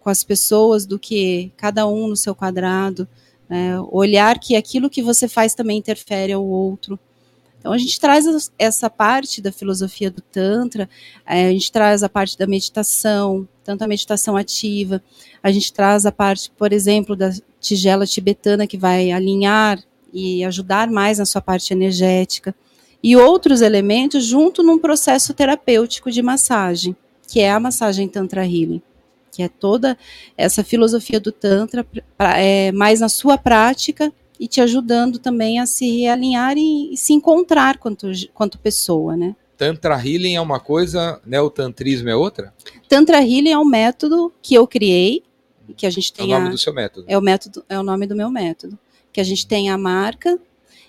com 0.02 0.10
as 0.10 0.24
pessoas 0.24 0.86
do 0.86 1.00
que 1.00 1.52
cada 1.56 1.88
um 1.88 2.08
no 2.08 2.16
seu 2.16 2.36
quadrado, 2.36 3.08
né? 3.48 3.80
olhar 3.92 4.40
que 4.40 4.56
aquilo 4.56 4.90
que 4.90 5.02
você 5.02 5.28
faz 5.28 5.54
também 5.54 5.78
interfere 5.78 6.34
ao 6.34 6.44
outro. 6.44 7.00
Então 7.60 7.72
a 7.72 7.78
gente 7.78 8.00
traz 8.00 8.26
essa 8.58 8.90
parte 8.90 9.40
da 9.40 9.52
filosofia 9.52 10.10
do 10.10 10.20
Tantra, 10.20 10.90
a 11.24 11.36
gente 11.36 11.72
traz 11.72 12.02
a 12.02 12.10
parte 12.10 12.36
da 12.36 12.48
meditação, 12.48 13.48
tanto 13.64 13.84
a 13.84 13.88
meditação 13.88 14.36
ativa, 14.36 15.02
a 15.44 15.52
gente 15.52 15.72
traz 15.72 16.06
a 16.08 16.12
parte, 16.12 16.52
por 16.58 16.74
exemplo, 16.74 17.16
da 17.16 17.32
tigela 17.60 18.08
tibetana 18.08 18.66
que 18.66 18.78
vai 18.78 19.12
alinhar 19.12 19.80
e 20.12 20.44
ajudar 20.44 20.90
mais 20.90 21.20
na 21.20 21.26
sua 21.26 21.42
parte 21.42 21.72
energética, 21.72 22.56
e 23.04 23.16
outros 23.16 23.62
elementos 23.62 24.26
junto 24.26 24.64
num 24.64 24.80
processo 24.80 25.34
terapêutico 25.34 26.12
de 26.12 26.22
massagem, 26.24 26.96
que 27.28 27.40
é 27.40 27.52
a 27.52 27.60
massagem 27.60 28.08
Tantra 28.08 28.44
Healing 28.44 28.82
que 29.32 29.42
é 29.42 29.48
toda 29.48 29.98
essa 30.38 30.64
filosofia 30.64 31.20
do 31.20 31.32
Tantra, 31.32 31.86
pra, 32.18 32.38
é, 32.38 32.72
mais 32.72 33.00
na 33.00 33.10
sua 33.10 33.38
prática 33.38 34.12
e 34.40 34.48
te 34.48 34.60
ajudando 34.60 35.20
também 35.20 35.60
a 35.60 35.66
se 35.66 36.00
realinhar 36.00 36.58
e, 36.58 36.94
e 36.94 36.98
se 36.98 37.14
encontrar 37.14 37.78
quanto, 37.78 38.12
quanto 38.34 38.60
pessoa, 38.60 39.16
né? 39.16 39.36
Tantra 39.56 39.96
Healing 39.96 40.36
é 40.36 40.42
uma 40.42 40.60
coisa, 40.60 41.22
neotantrismo 41.24 42.10
é 42.10 42.16
outra? 42.16 42.52
Tantra 42.90 43.22
Healing 43.22 43.52
é 43.52 43.58
um 43.60 43.66
método 43.66 44.34
que 44.42 44.56
eu 44.56 44.68
criei, 44.68 45.24
que 45.78 45.86
a 45.86 45.90
gente 45.92 46.12
tem 46.12 46.34
é 46.34 46.36
o 46.36 46.40
nome 46.40 46.48
a, 46.48 46.52
do 46.52 46.58
seu 46.58 46.74
método. 46.74 47.06
É 47.08 47.18
o 47.18 47.22
método, 47.22 47.64
é 47.70 47.80
o 47.80 47.84
nome 47.84 48.08
do 48.08 48.16
meu 48.16 48.30
método, 48.32 48.78
que 49.14 49.22
a 49.22 49.24
gente 49.24 49.46
tem 49.46 49.70
a 49.70 49.78
marca 49.78 50.40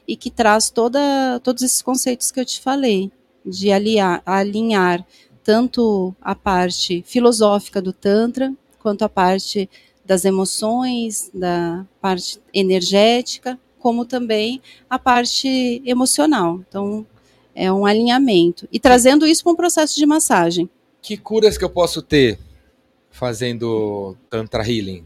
e 0.09 0.17
que 0.17 0.31
traz 0.31 0.71
toda, 0.71 1.39
todos 1.41 1.63
esses 1.63 1.83
conceitos 1.83 2.31
que 2.31 2.41
eu 2.41 2.47
te 2.47 2.61
falei, 2.61 3.13
de 3.45 3.71
aliar, 3.71 4.23
alinhar 4.25 5.07
tanto 5.45 6.15
a 6.21 6.35
parte 6.35 7.03
filosófica 7.07 7.81
do 7.81 7.93
Tantra, 7.93 8.53
quanto 8.79 9.03
a 9.03 9.09
parte 9.09 9.69
das 10.05 10.25
emoções, 10.25 11.31
da 11.33 11.87
parte 12.01 12.41
energética, 12.53 13.59
como 13.79 14.05
também 14.05 14.61
a 14.89 14.99
parte 14.99 15.83
emocional. 15.85 16.61
Então, 16.69 17.07
é 17.55 17.73
um 17.73 17.85
alinhamento. 17.85 18.69
E 18.73 18.79
trazendo 18.79 19.27
isso 19.27 19.43
para 19.43 19.53
um 19.53 19.57
processo 19.57 19.97
de 19.97 20.07
massagem. 20.07 20.69
Que 21.01 21.17
curas 21.17 21.59
que 21.59 21.65
eu 21.65 21.71
posso 21.71 22.01
ter 22.01 22.39
fazendo 23.11 24.17
Tantra 24.31 24.63
Healing? 24.67 25.05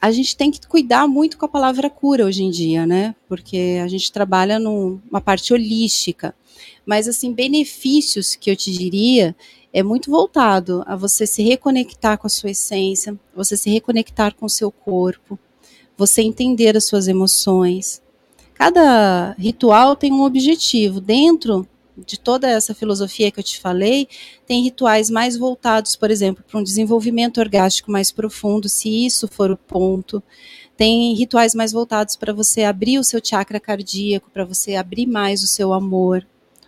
A 0.00 0.10
gente 0.10 0.36
tem 0.36 0.50
que 0.50 0.64
cuidar 0.66 1.08
muito 1.08 1.38
com 1.38 1.46
a 1.46 1.48
palavra 1.48 1.88
cura 1.88 2.26
hoje 2.26 2.42
em 2.42 2.50
dia, 2.50 2.86
né? 2.86 3.14
Porque 3.28 3.80
a 3.82 3.88
gente 3.88 4.12
trabalha 4.12 4.58
numa 4.58 5.20
parte 5.20 5.52
holística. 5.52 6.34
Mas, 6.84 7.08
assim, 7.08 7.32
benefícios 7.32 8.34
que 8.34 8.50
eu 8.50 8.56
te 8.56 8.70
diria 8.70 9.34
é 9.72 9.82
muito 9.82 10.10
voltado 10.10 10.82
a 10.86 10.96
você 10.96 11.26
se 11.26 11.42
reconectar 11.42 12.18
com 12.18 12.26
a 12.26 12.30
sua 12.30 12.50
essência, 12.50 13.18
você 13.34 13.56
se 13.56 13.70
reconectar 13.70 14.34
com 14.34 14.46
o 14.46 14.50
seu 14.50 14.70
corpo, 14.70 15.38
você 15.96 16.22
entender 16.22 16.76
as 16.76 16.84
suas 16.84 17.08
emoções. 17.08 18.02
Cada 18.54 19.32
ritual 19.38 19.96
tem 19.96 20.12
um 20.12 20.22
objetivo. 20.22 21.00
Dentro 21.00 21.68
de 21.96 22.18
toda 22.18 22.48
essa 22.48 22.74
filosofia 22.74 23.30
que 23.30 23.40
eu 23.40 23.44
te 23.44 23.60
falei, 23.60 24.08
tem 24.46 24.62
rituais 24.62 25.08
mais 25.08 25.36
voltados, 25.36 25.96
por 25.96 26.10
exemplo, 26.10 26.44
para 26.46 26.60
um 26.60 26.62
desenvolvimento 26.62 27.38
orgástico 27.38 27.90
mais 27.90 28.10
profundo, 28.10 28.68
se 28.68 29.06
isso 29.06 29.26
for 29.28 29.50
o 29.50 29.56
ponto. 29.56 30.22
Tem 30.76 31.14
rituais 31.14 31.54
mais 31.54 31.72
voltados 31.72 32.16
para 32.16 32.32
você 32.32 32.64
abrir 32.64 32.98
o 32.98 33.04
seu 33.04 33.20
chakra 33.22 33.58
cardíaco, 33.58 34.30
para 34.30 34.44
você 34.44 34.74
abrir 34.74 35.06
mais 35.06 35.42
o 35.42 35.46
seu 35.46 35.72
amor, 35.72 36.26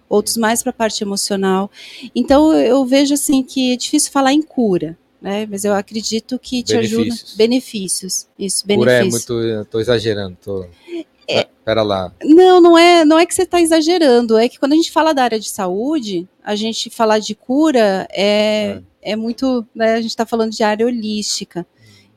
outros 0.08 0.36
mais 0.36 0.62
para 0.62 0.70
a 0.70 0.72
parte 0.74 1.02
emocional. 1.02 1.70
Então 2.14 2.52
eu 2.54 2.84
vejo 2.84 3.14
assim 3.14 3.42
que 3.42 3.72
é 3.72 3.76
difícil 3.76 4.10
falar 4.10 4.32
em 4.32 4.42
cura, 4.42 4.96
né? 5.20 5.46
Mas 5.46 5.64
eu 5.64 5.74
acredito 5.74 6.38
que 6.38 6.62
te 6.62 6.74
Benefícios. 6.74 7.02
ajuda 7.02 7.36
benefícios. 7.36 8.28
Isso, 8.38 8.64
Cura 8.64 8.92
é 8.92 8.98
benefícios. 9.00 9.28
muito. 9.28 9.64
Tô 9.66 9.80
exagerando. 9.80 10.36
Tô... 10.42 10.66
É. 11.28 11.46
Pera 11.64 11.82
lá. 11.82 12.10
Não, 12.24 12.60
não 12.60 12.78
é, 12.78 13.04
não 13.04 13.18
é 13.18 13.26
que 13.26 13.34
você 13.34 13.42
está 13.42 13.60
exagerando. 13.60 14.38
É 14.38 14.48
que 14.48 14.58
quando 14.58 14.72
a 14.72 14.76
gente 14.76 14.90
fala 14.90 15.12
da 15.12 15.24
área 15.24 15.38
de 15.38 15.50
saúde, 15.50 16.26
a 16.42 16.54
gente 16.54 16.88
falar 16.88 17.18
de 17.18 17.34
cura 17.34 18.08
é, 18.10 18.80
é. 19.02 19.12
é 19.12 19.16
muito, 19.16 19.66
né? 19.74 19.94
A 19.94 20.00
gente 20.00 20.10
está 20.10 20.24
falando 20.24 20.52
de 20.52 20.62
área 20.62 20.86
holística. 20.86 21.66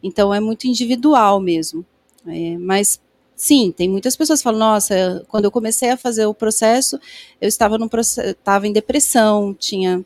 Então 0.01 0.33
é 0.33 0.39
muito 0.39 0.67
individual 0.67 1.41
mesmo. 1.41 1.85
É, 2.25 2.57
mas 2.57 3.01
Sim, 3.41 3.73
tem 3.75 3.89
muitas 3.89 4.15
pessoas 4.15 4.39
que 4.39 4.43
falam, 4.43 4.59
nossa, 4.59 5.25
quando 5.27 5.45
eu 5.45 5.51
comecei 5.51 5.89
a 5.89 5.97
fazer 5.97 6.27
o 6.27 6.33
processo, 6.33 6.99
eu 7.41 7.47
estava 7.47 7.75
num 7.75 7.89
estava 7.99 8.67
em 8.67 8.71
depressão, 8.71 9.51
tinha 9.55 10.05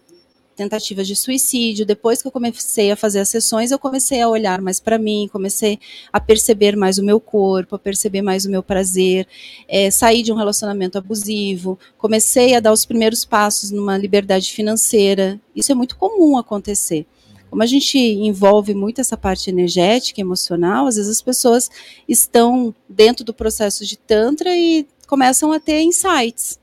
tentativas 0.56 1.06
de 1.06 1.18
suicídio. 1.18 1.86
Depois 1.86 2.22
que 2.22 2.30
eu 2.30 2.32
comecei 2.32 2.92
a 2.92 2.96
fazer 2.96 3.20
as 3.20 3.28
sessões, 3.28 3.72
eu 3.72 3.78
comecei 3.78 4.22
a 4.22 4.30
olhar 4.30 4.62
mais 4.62 4.80
para 4.80 4.98
mim, 4.98 5.28
comecei 5.30 5.78
a 6.14 6.20
perceber 6.22 6.78
mais 6.78 6.98
o 6.98 7.04
meu 7.04 7.20
corpo, 7.20 7.76
a 7.76 7.80
perceber 7.80 8.22
mais 8.22 8.46
o 8.46 8.50
meu 8.50 8.64
prazer, 8.64 9.28
é, 9.68 9.92
saí 9.92 10.24
de 10.24 10.32
um 10.32 10.38
relacionamento 10.38 10.98
abusivo, 10.98 11.78
comecei 11.98 12.56
a 12.56 12.62
dar 12.62 12.72
os 12.72 12.86
primeiros 12.86 13.26
passos 13.26 13.70
numa 13.70 13.98
liberdade 13.98 14.54
financeira. 14.54 15.38
Isso 15.54 15.74
é 15.74 15.76
muito 15.76 15.98
comum 15.98 16.38
acontecer 16.38 17.06
como 17.50 17.64
a 17.64 17.66
gente 17.66 17.98
envolve 17.98 18.74
muito 18.74 19.02
essa 19.02 19.16
parte 19.16 19.50
energética, 19.50 20.22
emocional, 20.22 20.88
às 20.88 20.96
vezes 20.96 21.12
as 21.12 21.22
pessoas 21.22 21.70
estão 22.08 22.74
dentro 22.88 23.24
do 23.24 23.34
processo 23.34 23.86
de 23.86 23.98
Tantra 23.98 24.56
e 24.56 24.86
começam 25.08 25.52
a 25.52 25.60
ter 25.60 25.82
insights 25.82 26.60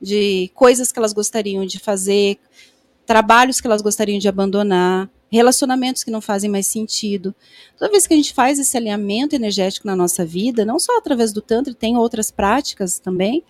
de 0.00 0.50
coisas 0.54 0.92
que 0.92 0.98
elas 0.98 1.12
gostariam 1.12 1.64
de 1.64 1.78
fazer, 1.78 2.38
trabalhos 3.06 3.60
que 3.60 3.66
elas 3.66 3.80
gostariam 3.80 4.18
de 4.18 4.28
abandonar, 4.28 5.08
relacionamentos 5.30 6.04
que 6.04 6.10
não 6.10 6.20
fazem 6.20 6.50
mais 6.50 6.66
sentido. 6.66 7.34
Toda 7.78 7.90
vez 7.90 8.06
que 8.06 8.14
a 8.14 8.16
gente 8.16 8.32
faz 8.32 8.58
esse 8.58 8.76
alinhamento 8.76 9.34
energético 9.34 9.86
na 9.86 9.96
nossa 9.96 10.24
vida, 10.24 10.64
não 10.64 10.78
só 10.78 10.96
através 10.98 11.32
do 11.32 11.40
Tantra, 11.40 11.74
tem 11.74 11.96
outras 11.96 12.30
práticas 12.30 12.98
também, 12.98 13.42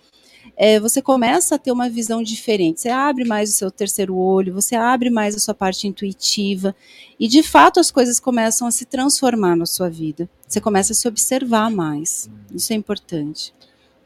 é, 0.57 0.79
você 0.79 1.01
começa 1.01 1.55
a 1.55 1.57
ter 1.57 1.71
uma 1.71 1.89
visão 1.89 2.23
diferente. 2.23 2.81
Você 2.81 2.89
abre 2.89 3.25
mais 3.25 3.49
o 3.49 3.53
seu 3.53 3.69
terceiro 3.69 4.15
olho, 4.15 4.53
você 4.53 4.75
abre 4.75 5.09
mais 5.09 5.35
a 5.35 5.39
sua 5.39 5.53
parte 5.53 5.87
intuitiva, 5.87 6.75
e 7.19 7.27
de 7.27 7.43
fato 7.43 7.79
as 7.79 7.91
coisas 7.91 8.19
começam 8.19 8.67
a 8.67 8.71
se 8.71 8.85
transformar 8.85 9.55
na 9.55 9.65
sua 9.65 9.89
vida. 9.89 10.29
Você 10.47 10.61
começa 10.61 10.93
a 10.93 10.95
se 10.95 11.07
observar 11.07 11.69
mais. 11.69 12.29
Isso 12.53 12.71
é 12.71 12.75
importante. 12.75 13.53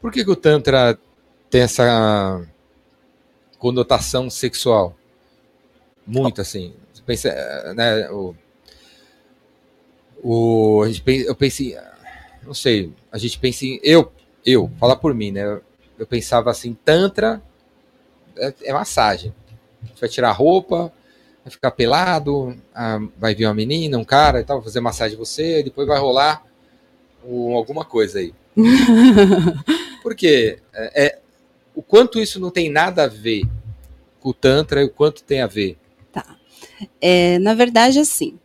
Por 0.00 0.10
que, 0.10 0.24
que 0.24 0.30
o 0.30 0.36
Tantra 0.36 0.98
tem 1.48 1.60
essa 1.60 2.44
conotação 3.58 4.28
sexual? 4.28 4.96
Muito 6.06 6.40
assim. 6.40 6.74
Você 6.92 7.02
pensa, 7.02 7.74
né? 7.74 8.10
O, 8.10 8.34
o, 10.22 10.84
eu 11.06 11.34
pensei. 11.34 11.76
não 12.42 12.54
sei, 12.54 12.92
a 13.12 13.18
gente 13.18 13.38
pensa 13.38 13.64
em. 13.64 13.78
Eu, 13.82 14.10
eu, 14.44 14.70
fala 14.80 14.96
por 14.96 15.14
mim, 15.14 15.30
né? 15.30 15.60
Eu, 16.00 16.06
pensava 16.06 16.50
assim, 16.50 16.72
Tantra 16.72 17.42
é, 18.34 18.54
é 18.64 18.72
massagem. 18.72 19.34
Vai 20.00 20.08
tirar 20.08 20.30
a 20.30 20.32
roupa, 20.32 20.90
vai 21.44 21.50
ficar 21.50 21.70
pelado, 21.72 22.56
ah, 22.74 22.98
vai 23.18 23.34
vir 23.34 23.44
uma 23.44 23.54
menina, 23.54 23.98
um 23.98 24.04
cara 24.04 24.40
e 24.40 24.44
tal, 24.44 24.62
fazer 24.62 24.80
massagem 24.80 25.14
em 25.14 25.18
você, 25.18 25.62
depois 25.62 25.86
vai 25.86 25.98
rolar 25.98 26.42
um, 27.22 27.54
alguma 27.54 27.84
coisa 27.84 28.18
aí. 28.18 28.32
Por 30.02 30.14
quê? 30.14 30.58
É, 30.72 31.04
é, 31.04 31.18
o 31.74 31.82
quanto 31.82 32.18
isso 32.18 32.40
não 32.40 32.50
tem 32.50 32.70
nada 32.70 33.04
a 33.04 33.06
ver 33.08 33.42
com 34.20 34.30
o 34.30 34.34
Tantra 34.34 34.80
e 34.80 34.84
o 34.84 34.90
quanto 34.90 35.22
tem 35.22 35.42
a 35.42 35.46
ver? 35.46 35.76
Tá. 36.10 36.36
É, 36.98 37.38
na 37.38 37.52
verdade, 37.52 37.98
assim, 37.98 38.38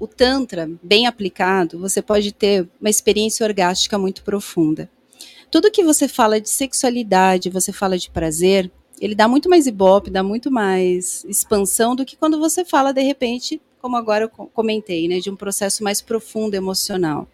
o 0.00 0.08
Tantra, 0.08 0.68
bem 0.82 1.06
aplicado, 1.06 1.78
você 1.78 2.02
pode 2.02 2.32
ter 2.32 2.68
uma 2.80 2.90
experiência 2.90 3.46
orgástica 3.46 3.96
muito 3.96 4.24
profunda. 4.24 4.90
Tudo 5.52 5.70
que 5.70 5.84
você 5.84 6.08
fala 6.08 6.40
de 6.40 6.48
sexualidade, 6.48 7.50
você 7.50 7.74
fala 7.74 7.98
de 7.98 8.08
prazer, 8.08 8.72
ele 8.98 9.14
dá 9.14 9.28
muito 9.28 9.50
mais 9.50 9.66
ibope, 9.66 10.10
dá 10.10 10.22
muito 10.22 10.50
mais 10.50 11.26
expansão 11.26 11.94
do 11.94 12.06
que 12.06 12.16
quando 12.16 12.40
você 12.40 12.64
fala, 12.64 12.90
de 12.90 13.02
repente, 13.02 13.60
como 13.78 13.94
agora 13.94 14.24
eu 14.24 14.28
comentei, 14.30 15.06
né, 15.06 15.18
de 15.18 15.28
um 15.28 15.36
processo 15.36 15.84
mais 15.84 16.00
profundo 16.00 16.54
emocional. 16.54 17.28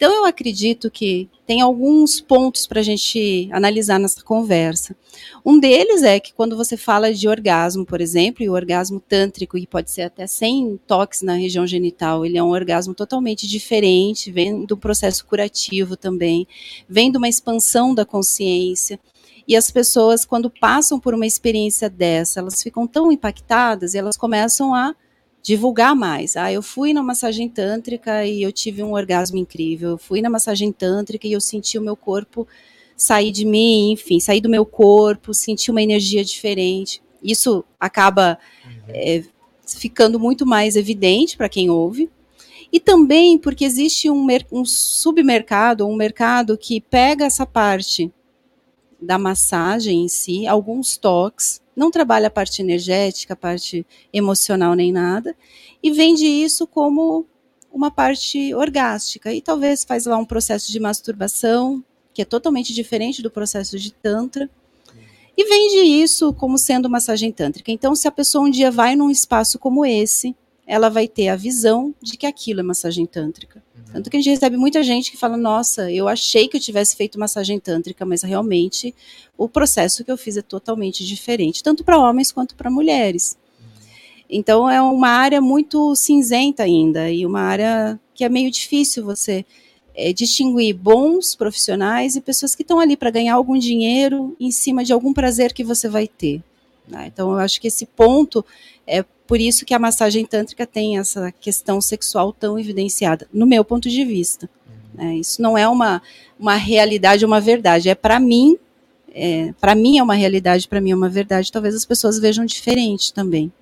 Então, 0.00 0.14
eu 0.14 0.24
acredito 0.24 0.90
que 0.90 1.28
tem 1.46 1.60
alguns 1.60 2.22
pontos 2.22 2.66
para 2.66 2.80
a 2.80 2.82
gente 2.82 3.50
analisar 3.52 4.00
nessa 4.00 4.24
conversa. 4.24 4.96
Um 5.44 5.60
deles 5.60 6.02
é 6.02 6.18
que 6.18 6.32
quando 6.32 6.56
você 6.56 6.74
fala 6.74 7.12
de 7.12 7.28
orgasmo, 7.28 7.84
por 7.84 8.00
exemplo, 8.00 8.42
e 8.42 8.48
o 8.48 8.54
orgasmo 8.54 8.98
tântrico, 8.98 9.58
e 9.58 9.66
pode 9.66 9.90
ser 9.90 10.00
até 10.00 10.26
sem 10.26 10.80
toques 10.86 11.20
na 11.20 11.34
região 11.34 11.66
genital, 11.66 12.24
ele 12.24 12.38
é 12.38 12.42
um 12.42 12.48
orgasmo 12.48 12.94
totalmente 12.94 13.46
diferente, 13.46 14.32
vem 14.32 14.64
do 14.64 14.74
processo 14.74 15.26
curativo 15.26 15.98
também, 15.98 16.48
vem 16.88 17.12
de 17.12 17.18
uma 17.18 17.28
expansão 17.28 17.94
da 17.94 18.06
consciência. 18.06 18.98
E 19.46 19.54
as 19.54 19.70
pessoas, 19.70 20.24
quando 20.24 20.48
passam 20.48 20.98
por 20.98 21.12
uma 21.12 21.26
experiência 21.26 21.90
dessa, 21.90 22.40
elas 22.40 22.62
ficam 22.62 22.86
tão 22.86 23.12
impactadas 23.12 23.92
e 23.92 23.98
elas 23.98 24.16
começam 24.16 24.74
a 24.74 24.94
divulgar 25.42 25.94
mais. 25.94 26.36
Ah, 26.36 26.52
eu 26.52 26.62
fui 26.62 26.92
na 26.92 27.02
massagem 27.02 27.48
tântrica 27.48 28.24
e 28.24 28.42
eu 28.42 28.52
tive 28.52 28.82
um 28.82 28.92
orgasmo 28.92 29.38
incrível. 29.38 29.90
Eu 29.90 29.98
fui 29.98 30.20
na 30.20 30.30
massagem 30.30 30.72
tântrica 30.72 31.26
e 31.26 31.32
eu 31.32 31.40
senti 31.40 31.78
o 31.78 31.82
meu 31.82 31.96
corpo 31.96 32.46
sair 32.96 33.32
de 33.32 33.46
mim, 33.46 33.92
enfim, 33.92 34.20
sair 34.20 34.42
do 34.42 34.48
meu 34.48 34.66
corpo, 34.66 35.32
senti 35.32 35.70
uma 35.70 35.80
energia 35.80 36.22
diferente. 36.22 37.02
Isso 37.22 37.64
acaba 37.78 38.38
uhum. 38.64 38.72
é, 38.88 39.24
ficando 39.66 40.20
muito 40.20 40.44
mais 40.44 40.76
evidente 40.76 41.36
para 41.36 41.48
quem 41.48 41.70
ouve. 41.70 42.10
E 42.70 42.78
também 42.78 43.38
porque 43.38 43.64
existe 43.64 44.10
um, 44.10 44.26
um 44.52 44.64
submercado, 44.64 45.86
um 45.86 45.96
mercado 45.96 46.58
que 46.58 46.80
pega 46.80 47.24
essa 47.24 47.46
parte 47.46 48.12
da 49.00 49.18
massagem 49.18 50.04
em 50.04 50.08
si, 50.08 50.46
alguns 50.46 50.96
toques, 50.96 51.59
não 51.74 51.90
trabalha 51.90 52.28
a 52.28 52.30
parte 52.30 52.62
energética, 52.62 53.34
a 53.34 53.36
parte 53.36 53.86
emocional 54.12 54.74
nem 54.74 54.92
nada, 54.92 55.36
e 55.82 55.90
vende 55.90 56.26
isso 56.26 56.66
como 56.66 57.26
uma 57.72 57.90
parte 57.90 58.54
orgástica. 58.54 59.32
E 59.32 59.40
talvez 59.40 59.84
faz 59.84 60.06
lá 60.06 60.16
um 60.16 60.24
processo 60.24 60.70
de 60.70 60.80
masturbação, 60.80 61.82
que 62.12 62.22
é 62.22 62.24
totalmente 62.24 62.74
diferente 62.74 63.22
do 63.22 63.30
processo 63.30 63.78
de 63.78 63.92
Tantra, 63.92 64.50
e 65.36 65.44
vende 65.44 65.78
isso 65.78 66.34
como 66.34 66.58
sendo 66.58 66.90
massagem 66.90 67.32
tântrica. 67.32 67.72
Então, 67.72 67.94
se 67.94 68.06
a 68.06 68.10
pessoa 68.10 68.44
um 68.44 68.50
dia 68.50 68.70
vai 68.70 68.94
num 68.94 69.10
espaço 69.10 69.58
como 69.58 69.86
esse, 69.86 70.36
ela 70.70 70.88
vai 70.88 71.08
ter 71.08 71.26
a 71.26 71.34
visão 71.34 71.92
de 72.00 72.16
que 72.16 72.24
aquilo 72.24 72.60
é 72.60 72.62
massagem 72.62 73.04
tântrica. 73.04 73.60
Tanto 73.92 74.08
que 74.08 74.16
a 74.16 74.20
gente 74.20 74.30
recebe 74.30 74.56
muita 74.56 74.84
gente 74.84 75.10
que 75.10 75.16
fala: 75.16 75.36
Nossa, 75.36 75.90
eu 75.90 76.06
achei 76.06 76.46
que 76.46 76.56
eu 76.56 76.60
tivesse 76.60 76.94
feito 76.94 77.18
massagem 77.18 77.58
tântrica, 77.58 78.06
mas 78.06 78.22
realmente 78.22 78.94
o 79.36 79.48
processo 79.48 80.04
que 80.04 80.12
eu 80.12 80.16
fiz 80.16 80.36
é 80.36 80.42
totalmente 80.42 81.04
diferente, 81.04 81.60
tanto 81.60 81.82
para 81.82 81.98
homens 81.98 82.30
quanto 82.30 82.54
para 82.54 82.70
mulheres. 82.70 83.36
Então 84.30 84.70
é 84.70 84.80
uma 84.80 85.08
área 85.08 85.40
muito 85.40 85.96
cinzenta 85.96 86.62
ainda 86.62 87.10
e 87.10 87.26
uma 87.26 87.40
área 87.40 87.98
que 88.14 88.22
é 88.22 88.28
meio 88.28 88.48
difícil 88.48 89.04
você 89.04 89.44
é, 89.92 90.12
distinguir 90.12 90.72
bons 90.72 91.34
profissionais 91.34 92.14
e 92.14 92.20
pessoas 92.20 92.54
que 92.54 92.62
estão 92.62 92.78
ali 92.78 92.96
para 92.96 93.10
ganhar 93.10 93.34
algum 93.34 93.58
dinheiro 93.58 94.36
em 94.38 94.52
cima 94.52 94.84
de 94.84 94.92
algum 94.92 95.12
prazer 95.12 95.52
que 95.52 95.64
você 95.64 95.88
vai 95.88 96.06
ter. 96.06 96.40
Né? 96.86 97.10
Então 97.12 97.32
eu 97.32 97.38
acho 97.38 97.60
que 97.60 97.66
esse 97.66 97.86
ponto 97.86 98.44
é 98.86 99.04
por 99.30 99.40
isso 99.40 99.64
que 99.64 99.72
a 99.72 99.78
massagem 99.78 100.26
tântrica 100.26 100.66
tem 100.66 100.98
essa 100.98 101.30
questão 101.30 101.80
sexual 101.80 102.32
tão 102.32 102.58
evidenciada, 102.58 103.28
no 103.32 103.46
meu 103.46 103.64
ponto 103.64 103.88
de 103.88 104.04
vista. 104.04 104.50
É, 104.98 105.14
isso 105.14 105.40
não 105.40 105.56
é 105.56 105.68
uma, 105.68 106.02
uma 106.36 106.56
realidade, 106.56 107.24
uma 107.24 107.40
verdade. 107.40 107.88
É 107.88 107.94
para 107.94 108.18
mim, 108.18 108.58
é, 109.14 109.54
para 109.60 109.76
mim 109.76 109.98
é 109.98 110.02
uma 110.02 110.14
realidade, 110.14 110.66
para 110.66 110.80
mim 110.80 110.90
é 110.90 110.96
uma 110.96 111.08
verdade. 111.08 111.52
Talvez 111.52 111.76
as 111.76 111.84
pessoas 111.84 112.18
vejam 112.18 112.44
diferente 112.44 113.14
também. 113.14 113.52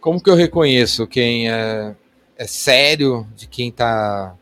Como 0.00 0.18
que 0.18 0.30
eu 0.30 0.34
reconheço 0.34 1.06
quem 1.06 1.50
é, 1.50 1.94
é 2.34 2.46
sério 2.46 3.28
de 3.36 3.46
quem 3.46 3.68
está 3.68 4.34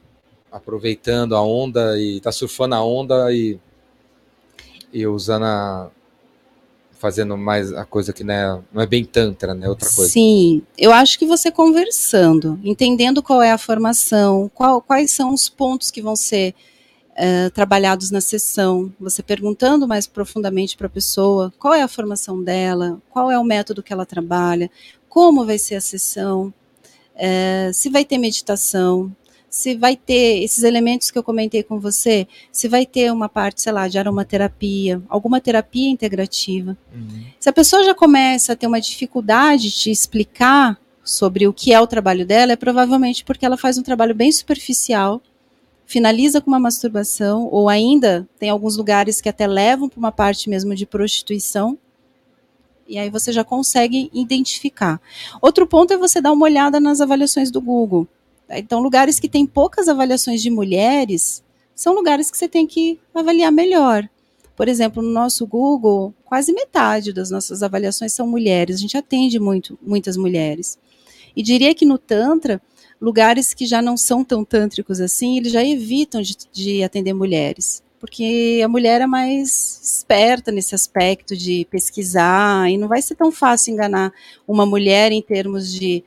aproveitando 0.53 1.35
a 1.35 1.43
onda 1.43 1.99
e 1.99 2.19
está 2.19 2.31
surfando 2.31 2.77
a 2.77 2.85
onda 2.85 3.33
e, 3.33 3.59
e 4.93 5.05
usando 5.05 5.47
a, 5.47 5.91
fazendo 6.99 7.37
mais 7.37 7.73
a 7.73 7.85
coisa 7.85 8.13
que 8.13 8.25
não 8.25 8.35
é, 8.35 8.61
não 8.73 8.83
é 8.83 8.87
bem 8.87 9.05
tantra, 9.05 9.55
né? 9.55 9.69
Outra 9.69 9.89
coisa. 9.91 10.11
Sim, 10.11 10.63
eu 10.77 10.93
acho 10.93 11.19
que 11.19 11.27
você 11.27 11.51
conversando, 11.51 12.59
entendendo 12.65 13.23
qual 13.23 13.43
é 13.43 13.53
a 13.53 13.59
formação, 13.59 14.51
qual, 14.55 14.81
quais 14.81 15.11
são 15.11 15.33
os 15.33 15.49
pontos 15.49 15.91
que 15.91 16.03
vão 16.03 16.17
ser 16.17 16.55
uh, 17.13 17.51
trabalhados 17.51 18.11
na 18.11 18.21
sessão, 18.21 18.93
você 18.99 19.23
perguntando 19.23 19.87
mais 19.87 20.07
profundamente 20.07 20.77
para 20.77 20.87
a 20.87 20.91
pessoa 20.91 21.53
qual 21.59 21.75
é 21.75 21.83
a 21.83 21.89
formação 21.89 22.43
dela, 22.43 23.01
qual 23.11 23.31
é 23.31 23.39
o 23.39 23.45
método 23.45 23.83
que 23.83 23.93
ela 23.93 24.07
trabalha, 24.07 24.71
como 25.09 25.45
vai 25.47 25.59
ser 25.59 25.77
a 25.77 25.81
sessão, 25.81 26.53
uh, 27.15 27.73
se 27.73 27.89
vai 27.91 28.05
ter 28.05 28.19
meditação, 28.19 29.15
se 29.57 29.75
vai 29.75 29.97
ter 29.97 30.43
esses 30.43 30.65
elementos 30.65 31.11
que 31.11 31.19
eu 31.19 31.23
comentei 31.23 31.63
com 31.63 31.81
você, 31.81 32.29
se 32.53 32.69
vai 32.69 32.85
ter 32.85 33.11
uma 33.11 33.27
parte, 33.27 33.63
sei 33.63 33.73
lá, 33.73 33.89
de 33.89 33.99
aromaterapia, 33.99 35.01
alguma 35.09 35.41
terapia 35.41 35.89
integrativa. 35.89 36.77
Uhum. 36.95 37.25
Se 37.41 37.49
a 37.49 37.53
pessoa 37.55 37.83
já 37.83 37.95
começa 37.95 38.53
a 38.53 38.57
ter 38.57 38.67
uma 38.67 38.83
dificuldade 38.83 39.71
de 39.71 39.91
explicar 39.91 40.79
sobre 41.03 41.49
o 41.49 41.55
que 41.55 41.73
é 41.73 41.81
o 41.81 41.87
trabalho 41.87 42.27
dela, 42.27 42.53
é 42.53 42.57
provavelmente 42.57 43.25
porque 43.25 43.47
ela 43.47 43.57
faz 43.57 43.79
um 43.79 43.83
trabalho 43.83 44.15
bem 44.15 44.31
superficial, 44.31 45.23
finaliza 45.87 46.39
com 46.39 46.51
uma 46.51 46.61
masturbação, 46.61 47.49
ou 47.51 47.71
ainda 47.71 48.29
tem 48.39 48.51
alguns 48.51 48.77
lugares 48.77 49.23
que 49.23 49.29
até 49.31 49.47
levam 49.47 49.89
para 49.89 49.99
uma 49.99 50.13
parte 50.13 50.51
mesmo 50.51 50.75
de 50.75 50.85
prostituição. 50.85 51.79
E 52.87 52.99
aí 52.99 53.09
você 53.09 53.33
já 53.33 53.43
consegue 53.43 54.11
identificar. 54.13 55.01
Outro 55.41 55.67
ponto 55.67 55.95
é 55.95 55.97
você 55.97 56.21
dar 56.21 56.33
uma 56.33 56.45
olhada 56.45 56.79
nas 56.79 57.01
avaliações 57.01 57.51
do 57.51 57.59
Google. 57.59 58.07
Então, 58.51 58.81
lugares 58.81 59.19
que 59.19 59.29
têm 59.29 59.47
poucas 59.47 59.89
avaliações 59.89 60.41
de 60.41 60.51
mulheres 60.51 61.43
são 61.75 61.95
lugares 61.95 62.31
que 62.31 62.39
você 62.39 62.49
tem 62.49 62.67
que 62.67 62.99
avaliar 63.15 63.53
melhor. 63.53 64.09
Por 64.57 64.69
exemplo, 64.69 65.03
no 65.03 65.11
nosso 65.11 65.47
Google, 65.47 66.15
quase 66.25 66.53
metade 66.53 67.13
das 67.13 67.31
nossas 67.31 67.63
avaliações 67.63 68.13
são 68.13 68.27
mulheres. 68.27 68.77
A 68.77 68.79
gente 68.79 68.97
atende 68.97 69.39
muito, 69.39 69.79
muitas 69.83 70.17
mulheres. 70.17 70.79
E 71.37 71.43
diria 71.43 71.75
que 71.75 71.85
no 71.85 71.99
Tantra, 71.99 72.63
lugares 72.99 73.53
que 73.53 73.67
já 73.67 73.83
não 73.83 73.97
são 73.97 74.25
tão 74.25 74.43
tântricos 74.43 75.01
assim, 75.01 75.37
eles 75.37 75.53
já 75.53 75.63
evitam 75.63 76.23
de, 76.23 76.35
de 76.51 76.83
atender 76.83 77.13
mulheres. 77.13 77.83
Porque 78.01 78.63
a 78.65 78.69
mulher 78.69 79.03
é 79.03 79.07
mais 79.07 79.81
esperta 79.83 80.51
nesse 80.51 80.75
aspecto 80.75 81.37
de 81.37 81.67
pesquisar, 81.71 82.71
e 82.71 82.79
não 82.79 82.89
vai 82.89 83.03
ser 83.03 83.15
tão 83.15 83.31
fácil 83.31 83.73
enganar 83.73 84.13
uma 84.49 84.65
mulher 84.65 85.13
em 85.13 85.21
termos 85.21 85.73
de 85.73 86.03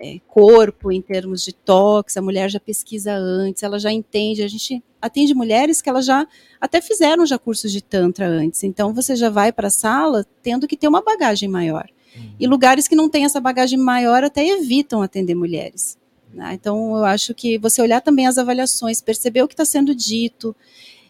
é, 0.00 0.20
corpo, 0.28 0.92
em 0.92 1.02
termos 1.02 1.42
de 1.42 1.52
toques, 1.52 2.16
a 2.16 2.22
mulher 2.22 2.48
já 2.48 2.60
pesquisa 2.60 3.12
antes, 3.12 3.62
ela 3.62 3.78
já 3.78 3.92
entende. 3.92 4.42
A 4.42 4.48
gente 4.48 4.82
atende 5.02 5.34
mulheres 5.34 5.82
que 5.82 5.88
elas 5.88 6.06
já 6.06 6.26
até 6.60 6.80
fizeram 6.80 7.26
já 7.26 7.38
cursos 7.38 7.72
de 7.72 7.82
tantra 7.82 8.28
antes. 8.28 8.62
Então 8.62 8.94
você 8.94 9.16
já 9.16 9.28
vai 9.28 9.52
para 9.52 9.66
a 9.66 9.70
sala 9.70 10.24
tendo 10.42 10.68
que 10.68 10.76
ter 10.76 10.86
uma 10.86 11.02
bagagem 11.02 11.48
maior. 11.48 11.88
Uhum. 12.16 12.30
E 12.38 12.46
lugares 12.46 12.86
que 12.86 12.94
não 12.94 13.08
têm 13.08 13.24
essa 13.24 13.40
bagagem 13.40 13.78
maior 13.78 14.22
até 14.22 14.46
evitam 14.46 15.02
atender 15.02 15.34
mulheres. 15.34 15.98
Né? 16.32 16.54
Então 16.54 16.96
eu 16.96 17.04
acho 17.04 17.34
que 17.34 17.58
você 17.58 17.82
olhar 17.82 18.00
também 18.00 18.26
as 18.26 18.38
avaliações, 18.38 19.02
perceber 19.02 19.42
o 19.42 19.48
que 19.48 19.54
está 19.54 19.64
sendo 19.64 19.94
dito, 19.94 20.54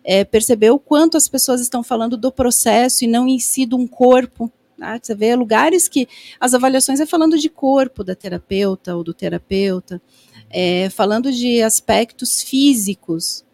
é, 0.03 0.25
perceber 0.25 0.71
o 0.71 0.79
quanto 0.79 1.19
as 1.19 1.29
pessoas 1.29 1.61
estão 1.61 1.83
falando 1.83 2.17
do 2.17 2.33
processo 2.33 3.05
e 3.05 3.07
não 3.07 3.29
em 3.29 3.39
si 3.39 3.67
de 3.67 3.75
um 3.75 3.87
corpo. 3.87 4.51
Né? 4.79 4.99
Você 5.03 5.15
vê 5.15 5.35
lugares 5.35 5.89
que 5.89 6.09
as 6.39 6.55
avaliações 6.55 7.01
é 7.01 7.07
falando 7.07 7.37
de 7.37 7.49
corpo 7.49 8.05
da 8.05 8.15
terapeuta 8.15 8.95
ou 8.95 9.03
do 9.03 9.13
terapeuta, 9.13 10.01
é, 10.49 10.89
falando 10.91 11.33
de 11.33 11.61
aspectos 11.63 12.43
físicos. 12.43 13.45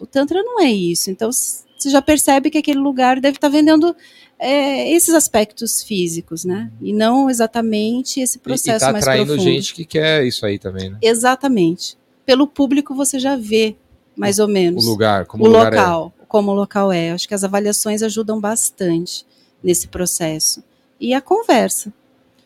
O 0.00 0.06
Tantra 0.06 0.42
não 0.42 0.60
é 0.60 0.70
isso. 0.70 1.10
Então, 1.10 1.30
você 1.30 1.90
já 1.90 2.00
percebe 2.00 2.50
que 2.50 2.58
aquele 2.58 2.80
lugar 2.80 3.20
deve 3.20 3.36
estar 3.36 3.48
vendendo 3.48 3.94
é, 4.38 4.90
esses 4.90 5.14
aspectos 5.14 5.82
físicos, 5.82 6.44
né? 6.44 6.70
E 6.80 6.92
não 6.92 7.30
exatamente 7.30 8.20
esse 8.20 8.38
processo 8.38 8.84
e, 8.84 8.86
e 8.86 8.86
tá 8.86 8.92
mais 8.92 9.04
profundo. 9.04 9.34
atraindo 9.34 9.42
gente 9.42 9.74
que 9.74 9.84
quer 9.84 10.24
isso 10.26 10.44
aí 10.44 10.58
também, 10.58 10.90
né? 10.90 10.98
Exatamente. 11.00 11.96
pelo 12.26 12.48
público 12.48 12.94
você 12.94 13.20
já 13.20 13.36
vê 13.36 13.76
mais 14.16 14.38
ou 14.38 14.48
menos 14.48 14.84
O 14.84 14.90
lugar, 14.90 15.26
como 15.26 15.44
o 15.44 15.46
o 15.46 15.50
lugar 15.50 15.72
é. 15.72 15.76
local, 15.76 16.12
como 16.26 16.50
o 16.50 16.54
local 16.54 16.92
é. 16.92 17.12
Acho 17.12 17.28
que 17.28 17.34
as 17.34 17.44
avaliações 17.44 18.02
ajudam 18.02 18.40
bastante 18.40 19.24
nesse 19.62 19.88
processo. 19.88 20.62
E 21.00 21.14
a 21.14 21.20
conversa. 21.20 21.92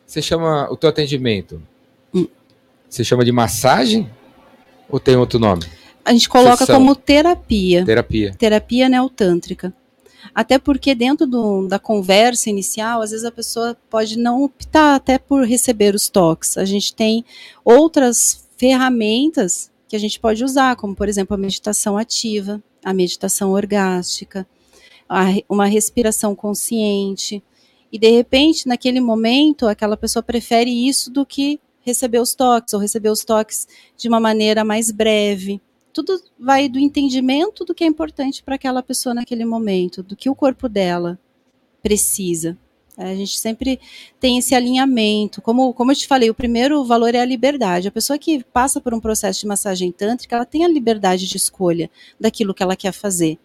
Você 0.06 0.22
chama 0.22 0.68
o 0.70 0.76
teu 0.76 0.88
atendimento? 0.90 1.60
Hum. 2.14 2.26
Você 2.88 3.02
chama 3.04 3.24
de 3.24 3.32
massagem? 3.32 4.08
Ou 4.88 5.00
tem 5.00 5.16
outro 5.16 5.38
nome? 5.38 5.64
A 6.04 6.12
gente 6.12 6.28
coloca 6.28 6.58
Sessão. 6.58 6.76
como 6.78 6.94
terapia. 6.94 7.84
Terapia. 7.84 8.34
terapia 8.38 8.88
neotântrica. 8.88 9.74
Até 10.34 10.58
porque 10.58 10.94
dentro 10.94 11.26
do- 11.26 11.66
da 11.68 11.78
conversa 11.78 12.48
inicial, 12.50 13.00
às 13.02 13.10
vezes 13.10 13.24
a 13.24 13.30
pessoa 13.32 13.76
pode 13.90 14.16
não 14.18 14.42
optar 14.42 14.94
até 14.96 15.18
por 15.18 15.44
receber 15.44 15.94
os 15.94 16.08
toques. 16.08 16.56
A 16.56 16.64
gente 16.64 16.94
tem 16.94 17.24
outras 17.64 18.46
ferramentas 18.56 19.70
que 19.88 19.96
a 19.96 19.98
gente 19.98 20.18
pode 20.18 20.44
usar, 20.44 20.76
como 20.76 20.94
por 20.94 21.08
exemplo 21.08 21.34
a 21.34 21.38
meditação 21.38 21.96
ativa, 21.96 22.62
a 22.84 22.92
meditação 22.92 23.50
orgástica, 23.52 24.46
uma 25.48 25.66
respiração 25.66 26.34
consciente. 26.34 27.42
E 27.90 27.98
de 27.98 28.10
repente, 28.10 28.66
naquele 28.66 29.00
momento, 29.00 29.66
aquela 29.66 29.96
pessoa 29.96 30.22
prefere 30.22 30.70
isso 30.70 31.10
do 31.10 31.24
que 31.24 31.60
receber 31.80 32.20
os 32.20 32.34
toques, 32.34 32.74
ou 32.74 32.80
receber 32.80 33.10
os 33.10 33.24
toques 33.24 33.66
de 33.96 34.08
uma 34.08 34.18
maneira 34.18 34.64
mais 34.64 34.90
breve 34.90 35.60
tudo 35.96 36.20
vai 36.38 36.68
do 36.68 36.78
entendimento 36.78 37.64
do 37.64 37.74
que 37.74 37.82
é 37.82 37.86
importante 37.86 38.42
para 38.42 38.56
aquela 38.56 38.82
pessoa 38.82 39.14
naquele 39.14 39.46
momento, 39.46 40.02
do 40.02 40.14
que 40.14 40.28
o 40.28 40.34
corpo 40.34 40.68
dela 40.68 41.18
precisa. 41.82 42.58
A 42.98 43.14
gente 43.14 43.38
sempre 43.38 43.80
tem 44.20 44.36
esse 44.36 44.54
alinhamento. 44.54 45.40
Como, 45.40 45.72
como 45.72 45.92
eu 45.92 45.96
te 45.96 46.06
falei, 46.06 46.28
o 46.28 46.34
primeiro 46.34 46.84
valor 46.84 47.14
é 47.14 47.20
a 47.20 47.24
liberdade. 47.24 47.88
A 47.88 47.92
pessoa 47.92 48.18
que 48.18 48.44
passa 48.44 48.78
por 48.78 48.92
um 48.92 49.00
processo 49.00 49.40
de 49.40 49.46
massagem 49.46 49.90
tântrica, 49.90 50.36
ela 50.36 50.44
tem 50.44 50.64
a 50.64 50.68
liberdade 50.68 51.26
de 51.26 51.36
escolha 51.36 51.90
daquilo 52.20 52.52
que 52.52 52.62
ela 52.62 52.76
quer 52.76 52.92
fazer. 52.92 53.38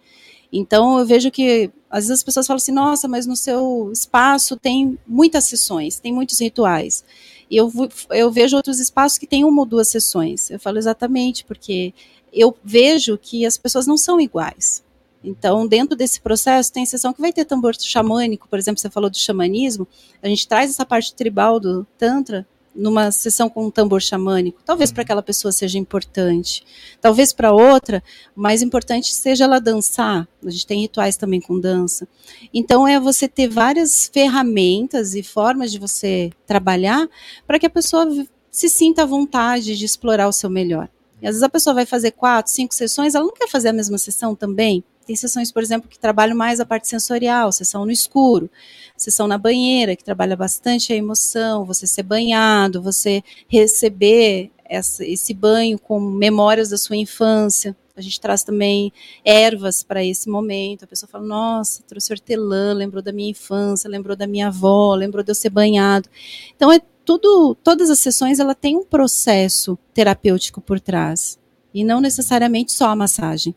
Então, 0.52 0.99
eu 0.99 1.06
vejo 1.06 1.32
que, 1.32 1.72
às 1.89 2.06
vezes, 2.06 2.20
as 2.20 2.24
pessoas 2.24 2.45
falam 2.45 2.58
assim: 2.58 2.72
nossa, 2.72 3.08
mas 3.08 3.26
no 3.26 3.36
seu 3.36 3.89
espaço 3.93 4.58
tem 4.58 4.97
muitas 5.08 5.45
sessões, 5.45 5.99
tem 5.99 6.14
muitos 6.14 6.39
rituais. 6.39 7.04
E 7.49 7.58
eu, 7.58 7.72
eu 8.12 8.32
vejo 8.32 8.56
outros 8.56 8.80
espaços 8.80 9.18
que 9.18 9.28
tem 9.28 9.43
uma 9.45 9.62
ou 9.62 9.66
duas 9.66 9.88
sessões. 9.88 10.49
Eu 10.49 10.60
falo 10.60 10.78
exatamente, 10.78 11.45
porque 11.45 11.93
eu 12.34 12.56
vejo 12.64 13.18
que 13.18 13.45
as 13.45 13.58
pessoas 13.58 13.86
não 13.88 13.97
são 13.97 14.20
iguais. 14.20 14.84
Então, 15.24 15.68
dentro 15.68 15.95
desse 15.95 16.20
processo, 16.20 16.74
tem 16.74 16.86
sessão 16.86 17.14
que 17.14 17.22
vai 17.22 17.32
ter 17.32 17.45
tambor 17.45 17.76
xamânico, 17.80 18.47
por 18.49 18.58
exemplo, 18.58 18.82
você 18.82 18.89
falou 18.89 19.10
do 19.10 19.18
xamanismo, 19.18 19.88
a 20.22 20.28
gente 20.28 20.47
traz 20.47 20.72
essa 20.72 20.86
parte 20.86 21.14
tribal 21.14 21.60
do 21.60 21.86
Tantra 21.97 22.47
numa 22.76 23.11
sessão 23.11 23.49
com 23.49 23.65
um 23.65 23.72
tambor 23.72 24.01
xamânico. 24.01 24.61
Talvez 24.65 24.91
para 24.91 25.03
aquela 25.03 25.22
pessoa 25.22 25.51
seja 25.51 25.78
importante, 25.78 26.63
talvez 26.99 27.34
para 27.34 27.51
outra, 27.51 28.03
mais 28.36 28.61
importante 28.61 29.13
seja 29.13 29.43
ela 29.43 29.59
dançar. 29.59 30.28
A 30.45 30.49
gente 30.49 30.65
tem 30.65 30.82
rituais 30.82 31.17
também 31.17 31.41
com 31.41 31.59
dança. 31.59 32.07
Então, 32.53 32.88
é 32.88 32.99
você 32.99 33.28
ter 33.28 33.47
várias 33.47 34.09
ferramentas 34.11 35.15
e 35.15 35.24
formas 35.24 35.72
de 35.72 35.80
você 35.80 36.32
trabalhar 36.47 37.07
para 37.45 37.59
que 37.59 37.65
a 37.65 37.69
pessoa 37.69 38.07
se 38.49 38.69
sinta 38.69 39.03
à 39.03 39.05
vontade 39.05 39.78
de 39.78 39.86
explorar 39.86 40.28
o 40.28 40.34
seu 40.34 40.49
melhor. 40.49 40.89
E 41.22 41.28
às 41.28 41.32
vezes 41.32 41.43
a 41.43 41.49
pessoa 41.49 41.74
vai 41.74 41.86
fazer 41.86 42.11
quatro, 42.11 42.51
cinco 42.51 42.74
sessões, 42.74 43.13
ela 43.13 43.26
não 43.26 43.34
quer 43.34 43.47
fazer 43.47 43.69
a 43.69 43.74
mesma 43.74 43.97
sessão 43.97 44.36
também. 44.36 44.84
Tem 45.12 45.16
sessões, 45.18 45.51
por 45.51 45.62
exemplo, 45.62 45.89
que 45.89 45.99
trabalham 45.99 46.38
mais 46.38 46.62
a 46.62 46.66
parte 46.66 46.88
sensorial, 46.88 47.51
sessão 47.51 47.84
no 47.84 47.91
escuro, 47.91 48.49
sessão 48.95 49.28
na 49.28 49.38
banheira, 49.38 49.93
que 49.93 50.05
trabalha 50.05 50.38
bastante 50.38 50.93
a 50.93 50.95
emoção, 50.95 51.66
você 51.66 51.86
ser 51.86 52.03
banhado, 52.03 52.82
você 52.82 53.22
receber 53.49 54.51
essa- 54.64 55.03
esse 55.05 55.34
banho 55.34 55.78
com 55.78 55.99
memórias 55.99 56.70
da 56.70 56.78
sua 56.78 56.95
infância. 56.95 57.76
A 57.93 57.99
gente 57.99 58.22
traz 58.22 58.41
também 58.41 58.93
ervas 59.26 59.84
para 59.84 60.01
esse 60.01 60.30
momento. 60.30 60.86
A 60.86 60.88
pessoa 60.88 61.09
fala: 61.09 61.26
Nossa, 61.26 61.84
trouxe 61.84 62.14
hortelã, 62.14 62.72
lembrou 62.72 63.03
da 63.03 63.12
minha 63.12 63.32
infância, 63.32 63.89
lembrou 63.89 64.16
da 64.16 64.26
minha 64.26 64.47
avó, 64.47 64.95
lembrou 64.95 65.26
de 65.26 65.32
eu 65.32 65.36
ser 65.36 65.49
banhado. 65.49 66.07
Então, 66.55 66.72
é 66.72 66.80
tudo, 67.03 67.53
todas 67.62 67.89
as 67.89 67.99
sessões 67.99 68.39
ela 68.39 68.55
tem 68.55 68.78
um 68.78 68.86
processo 68.86 69.78
terapêutico 69.93 70.62
por 70.62 70.80
trás 70.80 71.38
e 71.74 71.84
não 71.84 71.99
necessariamente 71.99 72.72
só 72.72 72.88
a 72.88 72.95
massagem. 72.95 73.53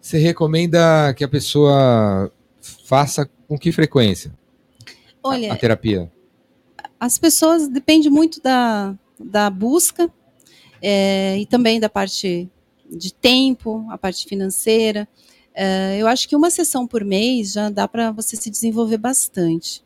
Você 0.00 0.18
recomenda 0.18 1.12
que 1.14 1.22
a 1.24 1.28
pessoa 1.28 2.32
faça 2.84 3.28
com 3.48 3.58
que 3.58 3.70
frequência 3.72 4.32
a- 5.22 5.28
Olha, 5.28 5.52
a 5.52 5.56
terapia? 5.56 6.10
as 6.98 7.18
pessoas 7.18 7.68
depende 7.68 8.08
muito 8.10 8.40
da, 8.42 8.94
da 9.18 9.48
busca 9.50 10.10
é, 10.82 11.38
e 11.38 11.46
também 11.46 11.78
da 11.80 11.88
parte 11.88 12.48
de 12.90 13.12
tempo, 13.12 13.86
a 13.90 13.96
parte 13.98 14.26
financeira. 14.26 15.06
É, 15.54 15.96
eu 15.98 16.06
acho 16.06 16.28
que 16.28 16.34
uma 16.36 16.50
sessão 16.50 16.86
por 16.86 17.04
mês 17.04 17.52
já 17.52 17.68
dá 17.70 17.86
para 17.88 18.10
você 18.12 18.36
se 18.36 18.50
desenvolver 18.50 18.98
bastante. 18.98 19.82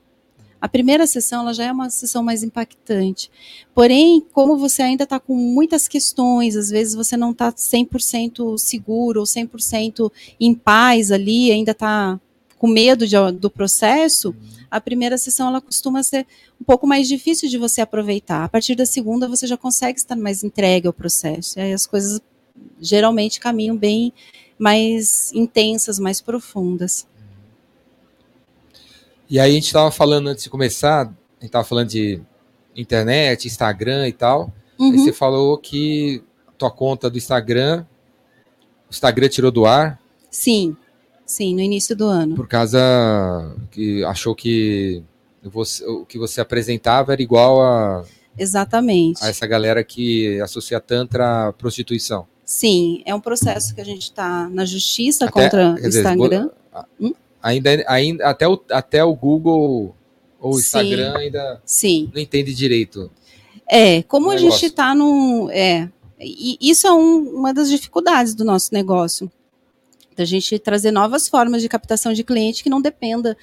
A 0.65 0.69
primeira 0.69 1.07
sessão 1.07 1.43
ela 1.43 1.53
já 1.53 1.65
é 1.65 1.71
uma 1.71 1.91
sessão 1.91 2.23
mais 2.23 2.43
impactante. 2.43 3.31
Porém, 3.75 4.25
como 4.33 4.57
você 4.57 4.81
ainda 4.81 5.05
está 5.05 5.21
com 5.21 5.35
muitas 5.37 5.87
questões, 5.87 6.57
às 6.57 6.71
vezes 6.71 6.95
você 6.95 7.19
não 7.19 7.33
está 7.33 7.53
100% 7.55 8.57
seguro 8.57 9.21
ou 9.21 9.27
100% 9.27 10.11
em 10.41 10.55
paz 10.55 11.13
ali, 11.13 11.53
ainda 11.53 11.73
está 11.73 12.19
com 12.59 12.67
medo 12.67 13.07
de- 13.07 13.33
do 13.39 13.51
processo, 13.51 14.35
a 14.71 14.81
primeira 14.81 15.19
sessão 15.19 15.49
ela 15.49 15.61
costuma 15.61 16.03
ser 16.03 16.27
um 16.59 16.65
pouco 16.65 16.87
mais 16.87 17.07
difícil 17.09 17.47
de 17.51 17.59
você 17.59 17.83
aproveitar. 17.83 18.43
A 18.43 18.49
partir 18.49 18.75
da 18.75 18.87
segunda 18.87 19.29
você 19.29 19.47
já 19.47 19.59
consegue 19.59 19.99
estar 19.99 20.17
mais 20.17 20.43
entregue 20.43 20.87
ao 20.87 20.95
processo. 20.95 21.59
E 21.59 21.63
aí 21.63 21.73
as 21.75 21.87
coisas 21.87 22.23
geralmente 22.81 23.39
caminham 23.39 23.77
bem 23.77 24.15
mais 24.59 25.31
intensas, 25.35 25.99
mais 25.99 26.23
profundas. 26.23 27.07
E 29.29 29.39
aí 29.41 29.51
a 29.51 29.55
gente 29.55 29.67
estava 29.67 29.91
falando 29.91 30.29
antes 30.29 30.45
de 30.45 30.51
começar, 30.51 31.03
a 31.03 31.05
gente 31.07 31.45
estava 31.45 31.65
falando 31.65 31.89
de 31.89 32.21
internet, 32.77 33.47
Instagram 33.47 34.09
e 34.09 34.13
tal. 34.13 34.53
Aí 34.79 34.87
Uhum. 34.87 34.99
você 34.99 35.13
falou 35.13 35.57
que 35.59 36.23
tua 36.59 36.71
conta 36.71 37.09
do 37.09 37.17
Instagram, 37.17 37.85
o 38.89 38.91
Instagram 38.91 39.29
tirou 39.29 39.51
do 39.51 39.67
ar 39.67 40.01
Sim, 40.31 40.77
sim, 41.25 41.55
no 41.55 41.61
início 41.61 41.95
do 41.97 42.05
ano. 42.07 42.35
por 42.35 42.47
causa 42.49 42.79
que 43.71 44.05
achou 44.05 44.35
que 44.35 45.03
você- 45.43 45.85
o 45.87 46.05
que 46.05 46.19
você 46.19 46.41
apresentava 46.41 47.13
era 47.13 47.23
igual 47.23 47.63
a, 47.63 48.05
Exatamente. 48.39 49.23
a 49.25 49.29
essa 49.29 49.47
galera 49.47 49.83
que 49.85 50.41
associa 50.41 50.81
Tantra 50.81 51.49
à 51.49 51.53
prostituição. 51.53 52.27
Sim, 52.45 53.03
é 53.07 53.15
um 53.15 53.21
processo 53.21 53.75
que 53.75 53.81
a 53.81 53.85
gente 53.85 54.03
está 54.03 54.49
na 54.51 54.65
justiça 54.65 55.25
Até- 55.27 55.33
contra 55.33 55.71
o 55.71 55.75
dizer, 55.77 56.01
Instagram. 56.01 56.51
Ainda, 57.45 57.85
ainda 57.87 58.27
até, 58.27 58.49
o, 58.49 58.59
até 58.71 59.05
o 59.05 59.15
Google 59.15 59.95
ou 60.41 60.51
o 60.51 60.55
Sim. 60.55 60.61
Instagram 60.61 61.15
ainda 61.19 61.61
Sim. 61.63 62.11
não 62.15 62.21
entende 62.23 62.55
direito. 62.55 63.11
É, 63.71 64.03
como 64.05 64.31
a 64.31 64.37
gente 64.39 64.65
está 64.65 64.95
num. 64.95 65.51
É, 65.51 65.91
e 66.19 66.57
isso 66.59 66.87
é 66.87 66.93
um- 66.93 67.35
uma 67.37 67.53
das 67.53 67.69
dificuldades 67.69 68.35
do 68.35 68.47
nosso 68.47 68.73
negócio. 68.73 69.31
Da 70.17 70.25
gente 70.25 70.59
trazer 70.59 70.91
novas 70.91 71.29
formas 71.29 71.61
de 71.61 71.69
captação 71.69 72.15
de 72.15 72.25
cliente 72.25 72.63
que 72.63 72.71
não 72.71 72.81
dependa 72.81 73.37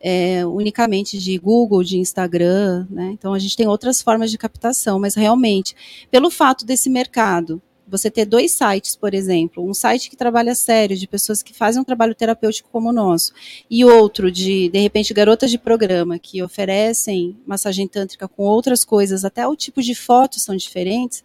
é, 0.00 0.44
unicamente 0.44 1.16
de 1.16 1.38
Google, 1.38 1.84
de 1.84 1.96
Instagram. 1.98 2.88
Né? 2.90 3.10
Então 3.12 3.32
a 3.34 3.38
gente 3.38 3.56
tem 3.56 3.68
outras 3.68 4.02
formas 4.02 4.32
de 4.32 4.36
captação, 4.36 4.98
mas 4.98 5.14
realmente, 5.14 5.76
pelo 6.10 6.28
fato 6.28 6.66
desse 6.66 6.90
mercado. 6.90 7.62
Você 7.86 8.10
ter 8.10 8.24
dois 8.24 8.52
sites, 8.52 8.96
por 8.96 9.12
exemplo, 9.12 9.68
um 9.68 9.74
site 9.74 10.08
que 10.08 10.16
trabalha 10.16 10.54
sério, 10.54 10.96
de 10.96 11.06
pessoas 11.06 11.42
que 11.42 11.52
fazem 11.52 11.80
um 11.80 11.84
trabalho 11.84 12.14
terapêutico 12.14 12.68
como 12.72 12.88
o 12.88 12.92
nosso, 12.92 13.32
e 13.70 13.84
outro 13.84 14.30
de, 14.30 14.68
de 14.68 14.78
repente, 14.78 15.12
garotas 15.12 15.50
de 15.50 15.58
programa 15.58 16.18
que 16.18 16.42
oferecem 16.42 17.36
massagem 17.46 17.86
tântrica 17.86 18.26
com 18.26 18.44
outras 18.44 18.84
coisas, 18.84 19.24
até 19.24 19.46
o 19.46 19.54
tipo 19.54 19.82
de 19.82 19.94
fotos 19.94 20.42
são 20.42 20.56
diferentes. 20.56 21.22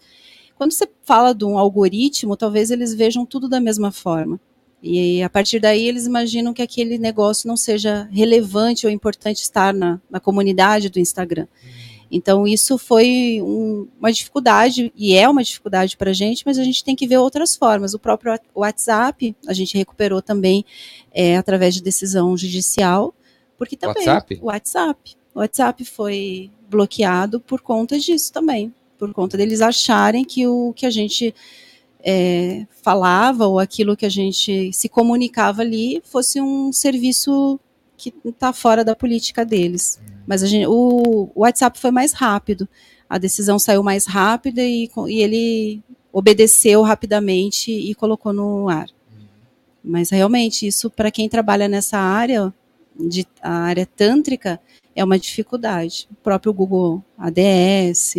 Quando 0.55 0.74
você 0.74 0.88
fala 1.03 1.34
de 1.34 1.45
um 1.45 1.57
algoritmo, 1.57 2.36
talvez 2.36 2.70
eles 2.70 2.93
vejam 2.93 3.26
tudo 3.26 3.47
da 3.47 3.62
mesma 3.62 3.91
forma. 3.91 4.39
E 4.82 5.22
a 5.22 5.30
partir 5.30 5.60
daí 5.60 5.88
eles 5.88 6.05
imaginam 6.05 6.53
que 6.53 6.62
aquele 6.62 6.97
negócio 6.97 7.47
não 7.47 7.57
seja 7.57 8.07
relevante 8.12 8.86
ou 8.86 8.91
importante 8.91 9.41
estar 9.41 9.74
na, 9.74 9.99
na 10.10 10.20
comunidade 10.20 10.89
do 10.89 10.99
Instagram. 10.99 11.47
Então, 12.12 12.47
isso 12.47 12.78
foi 12.78 13.39
um- 13.41 13.88
uma 13.99 14.12
dificuldade, 14.12 14.91
e 14.95 15.14
é 15.14 15.30
uma 15.30 15.43
dificuldade 15.43 15.95
para 15.95 16.10
a 16.10 16.14
gente, 16.14 16.43
mas 16.45 16.57
a 16.57 16.64
gente 16.64 16.84
tem 16.84 16.95
que 16.95 17.05
ver 17.07 17.18
outras 17.18 17.55
formas. 17.55 17.93
O 17.93 17.99
próprio 17.99 18.32
Whats- 18.32 18.49
WhatsApp, 18.55 19.36
a 19.47 19.53
gente 19.53 19.78
recuperou 19.78 20.22
também 20.22 20.66
é, 21.12 21.38
através 21.38 21.74
de 21.74 21.82
decisão 21.82 22.36
judicial, 22.38 23.14
porque 23.57 23.76
também. 23.76 24.07
WhatsApp? 24.07 24.39
O 24.41 24.45
WhatsApp. 24.45 25.16
O 25.36 25.39
WhatsApp 25.39 25.86
foi 25.86 26.51
bloqueado 26.70 27.39
por 27.39 27.62
conta 27.62 27.99
disso 27.99 28.32
também. 28.32 28.74
Por 28.97 29.14
conta 29.14 29.38
deles 29.38 29.62
acharem 29.62 30.24
que 30.26 30.45
o 30.47 30.74
que 30.74 30.86
a 30.86 30.89
gente 30.89 31.34
é, 32.03 32.66
falava 32.82 33.45
ou 33.47 33.60
aquilo 33.60 33.95
que 33.97 34.05
a 34.05 34.10
gente 34.10 34.72
se 34.72 34.88
comunicava 34.88 35.62
ali 35.62 36.01
fosse 36.05 36.39
um 36.41 36.72
serviço 36.72 37.60
que 37.97 38.14
está 38.24 38.53
fora 38.53 38.84
da 38.86 38.95
política 38.95 39.43
deles. 39.45 39.99
Mas 40.30 40.43
a 40.43 40.45
gente, 40.45 40.67
o, 40.67 41.32
o 41.34 41.41
WhatsApp 41.41 41.80
foi 41.80 41.89
mais 41.89 42.13
rápido. 42.13 42.69
A 43.09 43.17
decisão 43.17 43.57
saiu 43.57 43.82
mais 43.82 44.05
rápida 44.05 44.61
e, 44.61 44.88
e 45.07 45.23
ele 45.23 45.82
obedeceu 46.13 46.84
rapidamente 46.84 47.71
e 47.71 47.95
colocou 47.95 48.32
no 48.32 48.69
ar. 48.69 48.86
Mas 49.84 50.11
realmente 50.11 50.67
isso 50.67 50.88
para 50.88 51.09
quem 51.09 51.27
trabalha 51.27 51.67
nessa 51.67 51.97
área 51.97 52.53
de 52.95 53.25
a 53.41 53.51
área 53.51 53.88
tântrica 53.88 54.59
é 54.95 55.03
uma 55.03 55.17
dificuldade. 55.17 56.07
O 56.11 56.15
próprio 56.17 56.53
Google 56.53 57.03
ADS, 57.17 58.13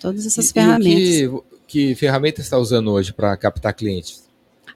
todas 0.00 0.26
essas 0.26 0.50
E- 0.50 0.52
ferramentas. 0.52 1.02
E 1.02 1.28
que, 1.66 1.88
que 1.88 1.94
ferramenta 1.96 2.36
você 2.36 2.42
está 2.42 2.56
usando 2.58 2.92
hoje 2.92 3.12
para 3.12 3.36
captar 3.36 3.74
clientes? 3.74 4.22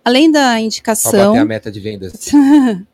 Além 0.04 0.28
da 0.32 0.40
Para 0.40 0.60
indicação, 0.62 1.28
bater 1.28 1.38
a 1.42 1.44
meta 1.44 1.70
de 1.70 1.78
vendas? 1.78 2.12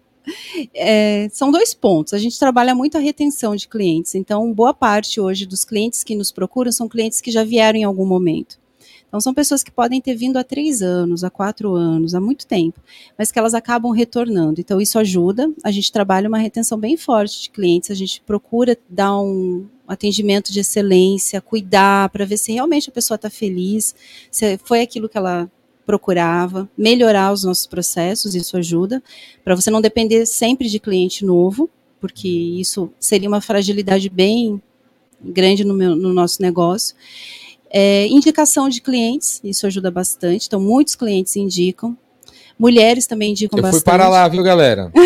É, 0.74 1.28
são 1.30 1.50
dois 1.50 1.74
pontos. 1.74 2.12
A 2.12 2.18
gente 2.18 2.38
trabalha 2.38 2.74
muito 2.74 2.96
a 2.96 3.00
retenção 3.00 3.54
de 3.54 3.68
clientes. 3.68 4.14
Então, 4.14 4.52
boa 4.52 4.74
parte 4.74 5.20
hoje 5.20 5.46
dos 5.46 5.64
clientes 5.64 6.02
que 6.02 6.14
nos 6.14 6.32
procuram 6.32 6.72
são 6.72 6.88
clientes 6.88 7.20
que 7.20 7.30
já 7.30 7.44
vieram 7.44 7.78
em 7.78 7.84
algum 7.84 8.06
momento. 8.06 8.58
Então, 9.08 9.20
são 9.20 9.32
pessoas 9.32 9.62
que 9.62 9.70
podem 9.70 10.00
ter 10.00 10.14
vindo 10.14 10.36
há 10.36 10.44
três 10.44 10.82
anos, 10.82 11.22
há 11.22 11.30
quatro 11.30 11.74
anos, 11.74 12.14
há 12.14 12.20
muito 12.20 12.46
tempo, 12.46 12.80
mas 13.16 13.30
que 13.30 13.38
elas 13.38 13.54
acabam 13.54 13.92
retornando. 13.92 14.60
Então, 14.60 14.80
isso 14.80 14.98
ajuda. 14.98 15.50
A 15.62 15.70
gente 15.70 15.92
trabalha 15.92 16.28
uma 16.28 16.38
retenção 16.38 16.78
bem 16.78 16.96
forte 16.96 17.42
de 17.42 17.50
clientes. 17.50 17.90
A 17.90 17.94
gente 17.94 18.20
procura 18.22 18.76
dar 18.88 19.18
um 19.20 19.66
atendimento 19.86 20.52
de 20.52 20.60
excelência, 20.60 21.40
cuidar 21.40 22.08
para 22.10 22.24
ver 22.24 22.36
se 22.36 22.52
realmente 22.52 22.90
a 22.90 22.92
pessoa 22.92 23.16
está 23.16 23.30
feliz, 23.30 23.94
se 24.30 24.58
foi 24.58 24.80
aquilo 24.80 25.08
que 25.08 25.16
ela 25.16 25.48
procurava, 25.86 26.68
melhorar 26.76 27.32
os 27.32 27.44
nossos 27.44 27.66
processos, 27.66 28.34
isso 28.34 28.56
ajuda 28.56 29.02
para 29.44 29.54
você 29.54 29.70
não 29.70 29.80
depender 29.80 30.26
sempre 30.26 30.68
de 30.68 30.80
cliente 30.80 31.24
novo, 31.24 31.70
porque 32.00 32.28
isso 32.28 32.90
seria 32.98 33.28
uma 33.28 33.40
fragilidade 33.40 34.08
bem 34.10 34.60
grande 35.20 35.64
no, 35.64 35.72
meu- 35.72 35.94
no 35.96 36.12
nosso 36.12 36.42
negócio. 36.42 36.94
É, 37.70 38.06
indicação 38.08 38.68
de 38.68 38.80
clientes, 38.80 39.40
isso 39.44 39.66
ajuda 39.66 39.90
bastante. 39.90 40.46
Então, 40.46 40.60
muitos 40.60 40.94
clientes 40.94 41.34
indicam. 41.36 41.96
Mulheres 42.58 43.06
também 43.06 43.30
indicam 43.32 43.58
Eu 43.58 43.62
fui 43.62 43.72
bastante. 43.72 43.84
para 43.84 44.08
lá, 44.08 44.26
viu, 44.28 44.42
galera? 44.42 44.90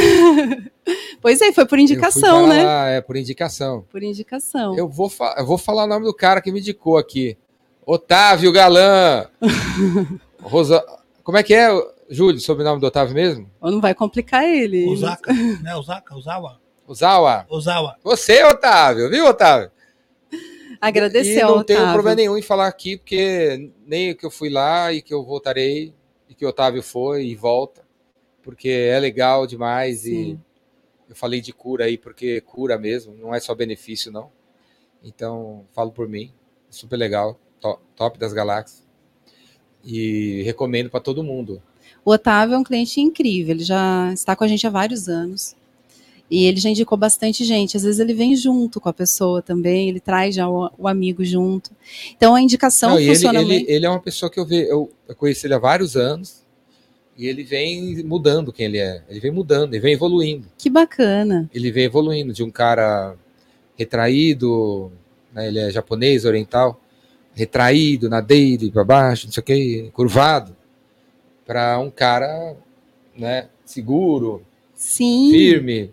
Pois 1.22 1.39
é, 1.43 1.53
foi 1.53 1.66
por 1.66 1.78
Eu 1.78 1.85
fui 1.87 1.93
indicação, 1.95 2.47
né? 2.47 2.62
lá, 2.64 2.89
é 2.89 3.01
por 3.03 3.14
indicação. 3.14 3.85
Por 3.93 4.03
indicação. 4.03 4.74
Eu 4.76 4.89
vou, 4.89 5.12
eu 5.37 5.45
vou 5.47 5.59
falar 5.59 5.85
o 5.85 5.87
nome 5.87 6.07
do 6.07 6.14
cara 6.14 6.41
que 6.41 6.51
me 6.51 6.61
indicou 6.61 6.97
aqui. 6.97 7.37
Otávio 7.85 8.51
Galan. 8.51 9.26
Rosa... 10.43 10.84
Como 11.22 11.36
é 11.38 11.43
que 11.43 11.55
é, 11.55 11.68
Júlio, 12.09 12.41
sobrenome 12.41 12.80
do 12.80 12.86
Otávio 12.86 13.14
mesmo? 13.14 13.49
Ou 13.61 13.70
não 13.70 13.80
vai 13.80 13.95
complicar 13.95 14.45
ele. 14.45 14.88
Osaka, 14.88 15.32
né? 15.62 15.76
Osaka, 15.76 16.16
Ozawa. 16.16 16.61
Ozawa. 16.86 17.47
Ozawa. 17.49 17.97
Você, 18.03 18.43
Otávio, 18.45 19.09
viu, 19.11 19.26
Otávio? 19.26 19.70
Agradecer 20.80 21.41
e 21.41 21.43
não 21.43 21.62
tenho 21.62 21.93
problema 21.93 22.16
nenhum 22.16 22.36
em 22.38 22.43
falar 22.43 22.66
aqui, 22.66 22.97
porque 22.97 23.70
nem 23.86 24.14
que 24.14 24.24
eu 24.24 24.30
fui 24.30 24.49
lá 24.49 24.93
e 24.93 25.03
que 25.03 25.12
eu 25.12 25.22
voltarei, 25.22 25.95
e 26.28 26.34
que 26.34 26.45
o 26.45 26.49
Otávio 26.49 26.82
foi 26.82 27.26
e 27.26 27.36
volta, 27.36 27.82
porque 28.43 28.70
é 28.70 28.99
legal 28.99 29.47
demais 29.47 30.07
e 30.07 30.11
Sim. 30.11 30.41
eu 31.09 31.14
falei 31.14 31.41
de 31.41 31.53
cura 31.53 31.84
aí, 31.84 31.99
porque 31.99 32.41
cura 32.41 32.78
mesmo, 32.78 33.14
não 33.14 33.34
é 33.34 33.38
só 33.38 33.55
benefício, 33.55 34.11
não. 34.11 34.32
Então, 35.05 35.66
falo 35.72 35.93
por 35.93 36.09
mim, 36.09 36.32
super 36.70 36.97
legal, 36.97 37.38
to- 37.61 37.78
top 37.95 38.18
das 38.18 38.32
galáxias. 38.32 38.89
E 39.85 40.43
recomendo 40.45 40.91
para 40.91 41.01
todo 41.01 41.24
mundo. 41.24 41.62
O 42.05 42.12
Otávio 42.12 42.55
é 42.55 42.59
um 42.59 42.64
cliente 42.64 43.01
incrível, 43.01 43.55
ele 43.55 43.64
já 43.64 44.11
está 44.12 44.35
com 44.35 44.45
a 44.45 44.49
gente 44.49 44.66
há 44.66 44.70
vários 44.70 45.09
anos. 45.09 45.55
E 46.31 46.45
ele 46.45 46.61
já 46.61 46.70
indicou 46.70 46.97
bastante 46.97 47.45
gente. 47.45 47.76
Às 47.76 47.83
vezes 47.83 47.99
ele 47.99 48.14
vem 48.14 48.37
junto 48.37 48.81
com 48.81 48.89
a 48.89 48.93
pessoa 48.93 49.43
também, 49.43 49.89
ele 49.89 49.99
traz 49.99 50.37
já 50.37 50.49
o, 50.49 50.70
o 50.78 50.87
amigo 50.87 51.24
junto. 51.24 51.72
Então 52.16 52.37
a 52.37 52.41
indicação 52.41 52.91
Não, 52.91 53.01
ele, 53.01 53.14
funciona 53.14 53.41
ele, 53.41 53.55
muito. 53.55 53.68
ele 53.68 53.87
é 53.87 53.91
uma 53.91 54.01
pessoa 54.01 54.31
que 54.31 54.39
eu, 54.39 54.47
ve, 54.47 54.68
eu, 54.68 54.93
eu 55.09 55.14
conheci 55.16 55.47
ele 55.47 55.55
há 55.55 55.59
vários 55.59 55.97
anos 55.97 56.47
e 57.18 57.26
ele 57.26 57.43
vem 57.43 58.05
mudando 58.05 58.53
quem 58.53 58.66
ele 58.66 58.78
é. 58.78 59.03
Ele 59.09 59.18
vem 59.18 59.33
mudando, 59.33 59.74
ele 59.74 59.81
vem 59.81 59.93
evoluindo. 59.95 60.47
Que 60.57 60.70
bacana. 60.70 61.51
ele 61.53 61.72
vem 61.72 61.85
evoluindo 61.85 62.33
de 62.33 62.45
um 62.45 62.51
cara 62.51 63.16
retraído, 63.76 64.93
né, 65.35 65.49
ele 65.49 65.59
é 65.59 65.70
japonês, 65.70 66.24
oriental, 66.24 66.81
retraído 67.41 68.09
na 68.11 68.20
dele, 68.20 68.70
para 68.70 68.84
baixo, 68.84 69.26
não 69.26 69.32
sei 69.32 69.41
o 69.41 69.45
que, 69.45 69.91
curvado, 69.95 70.55
para 71.47 71.78
um 71.78 71.91
cara 71.91 72.55
né, 73.16 73.49
seguro, 73.64 74.43
Sim. 74.74 75.30
firme, 75.30 75.91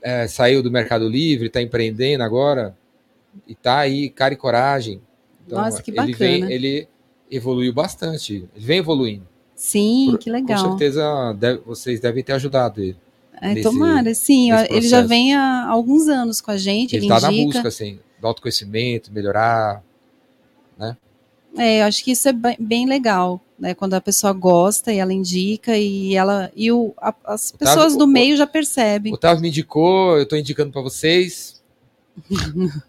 é, 0.00 0.26
saiu 0.28 0.62
do 0.62 0.70
Mercado 0.70 1.08
Livre, 1.08 1.48
está 1.48 1.60
empreendendo 1.60 2.22
agora 2.22 2.76
e 3.48 3.54
tá 3.54 3.78
aí, 3.78 4.08
cara 4.08 4.32
e 4.32 4.36
coragem. 4.36 5.00
Então, 5.44 5.60
Nossa, 5.60 5.82
que 5.82 5.90
ele 5.90 6.12
vem, 6.14 6.40
bacana. 6.40 6.52
ele 6.52 6.88
evoluiu 7.30 7.72
bastante, 7.72 8.48
ele 8.54 8.64
vem 8.64 8.78
evoluindo. 8.78 9.26
Sim, 9.56 10.08
Por- 10.10 10.18
que 10.18 10.30
Com 10.30 10.36
legal. 10.36 10.58
certeza 10.70 11.32
deve- 11.38 11.60
vocês 11.66 11.98
devem 12.00 12.22
ter 12.22 12.32
ajudado 12.34 12.80
ele. 12.80 12.96
É, 13.40 13.48
nesse- 13.54 13.62
tomara, 13.62 14.14
sim. 14.14 14.52
Ele 14.70 14.86
já 14.86 15.02
vem 15.02 15.34
há 15.34 15.66
alguns 15.68 16.06
anos 16.06 16.40
com 16.40 16.52
a 16.52 16.56
gente, 16.56 16.94
Ele 16.94 17.06
está 17.06 17.20
na 17.20 17.30
busca, 17.32 17.66
assim, 17.68 17.98
do 18.20 18.26
autoconhecimento, 18.28 19.12
melhorar. 19.12 19.82
É, 21.58 21.82
eu 21.82 21.84
acho 21.84 22.02
que 22.02 22.12
isso 22.12 22.26
é 22.28 22.32
bem 22.58 22.86
legal, 22.86 23.38
né? 23.58 23.74
Quando 23.74 23.92
a 23.92 24.00
pessoa 24.00 24.32
gosta 24.32 24.90
e 24.90 24.96
ela 24.98 25.12
indica 25.12 25.76
e 25.76 26.16
ela 26.16 26.50
e 26.56 26.72
o, 26.72 26.94
a- 26.96 27.14
as 27.26 27.50
Otávio, 27.50 27.58
pessoas 27.58 27.94
do 27.96 28.04
o- 28.04 28.08
meio 28.08 28.34
já 28.38 28.46
percebem. 28.46 29.12
O 29.12 29.16
Otávio 29.16 29.42
me 29.42 29.48
indicou, 29.48 30.16
eu 30.16 30.22
estou 30.22 30.38
indicando 30.38 30.72
para 30.72 30.80
vocês. 30.80 31.62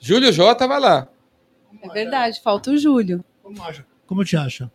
Júlio 0.00 0.32
J, 0.32 0.66
vai 0.66 0.80
lá. 0.80 1.06
É 1.80 1.88
verdade, 1.88 2.40
falta 2.42 2.72
o 2.72 2.76
Júlio. 2.76 3.24
Como 3.42 3.62
acha? 3.62 3.86
Como 4.06 4.24
te 4.24 4.36
acha? 4.36 4.70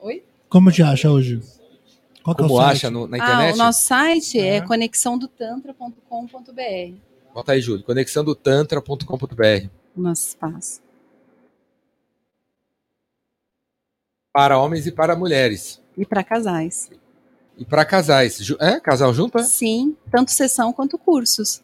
Oi? 0.00 0.22
Como 0.48 0.70
te 0.70 0.82
acha 0.82 1.10
hoje? 1.10 1.40
Qual 2.22 2.36
que 2.36 2.42
é 2.42 2.44
o 2.44 2.48
Como 2.48 2.60
site? 2.60 2.76
acha 2.76 2.90
no- 2.90 3.06
na 3.08 3.16
Ah, 3.16 3.20
internet? 3.20 3.54
o 3.54 3.58
nosso 3.58 3.82
site 3.82 4.38
é 4.38 4.60
Uhum. 4.60 4.66
conexãodotantra.com.br. 4.68 6.94
Bota 7.34 7.52
aí, 7.52 7.60
Júlio. 7.60 7.82
Conexãodotantra.com.br. 7.84 9.68
O 9.96 10.00
nosso 10.00 10.28
espaço. 10.28 10.85
Para 14.36 14.58
homens 14.58 14.86
e 14.86 14.92
para 14.92 15.16
mulheres. 15.16 15.80
E 15.96 16.04
para 16.04 16.22
casais. 16.22 16.90
E 17.56 17.64
para 17.64 17.86
casais. 17.86 18.38
É? 18.60 18.78
Casal 18.78 19.14
junto? 19.14 19.38
É? 19.38 19.42
Sim, 19.42 19.96
tanto 20.10 20.30
sessão 20.30 20.74
quanto 20.74 20.98
cursos. 20.98 21.62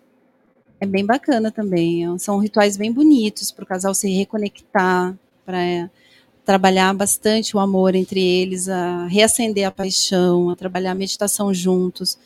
É 0.81 0.87
bem 0.87 1.05
bacana 1.05 1.53
também. 1.53 2.07
é- 2.07 2.19
São 2.19 2.39
rituais 2.39 2.79
bem 2.79 2.91
bonitos 2.91 3.53
para 3.53 3.63
o 3.65 3.67
casal 3.67 3.95
se 3.95 4.09
reconectar, 4.09 5.15
para 5.45 5.91
trabalhar 6.47 6.95
bastante 6.95 7.55
o 7.55 7.61
amor 7.61 7.95
entre 7.95 8.25
eles, 8.25 8.71
a 8.71 9.07
reacender 9.07 9.67
a 9.67 9.71
paixão, 9.71 10.49
a 10.49 10.57
trabalhar 10.57 10.93
a 10.93 10.95
meditação 10.95 11.53
juntos, 11.53 12.17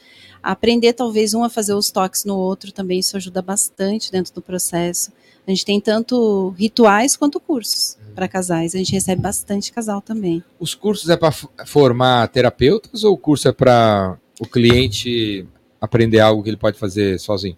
aprender 0.47 0.93
talvez 0.93 1.35
um 1.35 1.43
a 1.43 1.51
fazer 1.51 1.75
os 1.75 1.91
toques 1.91 2.25
no 2.25 2.37
outro 2.37 2.71
também. 2.71 3.01
Isso 3.01 3.17
ajuda 3.17 3.43
bastante 3.43 4.13
dentro 4.13 4.33
do 4.33 4.41
processo. 4.41 5.11
A 5.47 5.51
gente 5.51 5.65
tem 5.65 5.81
tanto 5.81 6.55
rituais 6.57 7.17
quanto 7.17 7.41
cursos 7.41 7.99
para 8.15 8.29
casais. 8.29 8.75
A 8.75 8.79
gente 8.79 8.93
recebe 8.93 9.21
bastante 9.21 9.73
casal 9.73 10.01
também. 10.01 10.43
Os 10.59 10.75
cursos 10.75 11.09
é 11.11 11.17
para 11.17 11.33
formar 11.67 12.29
terapeutas 12.29 13.03
ou 13.03 13.15
o 13.15 13.19
curso 13.19 13.49
é 13.49 13.53
para 13.53 14.17
o 14.41 14.47
cliente 14.47 15.47
aprender 15.81 16.21
algo 16.21 16.43
que 16.43 16.51
ele 16.51 16.57
pode 16.57 16.79
fazer 16.79 17.19
sozinho? 17.19 17.57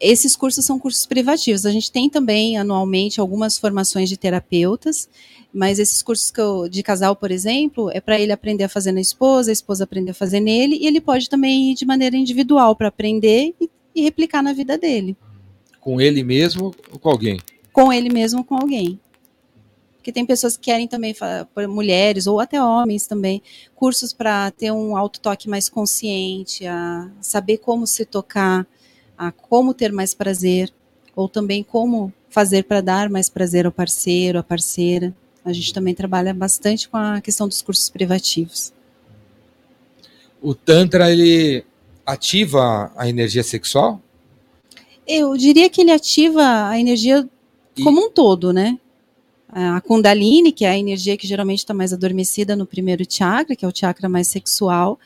Esses 0.00 0.34
cursos 0.34 0.64
são 0.64 0.78
cursos 0.78 1.06
privativos. 1.06 1.66
A 1.66 1.70
gente 1.70 1.92
tem 1.92 2.08
também 2.08 2.56
anualmente 2.56 3.20
algumas 3.20 3.58
formações 3.58 4.08
de 4.08 4.16
terapeutas, 4.16 5.08
mas 5.52 5.78
esses 5.78 6.02
cursos 6.02 6.30
que 6.30 6.40
eu- 6.40 6.68
de 6.68 6.82
casal, 6.82 7.14
por 7.16 7.30
exemplo, 7.30 7.90
é 7.90 8.00
para 8.00 8.18
ele 8.20 8.32
aprender 8.32 8.64
a 8.64 8.68
fazer 8.68 8.92
na 8.92 9.00
esposa, 9.00 9.50
a 9.50 9.52
esposa 9.52 9.84
aprender 9.84 10.12
a 10.12 10.14
fazer 10.14 10.40
nele, 10.40 10.76
e 10.80 10.86
ele 10.86 11.00
pode 11.00 11.28
também 11.28 11.70
ir 11.72 11.74
de 11.74 11.84
maneira 11.84 12.16
individual 12.16 12.76
para 12.76 12.88
aprender 12.88 13.54
e, 13.60 13.68
e 13.94 14.02
replicar 14.02 14.42
na 14.42 14.52
vida 14.52 14.78
dele, 14.78 15.16
Com 15.80 16.00
ele 16.00 16.22
mesmo 16.22 16.72
ou 16.92 16.98
com 16.98 17.08
alguém? 17.10 17.40
com 17.72 17.92
ele 17.92 18.08
mesmo, 18.10 18.44
com 18.44 18.54
alguém. 18.56 18.98
Porque 19.96 20.12
tem 20.12 20.24
pessoas 20.24 20.56
que 20.56 20.64
querem 20.64 20.88
também, 20.88 21.14
mulheres 21.68 22.26
ou 22.26 22.40
até 22.40 22.62
homens 22.62 23.06
também, 23.06 23.42
cursos 23.74 24.12
para 24.14 24.50
ter 24.50 24.72
um 24.72 24.96
autotoque 24.96 25.48
mais 25.48 25.68
consciente, 25.68 26.66
a 26.66 27.10
saber 27.20 27.58
como 27.58 27.86
se 27.86 28.04
tocar, 28.06 28.66
a 29.16 29.30
como 29.30 29.74
ter 29.74 29.92
mais 29.92 30.14
prazer, 30.14 30.72
ou 31.14 31.28
também 31.28 31.62
como 31.62 32.10
fazer 32.30 32.64
para 32.64 32.80
dar 32.80 33.10
mais 33.10 33.28
prazer 33.28 33.66
ao 33.66 33.72
parceiro, 33.72 34.38
à 34.38 34.42
parceira. 34.42 35.14
A 35.44 35.52
gente 35.52 35.72
também 35.72 35.94
trabalha 35.94 36.34
bastante 36.34 36.88
com 36.88 36.96
a 36.96 37.20
questão 37.20 37.48
dos 37.48 37.62
cursos 37.62 37.88
privativos. 37.88 38.72
O 40.42 40.54
Tantra, 40.54 41.10
ele 41.10 41.64
ativa 42.04 42.92
a 42.96 43.08
energia 43.08 43.42
sexual? 43.42 44.00
Eu 45.06 45.36
diria 45.36 45.68
que 45.68 45.80
ele 45.80 45.90
ativa 45.90 46.68
a 46.68 46.78
energia 46.78 47.28
E- 47.76 47.82
como 47.82 48.06
um 48.06 48.10
todo, 48.10 48.52
né? 48.52 48.78
a 49.52 49.80
Kundalini, 49.80 50.52
que 50.52 50.64
é 50.64 50.68
a 50.68 50.78
energia 50.78 51.16
que 51.16 51.26
geralmente 51.26 51.58
está 51.58 51.74
mais 51.74 51.92
adormecida 51.92 52.54
no 52.54 52.64
primeiro 52.64 53.04
chakra, 53.08 53.56
que 53.56 53.64
é 53.64 53.68
o 53.68 53.72
chakra 53.74 54.08
mais 54.08 54.28
sexual, 54.28 54.98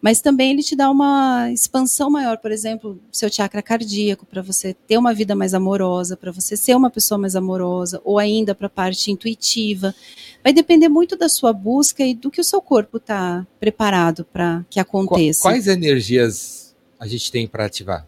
mas 0.00 0.20
também 0.20 0.52
ele 0.52 0.62
te 0.62 0.74
dá 0.74 0.90
uma 0.90 1.50
expansão 1.52 2.10
maior, 2.10 2.38
por 2.38 2.50
exemplo, 2.50 2.98
seu 3.12 3.30
chakra 3.30 3.62
cardíaco, 3.62 4.24
para 4.24 4.40
você 4.40 4.74
ter 4.74 4.96
uma 4.96 5.12
vida 5.12 5.34
mais 5.34 5.52
amorosa, 5.52 6.16
para 6.16 6.32
você 6.32 6.56
ser 6.56 6.74
uma 6.74 6.88
pessoa 6.90 7.18
mais 7.18 7.36
amorosa, 7.36 8.00
ou 8.04 8.18
ainda 8.18 8.54
para 8.54 8.66
a 8.66 8.70
parte 8.70 9.10
intuitiva. 9.10 9.94
Vai 10.42 10.52
depender 10.52 10.88
muito 10.88 11.16
da 11.16 11.28
sua 11.28 11.52
busca 11.52 12.02
e 12.04 12.14
do 12.14 12.30
que 12.30 12.40
o 12.40 12.44
seu 12.44 12.62
corpo 12.62 12.96
está 12.96 13.46
preparado 13.58 14.24
para 14.24 14.64
que 14.70 14.80
aconteça. 14.80 15.42
Quais 15.42 15.66
energias 15.66 16.74
a 16.98 17.06
gente 17.06 17.30
tem 17.30 17.46
para 17.46 17.66
ativar? 17.66 18.06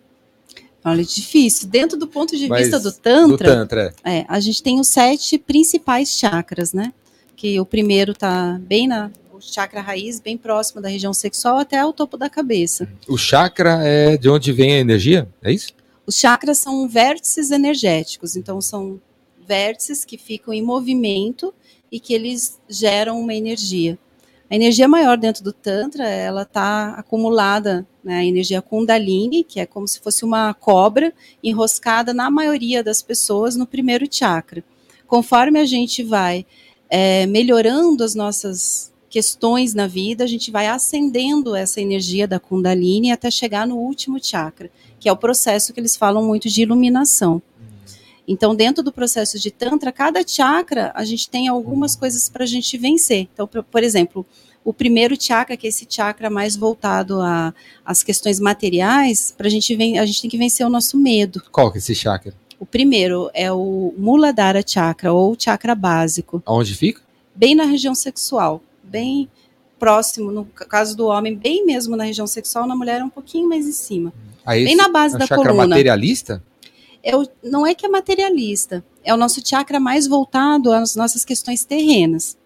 Olha, 0.84 1.02
é 1.02 1.04
difícil. 1.04 1.68
Dentro 1.68 1.98
do 1.98 2.08
ponto 2.08 2.36
de 2.36 2.48
Mas 2.48 2.62
vista 2.62 2.80
do 2.80 2.90
Tantra, 2.90 3.48
Do 3.50 3.54
Tantra. 3.54 3.94
é, 4.02 4.24
a 4.26 4.40
gente 4.40 4.62
tem 4.62 4.80
os 4.80 4.88
sete 4.88 5.38
principais 5.38 6.10
chakras, 6.10 6.72
né? 6.72 6.92
Que 7.36 7.60
o 7.60 7.66
primeiro 7.66 8.14
tá 8.14 8.58
bem 8.62 8.88
na 8.88 9.10
chakra 9.42 9.80
raiz, 9.80 10.20
bem 10.20 10.36
próximo 10.36 10.80
da 10.80 10.88
região 10.88 11.12
sexual 11.12 11.58
até 11.58 11.84
o 11.84 11.92
topo 11.92 12.16
da 12.16 12.30
cabeça. 12.30 12.88
O 13.08 13.18
chakra 13.18 13.80
é 13.82 14.16
de 14.16 14.28
onde 14.28 14.52
vem 14.52 14.74
a 14.74 14.78
energia? 14.78 15.28
É 15.42 15.52
isso? 15.52 15.72
Os 16.06 16.16
chakras 16.16 16.58
são 16.58 16.88
vértices 16.88 17.50
energéticos, 17.50 18.36
então 18.36 18.60
são 18.60 19.00
vértices 19.46 20.04
que 20.04 20.16
ficam 20.16 20.54
em 20.54 20.62
movimento 20.62 21.52
e 21.90 21.98
que 21.98 22.14
eles 22.14 22.60
geram 22.68 23.20
uma 23.20 23.34
energia. 23.34 23.98
A 24.50 24.54
energia 24.54 24.86
maior 24.86 25.16
dentro 25.16 25.42
do 25.42 25.52
Tantra, 25.52 26.06
ela 26.06 26.42
está 26.42 26.90
acumulada, 26.90 27.86
né, 28.04 28.16
a 28.16 28.24
energia 28.24 28.60
Kundalini, 28.60 29.42
que 29.42 29.58
é 29.58 29.64
como 29.66 29.88
se 29.88 29.98
fosse 30.00 30.24
uma 30.24 30.52
cobra 30.52 31.12
enroscada 31.42 32.12
na 32.12 32.30
maioria 32.30 32.82
das 32.82 33.02
pessoas 33.02 33.56
no 33.56 33.66
primeiro 33.66 34.06
chakra. 34.10 34.62
Conforme 35.06 35.58
a 35.58 35.64
gente 35.64 36.02
vai 36.02 36.44
é, 36.90 37.24
melhorando 37.24 38.04
as 38.04 38.14
nossas 38.14 38.91
questões 39.12 39.74
na 39.74 39.86
vida, 39.86 40.24
a 40.24 40.26
gente 40.26 40.50
vai 40.50 40.66
acendendo 40.66 41.54
essa 41.54 41.82
energia 41.82 42.26
da 42.26 42.40
Kundalini 42.40 43.12
até 43.12 43.30
chegar 43.30 43.66
no 43.66 43.76
último 43.76 44.18
chakra, 44.18 44.70
que 44.98 45.06
é 45.06 45.12
o 45.12 45.16
processo 45.18 45.70
que 45.74 45.78
eles 45.78 45.94
falam 45.94 46.24
muito 46.24 46.48
de 46.48 46.62
iluminação. 46.62 47.42
Então, 48.26 48.54
dentro 48.54 48.82
do 48.82 48.90
processo 48.90 49.38
de 49.38 49.50
Tantra, 49.50 49.92
cada 49.92 50.26
chakra, 50.26 50.90
a 50.94 51.04
gente 51.04 51.28
tem 51.28 51.46
algumas 51.46 51.94
coisas 51.94 52.30
para 52.30 52.44
a 52.44 52.46
gente 52.46 52.78
vencer. 52.78 53.28
Então, 53.34 53.46
por, 53.46 53.82
exemplo, 53.84 54.24
o 54.64 54.72
primeiro 54.72 55.14
chakra, 55.20 55.58
que 55.58 55.66
é 55.66 55.68
esse 55.68 55.86
chakra 55.86 56.30
mais 56.30 56.56
voltado 56.56 57.18
às 57.84 58.02
questões 58.02 58.40
materiais, 58.40 59.34
para 59.36 59.46
a 59.46 59.50
gente 59.50 59.76
ven- 59.76 59.98
a 59.98 60.06
gente 60.06 60.22
tem 60.22 60.30
que 60.30 60.38
vencer 60.38 60.66
o 60.66 60.70
nosso 60.70 60.96
medo. 60.96 61.42
Qual 61.52 61.70
que 61.70 61.76
é 61.76 61.80
esse 61.80 61.94
chakra? 61.94 62.32
O 62.58 62.64
primeiro 62.64 63.28
é 63.34 63.52
o 63.52 63.92
Muladhara 63.98 64.64
Chakra, 64.66 65.12
ou 65.12 65.36
chakra 65.38 65.74
básico, 65.74 66.42
Aonde 66.46 66.74
fica? 66.74 67.02
bem 67.34 67.54
na 67.54 67.64
região 67.64 67.94
sexual, 67.94 68.62
bem 68.92 69.28
próximo, 69.78 70.30
no 70.30 70.44
caso 70.44 70.96
do 70.96 71.06
homem, 71.06 71.34
bem 71.34 71.66
mesmo 71.66 71.96
na 71.96 72.04
região 72.04 72.26
sexual, 72.26 72.66
na 72.68 72.76
mulher 72.76 73.00
é 73.00 73.04
um 73.04 73.08
pouquinho 73.10 73.48
mais 73.48 73.66
em 73.66 73.72
cima. 73.72 74.12
Aí 74.46 74.64
Bem 74.64 74.76
na 74.76 74.88
base 74.88 75.16
é 75.16 75.18
da 75.18 75.26
chakra 75.26 75.46
coluna. 75.48 75.66
materialista? 75.66 76.42
é 77.04 77.16
o- 77.16 77.26
não 77.42 77.66
é 77.66 77.74
que 77.74 77.84
é 77.84 77.88
materialista, 77.88 78.84
é 79.02 79.12
o 79.12 79.16
nosso 79.16 79.40
chakra 79.44 79.80
mais 79.80 80.06
voltado 80.06 80.70
às 80.72 80.94
nossas 80.94 81.24
questões 81.24 81.64
terrenas. 81.64 82.36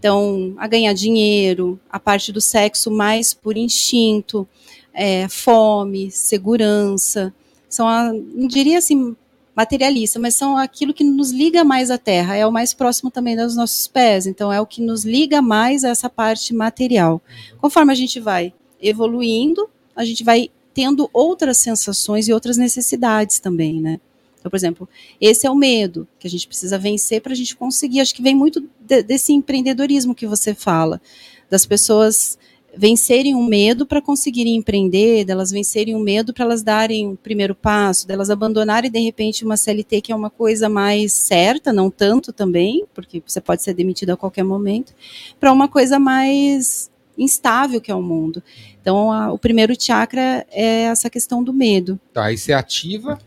Então, 0.00 0.52
a 0.58 0.66
ganhar 0.66 0.92
dinheiro, 0.94 1.78
a 1.88 2.00
parte 2.00 2.32
do 2.32 2.40
sexo 2.40 2.90
mais 2.90 3.32
por 3.32 3.56
instinto, 3.56 4.48
é, 4.92 5.28
fome, 5.28 6.10
segurança, 6.10 7.32
são, 7.68 7.86
a, 7.88 8.12
não 8.12 8.48
diria 8.48 8.78
assim 8.78 9.14
materialista, 9.54 10.18
mas 10.18 10.34
são 10.34 10.56
aquilo 10.56 10.92
que 10.92 11.04
nos 11.04 11.30
liga 11.30 11.62
mais 11.62 11.90
à 11.90 11.98
terra, 11.98 12.36
é 12.36 12.46
o 12.46 12.50
mais 12.52 12.74
próximo 12.74 13.10
também 13.10 13.36
dos 13.36 13.54
nossos 13.54 13.86
pés, 13.86 14.26
então 14.26 14.52
é 14.52 14.60
o 14.60 14.66
que 14.66 14.82
nos 14.82 15.04
liga 15.04 15.40
mais 15.40 15.84
a 15.84 15.90
essa 15.90 16.10
parte 16.10 16.52
material. 16.52 17.22
Conforme 17.60 17.92
a 17.92 17.94
gente 17.94 18.18
vai 18.18 18.52
evoluindo, 18.82 19.68
a 19.94 20.04
gente 20.04 20.24
vai 20.24 20.50
tendo 20.72 21.08
outras 21.12 21.58
sensações 21.58 22.26
e 22.26 22.32
outras 22.32 22.56
necessidades 22.56 23.38
também, 23.38 23.80
né? 23.80 24.00
Então, 24.40 24.50
por 24.50 24.56
exemplo, 24.56 24.88
esse 25.20 25.46
é 25.46 25.50
o 25.50 25.54
medo 25.54 26.06
que 26.18 26.26
a 26.26 26.30
gente 26.30 26.46
precisa 26.46 26.76
vencer 26.76 27.22
para 27.22 27.32
a 27.32 27.36
gente 27.36 27.56
conseguir. 27.56 28.00
Acho 28.00 28.14
que 28.14 28.20
vem 28.22 28.34
muito 28.34 28.68
de- 28.80 29.02
desse 29.02 29.32
empreendedorismo 29.32 30.14
que 30.14 30.26
você 30.26 30.52
fala, 30.52 31.00
das 31.48 31.64
pessoas 31.64 32.36
vencerem 32.76 33.34
o 33.34 33.42
medo 33.42 33.86
para 33.86 34.00
conseguirem 34.00 34.56
empreender, 34.56 35.24
delas 35.24 35.50
vencerem 35.50 35.94
o 35.94 36.00
medo 36.00 36.32
para 36.34 36.44
elas 36.44 36.62
darem 36.62 37.12
o 37.12 37.16
primeiro 37.16 37.54
passo, 37.54 38.06
delas 38.06 38.30
abandonarem 38.30 38.90
de 38.90 38.98
repente 38.98 39.44
uma 39.44 39.56
CLT 39.56 40.00
que 40.00 40.12
é 40.12 40.16
uma 40.16 40.30
coisa 40.30 40.68
mais 40.68 41.12
certa, 41.12 41.72
não 41.72 41.90
tanto 41.90 42.32
também, 42.32 42.84
porque 42.94 43.22
você 43.26 43.40
pode 43.40 43.62
ser 43.62 43.74
demitido 43.74 44.10
a 44.10 44.16
qualquer 44.16 44.44
momento, 44.44 44.92
para 45.38 45.52
uma 45.52 45.68
coisa 45.68 45.98
mais 45.98 46.90
instável 47.16 47.80
que 47.80 47.90
é 47.90 47.94
o 47.94 48.02
mundo. 48.02 48.42
Então, 48.80 49.10
a- 49.12 49.32
o 49.32 49.38
primeiro 49.38 49.74
chakra 49.80 50.44
é 50.50 50.82
essa 50.82 51.08
questão 51.08 51.42
do 51.44 51.52
medo. 51.52 51.98
Tá, 52.12 52.24
aí 52.26 52.36
você 52.36 52.52
ativa 52.52 53.18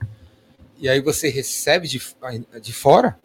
e 0.79 0.89
aí 0.89 0.99
você 1.01 1.29
recebe 1.29 1.87
de, 1.87 2.01
de 2.61 2.73
fora? 2.73 3.17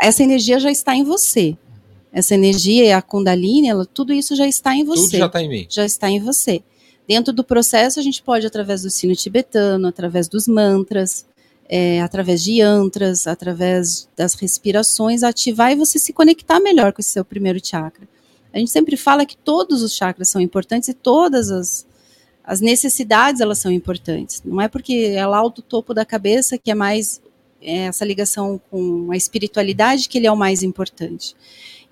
Essa 0.00 0.22
energia 0.24 0.58
já 0.58 0.70
está 0.70 0.96
em 0.96 1.04
você. 1.04 1.56
Essa 2.16 2.34
energia, 2.34 2.96
a 2.96 3.02
Kundalini, 3.02 3.68
ela, 3.68 3.84
tudo 3.84 4.10
isso 4.10 4.34
já 4.34 4.48
está 4.48 4.74
em 4.74 4.84
você. 4.84 5.02
Tudo 5.02 5.18
já 5.18 5.28
tá 5.28 5.42
em 5.42 5.48
mim. 5.50 5.66
já 5.68 5.84
está 5.84 6.08
em 6.08 6.18
você. 6.18 6.62
Dentro 7.06 7.30
do 7.30 7.44
processo, 7.44 8.00
a 8.00 8.02
gente 8.02 8.22
pode, 8.22 8.46
através 8.46 8.80
do 8.80 8.88
sino 8.88 9.14
tibetano, 9.14 9.86
através 9.86 10.26
dos 10.26 10.48
mantras, 10.48 11.26
é, 11.68 12.00
através 12.00 12.42
de 12.42 12.52
yantras, 12.60 13.26
através 13.26 14.08
das 14.16 14.32
respirações, 14.32 15.22
ativar 15.22 15.72
e 15.72 15.74
você 15.74 15.98
se 15.98 16.14
conectar 16.14 16.58
melhor 16.58 16.90
com 16.94 17.02
esse 17.02 17.10
seu 17.10 17.22
primeiro 17.22 17.60
chakra. 17.62 18.08
A 18.50 18.58
gente 18.58 18.70
sempre 18.70 18.96
fala 18.96 19.26
que 19.26 19.36
todos 19.36 19.82
os 19.82 19.94
chakras 19.94 20.30
são 20.30 20.40
importantes 20.40 20.88
e 20.88 20.94
todas 20.94 21.50
as, 21.50 21.86
as 22.42 22.62
necessidades 22.62 23.42
elas 23.42 23.58
são 23.58 23.70
importantes. 23.70 24.40
Não 24.42 24.58
é 24.58 24.68
porque 24.68 25.12
é 25.14 25.26
lá 25.26 25.42
do 25.42 25.60
topo 25.60 25.92
da 25.92 26.06
cabeça 26.06 26.56
que 26.56 26.70
é 26.70 26.74
mais 26.74 27.20
é, 27.60 27.88
essa 27.88 28.06
ligação 28.06 28.58
com 28.70 29.12
a 29.12 29.16
espiritualidade 29.18 30.08
que 30.08 30.16
ele 30.16 30.26
é 30.26 30.32
o 30.32 30.36
mais 30.36 30.62
importante. 30.62 31.34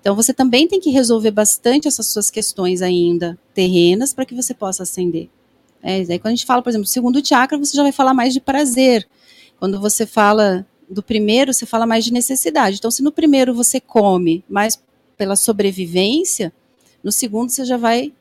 Então 0.05 0.15
você 0.15 0.35
também 0.35 0.67
tem 0.67 0.79
que 0.79 0.91
resolver 0.91 1.31
bastante 1.31 1.87
essas 1.87 2.05
suas 2.05 2.29
questões 2.29 2.83
ainda 2.83 3.35
terrenas 3.55 4.13
para 4.13 4.23
que 4.23 4.35
você 4.35 4.53
possa 4.53 4.83
ascender. 4.83 5.29
É, 5.81 6.05
quando 6.19 6.27
a 6.27 6.35
gente 6.35 6.45
fala, 6.45 6.61
por 6.61 6.69
exemplo, 6.69 6.85
segundo 6.85 7.27
chakra, 7.27 7.57
você 7.57 7.75
já 7.75 7.81
vai 7.81 7.91
falar 7.91 8.13
mais 8.13 8.31
de 8.31 8.39
prazer. 8.39 9.07
Quando 9.59 9.81
você 9.81 10.05
fala 10.05 10.63
do 10.87 11.01
primeiro, 11.01 11.51
você 11.51 11.65
fala 11.65 11.87
mais 11.87 12.05
de 12.05 12.13
necessidade. 12.13 12.77
Então, 12.77 12.91
se 12.91 13.01
no 13.01 13.11
primeiro 13.11 13.51
você 13.51 13.79
come 13.79 14.45
mais 14.47 14.79
pela 15.17 15.35
sobrevivência, 15.35 16.53
no 17.03 17.11
segundo 17.11 17.49
você 17.49 17.65
já 17.65 17.75
vai 17.75 18.13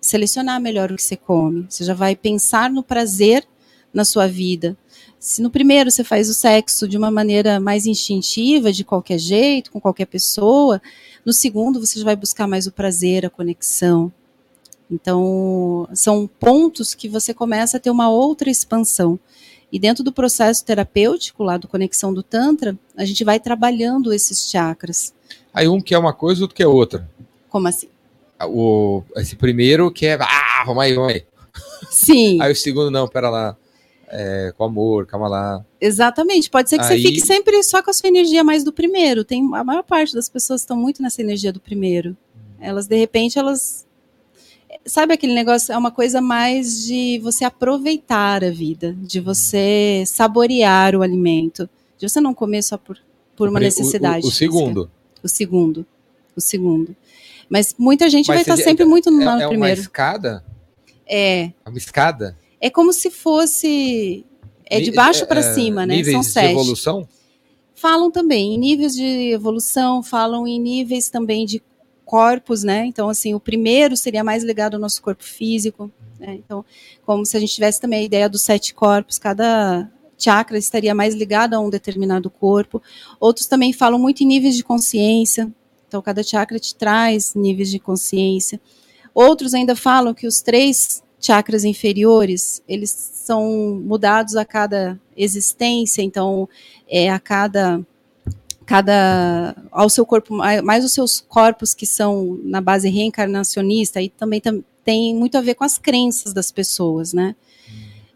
selecionar 0.00 0.60
melhor 0.60 0.92
o 0.92 0.96
que 0.96 1.02
você 1.02 1.16
come. 1.16 1.66
Você 1.68 1.82
já 1.82 1.92
vai 1.92 2.14
pensar 2.14 2.70
no 2.70 2.84
prazer 2.84 3.44
na 3.92 4.04
sua 4.04 4.28
vida. 4.28 4.76
Se 5.18 5.42
no 5.42 5.50
primeiro 5.50 5.90
você 5.90 6.02
faz 6.02 6.28
o 6.28 6.34
sexo 6.34 6.88
de 6.88 6.96
uma 6.96 7.10
maneira 7.10 7.60
mais 7.60 7.86
instintiva, 7.86 8.72
de 8.72 8.84
qualquer 8.84 9.18
jeito, 9.18 9.70
com 9.70 9.80
qualquer 9.80 10.06
pessoa, 10.06 10.80
no 11.24 11.32
segundo 11.32 11.80
você 11.80 11.98
já 11.98 12.04
vai 12.04 12.16
buscar 12.16 12.46
mais 12.46 12.66
o 12.66 12.72
prazer, 12.72 13.24
a 13.24 13.30
conexão. 13.30 14.12
Então, 14.90 15.88
são 15.94 16.28
pontos 16.38 16.94
que 16.94 17.08
você 17.08 17.32
começa 17.32 17.78
a 17.78 17.80
ter 17.80 17.90
uma 17.90 18.10
outra 18.10 18.50
expansão. 18.50 19.18
E 19.72 19.78
dentro 19.78 20.04
do 20.04 20.12
processo 20.12 20.62
terapêutico, 20.64 21.42
lá 21.42 21.56
do 21.56 21.66
Conexão 21.66 22.12
do 22.12 22.22
Tantra, 22.22 22.78
a 22.94 23.06
gente 23.06 23.24
vai 23.24 23.40
trabalhando 23.40 24.12
esses 24.12 24.50
chakras. 24.50 25.14
Aí 25.54 25.66
um 25.66 25.80
quer 25.80 25.96
uma 25.96 26.12
coisa, 26.12 26.42
outro 26.42 26.54
quer 26.54 26.66
outra. 26.66 27.08
Como 27.48 27.66
assim? 27.66 27.88
O, 28.42 29.02
esse 29.16 29.34
primeiro 29.34 29.90
quer. 29.90 30.20
Ah, 30.20 30.62
vamos 30.66 30.82
aí, 30.82 30.94
vamos 30.94 31.14
aí. 31.14 31.24
Sim, 31.90 32.40
Aí 32.42 32.52
o 32.52 32.56
segundo, 32.56 32.90
não, 32.90 33.08
pera 33.08 33.30
lá. 33.30 33.56
É, 34.14 34.52
com 34.58 34.64
amor, 34.64 35.06
calma 35.06 35.26
lá. 35.26 35.64
exatamente. 35.80 36.50
Pode 36.50 36.68
ser 36.68 36.76
que 36.76 36.84
Aí- 36.84 37.00
você 37.00 37.08
fique 37.08 37.20
sempre 37.26 37.62
só 37.62 37.82
com 37.82 37.90
a 37.90 37.94
sua 37.94 38.08
energia 38.08 38.44
mais 38.44 38.62
do 38.62 38.70
primeiro. 38.72 39.24
Tem 39.24 39.42
a 39.54 39.64
maior 39.64 39.82
parte 39.82 40.14
das 40.14 40.28
pessoas 40.28 40.60
estão 40.60 40.76
muito 40.76 41.00
nessa 41.02 41.22
energia 41.22 41.50
do 41.52 41.58
primeiro. 41.60 42.14
Elas 42.60 42.86
de 42.86 42.94
repente 42.96 43.38
elas 43.38 43.86
sabe 44.84 45.14
aquele 45.14 45.32
negócio 45.34 45.72
é 45.72 45.78
uma 45.78 45.90
coisa 45.90 46.20
mais 46.20 46.84
de 46.86 47.18
você 47.22 47.44
aproveitar 47.44 48.44
a 48.44 48.50
vida, 48.50 48.94
de 49.00 49.18
você 49.20 50.04
saborear 50.06 50.94
o 50.94 51.02
alimento, 51.02 51.68
de 51.98 52.08
você 52.08 52.20
não 52.20 52.34
comer 52.34 52.62
só 52.62 52.76
por, 52.76 52.98
por 53.36 53.48
uma 53.48 53.58
O- 53.58 53.62
o- 53.62 53.64
necessidade. 53.64 54.26
O, 54.26 54.30
física. 54.30 54.38
segundo. 54.52 54.90
O 55.22 55.28
segundo. 55.28 55.86
O 56.36 56.40
segundo. 56.40 56.94
Mas 57.48 57.74
muita 57.78 58.08
gente 58.10 58.26
Mas 58.28 58.36
vai 58.36 58.42
estar 58.42 58.56
seja- 58.56 58.68
sempre 58.68 58.84
muito 58.84 59.10
no 59.10 59.22
É, 59.22 59.24
lá 59.24 59.34
no 59.36 59.40
é 59.42 59.44
uma 59.44 59.50
primeiro. 59.50 59.80
escada? 59.80 60.44
É. 61.06 61.44
É 61.64 61.68
uma 61.68 61.78
escada? 61.78 62.36
É 62.62 62.70
como 62.70 62.92
se 62.92 63.10
fosse. 63.10 64.24
É 64.64 64.80
de 64.80 64.92
baixo 64.92 65.26
para 65.26 65.40
é, 65.40 65.54
cima, 65.54 65.84
né? 65.84 65.96
Níveis 65.96 66.14
São 66.14 66.20
de 66.20 66.30
sete. 66.30 66.52
evolução? 66.52 67.08
Falam 67.74 68.08
também 68.08 68.54
em 68.54 68.58
níveis 68.58 68.94
de 68.94 69.32
evolução, 69.32 70.00
falam 70.00 70.46
em 70.46 70.60
níveis 70.60 71.10
também 71.10 71.44
de 71.44 71.60
corpos, 72.04 72.62
né? 72.62 72.86
Então, 72.86 73.08
assim, 73.08 73.34
o 73.34 73.40
primeiro 73.40 73.96
seria 73.96 74.22
mais 74.22 74.44
ligado 74.44 74.74
ao 74.74 74.80
nosso 74.80 75.02
corpo 75.02 75.24
físico. 75.24 75.90
né? 76.20 76.34
Então, 76.34 76.64
como 77.04 77.26
se 77.26 77.36
a 77.36 77.40
gente 77.40 77.52
tivesse 77.52 77.80
também 77.80 77.98
a 77.98 78.04
ideia 78.04 78.28
dos 78.28 78.42
sete 78.42 78.72
corpos, 78.72 79.18
cada 79.18 79.90
chakra 80.16 80.56
estaria 80.56 80.94
mais 80.94 81.16
ligado 81.16 81.54
a 81.54 81.60
um 81.60 81.68
determinado 81.68 82.30
corpo. 82.30 82.80
Outros 83.18 83.46
também 83.46 83.72
falam 83.72 83.98
muito 83.98 84.22
em 84.22 84.26
níveis 84.26 84.54
de 84.54 84.62
consciência. 84.62 85.52
Então, 85.88 86.00
cada 86.00 86.22
chakra 86.22 86.60
te 86.60 86.76
traz 86.76 87.34
níveis 87.34 87.70
de 87.70 87.80
consciência. 87.80 88.60
Outros 89.12 89.52
ainda 89.52 89.74
falam 89.74 90.14
que 90.14 90.26
os 90.26 90.40
três 90.40 91.02
chakras 91.22 91.64
inferiores, 91.64 92.62
eles 92.68 92.90
são 92.90 93.80
mudados 93.82 94.34
a 94.34 94.44
cada 94.44 95.00
existência, 95.16 96.02
então 96.02 96.48
é 96.88 97.08
a 97.08 97.20
cada 97.20 97.80
cada 98.66 99.56
ao 99.70 99.88
seu 99.90 100.06
corpo 100.06 100.34
mais 100.34 100.84
os 100.84 100.92
seus 100.92 101.20
corpos 101.20 101.74
que 101.74 101.84
são 101.84 102.38
na 102.44 102.60
base 102.60 102.88
reencarnacionista 102.88 104.00
e 104.00 104.08
também 104.08 104.40
tam, 104.40 104.64
tem 104.84 105.14
muito 105.14 105.36
a 105.36 105.40
ver 105.40 105.54
com 105.54 105.64
as 105.64 105.78
crenças 105.78 106.32
das 106.32 106.50
pessoas, 106.50 107.12
né? 107.12 107.36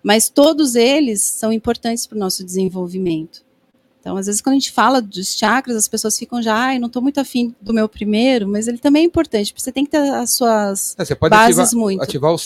Mas 0.02 0.28
todos 0.28 0.74
eles 0.74 1.22
são 1.22 1.52
importantes 1.52 2.06
para 2.06 2.16
o 2.16 2.18
nosso 2.18 2.44
desenvolvimento. 2.44 3.45
Então, 4.06 4.16
às 4.16 4.26
vezes, 4.26 4.40
quando 4.40 4.52
a 4.52 4.58
gente 4.60 4.70
fala 4.70 5.02
dos 5.02 5.36
chakras, 5.36 5.76
as 5.76 5.88
pessoas 5.88 6.16
ficam 6.16 6.40
já, 6.40 6.54
ai, 6.54 6.78
não 6.78 6.86
estou 6.86 7.02
muito 7.02 7.18
afim 7.18 7.52
do 7.60 7.74
meu 7.74 7.88
primeiro, 7.88 8.46
mas 8.46 8.68
ele 8.68 8.78
também 8.78 9.02
é 9.02 9.04
importante, 9.04 9.52
porque 9.52 9.64
você 9.64 9.72
tem 9.72 9.84
que 9.84 9.90
ter 9.90 9.98
as 9.98 10.30
suas 10.30 10.94
É, 10.96 11.04
você 11.04 11.16
pode 11.16 11.30
bases 11.30 11.58
ativar, 11.58 11.80
muito. 11.82 12.02
ativar 12.04 12.32
o, 12.32 12.36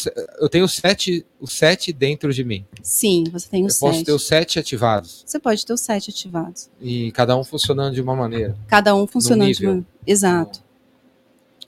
eu 0.41 0.49
tenho 0.49 0.67
sete, 0.67 1.23
o 1.39 1.47
sete 1.47 1.93
dentro 1.93 2.33
de 2.33 2.43
mim. 2.43 2.65
Sim, 2.83 3.25
você 3.31 3.47
tem 3.47 3.61
eu 3.61 3.67
os 3.67 3.79
posso 3.79 3.93
sete. 3.99 4.07
ter 4.07 4.13
os 4.13 4.27
sete 4.27 4.59
ativados 4.59 5.23
Você 5.27 5.39
pode 5.39 5.67
ter 5.67 5.75
os 5.75 5.83
sete 5.83 6.09
ativados. 6.09 6.71
e 6.81 7.13
cada 7.13 7.37
um 7.37 7.45
funcionando 7.45 7.93
de 7.95 8.01
uma 8.01 8.17
maneira. 8.17 8.57
Cada 8.67 8.95
um 8.95 9.07
funcionando 9.07 9.53
de 9.53 9.67
uma... 9.67 9.85
Exato. 10.07 10.63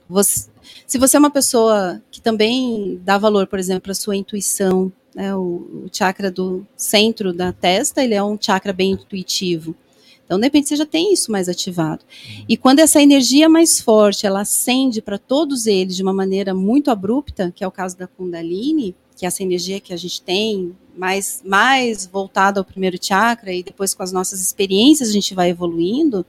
Você- 0.09 0.49
se 0.87 0.97
você 0.97 1.19
é 1.19 1.21
uma 1.21 1.31
pessoa 1.31 2.01
que 2.11 2.23
também 2.23 2.99
dá 3.05 3.19
valor, 3.19 3.47
por 3.47 3.59
exemplo, 3.59 3.93
à 3.93 3.95
sua 3.95 4.17
intuição, 4.17 4.91
né, 5.15 5.35
o, 5.35 5.85
o 5.85 5.91
chakra 5.93 6.31
do 6.31 6.67
centro 6.77 7.33
da 7.33 7.53
testa, 7.53 8.03
ele 8.03 8.15
é 8.15 8.23
um 8.23 8.39
chakra 8.41 8.73
bem 8.73 8.93
intuitivo. 8.93 9.75
Então, 10.25 10.39
de 10.39 10.47
repente, 10.47 10.69
você 10.69 10.77
já 10.77 10.87
tem 10.87 11.13
isso 11.13 11.31
mais 11.31 11.49
ativado. 11.49 12.05
E 12.49 12.57
quando 12.57 12.79
essa 12.79 13.03
energia 13.03 13.49
mais 13.49 13.81
forte, 13.81 14.27
ela 14.27 14.41
acende 14.41 15.03
para 15.03 15.19
todos 15.19 15.67
eles 15.67 15.95
de 15.95 16.03
uma 16.03 16.13
maneira 16.13 16.55
muito 16.55 16.91
abrupta, 16.91 17.53
que 17.55 17.63
é 17.63 17.69
o 17.69 17.71
caso 17.71 17.99
da 17.99 18.07
Kundalini, 18.07 18.95
que 19.17 19.27
é 19.27 19.29
essa 19.29 19.43
energia 19.43 19.79
que 19.79 19.93
a 19.93 19.97
gente 19.97 20.23
tem 20.23 20.75
mais, 20.97 21.43
mais 21.45 22.07
voltada 22.07 22.59
ao 22.59 22.65
primeiro 22.65 22.97
chakra, 23.01 23.53
e 23.53 23.63
depois 23.63 23.93
com 23.93 24.03
as 24.03 24.13
nossas 24.13 24.41
experiências 24.41 25.11
a 25.11 25.13
gente 25.13 25.35
vai 25.35 25.51
evoluindo, 25.51 26.25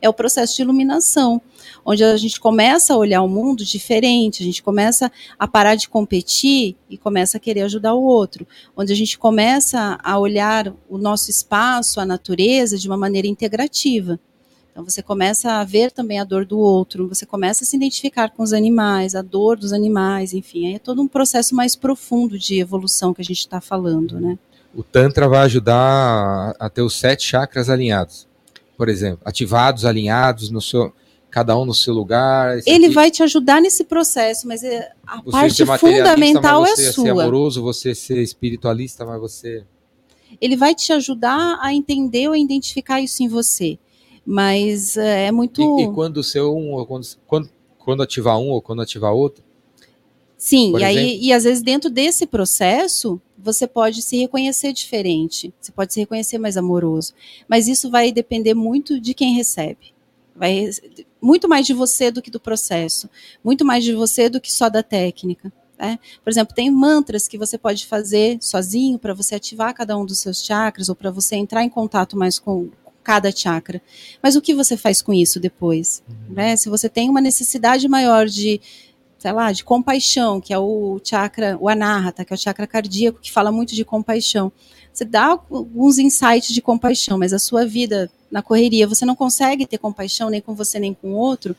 é 0.00 0.08
o 0.08 0.14
processo 0.14 0.54
de 0.54 0.62
iluminação, 0.62 1.42
onde 1.84 2.04
a 2.04 2.16
gente 2.16 2.40
começa 2.40 2.94
a 2.94 2.96
olhar 2.96 3.22
o 3.22 3.28
mundo 3.28 3.64
diferente, 3.64 4.42
a 4.42 4.46
gente 4.46 4.62
começa 4.62 5.10
a 5.38 5.46
parar 5.46 5.74
de 5.74 5.88
competir 5.88 6.76
e 6.88 6.96
começa 6.96 7.36
a 7.36 7.40
querer 7.40 7.62
ajudar 7.62 7.94
o 7.94 8.02
outro, 8.02 8.46
onde 8.76 8.92
a 8.92 8.96
gente 8.96 9.18
começa 9.18 9.98
a 10.02 10.18
olhar 10.18 10.72
o 10.88 10.98
nosso 10.98 11.30
espaço, 11.30 12.00
a 12.00 12.06
natureza, 12.06 12.78
de 12.78 12.88
uma 12.88 12.96
maneira 12.96 13.26
integrativa. 13.26 14.18
Então 14.78 14.88
você 14.88 15.02
começa 15.02 15.54
a 15.54 15.64
ver 15.64 15.90
também 15.90 16.20
a 16.20 16.24
dor 16.24 16.46
do 16.46 16.56
outro, 16.56 17.08
você 17.08 17.26
começa 17.26 17.64
a 17.64 17.66
se 17.66 17.76
identificar 17.76 18.30
com 18.30 18.44
os 18.44 18.52
animais, 18.52 19.16
a 19.16 19.22
dor 19.22 19.56
dos 19.56 19.72
animais, 19.72 20.32
enfim, 20.32 20.68
aí 20.68 20.74
é 20.74 20.78
todo 20.78 21.02
um 21.02 21.08
processo 21.08 21.52
mais 21.52 21.74
profundo 21.74 22.38
de 22.38 22.60
evolução 22.60 23.12
que 23.12 23.20
a 23.20 23.24
gente 23.24 23.40
está 23.40 23.60
falando, 23.60 24.20
né? 24.20 24.38
O 24.72 24.84
Tantra 24.84 25.26
vai 25.28 25.40
ajudar 25.40 26.54
a, 26.60 26.70
ter 26.70 26.82
os 26.82 26.96
sete 26.96 27.24
chakras 27.24 27.68
alinhados. 27.68 28.28
Por 28.76 28.88
exemplo, 28.88 29.18
ativados, 29.24 29.84
alinhados, 29.84 30.48
no 30.48 30.60
seu, 30.60 30.94
cada 31.38 31.56
um 31.56 31.64
no 31.64 31.72
seu 31.74 31.94
lugar. 31.94 32.58
Ele 32.66 32.86
aqui- 32.86 32.94
vai 32.94 33.10
te 33.10 33.22
ajudar 33.22 33.60
nesse 33.62 33.84
processo, 33.84 34.46
mas 34.48 34.64
é- 34.64 34.90
a 35.06 35.22
você 35.22 35.64
parte 35.64 35.80
fundamental 35.80 36.62
mas 36.62 36.72
é 36.72 36.76
você 36.76 36.82
ser 36.86 36.92
sua. 36.92 37.10
amoroso, 37.10 37.62
você 37.62 37.94
ser 37.94 38.20
espiritualista, 38.20 39.06
mas 39.06 39.20
você. 39.20 39.64
ele 40.40 40.56
vai 40.56 40.74
te 40.74 40.92
ajudar 40.92 41.58
a 41.62 41.72
entender 41.72 42.26
ou 42.28 42.34
a 42.34 42.38
identificar 42.38 43.00
isso 43.00 43.22
em 43.22 43.28
você. 43.28 43.78
Mas 44.26 44.96
é, 44.96 45.26
é 45.26 45.32
muito. 45.32 45.60
E, 45.78 45.84
e 45.84 45.92
quando 45.92 46.22
ser 46.22 46.42
um, 46.42 46.72
ou 46.72 46.84
quando, 46.86 47.06
quando, 47.26 47.50
quando 47.78 48.02
ativar 48.02 48.38
um 48.38 48.48
ou 48.50 48.60
quando 48.60 48.82
ativar 48.82 49.12
outro. 49.14 49.42
Sim, 50.36 50.70
por 50.72 50.80
e 50.80 50.84
aí, 50.84 51.18
e 51.20 51.32
às 51.32 51.44
vezes 51.44 51.62
dentro 51.62 51.88
desse 51.90 52.26
processo, 52.26 53.20
você 53.36 53.66
pode 53.66 54.02
se 54.02 54.16
reconhecer 54.18 54.72
diferente, 54.72 55.52
você 55.60 55.72
pode 55.72 55.92
se 55.94 56.00
reconhecer 56.00 56.38
mais 56.38 56.56
amoroso. 56.56 57.12
Mas 57.48 57.66
isso 57.68 57.90
vai 57.90 58.12
depender 58.12 58.54
muito 58.54 59.00
de 59.00 59.14
quem 59.14 59.34
recebe. 59.34 59.94
Vai 60.36 60.70
muito 61.20 61.48
mais 61.48 61.66
de 61.66 61.74
você 61.74 62.10
do 62.10 62.22
que 62.22 62.30
do 62.30 62.40
processo, 62.40 63.08
muito 63.42 63.64
mais 63.64 63.84
de 63.84 63.92
você 63.92 64.28
do 64.28 64.40
que 64.40 64.52
só 64.52 64.68
da 64.68 64.82
técnica. 64.82 65.52
né? 65.78 65.98
Por 66.22 66.30
exemplo, 66.30 66.54
tem 66.54 66.70
mantras 66.70 67.28
que 67.28 67.38
você 67.38 67.56
pode 67.56 67.86
fazer 67.86 68.38
sozinho 68.40 68.98
para 68.98 69.14
você 69.14 69.34
ativar 69.36 69.74
cada 69.74 69.96
um 69.96 70.04
dos 70.04 70.18
seus 70.18 70.44
chakras 70.44 70.88
ou 70.88 70.94
para 70.94 71.10
você 71.10 71.36
entrar 71.36 71.62
em 71.64 71.68
contato 71.68 72.16
mais 72.16 72.38
com 72.38 72.68
cada 73.02 73.30
chakra. 73.34 73.80
Mas 74.22 74.36
o 74.36 74.42
que 74.42 74.54
você 74.54 74.76
faz 74.76 75.00
com 75.00 75.14
isso 75.14 75.40
depois? 75.40 76.02
né? 76.28 76.56
Se 76.56 76.68
você 76.68 76.88
tem 76.88 77.08
uma 77.08 77.20
necessidade 77.20 77.88
maior 77.88 78.26
de, 78.26 78.60
sei 79.18 79.32
lá, 79.32 79.50
de 79.50 79.64
compaixão, 79.64 80.40
que 80.40 80.52
é 80.52 80.58
o 80.58 81.00
chakra, 81.02 81.56
o 81.58 81.68
anahata, 81.68 82.24
que 82.24 82.32
é 82.32 82.36
o 82.36 82.38
chakra 82.38 82.66
cardíaco, 82.66 83.20
que 83.20 83.32
fala 83.32 83.50
muito 83.50 83.74
de 83.74 83.84
compaixão. 83.84 84.52
Você 84.98 85.04
dá 85.04 85.26
alguns 85.48 85.96
insights 85.96 86.52
de 86.52 86.60
compaixão, 86.60 87.16
mas 87.18 87.32
a 87.32 87.38
sua 87.38 87.64
vida 87.64 88.10
na 88.28 88.42
correria, 88.42 88.84
você 88.84 89.06
não 89.06 89.14
consegue 89.14 89.64
ter 89.64 89.78
compaixão 89.78 90.28
nem 90.28 90.40
com 90.40 90.56
você 90.56 90.80
nem 90.80 90.92
com 90.92 91.12
o 91.12 91.16
outro. 91.16 91.54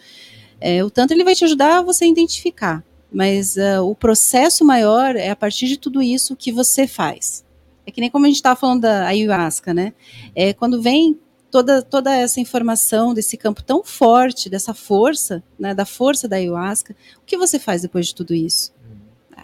É, 0.59 0.83
o 0.83 0.89
tanto 0.89 1.13
ele 1.13 1.23
vai 1.23 1.33
te 1.33 1.45
ajudar 1.45 1.77
a 1.77 1.81
você 1.81 2.05
identificar, 2.05 2.83
mas 3.09 3.55
uh, 3.55 3.81
o 3.81 3.95
processo 3.95 4.65
maior 4.65 5.15
é 5.15 5.29
a 5.29 5.37
partir 5.37 5.67
de 5.67 5.77
tudo 5.77 6.01
isso 6.01 6.35
que 6.35 6.51
você 6.51 6.85
faz. 6.85 7.45
É 7.87 7.91
que 7.91 8.01
nem 8.01 8.09
como 8.09 8.25
a 8.25 8.27
gente 8.27 8.35
estava 8.35 8.59
falando 8.59 8.81
da 8.81 9.07
ayahuasca, 9.07 9.73
né? 9.73 9.93
É, 10.35 10.51
quando 10.51 10.81
vem 10.81 11.17
toda, 11.49 11.81
toda 11.81 12.13
essa 12.13 12.41
informação 12.41 13.13
desse 13.13 13.37
campo 13.37 13.63
tão 13.63 13.85
forte, 13.85 14.49
dessa 14.49 14.73
força, 14.73 15.41
né, 15.57 15.73
da 15.73 15.85
força 15.85 16.27
da 16.27 16.35
ayahuasca, 16.35 16.93
o 17.15 17.25
que 17.25 17.37
você 17.37 17.57
faz 17.57 17.83
depois 17.83 18.07
de 18.07 18.15
tudo 18.15 18.35
isso? 18.35 18.73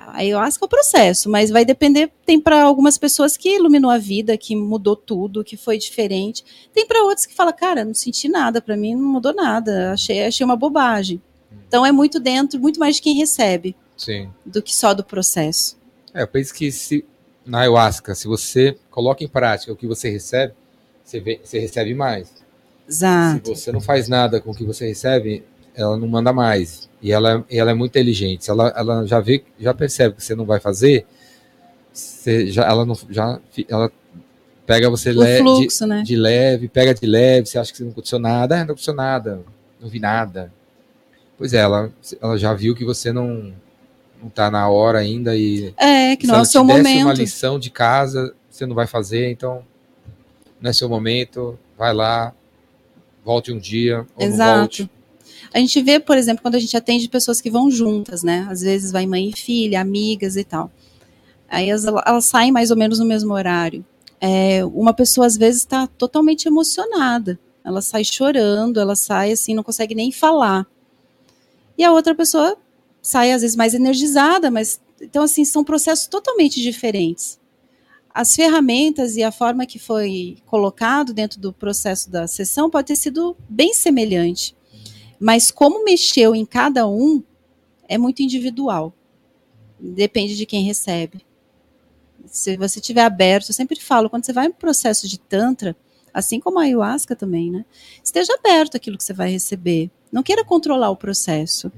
A 0.08 0.18
ayahuasca 0.18 0.64
é 0.64 0.66
o 0.66 0.70
processo, 0.70 1.30
mas 1.30 1.50
vai 1.50 1.64
depender. 1.66 2.12
Tem 2.26 2.40
para 2.40 2.64
algumas 2.64 2.98
pessoas 2.98 3.38
que 3.38 3.56
iluminou 3.56 3.90
a 3.90 3.98
vida, 3.98 4.38
que 4.38 4.56
mudou 4.56 4.96
tudo, 4.96 5.44
que 5.44 5.58
foi 5.58 5.78
diferente. 5.78 6.44
Tem 6.74 6.86
para 6.86 7.04
outras 7.04 7.26
que 7.26 7.34
fala, 7.34 7.54
cara, 7.54 7.86
não 7.86 7.94
senti 7.94 8.28
nada, 8.28 8.62
para 8.62 8.78
mim 8.78 8.96
não 8.96 9.04
mudou 9.04 9.34
nada, 9.34 9.94
achei, 9.94 10.24
achei 10.26 10.46
uma 10.46 10.56
bobagem. 10.56 11.22
Então 11.68 11.86
é 11.86 11.92
muito 11.92 12.20
dentro, 12.20 12.60
muito 12.60 12.80
mais 12.80 12.98
de 12.98 13.02
quem 13.02 13.16
recebe 13.16 13.76
Sim. 13.98 14.30
do 14.46 14.62
que 14.62 14.76
só 14.76 14.94
do 14.94 15.04
processo. 15.04 15.78
É, 16.14 16.22
eu 16.22 16.28
penso 16.28 16.54
que 16.54 16.72
se, 16.72 17.06
na 17.46 17.60
ayahuasca, 17.62 18.16
se 18.16 18.28
você 18.28 18.78
coloca 18.90 19.24
em 19.24 19.28
prática 19.28 19.72
o 19.72 19.76
que 19.76 19.88
você 19.88 20.10
recebe, 20.10 20.54
você, 21.04 21.20
vê, 21.20 21.40
você 21.44 21.60
recebe 21.60 21.94
mais. 21.94 22.34
Exato. 22.88 23.56
Se 23.56 23.64
você 23.64 23.72
não 23.72 23.82
faz 23.82 24.08
nada 24.08 24.40
com 24.40 24.52
o 24.52 24.56
que 24.56 24.64
você 24.64 24.88
recebe, 24.88 25.44
ela 25.76 25.98
não 25.98 26.08
manda 26.08 26.32
mais. 26.34 26.90
E 27.02 27.12
ela, 27.12 27.46
ela 27.50 27.72
é 27.72 27.74
muito 27.74 27.92
inteligente. 27.92 28.46
Se 28.46 28.52
ela, 28.52 28.74
ela 28.76 29.06
já 29.06 29.20
vê, 29.20 29.44
já 29.60 29.74
percebe 29.74 30.16
que 30.16 30.24
você 30.24 30.36
não 30.36 30.46
vai 30.46 30.60
fazer, 30.60 31.06
você 31.94 32.48
já, 32.48 32.66
ela 32.66 32.86
não 32.86 32.98
já 33.10 33.40
ela 33.70 33.92
pega 34.66 34.90
você 34.90 35.12
le, 35.12 35.38
fluxo, 35.38 35.84
de, 35.84 35.90
né? 35.90 36.04
de 36.04 36.16
leve, 36.16 36.68
pega 36.68 36.94
de 36.94 37.06
leve, 37.06 37.48
você 37.48 37.60
acha 37.60 37.72
que 37.72 37.84
não 37.84 37.92
aconteceu 37.92 38.18
nada, 38.18 38.56
ah, 38.56 38.58
não 38.60 38.66
aconteceu 38.66 38.94
nada, 38.94 39.44
não 39.80 39.88
vi 39.88 40.00
nada. 40.00 40.52
Pois 41.38 41.54
é, 41.54 41.58
ela, 41.58 41.92
ela 42.22 42.38
já 42.38 42.54
viu 42.54 42.76
que 42.76 42.86
você 42.86 43.12
não 43.12 43.54
não 44.22 44.30
tá 44.30 44.50
na 44.50 44.68
hora 44.70 45.00
ainda 45.00 45.36
e 45.36 45.74
É, 45.78 46.16
que 46.16 46.26
não 46.26 46.36
é 46.36 46.42
o 46.42 46.46
seu 46.46 46.64
momento. 46.64 47.04
uma 47.04 47.14
lição 47.14 47.60
de 47.60 47.70
casa, 47.70 48.34
você 48.50 48.66
não 48.66 48.74
vai 48.74 48.88
fazer, 48.88 49.30
então 49.30 49.64
não 50.60 50.70
é 50.70 50.74
seu 50.74 50.90
momento, 50.90 51.60
vai 51.78 51.94
lá, 51.94 52.34
volte 53.24 53.52
um 53.52 53.60
dia, 53.60 54.00
ou 54.16 54.26
não 54.26 54.34
Exato. 54.34 54.60
volte. 54.60 54.92
A 55.56 55.60
gente 55.60 55.82
vê, 55.82 56.02
por 56.02 56.18
exemplo, 56.18 56.42
quando 56.42 56.56
a 56.56 56.60
gente 56.60 56.76
atende 56.76 57.08
pessoas 57.08 57.40
que 57.40 57.50
vão 57.50 57.72
juntas, 57.72 58.24
né? 58.24 58.46
Às 58.50 58.60
vezes 58.60 58.92
vai 58.92 59.06
mãe 59.06 59.30
e 59.30 59.38
filha, 59.38 59.80
amigas 59.80 60.36
e 60.36 60.44
tal. 60.44 60.70
Aí 61.48 61.70
elas, 61.70 61.86
elas 61.86 62.26
saem 62.26 62.52
mais 62.52 62.72
ou 62.72 62.76
menos 62.76 63.00
no 63.00 63.06
mesmo 63.06 63.34
horário. 63.34 63.86
É, 64.20 64.66
uma 64.66 64.94
pessoa 64.94 65.26
às 65.26 65.38
vezes 65.38 65.62
está 65.62 65.88
totalmente 65.88 66.46
emocionada. 66.46 67.40
Ela 67.64 67.82
sai 67.82 68.04
chorando, 68.04 68.82
ela 68.82 68.98
sai 68.98 69.32
assim, 69.32 69.56
não 69.56 69.64
consegue 69.64 69.96
nem 69.96 70.12
falar. 70.12 70.68
E 71.78 71.86
a 71.86 71.94
outra 71.94 72.14
pessoa 72.14 72.58
sai 73.02 73.32
às 73.32 73.42
vezes 73.42 73.56
mais 73.56 73.74
energizada, 73.74 74.52
mas 74.52 74.82
então 75.00 75.24
assim 75.24 75.46
são 75.46 75.64
processos 75.64 76.08
totalmente 76.08 76.62
diferentes. 76.62 77.40
As 78.14 78.36
ferramentas 78.36 79.16
e 79.16 79.24
a 79.24 79.32
forma 79.32 79.66
que 79.66 79.80
foi 79.80 80.36
colocado 80.46 81.14
dentro 81.14 81.40
do 81.40 81.54
processo 81.54 82.12
da 82.12 82.28
sessão 82.28 82.70
pode 82.70 82.88
ter 82.88 82.98
sido 82.98 83.38
bem 83.48 83.74
semelhante. 83.74 84.54
Mas 85.20 85.52
como 85.52 85.84
mexeu 85.84 86.36
em 86.36 86.46
cada 86.46 86.88
um 86.88 87.24
é 87.88 87.98
muito 87.98 88.22
individual. 88.22 88.94
Depende 89.80 90.36
de 90.36 90.46
quem 90.46 90.64
recebe. 90.64 91.26
Se 92.26 92.58
você 92.58 92.80
estiver 92.80 93.04
aberto, 93.04 93.50
eu 93.50 93.54
sempre 93.54 93.80
falo, 93.80 94.10
quando 94.10 94.26
você 94.26 94.34
vai 94.34 94.48
o 94.48 94.54
processo 94.54 95.08
de 95.08 95.20
Tantra, 95.20 95.76
assim 96.14 96.40
como 96.40 96.60
a 96.60 96.64
ayahuasca 96.64 97.16
também, 97.16 97.52
né? 97.52 97.66
Esteja 98.04 98.34
aberto 98.34 98.76
àquilo 98.76 98.98
que 98.98 99.04
você 99.04 99.14
vai 99.14 99.30
receber. 99.30 99.92
Não 100.12 100.24
queira 100.24 100.44
controlar 100.44 100.90
o 100.90 100.96
processo. 100.96 101.72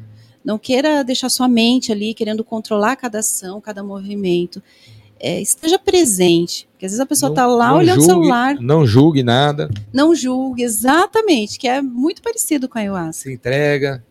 Não 0.44 0.58
queira 0.58 1.04
deixar 1.04 1.28
sua 1.30 1.48
mente 1.48 1.92
ali 1.92 2.14
querendo 2.14 2.44
controlar 2.44 2.96
cada 2.96 3.20
ação, 3.20 3.60
cada 3.60 3.84
movimento. 3.84 4.64
É, 5.19 5.41
esteja 5.41 5.80
presente. 5.80 6.68
Porque 6.72 6.85
às 6.85 6.91
vezes 6.91 6.99
a 6.99 7.06
pessoa 7.06 7.31
está 7.31 7.45
lá 7.45 7.76
olhando 7.76 7.99
o 7.99 8.03
celular, 8.03 8.56
Não 8.60 8.85
julgue 8.85 9.23
nada, 9.23 9.69
não 9.91 10.14
julgue, 10.14 10.64
exatamente, 10.64 11.57
que 11.57 11.68
é 11.68 11.81
muito 11.81 12.22
parecido 12.22 12.69
com 12.69 12.77
a 12.77 12.81
ayahuasca. 12.81 13.23
se 13.23 13.34
entrega. 13.34 14.03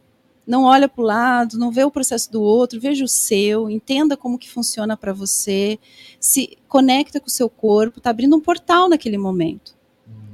Não 0.47 0.63
olha 0.63 0.89
para 0.89 1.03
o 1.03 1.05
lado, 1.05 1.59
não 1.59 1.73
vê 1.73 1.83
o 1.83 1.91
processo 1.91 2.31
do 2.31 2.41
outro, 2.41 2.81
veja 2.81 3.05
o 3.05 3.09
seu, 3.09 3.69
entenda 3.69 4.17
como 4.17 4.39
que 4.39 4.49
funciona 4.49 4.97
para 4.97 5.13
você, 5.13 5.77
se 6.21 6.57
conecta 6.69 7.19
com 7.19 7.27
o 7.27 7.31
seu 7.31 7.49
corpo, 7.49 7.99
está 7.99 8.11
abrindo 8.11 8.37
um 8.37 8.41
portal 8.41 8.89
naquele 8.89 9.19
momento 9.19 9.77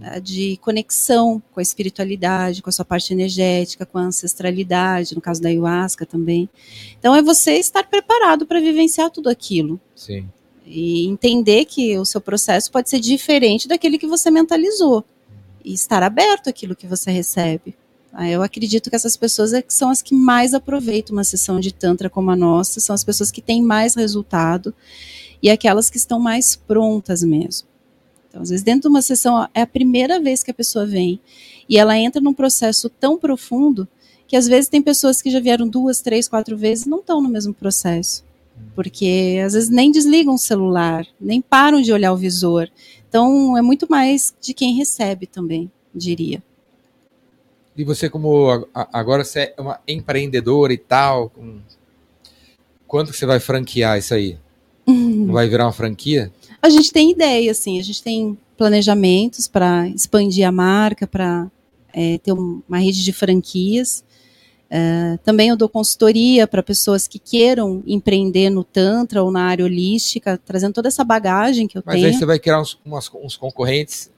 tá? 0.03 0.19
de 0.19 0.59
conexão 0.59 1.43
com 1.53 1.61
a 1.61 1.63
espiritualidade, 1.63 2.63
com 2.63 2.69
a 2.69 2.73
sua 2.73 2.85
parte 2.85 3.13
energética, 3.13 3.87
com 3.87 3.99
a 3.99 4.03
ancestralidade, 4.03 5.15
no 5.15 5.21
caso 5.21 5.41
da 5.41 5.49
ayahuasca 5.49 6.05
também. 6.05 6.49
Então 6.99 7.15
é 7.15 7.23
você 7.23 7.53
estar 7.53 7.85
preparado 7.85 8.45
para 8.45 8.61
vivenciar 8.61 9.11
tudo 9.11 9.29
aquilo 9.29 9.81
Sim. 9.95 10.29
E 10.75 11.07
entender 11.07 11.67
que 11.67 11.99
o 11.99 12.05
seu 12.05 12.19
processo 12.19 12.71
pode 12.73 12.89
ser 12.89 12.99
diferente 12.99 13.69
daquele 13.69 13.99
que 13.99 14.07
você 14.07 14.31
mentalizou 14.31 15.05
e 15.63 15.75
estar 15.75 16.03
aberto 16.03 16.49
àquilo 16.49 16.75
que 16.75 16.87
você 16.87 17.11
recebe. 17.11 17.77
Ah, 18.11 18.29
Eu 18.29 18.43
acredito 18.43 18.89
que 18.89 18.97
essas 18.97 19.15
pessoas 19.15 19.53
é 19.53 19.63
são 19.69 19.91
as 19.91 20.01
que 20.01 20.15
mais 20.15 20.55
aproveitam 20.55 21.15
uma 21.15 21.25
sessão 21.25 21.61
de 21.61 21.75
tantra 21.75 22.09
como 22.09 22.31
a 22.31 22.37
nossa, 22.37 22.81
são 22.81 22.95
as 22.95 23.05
pessoas 23.05 23.31
que 23.31 23.43
têm 23.43 23.63
mais 23.63 23.95
resultado 23.95 24.75
e 25.43 25.51
aquelas 25.51 25.91
que 25.91 25.99
estão 25.99 26.19
mais 26.19 26.57
prontas 26.57 27.23
mesmo. 27.23 27.69
Então, 28.29 28.41
às 28.41 28.49
vezes, 28.49 28.65
dentro 28.65 28.83
de 28.83 28.89
uma 28.89 29.03
sessão, 29.03 29.47
é 29.53 29.61
a 29.61 29.67
primeira 29.67 30.19
vez 30.19 30.43
que 30.43 30.51
a 30.51 30.55
pessoa 30.55 30.87
vem 30.87 31.21
e 31.69 31.77
ela 31.77 31.99
entra 31.99 32.21
num 32.21 32.33
processo 32.33 32.89
tão 32.89 33.19
profundo 33.19 33.87
que 34.27 34.37
às 34.37 34.47
vezes 34.47 34.71
tem 34.71 34.81
pessoas 34.81 35.21
que 35.21 35.31
já 35.31 35.39
vieram 35.39 35.69
duas, 35.69 36.01
três, 36.01 36.29
quatro 36.29 36.57
vezes 36.57 36.87
e 36.87 36.89
não 36.89 37.01
estão 37.01 37.21
no 37.21 37.29
mesmo 37.29 37.53
processo 37.53 38.25
porque 38.75 39.41
às 39.45 39.53
vezes 39.53 39.69
nem 39.69 39.91
desligam 39.93 40.35
o 40.35 40.39
celular, 40.39 41.07
nem 41.21 41.41
param 41.41 41.81
de 41.81 41.93
olhar 41.93 42.13
o 42.13 42.17
visor. 42.17 42.69
Então 43.09 43.57
é 43.57 43.63
muito 43.63 43.87
mais 43.91 44.35
de 44.41 44.55
quem 44.55 44.75
recebe 44.75 45.27
também, 45.27 45.71
diria. 45.95 46.43
E 47.77 47.85
você, 47.85 48.09
como 48.09 48.67
agora 48.75 49.25
você 49.25 49.55
é 49.57 49.61
uma 49.61 49.81
empreendedora 49.89 50.73
e 50.73 50.79
tal, 50.79 51.31
com- 51.31 51.59
quanto 52.87 53.13
você 53.13 53.25
vai 53.27 53.41
franquear 53.41 53.99
isso 53.99 54.15
aí? 54.15 54.39
Vai 55.29 55.49
virar 55.49 55.67
uma 55.67 55.73
franquia? 55.73 56.33
A 56.61 56.69
gente 56.69 56.93
tem 56.93 57.13
ideia, 57.13 57.51
assim, 57.53 57.79
a 57.79 57.83
gente 57.83 58.03
tem 58.03 58.37
planejamentos 58.59 59.47
para 59.47 59.89
expandir 59.89 60.47
a 60.47 60.51
marca, 60.53 61.07
para 61.07 61.49
ter 62.23 62.33
um- 62.33 62.61
uma 62.69 62.79
rede 62.79 63.03
de 63.05 63.13
franquias. 63.13 64.05
Eh, 64.75 65.19
também 65.23 65.51
eu 65.51 65.57
dou 65.57 65.69
consultoria 65.69 66.47
para 66.47 66.63
pessoas 66.63 67.07
que 67.07 67.19
queiram 67.19 67.83
empreender 67.87 68.49
no 68.49 68.65
Tantra 68.65 69.23
ou 69.23 69.31
na 69.31 69.43
área 69.45 69.67
holística, 69.67 70.41
trazendo 70.43 70.73
toda 70.73 70.89
essa 70.89 71.05
bagagem 71.05 71.69
que 71.69 71.77
eu 71.77 71.83
Mas 71.85 71.97
tenho. 71.97 72.07
aí 72.07 72.15
você 72.15 72.25
vai 72.25 72.39
criar 72.39 72.59
uns, 72.59 72.79
umas- 72.83 73.11
uns 73.23 73.37
concorrentes. 73.37 74.11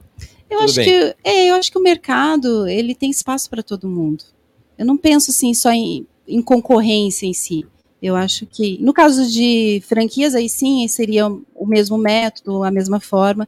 Eu 0.49 0.59
Tudo 0.59 0.63
acho 0.63 0.75
bem. 0.75 0.85
que 0.85 1.15
é, 1.25 1.49
eu 1.49 1.55
acho 1.55 1.69
que 1.69 1.77
o 1.77 1.81
mercado 1.81 2.65
ele 2.69 2.95
tem 2.95 3.09
espaço 3.11 3.49
para 3.49 3.61
todo 3.61 3.89
mundo. 3.89 4.23
Eu 4.77 4.85
não 4.85 4.95
penso 4.95 5.29
assim 5.31 5.53
só 5.53 5.71
em, 5.73 6.07
em 6.25 6.41
concorrência 6.41 7.25
em 7.25 7.33
si. 7.33 7.65
Eu 8.01 8.15
acho 8.15 8.45
que 8.45 8.77
no 8.81 8.93
caso 8.93 9.29
de 9.29 9.81
franquias 9.85 10.35
aí 10.35 10.47
sim 10.47 10.87
seria 10.87 11.27
o 11.27 11.65
mesmo 11.65 11.97
método, 11.97 12.63
a 12.63 12.71
mesma 12.71 13.01
forma. 13.01 13.45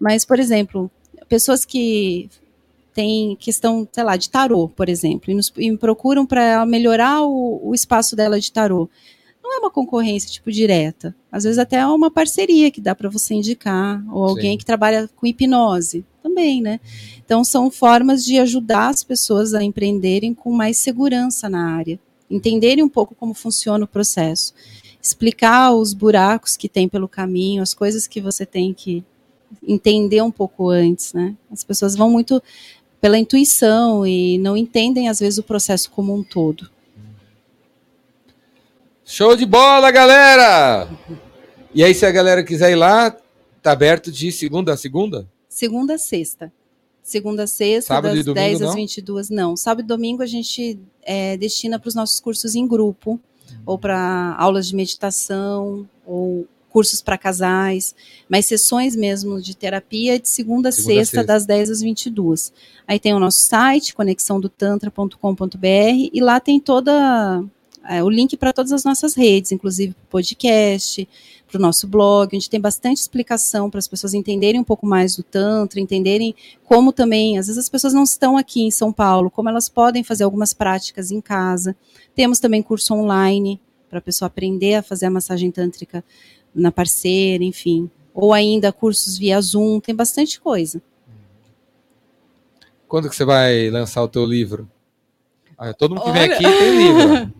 Mas 0.00 0.24
por 0.24 0.38
exemplo, 0.38 0.90
pessoas 1.28 1.66
que 1.66 2.30
têm 2.96 3.36
questão, 3.36 3.86
sei 3.92 4.02
lá, 4.02 4.16
de 4.16 4.30
tarô, 4.30 4.70
por 4.70 4.88
exemplo, 4.88 5.30
e, 5.30 5.34
nos, 5.34 5.52
e 5.58 5.70
me 5.70 5.76
procuram 5.76 6.24
para 6.24 6.64
melhorar 6.64 7.22
o, 7.22 7.60
o 7.62 7.74
espaço 7.74 8.16
dela 8.16 8.40
de 8.40 8.50
tarô. 8.50 8.88
Não 9.42 9.54
é 9.54 9.58
uma 9.58 9.70
concorrência 9.70 10.30
tipo 10.30 10.50
direta. 10.50 11.14
Às 11.30 11.44
vezes 11.44 11.58
até 11.58 11.76
é 11.76 11.86
uma 11.86 12.10
parceria 12.10 12.70
que 12.70 12.80
dá 12.80 12.94
para 12.94 13.10
você 13.10 13.34
indicar 13.34 14.02
ou 14.10 14.24
alguém 14.24 14.52
Sim. 14.52 14.58
que 14.58 14.64
trabalha 14.64 15.10
com 15.14 15.26
hipnose 15.26 16.06
também, 16.22 16.62
né? 16.62 16.80
Então 17.22 17.44
são 17.44 17.70
formas 17.70 18.24
de 18.24 18.38
ajudar 18.38 18.88
as 18.88 19.04
pessoas 19.04 19.52
a 19.52 19.62
empreenderem 19.62 20.32
com 20.32 20.50
mais 20.50 20.78
segurança 20.78 21.50
na 21.50 21.76
área, 21.76 22.00
entenderem 22.30 22.82
um 22.82 22.88
pouco 22.88 23.14
como 23.14 23.34
funciona 23.34 23.84
o 23.84 23.88
processo, 23.88 24.54
explicar 25.02 25.74
os 25.74 25.92
buracos 25.92 26.56
que 26.56 26.68
tem 26.68 26.88
pelo 26.88 27.06
caminho, 27.06 27.62
as 27.62 27.74
coisas 27.74 28.06
que 28.06 28.22
você 28.22 28.46
tem 28.46 28.72
que 28.72 29.04
entender 29.66 30.22
um 30.22 30.30
pouco 30.30 30.70
antes, 30.70 31.12
né? 31.12 31.36
As 31.50 31.64
pessoas 31.64 31.94
vão 31.94 32.10
muito 32.10 32.42
pela 33.06 33.20
intuição 33.20 34.04
e 34.04 34.36
não 34.38 34.56
entendem 34.56 35.08
às 35.08 35.20
vezes 35.20 35.38
o 35.38 35.42
processo 35.44 35.88
como 35.92 36.12
um 36.12 36.24
todo. 36.24 36.68
Show 39.04 39.36
de 39.36 39.46
bola, 39.46 39.92
galera! 39.92 40.88
E 41.72 41.84
aí, 41.84 41.94
se 41.94 42.04
a 42.04 42.10
galera 42.10 42.42
quiser 42.42 42.72
ir 42.72 42.74
lá, 42.74 43.16
tá 43.62 43.70
aberto 43.70 44.10
de 44.10 44.32
segunda 44.32 44.72
a 44.72 44.76
segunda? 44.76 45.24
Segunda 45.48 45.94
a 45.94 45.98
sexta. 45.98 46.52
Segunda 47.00 47.44
a 47.44 47.46
sexta, 47.46 47.94
Sábado 47.94 48.14
e 48.14 48.16
das 48.16 48.24
domingo, 48.24 48.44
10 48.44 48.62
às 48.62 48.68
não? 48.70 48.74
22. 48.74 49.30
Não, 49.30 49.56
sábado 49.56 49.84
e 49.84 49.86
domingo 49.86 50.24
a 50.24 50.26
gente 50.26 50.76
é, 51.00 51.36
destina 51.36 51.78
para 51.78 51.86
os 51.86 51.94
nossos 51.94 52.18
cursos 52.18 52.56
em 52.56 52.66
grupo, 52.66 53.20
ou 53.64 53.78
para 53.78 54.34
aulas 54.36 54.66
de 54.66 54.74
meditação, 54.74 55.88
ou 56.04 56.44
cursos 56.76 57.00
para 57.00 57.16
casais, 57.16 57.94
mas 58.28 58.44
sessões 58.44 58.94
mesmo 58.94 59.40
de 59.40 59.56
terapia 59.56 60.20
de 60.20 60.28
segunda 60.28 60.68
a 60.68 60.72
Segunda 60.72 60.94
sexta, 60.94 61.16
sexta. 61.16 61.26
das 61.26 61.46
10 61.46 61.70
às 61.70 61.80
22. 61.80 62.52
Aí 62.86 63.00
tem 63.00 63.14
o 63.14 63.18
nosso 63.18 63.48
site, 63.48 63.94
conexãodotantra.com.br, 63.94 66.10
e 66.12 66.20
lá 66.20 66.38
tem 66.38 66.60
toda 66.60 67.42
é, 67.88 68.04
o 68.04 68.10
link 68.10 68.36
para 68.36 68.52
todas 68.52 68.72
as 68.72 68.84
nossas 68.84 69.14
redes, 69.14 69.52
inclusive 69.52 69.94
para 69.94 70.04
o 70.04 70.08
podcast, 70.08 71.08
para 71.50 71.58
o 71.58 71.62
nosso 71.62 71.88
blog, 71.88 72.36
onde 72.36 72.50
tem 72.50 72.60
bastante 72.60 72.98
explicação 72.98 73.70
para 73.70 73.78
as 73.78 73.88
pessoas 73.88 74.12
entenderem 74.12 74.60
um 74.60 74.64
pouco 74.64 74.86
mais 74.86 75.16
do 75.16 75.22
Tantra, 75.22 75.80
entenderem 75.80 76.34
como 76.62 76.92
também, 76.92 77.38
às 77.38 77.46
vezes 77.46 77.58
as 77.58 77.70
pessoas 77.70 77.94
não 77.94 78.02
estão 78.02 78.36
aqui 78.36 78.60
em 78.60 78.70
São 78.70 78.92
Paulo, 78.92 79.30
como 79.30 79.48
elas 79.48 79.70
podem 79.70 80.04
fazer 80.04 80.24
algumas 80.24 80.52
práticas 80.52 81.10
em 81.10 81.22
casa. 81.22 81.74
Temos 82.14 82.38
também 82.38 82.62
curso 82.62 82.92
online 82.92 83.58
para 83.88 83.98
a 83.98 84.02
pessoa 84.02 84.26
aprender 84.26 84.74
a 84.74 84.82
fazer 84.82 85.06
a 85.06 85.10
massagem 85.10 85.50
tântrica 85.50 86.04
na 86.56 86.72
parceira, 86.72 87.44
enfim. 87.44 87.90
Ou 88.14 88.32
ainda 88.32 88.72
cursos 88.72 89.18
via 89.18 89.40
Zoom, 89.40 89.78
tem 89.78 89.94
bastante 89.94 90.40
coisa. 90.40 90.80
Quando 92.88 93.08
que 93.10 93.16
você 93.16 93.24
vai 93.24 93.68
lançar 93.70 94.02
o 94.02 94.08
teu 94.08 94.24
livro? 94.24 94.68
Ah, 95.58 95.72
todo 95.74 95.94
mundo 95.94 96.04
que 96.04 96.12
vem 96.12 96.22
Olha- 96.22 96.34
aqui 96.34 96.42
tem 96.42 96.76
livro. 96.78 97.32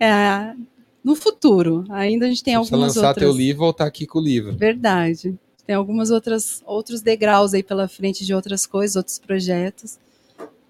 É, 0.00 0.54
no 1.02 1.14
futuro, 1.16 1.84
ainda 1.90 2.26
a 2.26 2.28
gente 2.28 2.42
tem 2.42 2.54
Você 2.54 2.58
precisa 2.60 2.74
algumas 2.76 2.96
lançar 2.96 3.08
outras. 3.08 3.24
teu 3.28 3.36
livro 3.36 3.56
e 3.56 3.58
voltar 3.58 3.86
aqui 3.86 4.06
com 4.06 4.18
o 4.18 4.22
livro. 4.22 4.56
Verdade. 4.56 5.38
Tem 5.66 5.74
algumas 5.76 6.10
outras 6.10 6.62
outros 6.66 7.00
degraus 7.02 7.54
aí 7.54 7.62
pela 7.62 7.86
frente 7.88 8.24
de 8.24 8.34
outras 8.34 8.66
coisas, 8.66 8.96
outros 8.96 9.18
projetos. 9.18 9.98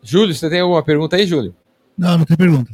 Júlio, 0.03 0.35
você 0.35 0.49
tem 0.51 0.61
alguma 0.61 0.83
pergunta 0.83 1.17
aí, 1.17 1.27
Júlio? 1.27 1.55
Não, 1.97 2.19
não 2.19 2.25
tem 2.25 2.37
pergunta. 2.37 2.71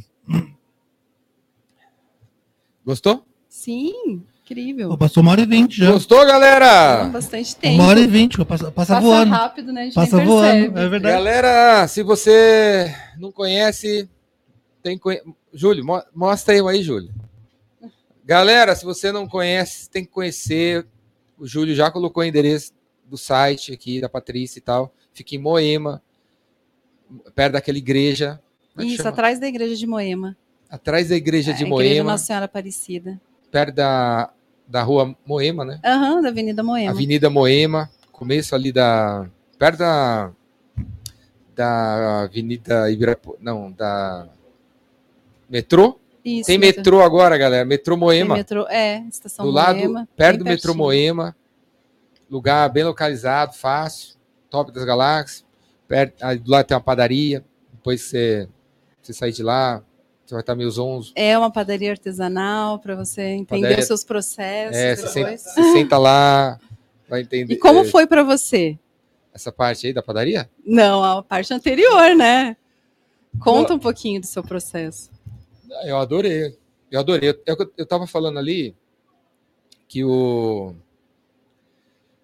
Gostou? 2.85 3.23
Sim, 3.47 4.23
incrível. 4.53 4.89
Pô, 4.89 4.97
passou 4.97 5.21
uma 5.21 5.31
hora 5.31 5.41
e 5.41 5.45
vinte 5.45 5.77
já. 5.77 5.91
Gostou, 5.91 6.25
galera? 6.25 7.05
Bastante 7.05 7.55
tempo. 7.55 7.75
Uma 7.75 7.87
hora 7.87 7.99
e 7.99 8.07
vinte, 8.07 8.37
passa, 8.45 8.71
passa, 8.71 8.71
Passa 8.95 8.99
voando. 8.99 9.31
rápido, 9.31 9.71
né? 9.71 9.81
A 9.81 9.83
gente 9.85 9.93
Passa 9.93 10.17
nem 10.17 10.25
voando, 10.25 10.79
é 10.79 10.89
verdade. 10.89 11.15
Galera, 11.15 11.87
se 11.87 12.01
você 12.03 12.93
não 13.17 13.31
conhece, 13.31 14.09
tem 14.81 14.97
conhe- 14.97 15.21
Júlio, 15.53 15.85
mo- 15.85 16.03
mostra 16.13 16.55
eu 16.55 16.67
aí, 16.67 16.81
Júlio. 16.81 17.11
Galera, 18.25 18.75
se 18.75 18.85
você 18.85 19.11
não 19.11 19.27
conhece, 19.27 19.89
tem 19.89 20.03
que 20.05 20.11
conhecer. 20.11 20.85
O 21.37 21.47
Júlio 21.47 21.73
já 21.75 21.89
colocou 21.89 22.21
o 22.21 22.25
endereço 22.25 22.73
do 23.05 23.17
site 23.17 23.71
aqui 23.73 23.99
da 24.01 24.09
Patrícia 24.09 24.59
e 24.59 24.61
tal. 24.61 24.93
Fica 25.13 25.35
em 25.35 25.39
Moema, 25.39 26.01
perto 27.33 27.53
daquela 27.53 27.77
igreja. 27.77 28.39
Como 28.75 28.87
é 28.87 28.91
Isso, 28.91 29.07
atrás 29.07 29.39
da 29.39 29.47
igreja 29.47 29.75
de 29.75 29.87
Moema. 29.87 30.37
Atrás 30.69 31.09
da 31.09 31.15
igreja 31.15 31.51
de 31.53 31.63
É, 31.63 31.65
a 31.65 31.69
igreja 31.69 31.89
Moema, 31.95 32.11
Nossa 32.11 32.25
Senhora 32.25 32.45
Aparecida. 32.45 33.19
perto 33.51 33.73
da, 33.75 34.31
da 34.69 34.83
rua 34.83 35.15
Moema, 35.25 35.65
né? 35.65 35.79
Aham, 35.83 36.21
da 36.21 36.29
Avenida 36.29 36.61
Moema. 36.61 36.91
Avenida 36.91 37.29
Moema, 37.29 37.89
começo 38.11 38.53
ali 38.53 38.71
da. 38.71 39.27
Perto 39.57 39.79
da. 39.79 40.31
Da 41.55 42.23
Avenida 42.23 42.89
Ibirapu. 42.91 43.35
Não, 43.41 43.71
da. 43.71 44.29
Metrô? 45.49 45.99
Isso, 46.23 46.45
Tem 46.47 46.59
metrô 46.59 47.01
agora, 47.01 47.37
galera. 47.37 47.65
Metrô 47.65 47.95
Tem 47.95 47.99
Moema. 47.99 48.35
metrô, 48.35 48.67
é, 48.69 48.99
estação 49.09 49.45
do 49.45 49.51
lado, 49.51 49.77
Moema. 49.77 50.07
perto 50.15 50.37
bem 50.37 50.43
do 50.43 50.45
metrô. 50.45 50.75
Moema. 50.75 51.35
Lugar 52.29 52.69
bem 52.69 52.83
localizado, 52.83 53.53
fácil. 53.53 54.15
Top 54.49 54.71
das 54.71 54.83
galáxias. 54.85 55.43
Perto, 55.87 56.23
do 56.43 56.51
lado 56.51 56.65
tem 56.67 56.75
uma 56.77 56.83
padaria. 56.83 57.43
Depois 57.73 58.01
você, 58.01 58.47
você 59.01 59.13
sair 59.13 59.31
de 59.31 59.41
lá, 59.41 59.81
você 60.29 60.35
vai 60.35 60.41
estar 60.41 60.55
meio 60.55 60.69
zonzo. 60.69 61.11
É 61.15 61.35
uma 61.35 61.51
padaria 61.51 61.89
artesanal 61.89 62.77
para 62.77 62.95
você 62.95 63.21
entender 63.23 63.61
Padaria- 63.61 63.79
os 63.79 63.87
seus 63.87 64.03
processos 64.03 64.77
É, 64.77 64.95
você 64.95 65.07
senta, 65.07 65.37
você 65.37 65.71
senta 65.71 65.97
lá, 65.97 66.59
vai 67.09 67.21
entender. 67.21 67.55
E 67.55 67.57
como 67.57 67.79
é, 67.79 67.85
foi 67.85 68.05
para 68.05 68.21
você? 68.21 68.77
Essa 69.33 69.51
parte 69.51 69.87
aí 69.87 69.93
da 69.93 70.03
padaria? 70.03 70.47
Não, 70.63 71.03
a 71.03 71.23
parte 71.23 71.51
anterior, 71.51 72.15
né? 72.15 72.55
Conta 73.39 73.73
um 73.73 73.79
pouquinho 73.79 74.21
do 74.21 74.27
seu 74.27 74.43
processo. 74.43 75.09
Eu 75.83 75.97
adorei. 75.97 76.55
Eu 76.91 76.99
adorei. 76.99 77.29
Eu, 77.29 77.41
eu, 77.47 77.73
eu 77.77 77.85
tava 77.87 78.05
falando 78.05 78.37
ali 78.37 78.75
que 79.87 80.03
o 80.03 80.75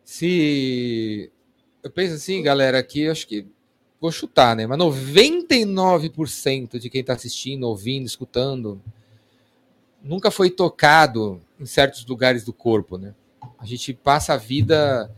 se. 0.03 1.31
Eu 1.83 1.89
penso 1.89 2.13
assim, 2.13 2.43
galera, 2.43 2.83
que 2.83 3.07
acho 3.07 3.27
que. 3.27 3.47
Vou 3.99 4.11
chutar, 4.11 4.55
né? 4.55 4.67
Mas 4.67 4.77
99% 4.77 6.77
de 6.77 6.89
quem 6.89 7.01
está 7.01 7.13
assistindo, 7.13 7.63
ouvindo, 7.63 8.05
escutando, 8.05 8.81
nunca 10.03 10.29
foi 10.29 10.49
tocado 10.49 11.41
em 11.59 11.65
certos 11.65 12.05
lugares 12.05 12.43
do 12.43 12.53
corpo, 12.53 12.97
né? 12.97 13.15
A 13.57 13.65
gente 13.65 13.93
passa 13.93 14.33
a 14.33 14.37
vida. 14.37 15.09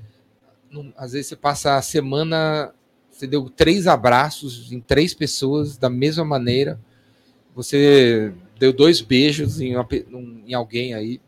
Às 0.95 1.13
vezes 1.13 1.27
você 1.27 1.35
passa 1.35 1.75
a 1.75 1.81
semana. 1.81 2.73
Você 3.11 3.25
deu 3.25 3.49
três 3.49 3.87
abraços 3.87 4.71
em 4.71 4.79
três 4.79 5.13
pessoas 5.13 5.77
da 5.77 5.89
mesma 5.89 6.23
maneira. 6.23 6.79
Você 7.55 8.31
deu 8.59 8.71
dois 8.71 9.01
beijos 9.01 9.59
em, 9.59 9.75
uma 9.75 9.87
em 10.45 10.53
alguém 10.53 10.93
aí. 10.93 11.19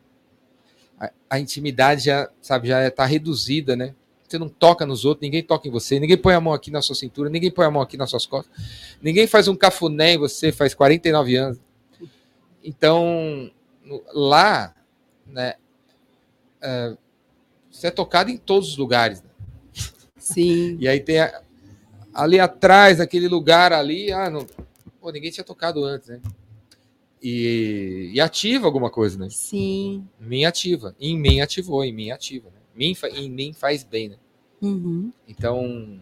A, 1.00 1.12
a 1.32 1.40
intimidade 1.40 2.06
já, 2.06 2.30
sabe, 2.42 2.68
já 2.68 2.88
está 2.88 3.06
reduzida, 3.06 3.76
né? 3.76 3.96
Você 4.30 4.38
não 4.38 4.48
toca 4.48 4.86
nos 4.86 5.06
outros, 5.06 5.22
ninguém 5.24 5.42
toca 5.42 5.68
em 5.68 5.72
você, 5.72 6.00
ninguém 6.00 6.16
põe 6.18 6.36
a 6.36 6.40
mão 6.42 6.54
aqui 6.54 6.70
na 6.70 6.82
sua 6.84 6.96
cintura, 6.96 7.30
ninguém 7.30 7.50
põe 7.50 7.66
a 7.66 7.72
mão 7.72 7.82
aqui 7.82 7.98
nas 7.98 8.12
suas 8.12 8.28
costas, 8.28 8.54
ninguém 9.02 9.26
faz 9.26 9.48
um 9.48 9.56
cafuné 9.56 10.14
em 10.14 10.18
você, 10.20 10.52
faz 10.52 10.74
49 10.76 11.36
anos. 11.36 11.58
Então, 12.64 13.50
lá, 14.14 14.76
né, 15.26 15.56
é, 16.62 16.96
você 17.72 17.88
é 17.88 17.92
tocado 17.92 18.30
em 18.30 18.38
todos 18.38 18.70
os 18.70 18.78
lugares. 18.78 19.22
né? 19.24 19.30
Sim. 20.18 20.78
E 20.80 20.88
aí 20.88 21.00
tem 21.00 21.20
a- 21.22 21.42
ali 22.14 22.40
atrás, 22.40 23.00
naquele 23.00 23.28
lugar 23.28 23.74
ali, 23.74 24.12
ah, 24.12 24.30
não, 24.30 24.46
pô, 25.02 25.12
ninguém 25.12 25.32
tinha 25.32 25.44
tocado 25.44 25.84
antes, 25.84 26.10
né? 26.10 26.22
E, 27.22 28.12
e 28.14 28.22
ativa 28.22 28.66
alguma 28.66 28.90
coisa, 28.90 29.18
né? 29.18 29.28
Sim. 29.30 30.08
Em 30.22 30.26
mim 30.26 30.46
ativa. 30.46 30.96
Em 31.00 31.18
mim 31.18 31.42
ativou, 31.42 31.84
em 31.84 31.92
mim 31.92 32.12
ativa. 32.12 32.50
Né? 32.50 32.59
Mim 32.80 32.96
mim 33.30 33.52
faz 33.54 33.84
bem, 33.84 34.08
né? 34.10 34.16
Uhum. 34.62 35.12
Então, 35.28 36.00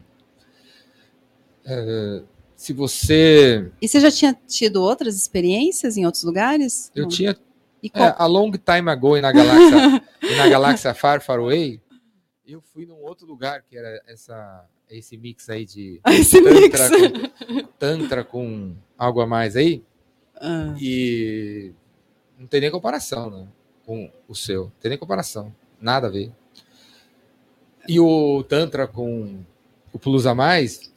é, 1.65 2.21
se 2.55 2.71
você. 2.71 3.71
E 3.81 3.87
você 3.87 3.99
já 3.99 4.11
tinha 4.11 4.33
tido 4.47 4.81
outras 4.83 5.15
experiências 5.15 5.97
em 5.97 6.05
outros 6.05 6.23
lugares? 6.23 6.91
Eu 6.95 7.03
Não. 7.03 7.09
tinha 7.09 7.35
É, 7.93 8.13
a 8.17 8.25
long 8.25 8.51
time 8.51 8.89
ago 8.91 9.17
e 9.17 9.21
na 9.21 9.31
galáxia, 9.31 10.03
e 10.21 10.35
na 10.35 10.47
galáxia 10.49 10.93
Far 10.95 11.21
Far 11.21 11.39
Away, 11.39 11.81
eu 12.45 12.61
fui 12.61 12.85
num 12.85 13.01
outro 13.03 13.25
lugar 13.25 13.63
que 13.63 13.77
era 13.77 14.01
essa, 14.07 14.65
esse 14.89 15.17
mix 15.17 15.49
aí 15.49 15.65
de 15.65 15.99
Esse 16.07 16.41
mix. 16.41 16.79
tantra 16.79 17.09
com, 17.09 17.63
tantra 17.79 18.23
com 18.23 18.75
algo 18.97 19.21
a 19.21 19.27
mais 19.27 19.55
aí 19.55 19.83
Ah, 20.35 20.75
e 20.79 21.71
não 22.37 22.47
tem 22.47 22.61
nem 22.61 22.71
comparação, 22.71 23.29
né? 23.29 23.47
Com 23.85 24.11
o 24.27 24.35
seu, 24.35 24.65
não 24.65 24.71
tem 24.79 24.89
nem 24.89 24.97
comparação, 24.97 25.55
nada 25.79 26.07
a 26.07 26.09
ver. 26.09 26.31
E 27.87 27.99
o 27.99 28.43
tantra 28.43 28.87
com 28.87 29.39
o 29.93 29.99
plus 29.99 30.25
a 30.25 30.35
mais 30.35 30.91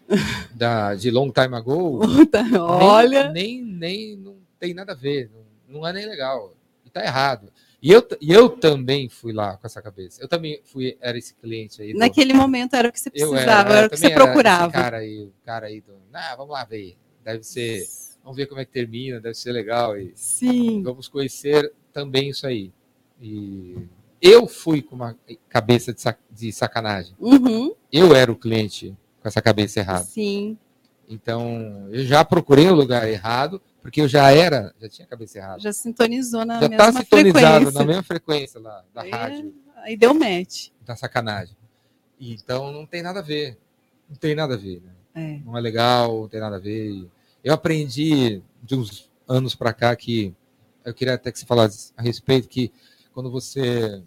da 0.55 0.95
de 0.95 1.11
long 1.11 1.31
time 1.31 1.55
ago, 1.57 2.01
puta, 2.01 2.43
Olha. 2.61 3.31
nem, 3.31 3.63
nem, 3.63 3.65
nem 3.65 4.17
não 4.17 4.37
tem 4.59 4.75
nada 4.75 4.93
a 4.93 4.95
ver, 4.97 5.31
não, 5.69 5.81
não 5.81 5.87
é 5.87 5.93
nem 5.93 6.07
legal. 6.07 6.53
E 6.85 6.91
tá 6.91 7.03
errado. 7.05 7.49
E 7.83 7.91
eu, 7.93 8.07
e 8.21 8.31
eu 8.33 8.49
também 8.51 9.09
fui 9.09 9.33
lá 9.33 9.57
com 9.57 9.67
essa 9.67 9.81
cabeça. 9.81 10.21
Eu 10.23 10.29
também 10.29 10.61
fui, 10.65 10.99
era 11.01 11.17
esse 11.17 11.33
cliente 11.35 11.81
aí. 11.81 11.93
do- 11.95 11.99
Naquele 11.99 12.35
momento 12.35 12.75
era 12.75 12.89
o 12.89 12.93
que 12.93 13.01
você 13.01 13.09
precisava, 13.11 13.73
era, 13.73 13.87
o 13.87 13.91
que 13.91 13.97
você 13.97 14.07
era 14.07 14.15
procurava. 14.25 14.73
Cara 14.73 14.99
aí, 14.99 15.23
o 15.23 15.33
cara 15.47 15.67
aí 15.69 15.81
do. 15.81 15.95
Ah, 16.13 16.35
vamos 16.37 16.53
lá 16.53 16.65
ver. 16.65 16.97
Deve 17.25 17.43
ser. 17.45 17.87
Vamos 18.23 18.37
ver 18.37 18.47
como 18.47 18.61
é 18.61 18.67
que 18.67 18.73
termina, 18.73 19.19
deve 19.19 19.35
ser 19.35 19.53
legal. 19.53 19.97
E 19.99 20.13
Sim. 20.15 20.83
vamos 20.83 21.09
conhecer 21.09 21.73
também 21.91 22.29
isso 22.29 22.47
aí. 22.47 22.71
E 23.19 23.77
eu 24.21 24.47
fui 24.47 24.83
com 24.83 24.95
uma 24.95 25.17
cabeça 25.49 25.93
de, 25.93 26.01
sac- 26.01 26.21
de 26.31 26.53
sacanagem. 26.53 27.15
Uhum. 27.19 27.75
Eu 27.93 28.15
era 28.15 28.31
o 28.31 28.37
cliente 28.37 28.97
com 29.21 29.29
essa 29.29 29.41
cabeça 29.43 29.81
errada. 29.81 30.05
Sim. 30.05 30.57
Então, 31.09 31.89
eu 31.91 32.05
já 32.05 32.25
procurei 32.25 32.69
o 32.69 32.75
lugar 32.75 33.09
errado, 33.09 33.61
porque 33.83 34.01
eu 34.01 34.07
já 34.09 34.31
era, 34.31 34.73
já 34.81 34.89
tinha 34.89 35.05
a 35.07 35.09
cabeça 35.09 35.39
errada. 35.39 35.59
Já 35.61 35.73
sintonizou 35.73 36.45
na 36.45 36.61
Já 36.61 36.69
mesma 36.69 36.75
está 36.89 37.01
sintonizado 37.01 37.55
frequência. 37.65 37.79
na 37.81 37.85
mesma 37.87 38.03
frequência 38.03 38.61
lá 38.61 38.85
da 38.95 39.03
Aí, 39.03 39.11
rádio, 39.11 39.55
aí 39.77 39.97
deu 39.97 40.15
match. 40.15 40.69
da 40.87 40.95
sacanagem. 40.95 41.57
Então, 42.21 42.71
não 42.71 42.87
tem 42.87 43.03
nada 43.03 43.21
a 43.21 43.23
ver. 43.23 43.59
Não 44.09 44.17
tem 44.17 44.35
nada 44.35 44.55
a 44.55 44.57
ver. 44.57 44.83
Né? 44.83 44.93
É. 45.15 45.41
Não 45.45 45.57
é 45.57 45.61
legal, 45.61 46.21
não 46.23 46.29
tem 46.29 46.41
nada 46.41 46.57
a 46.57 46.61
ver. 46.61 47.09
Eu 47.43 47.55
aprendi 47.55 48.43
de 48.63 48.75
uns 48.77 49.11
anos 49.27 49.55
para 49.55 49.73
cá 49.73 49.97
que 49.97 50.33
eu 50.85 50.95
queria 50.95 51.15
até 51.15 51.33
que 51.33 51.39
você 51.39 51.47
falasse 51.47 51.93
a 51.97 52.03
respeito 52.03 52.49
que 52.49 52.71
quando 53.13 53.31
você 53.31 54.03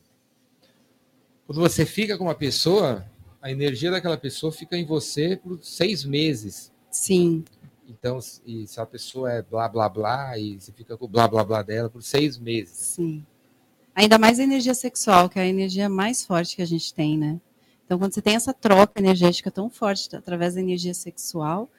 quando 1.45 1.59
você 1.59 1.85
fica 1.85 2.17
com 2.17 2.25
uma 2.25 2.35
pessoa, 2.35 3.05
a 3.41 3.51
energia 3.51 3.91
daquela 3.91 4.17
pessoa 4.17 4.51
fica 4.51 4.77
em 4.77 4.85
você 4.85 5.35
por 5.35 5.59
seis 5.61 6.05
meses. 6.05 6.71
Sim. 6.89 7.43
Então, 7.87 8.19
e 8.45 8.65
se 8.65 8.79
a 8.79 8.85
pessoa 8.85 9.31
é 9.31 9.41
blá 9.41 9.67
blá 9.67 9.89
blá 9.89 10.37
e 10.37 10.59
você 10.59 10.71
fica 10.71 10.97
com 10.97 11.05
o 11.05 11.07
blá 11.07 11.27
blá 11.27 11.43
blá 11.43 11.61
dela 11.61 11.89
por 11.89 12.01
seis 12.01 12.37
meses. 12.37 12.77
Sim. 12.77 13.25
Ainda 13.95 14.17
mais 14.17 14.39
a 14.39 14.43
energia 14.43 14.73
sexual, 14.73 15.29
que 15.29 15.37
é 15.37 15.43
a 15.43 15.47
energia 15.47 15.87
mais 15.89 16.25
forte 16.25 16.55
que 16.55 16.61
a 16.61 16.67
gente 16.67 16.93
tem, 16.93 17.17
né? 17.17 17.39
Então, 17.85 17.99
quando 17.99 18.13
você 18.13 18.21
tem 18.21 18.35
essa 18.35 18.53
troca 18.53 18.99
energética 18.99 19.51
tão 19.51 19.69
forte 19.69 20.15
através 20.15 20.55
da 20.55 20.61
energia 20.61 20.93
sexual, 20.93 21.69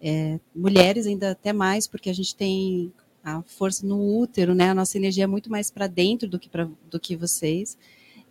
é, 0.00 0.38
mulheres 0.54 1.06
ainda 1.06 1.30
até 1.30 1.52
mais, 1.52 1.86
porque 1.86 2.10
a 2.10 2.12
gente 2.12 2.34
tem 2.34 2.92
a 3.24 3.40
força 3.42 3.86
no 3.86 4.18
útero, 4.18 4.54
né? 4.54 4.70
A 4.70 4.74
nossa 4.74 4.98
energia 4.98 5.24
é 5.24 5.26
muito 5.26 5.50
mais 5.50 5.70
para 5.70 5.86
dentro 5.86 6.28
do 6.28 6.38
que, 6.38 6.48
pra, 6.48 6.68
do 6.90 6.98
que 6.98 7.16
vocês. 7.16 7.78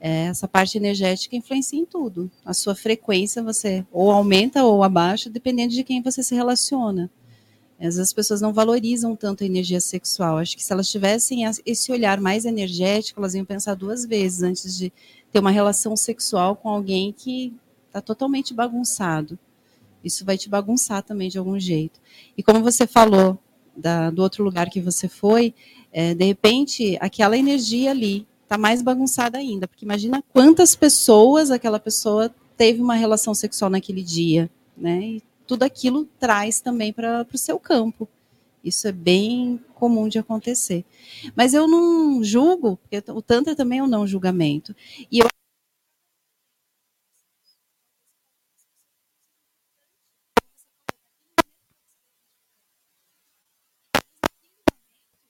É, 0.03 0.23
essa 0.25 0.47
parte 0.47 0.79
energética 0.79 1.35
influencia 1.35 1.79
em 1.79 1.85
tudo. 1.85 2.29
A 2.43 2.55
sua 2.55 2.73
frequência 2.73 3.43
você 3.43 3.85
ou 3.91 4.09
aumenta 4.11 4.63
ou 4.63 4.83
abaixa, 4.83 5.29
dependendo 5.29 5.75
de 5.75 5.83
quem 5.83 6.01
você 6.01 6.23
se 6.23 6.33
relaciona. 6.33 7.07
Às 7.79 7.85
vezes 7.85 7.99
as 7.99 8.13
pessoas 8.13 8.41
não 8.41 8.51
valorizam 8.51 9.15
tanto 9.15 9.43
a 9.43 9.45
energia 9.45 9.79
sexual. 9.79 10.39
Acho 10.39 10.55
que 10.57 10.63
se 10.63 10.73
elas 10.73 10.89
tivessem 10.89 11.43
esse 11.65 11.91
olhar 11.91 12.19
mais 12.19 12.45
energético, 12.45 13.19
elas 13.19 13.35
iam 13.35 13.45
pensar 13.45 13.75
duas 13.75 14.03
vezes 14.03 14.41
antes 14.41 14.75
de 14.75 14.91
ter 15.31 15.39
uma 15.39 15.51
relação 15.51 15.95
sexual 15.95 16.55
com 16.55 16.69
alguém 16.69 17.13
que 17.13 17.53
está 17.87 18.01
totalmente 18.01 18.53
bagunçado. 18.55 19.37
Isso 20.03 20.25
vai 20.25 20.35
te 20.37 20.49
bagunçar 20.49 21.03
também 21.03 21.29
de 21.29 21.37
algum 21.37 21.59
jeito. 21.59 21.99
E 22.35 22.41
como 22.41 22.61
você 22.63 22.87
falou 22.87 23.37
da- 23.77 24.09
do 24.09 24.23
outro 24.23 24.43
lugar 24.43 24.67
que 24.69 24.81
você 24.81 25.07
foi, 25.07 25.53
é, 25.91 26.15
de 26.15 26.25
repente 26.25 26.97
aquela 26.99 27.37
energia 27.37 27.91
ali 27.91 28.27
está 28.51 28.57
mais 28.57 28.81
bagunçada 28.81 29.37
ainda, 29.37 29.65
porque 29.65 29.85
imagina 29.85 30.21
quantas 30.33 30.75
pessoas 30.75 31.49
aquela 31.49 31.79
pessoa 31.79 32.29
teve 32.57 32.81
uma 32.81 32.95
relação 32.95 33.33
sexual 33.33 33.71
naquele 33.71 34.03
dia, 34.03 34.49
né? 34.75 35.01
E 35.01 35.23
tudo 35.47 35.63
aquilo 35.63 36.05
traz 36.19 36.59
também 36.59 36.91
para 36.91 37.25
o 37.33 37.37
seu 37.37 37.57
campo. 37.57 38.09
Isso 38.61 38.89
é 38.89 38.91
bem 38.91 39.57
comum 39.73 40.09
de 40.09 40.19
acontecer. 40.19 40.83
Mas 41.33 41.53
eu 41.53 41.65
não 41.65 42.21
julgo, 42.21 42.75
porque 42.77 43.01
o 43.11 43.21
Tantra 43.21 43.55
também 43.55 43.79
é 43.79 43.83
um 43.83 43.87
não 43.87 44.05
julgamento. 44.05 44.75
E 45.09 45.19
eu 45.19 45.27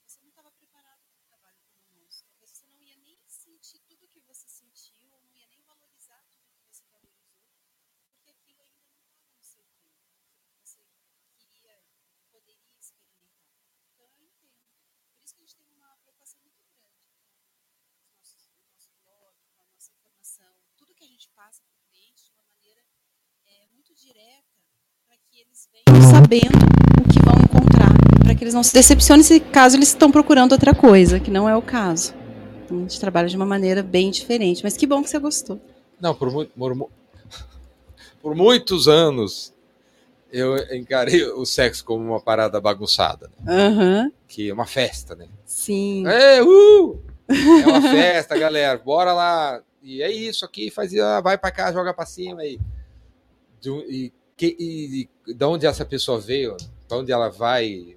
você 0.08 0.20
não 0.22 0.30
estava 0.30 0.52
preparado 0.52 1.06
para 1.06 1.20
o 1.20 1.24
trabalho 1.24 1.62
conosco. 1.70 2.28
Talvez 2.28 2.52
você 2.52 2.66
não 2.66 2.82
ia 2.82 2.98
nem 2.98 3.12
sentir 3.62 3.80
tudo 3.88 4.08
que 4.08 4.20
você 4.22 4.48
sentiu, 4.50 5.10
ou 5.12 5.22
não 5.22 5.34
ia 5.36 5.48
nem 5.48 5.62
valorizar 5.62 6.24
tudo 6.30 6.52
que 6.52 6.62
você 6.62 6.86
valorizou, 6.88 7.42
porque 8.14 8.30
aquilo 8.32 8.62
ainda 8.62 8.84
não 8.84 9.00
estava 9.00 9.32
no 9.34 9.44
seu 9.44 9.64
tempo. 9.80 10.04
Você 10.64 10.80
queria, 11.40 11.84
poderia 12.30 12.78
experimentar. 12.80 13.56
Então 13.90 14.06
eu 14.06 14.22
entendo. 14.22 14.60
Por 15.14 15.24
isso 15.24 15.34
que 15.34 15.42
a 15.42 15.46
gente 15.46 15.56
tem 15.56 15.72
uma 15.72 15.96
preocupação 15.98 16.40
muito 16.42 16.62
grande 16.62 17.08
com 17.08 17.90
os 17.96 18.06
nossos, 18.06 18.48
o 18.60 18.68
nosso 18.70 18.92
blog, 19.02 19.36
com 19.56 19.62
a 19.62 19.68
nossa 19.68 19.92
informação, 19.92 20.54
tudo 20.76 20.94
que 20.94 21.04
a 21.04 21.08
gente 21.08 21.30
passa 21.30 21.64
para 21.64 21.78
o 21.78 21.82
cliente 21.90 22.26
de 22.26 22.32
uma 22.34 22.44
maneira 22.44 22.86
é, 23.46 23.68
muito 23.68 23.90
direta, 24.02 24.44
para 25.08 25.18
que 25.30 25.42
eles 25.42 25.70
venham 25.72 26.12
sabendo 26.12 26.58
o 27.00 27.14
que 27.14 27.20
vão 27.24 27.36
encontrar, 27.44 27.92
para 28.24 28.34
que 28.36 28.44
eles 28.44 28.54
não 28.54 28.64
se 28.64 28.74
decepcionem 28.74 29.24
se 29.24 29.40
caso 29.40 29.78
eles 29.78 29.90
estão 29.90 30.12
procurando 30.12 30.54
outra 30.54 30.74
coisa, 30.74 31.20
que 31.20 31.30
não 31.32 31.48
é 31.48 31.56
o 31.56 31.62
caso. 31.62 32.14
Então, 32.66 32.78
a 32.78 32.82
gente 32.82 33.00
trabalha 33.00 33.28
de 33.28 33.36
uma 33.36 33.46
maneira 33.46 33.84
bem 33.84 34.10
diferente. 34.12 34.64
Mas 34.64 34.76
que 34.78 34.88
bom 34.88 35.04
que 35.04 35.10
você 35.10 35.20
gostou. 35.20 35.60
Não, 36.00 36.16
por, 36.16 36.32
mu- 36.32 36.46
por 36.48 36.76
por 38.22 38.36
muitos 38.36 38.88
anos 38.88 39.54
eu 40.32 40.56
encarei 40.74 41.26
o 41.26 41.46
sexo 41.46 41.84
como 41.84 42.04
uma 42.06 42.20
parada 42.22 42.60
bagunçada, 42.62 43.30
né? 43.44 43.54
Aham. 43.68 44.12
que 44.28 44.50
é 44.50 44.54
uma 44.54 44.66
festa, 44.66 45.14
né? 45.16 45.28
Sim. 45.46 46.08
É, 46.08 46.42
uh! 46.42 47.00
é 47.30 47.68
uma 47.68 47.82
festa, 47.82 48.38
galera. 48.40 48.78
Bora 48.78 49.12
lá. 49.14 49.62
E 49.84 50.02
é 50.02 50.10
isso 50.12 50.46
aqui, 50.46 50.72
faz, 50.72 50.96
ah, 50.98 51.20
vai 51.22 51.38
pra 51.38 51.52
cá, 51.52 51.72
joga 51.74 51.94
pra 51.94 52.06
cima 52.06 52.42
aí. 52.42 52.58
De 53.62 53.70
E, 53.70 54.14
que, 54.36 54.56
e, 54.60 55.10
e 55.28 55.34
de 55.36 55.46
onde 55.46 55.68
essa 55.68 55.86
pessoa 55.86 56.20
veio, 56.20 56.58
pra 56.88 56.98
onde 56.98 57.12
ela 57.12 57.30
vai, 57.30 57.96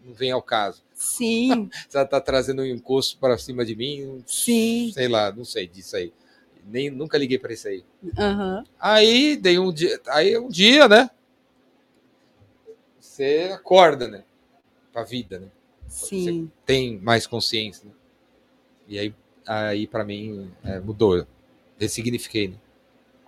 não 0.00 0.12
vem 0.12 0.32
ao 0.32 0.42
caso. 0.42 0.82
Sim. 0.92 1.70
Se 1.88 1.96
ela 1.96 2.04
tá 2.04 2.20
trazendo 2.20 2.62
um 2.62 2.66
encosto 2.66 3.16
para 3.18 3.38
cima 3.38 3.64
de 3.64 3.76
mim, 3.76 4.24
Sim. 4.26 4.90
sei 4.92 5.06
lá, 5.06 5.30
não 5.30 5.44
sei 5.44 5.68
disso 5.68 5.96
aí. 5.96 6.12
Nem, 6.64 6.90
nunca 6.90 7.16
liguei 7.16 7.38
para 7.38 7.52
isso 7.52 7.68
aí. 7.68 7.84
Aham. 8.18 8.64
Aí 8.80 9.36
dei 9.36 9.56
um 9.56 9.72
dia, 9.72 10.00
aí 10.08 10.36
um 10.36 10.48
dia, 10.48 10.88
né? 10.88 11.08
Você 12.98 13.52
acorda, 13.54 14.08
né? 14.08 14.24
Pra 14.92 15.04
vida, 15.04 15.38
né? 15.38 15.46
Sim. 15.86 16.50
Tem 16.64 16.98
mais 16.98 17.24
consciência, 17.24 17.86
né? 17.86 17.92
E 18.88 18.98
aí, 18.98 19.14
aí 19.46 19.86
para 19.86 20.04
mim 20.04 20.50
é, 20.64 20.80
mudou. 20.80 21.24
Ressignifiquei 21.78 22.48
né? 22.48 22.56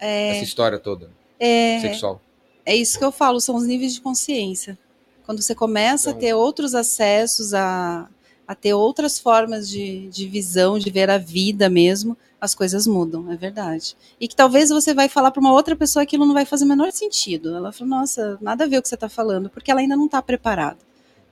essa 0.00 0.42
história 0.42 0.80
toda 0.80 1.10
É, 1.38 1.80
sexual. 1.80 2.20
é 2.64 2.74
isso 2.74 2.98
que 2.98 3.04
eu 3.04 3.12
falo, 3.12 3.40
são 3.40 3.56
os 3.56 3.64
níveis 3.66 3.94
de 3.94 4.00
consciência. 4.00 4.78
Quando 5.24 5.42
você 5.42 5.54
começa 5.54 6.10
Então- 6.10 6.18
a 6.18 6.20
ter 6.20 6.34
outros 6.34 6.74
acessos, 6.74 7.52
a, 7.54 8.08
a 8.46 8.54
ter 8.54 8.72
outras 8.74 9.18
formas 9.18 9.68
de, 9.68 10.08
de 10.08 10.26
visão, 10.26 10.78
de 10.78 10.90
ver 10.90 11.10
a 11.10 11.18
vida 11.18 11.68
mesmo, 11.68 12.16
as 12.40 12.54
coisas 12.54 12.86
mudam, 12.86 13.30
é 13.30 13.36
verdade. 13.36 13.96
E 14.20 14.26
que 14.28 14.34
talvez 14.36 14.70
você 14.70 14.94
vai 14.94 15.08
falar 15.08 15.30
para 15.30 15.40
uma 15.40 15.52
outra 15.52 15.74
pessoa 15.76 16.02
aquilo 16.04 16.24
não 16.24 16.32
vai 16.34 16.44
fazer 16.44 16.64
o 16.64 16.68
menor 16.68 16.92
sentido. 16.92 17.54
Ela 17.54 17.72
fala, 17.72 17.90
nossa, 17.90 18.38
nada 18.40 18.64
a 18.64 18.66
ver 18.66 18.78
o 18.78 18.82
que 18.82 18.88
você 18.88 18.94
está 18.94 19.08
falando, 19.08 19.50
porque 19.50 19.70
ela 19.70 19.80
ainda 19.80 19.96
não 19.96 20.06
está 20.06 20.22
preparada. 20.22 20.78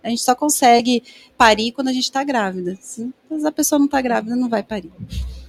A 0.03 0.09
gente 0.09 0.23
só 0.23 0.35
consegue 0.35 1.03
parir 1.37 1.73
quando 1.73 1.89
a 1.89 1.93
gente 1.93 2.05
está 2.05 2.23
grávida. 2.23 2.77
Se 2.81 3.11
a 3.45 3.53
pessoa 3.53 3.79
não 3.79 3.87
está 3.87 4.01
grávida, 4.01 4.37
não 4.37 4.49
vai 4.49 4.63
parir. 4.63 4.93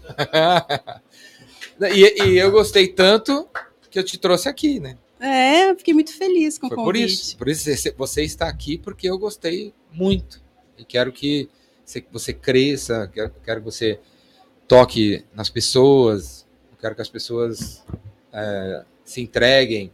e, 1.94 2.24
e 2.24 2.38
eu 2.38 2.52
gostei 2.52 2.88
tanto 2.88 3.48
que 3.90 3.98
eu 4.00 4.04
te 4.04 4.18
trouxe 4.18 4.48
aqui, 4.50 4.80
né? 4.80 4.98
É, 5.20 5.72
eu 5.72 5.76
fiquei 5.78 5.94
muito 5.94 6.16
feliz 6.16 6.58
com 6.58 6.68
o 6.68 6.70
Foi 6.70 6.78
convite. 6.78 6.92
por 6.94 6.98
isso. 7.08 7.38
Por 7.38 7.50
isso 7.50 7.94
você- 7.98 8.24
está 8.24 8.48
aqui 8.48 8.78
porque 8.78 9.10
eu 9.10 9.18
gostei 9.18 9.74
muito. 9.92 10.42
E 10.78 10.86
quero 10.86 11.12
que 11.12 11.50
você, 12.12 12.34
cresça, 12.34 13.10
quero, 13.12 13.34
quero 13.44 13.62
que 13.62 13.66
você 13.66 14.00
toque 14.68 15.24
nas 15.34 15.50
pessoas, 15.50 16.46
quero 16.80 16.94
que 16.96 17.02
as 17.02 17.10
pessoas 17.10 17.84
é, 18.32 18.84
se 19.04 19.22
entreguem. 19.22 19.92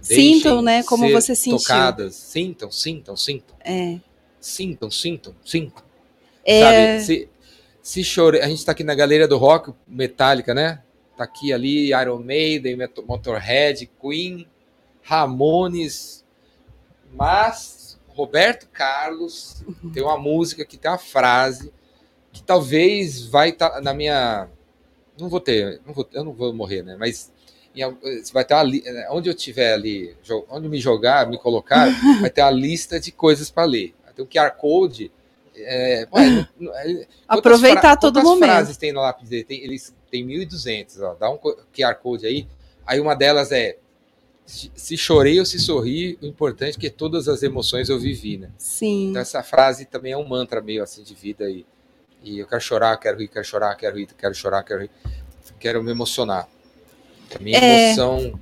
Sintam, 0.00 0.62
né, 0.62 0.82
como 0.84 1.10
você 1.10 1.34
sentiu. 1.34 1.58
Tocadas. 1.58 2.14
Sintam, 2.14 2.70
sintam, 2.70 3.16
sintam. 3.16 3.56
É. 3.64 3.98
Sintam, 4.40 4.90
sintam, 4.90 5.34
sintam. 5.44 5.82
É, 6.44 7.00
Sabe, 7.00 7.04
se, 7.04 7.28
se 7.82 8.04
chore... 8.04 8.40
a 8.40 8.48
gente 8.48 8.64
tá 8.64 8.70
aqui 8.70 8.84
na 8.84 8.94
galeria 8.94 9.26
do 9.26 9.36
rock, 9.36 9.72
Metallica, 9.86 10.54
né? 10.54 10.80
Tá 11.16 11.24
aqui 11.24 11.52
ali 11.52 11.88
Iron 11.92 12.18
Maiden, 12.18 12.76
Motorhead, 13.06 13.90
Queen, 14.00 14.46
Ramones, 15.02 16.24
mas 17.12 17.98
Roberto 18.08 18.68
Carlos 18.68 19.62
tem 19.92 20.02
uma 20.02 20.18
música 20.18 20.64
que 20.64 20.76
tem 20.76 20.90
uma 20.90 20.98
frase 20.98 21.72
que 22.32 22.42
talvez 22.42 23.24
vai 23.26 23.50
estar 23.50 23.80
na 23.80 23.94
minha 23.94 24.48
não 25.18 25.28
vou 25.30 25.40
ter, 25.40 25.80
não 25.86 25.94
vou, 25.94 26.06
eu 26.12 26.24
não 26.24 26.32
vou 26.34 26.52
morrer, 26.52 26.82
né? 26.82 26.96
Mas 26.98 27.32
em 27.74 27.82
al- 27.82 27.96
vai 28.32 28.44
ter 28.44 28.52
uma 28.54 28.62
li- 28.62 28.84
onde 29.10 29.30
eu 29.30 29.34
tiver 29.34 29.72
ali, 29.72 30.14
onde 30.50 30.68
me 30.68 30.78
jogar, 30.78 31.26
me 31.26 31.38
colocar, 31.38 31.86
vai 32.20 32.28
ter 32.28 32.42
uma 32.42 32.50
lista 32.50 33.00
de 33.00 33.10
coisas 33.10 33.50
para 33.50 33.64
ler. 33.64 33.94
Vai 34.04 34.12
ter 34.12 34.22
um 34.22 34.26
QR 34.26 34.50
Code. 34.58 35.10
É, 35.56 36.06
ué, 36.12 36.26
é- 36.28 36.44
Quantas 36.94 37.08
aproveitar 37.28 37.80
fra- 37.80 37.96
todo 37.96 38.14
quantas 38.14 38.24
momento. 38.30 38.44
frases 38.50 38.76
tem 38.76 38.92
na 38.92 39.00
lápis 39.00 39.28
dele? 39.28 39.44
Tem, 39.44 39.62
eles 39.64 39.94
têm 40.10 40.24
1.200, 40.26 41.00
ó. 41.02 41.14
Dá 41.14 41.30
um 41.30 41.38
QR 41.38 41.94
Code 42.02 42.26
aí. 42.26 42.46
Aí 42.86 43.00
uma 43.00 43.14
delas 43.14 43.50
é 43.52 43.78
se, 44.44 44.96
chorei 44.96 45.40
ou 45.40 45.44
se 45.46 45.58
sorri, 45.58 46.16
o 46.22 46.26
importante 46.26 46.76
é 46.76 46.80
que 46.80 46.88
todas 46.90 47.26
as 47.26 47.42
emoções 47.42 47.88
eu 47.88 47.98
vivi, 47.98 48.36
né? 48.38 48.50
Sim. 48.58 49.10
Então 49.10 49.20
essa 49.22 49.42
frase 49.42 49.84
também 49.86 50.12
é 50.12 50.16
um 50.16 50.26
mantra 50.28 50.60
meio 50.60 50.82
assim 50.84 51.02
de 51.02 51.14
vida 51.14 51.50
e, 51.50 51.66
e 52.22 52.38
eu 52.38 52.46
quero 52.46 52.60
chorar, 52.60 52.96
quero 52.98 53.18
rir, 53.18 53.26
quero 53.28 53.44
chorar, 53.44 53.74
quero 53.74 53.96
rir, 53.96 54.06
quero 54.16 54.34
chorar, 54.34 54.62
quero 54.62 54.82
rir. 54.82 54.90
Quero 55.58 55.82
me 55.82 55.90
emocionar. 55.90 56.48
A 57.34 57.38
minha 57.42 57.58
É. 57.58 57.86
emoção 57.88 58.38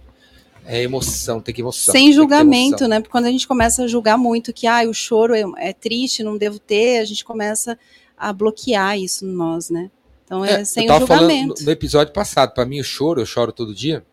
é 0.66 0.82
emoção, 0.82 1.40
tem 1.40 1.54
que 1.54 1.60
emoção. 1.60 1.92
Sem 1.92 2.12
julgamento, 2.12 2.86
né? 2.88 3.00
Porque 3.00 3.12
quando 3.12 3.26
a 3.26 3.30
gente 3.30 3.46
começa 3.46 3.84
a 3.84 3.86
julgar 3.86 4.16
muito 4.16 4.52
que 4.52 4.66
ah, 4.66 4.82
o 4.88 4.94
choro 4.94 5.34
é, 5.34 5.44
é 5.58 5.72
triste, 5.72 6.22
não 6.22 6.36
devo 6.38 6.58
ter, 6.58 6.98
a 6.98 7.04
gente 7.04 7.24
começa 7.24 7.78
a 8.16 8.32
bloquear 8.32 8.98
isso 8.98 9.24
em 9.26 9.28
nós, 9.32 9.68
né? 9.70 9.90
Então 10.24 10.44
é, 10.44 10.60
É, 10.60 10.64
sem 10.64 10.86
eu 10.86 10.94
o 10.94 10.98
julgamento. 11.00 11.62
no, 11.64 11.70
episódio 11.70 12.12
passado, 12.12 12.54
para 12.54 12.64
mim 12.64 12.80
o 12.80 12.84
choro, 12.84 13.20
eu 13.20 13.26
choro 13.26 13.52
todo 13.52 13.74
dia. 13.74 14.04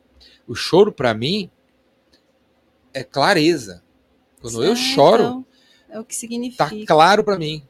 O 0.47 0.53
choro 0.55 0.91
para 0.91 1.13
mim 1.13 1.49
é 2.93 3.03
clareza. 3.03 3.81
Quando 4.41 4.63
eu 4.63 4.73
É, 4.73 4.75
choro, 4.75 5.23
então, 5.23 5.45
é 5.89 5.99
o 5.99 6.03
que 6.03 6.15
significa. 6.15 6.67
tá 6.69 6.75
claro 6.85 7.23
para 7.23 7.37
mim. 7.37 7.63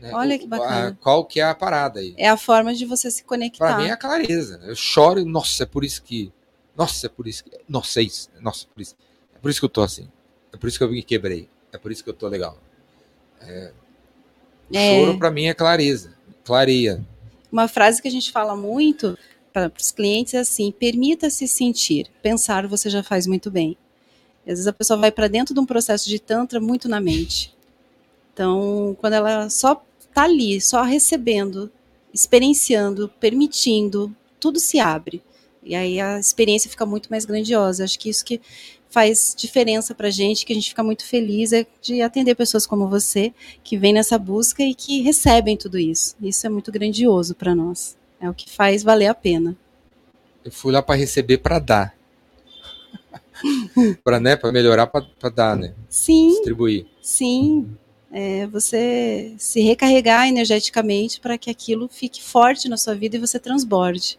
né? 0.00 0.10
Olha 0.14 0.38
que 0.38 0.46
bacana. 0.46 0.88
a- 0.88 0.92
qual 0.92 1.24
que 1.24 1.40
é 1.40 1.44
a 1.44 1.54
parada 1.54 2.00
aí? 2.00 2.14
É 2.16 2.28
a 2.28 2.36
forma 2.36 2.72
de 2.74 2.84
você 2.86 3.10
se 3.10 3.24
conectar. 3.24 3.58
Para 3.66 3.78
mim 3.78 3.88
é 3.88 3.92
a 3.92 3.96
clareza. 3.96 4.56
né? 4.58 4.70
Eu 4.70 4.76
choro 4.76 5.24
nossa, 5.24 5.64
é 5.64 5.66
por 5.66 5.84
isso 5.84 6.02
que. 6.02 6.32
Nossa, 6.78 7.06
é 7.06 7.10
por 7.10 7.26
isso 7.26 7.42
que. 7.44 7.50
Nossa, 7.68 8.00
é 8.00 8.04
isso. 8.04 8.30
Nossa, 8.40 8.64
é 8.64 8.68
por 8.72 8.80
isso. 8.80 8.94
É 9.34 9.38
por 9.38 9.50
isso 9.50 9.60
que 9.60 9.64
eu 9.66 9.68
tô 9.68 9.82
assim. 9.82 10.08
É 10.52 10.56
por 10.56 10.68
isso 10.68 10.78
que 10.78 10.84
eu 10.84 10.90
me 10.90 11.02
quebrei. 11.02 11.48
É 11.72 11.76
por 11.76 11.90
isso 11.92 12.04
que 12.04 12.08
eu 12.08 12.14
tô 12.14 12.28
legal. 12.28 12.56
É, 13.40 13.72
o 14.70 14.76
É. 14.76 15.00
choro 15.00 15.18
para 15.18 15.30
mim 15.30 15.46
é 15.46 15.54
clareza. 15.54 16.16
Clareia. 16.44 17.04
Uma 17.50 17.66
frase 17.66 18.00
que 18.00 18.06
a 18.08 18.10
gente 18.10 18.30
fala 18.30 18.56
muito 18.56 19.18
para 19.52 19.72
os 19.78 19.90
clientes 19.90 20.34
é 20.34 20.38
assim: 20.38 20.70
permita-se 20.70 21.48
sentir. 21.48 22.08
Pensar 22.22 22.66
você 22.68 22.88
já 22.88 23.02
faz 23.02 23.26
muito 23.26 23.50
bem. 23.50 23.76
Às 24.42 24.52
vezes 24.52 24.66
a 24.68 24.72
pessoa 24.72 24.98
vai 24.98 25.10
para 25.10 25.28
dentro 25.28 25.52
de 25.52 25.60
um 25.60 25.66
processo 25.66 26.08
de 26.08 26.18
tantra 26.18 26.58
muito 26.60 26.88
na 26.88 27.00
mente. 27.00 27.54
Então, 28.32 28.96
quando 29.00 29.14
ela 29.14 29.50
só 29.50 29.84
tá 30.14 30.22
ali, 30.22 30.60
só 30.60 30.82
recebendo, 30.82 31.70
experienciando, 32.14 33.08
permitindo, 33.20 34.14
tudo 34.40 34.58
se 34.60 34.78
abre. 34.80 35.20
E 35.68 35.74
aí 35.74 36.00
a 36.00 36.18
experiência 36.18 36.70
fica 36.70 36.86
muito 36.86 37.08
mais 37.10 37.26
grandiosa. 37.26 37.84
Acho 37.84 37.98
que 37.98 38.08
isso 38.08 38.24
que 38.24 38.40
faz 38.88 39.34
diferença 39.36 39.94
pra 39.94 40.08
gente, 40.08 40.46
que 40.46 40.52
a 40.52 40.56
gente 40.56 40.70
fica 40.70 40.82
muito 40.82 41.04
feliz 41.04 41.52
é 41.52 41.66
de 41.82 42.00
atender 42.00 42.34
pessoas 42.34 42.66
como 42.66 42.88
você, 42.88 43.34
que 43.62 43.76
vêm 43.76 43.92
nessa 43.92 44.18
busca 44.18 44.62
e 44.62 44.74
que 44.74 45.02
recebem 45.02 45.58
tudo 45.58 45.78
isso. 45.78 46.16
Isso 46.22 46.46
é 46.46 46.50
muito 46.50 46.72
grandioso 46.72 47.34
para 47.34 47.54
nós. 47.54 47.98
É 48.18 48.30
o 48.30 48.32
que 48.32 48.48
faz 48.50 48.82
valer 48.82 49.08
a 49.08 49.14
pena. 49.14 49.54
Eu 50.42 50.50
fui 50.50 50.72
lá 50.72 50.80
para 50.80 50.94
receber 50.94 51.36
para 51.36 51.58
dar. 51.58 51.94
para 54.02 54.18
né, 54.18 54.36
para 54.36 54.50
melhorar 54.50 54.86
para 54.86 55.28
dar, 55.28 55.54
né? 55.54 55.74
Sim, 55.86 56.30
Distribuir. 56.30 56.86
sim. 57.02 57.68
É 58.10 58.46
você 58.46 59.34
se 59.36 59.60
recarregar 59.60 60.26
energeticamente 60.26 61.20
para 61.20 61.36
que 61.36 61.50
aquilo 61.50 61.90
fique 61.92 62.22
forte 62.22 62.66
na 62.66 62.78
sua 62.78 62.94
vida 62.94 63.16
e 63.16 63.20
você 63.20 63.38
transborde. 63.38 64.18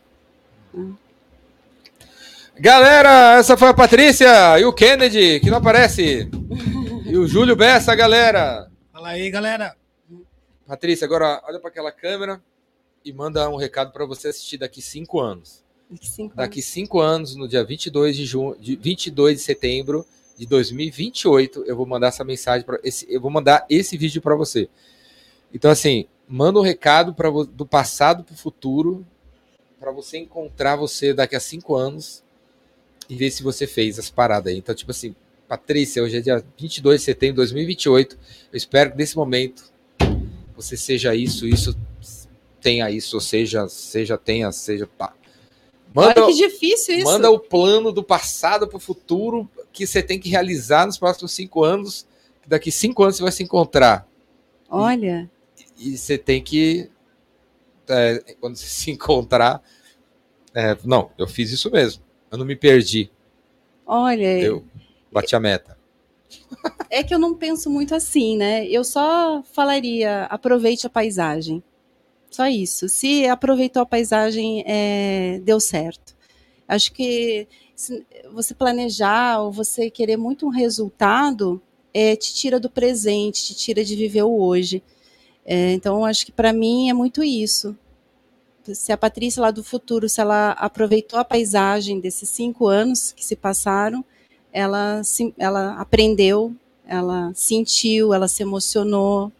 Galera, 2.60 3.38
essa 3.40 3.56
foi 3.56 3.69
a 3.69 3.73
Patrícia 3.73 4.60
e 4.60 4.65
o 4.65 4.73
Kennedy, 4.73 5.40
que 5.40 5.49
não 5.49 5.60
aparece. 5.60 6.30
E 7.06 7.18
o 7.18 7.26
Júlio 7.26 7.56
Bessa, 7.56 7.95
galera. 7.95 8.69
Fala 8.91 9.10
aí, 9.10 9.31
galera. 9.31 9.77
Patrícia, 10.68 11.06
agora 11.06 11.41
olha 11.48 11.57
para 11.57 11.69
aquela 11.69 11.90
câmera 11.90 12.41
e 13.06 13.14
manda 13.14 13.49
um 13.49 13.56
recado 13.56 13.94
para 13.94 14.06
você 14.06 14.27
assistir 14.27 14.57
daqui 14.57 14.81
cinco 14.81 15.22
anos. 15.22 15.64
Daqui 15.90 16.10
cinco 16.10 16.36
Daqui 16.36 16.61
cinco 16.61 16.99
anos, 16.99 17.34
no 17.34 17.48
dia 17.48 17.64
22 17.64 18.18
de, 18.18 18.26
junho, 18.26 18.57
de 18.60 18.76
22 18.76 19.38
de 19.38 19.41
setembro 19.41 20.06
de 20.38 20.45
2028, 20.45 21.64
eu 21.65 21.77
vou 21.77 21.86
mandar 21.86 22.07
essa 22.07 22.26
mensagem 22.26 22.65
para 22.65 22.77
esse, 22.84 23.07
eu 23.10 23.22
vou 23.22 23.31
mandar 23.31 23.65
esse 23.69 23.95
vídeo 23.95 24.22
para 24.22 24.36
você. 24.36 24.68
Então 25.53 25.72
assim, 25.72 26.07
manda 26.27 26.60
um 26.60 26.64
recado 26.64 27.14
para 27.14 27.30
do 27.31 27.65
passado 27.65 28.22
para 28.26 28.34
o 28.34 28.38
futuro, 28.38 29.07
para 29.80 29.91
você 29.94 30.18
encontrar 30.18 30.76
você 30.76 31.14
daqui 31.14 31.38
a 31.38 31.40
cinco 31.40 31.73
anos 31.73 32.22
e 33.10 33.15
ver 33.15 33.31
se 33.31 33.41
você 33.44 33.65
fez 33.65 33.98
as 33.99 34.10
paradas 34.10 34.53
aí. 34.53 34.60
Então 34.60 34.73
tipo 34.76 34.91
assim, 34.91 35.15
Patrícia, 35.48 36.03
hoje 36.03 36.18
é 36.18 36.22
dia 36.22 36.44
22 36.57 37.02
de 37.02 37.06
setembro 37.06 37.34
de 37.36 37.38
2028. 37.38 38.18
Eu 38.52 38.57
espero 38.57 38.91
que 38.91 38.98
nesse 38.98 39.15
momento 39.18 39.64
você 40.56 40.77
seja 40.77 41.15
isso, 41.15 41.48
isso 41.48 41.76
tenha 42.61 42.91
isso, 42.91 43.15
ou 43.15 43.22
seja, 43.22 43.68
seja 43.68 44.18
tenha, 44.18 44.52
seja 44.52 44.86
pá. 44.86 45.14
Manda, 45.94 46.23
Olha 46.23 46.31
que 46.31 46.38
difícil 46.38 46.95
isso. 46.98 47.06
manda 47.06 47.31
o 47.31 47.40
plano 47.40 47.91
do 47.91 48.03
passado 48.03 48.68
para 48.68 48.77
o 48.77 48.80
futuro 48.80 49.49
que 49.73 49.88
você 49.88 50.03
tem 50.03 50.19
que 50.19 50.30
realizar 50.30 50.86
nos 50.86 50.98
próximos 50.99 51.31
cinco 51.31 51.64
anos. 51.64 52.06
Que 52.44 52.49
daqui 52.49 52.72
cinco 52.72 53.02
anos 53.02 53.15
você 53.18 53.23
vai 53.23 53.31
se 53.31 53.41
encontrar. 53.41 54.07
Olha, 54.69 55.30
E 55.80 55.98
você 55.98 56.15
tem 56.18 56.44
que. 56.44 56.90
é, 57.88 58.36
quando 58.40 58.56
você 58.56 58.68
se 58.69 58.91
encontrar. 58.91 59.64
é, 60.53 60.77
não, 60.84 61.10
eu 61.18 61.27
fiz 61.27 61.49
isso 61.52 61.72
mesmo. 61.72 62.03
Eu 62.31 62.38
não 62.38 62.45
me 62.45 62.56
perdi. 62.56 63.10
olha. 63.85 64.39
Eu 64.39 64.64
bati 65.11 65.35
a 65.35 65.39
meta. 65.39 65.77
É 66.89 67.03
que 67.03 67.14
eu 67.14 67.19
não 67.19 67.35
penso 67.35 67.69
muito 67.69 67.93
assim, 67.93 68.38
né? 68.38 68.68
Eu 68.68 68.84
só 68.84 69.43
falaria, 69.51 70.23
aproveite 70.26 70.85
a 70.88 70.89
paisagem. 70.89 71.64
Só 72.30 72.47
isso. 72.47 72.88
Se 72.88 73.27
aproveitou 73.27 73.81
a 73.81 73.85
paisagem, 73.85 74.64
é, 74.65 75.39
deu 75.43 75.60
certo. 75.60 76.15
Acho 76.68 76.91
que 76.93 77.47
se 77.76 78.06
você 78.31 78.53
planejar 78.53 79.41
ou 79.41 79.51
você 79.51 79.89
querer 79.89 80.18
muito 80.18 80.45
um 80.45 80.49
resultado, 80.49 81.61
é, 81.93 82.15
te 82.15 82.34
tira 82.34 82.60
do 82.60 82.69
presente, 82.69 83.45
te 83.45 83.56
tira 83.56 83.84
de 83.84 83.95
viver 83.95 84.23
o 84.23 84.41
hoje. 84.41 84.84
É, 85.45 85.72
então, 85.72 86.06
acho 86.06 86.26
que 86.26 86.31
para 86.31 86.53
mim 86.53 86.89
é 86.89 86.93
muito 86.93 87.23
isso. 87.23 87.76
Se 88.64 88.91
a 88.91 88.98
Patrícia 88.98 89.41
lá 89.41 89.52
do 89.52 89.64
futuro, 89.64 90.07
se 90.07 90.22
ela 90.22 90.52
aproveitou 90.52 91.19
a 91.19 91.26
paisagem 91.26 91.99
desses 91.99 92.30
cinco 92.30 92.68
anos 92.68 93.11
que 93.11 93.26
se 93.26 93.36
passaram, 93.36 94.03
ela, 94.52 95.02
ela 95.38 95.73
aprendeu, 95.80 96.56
ela 96.86 97.31
sentiu, 97.34 98.14
ela 98.14 98.27
se 98.27 98.44
emocionou, 98.44 99.31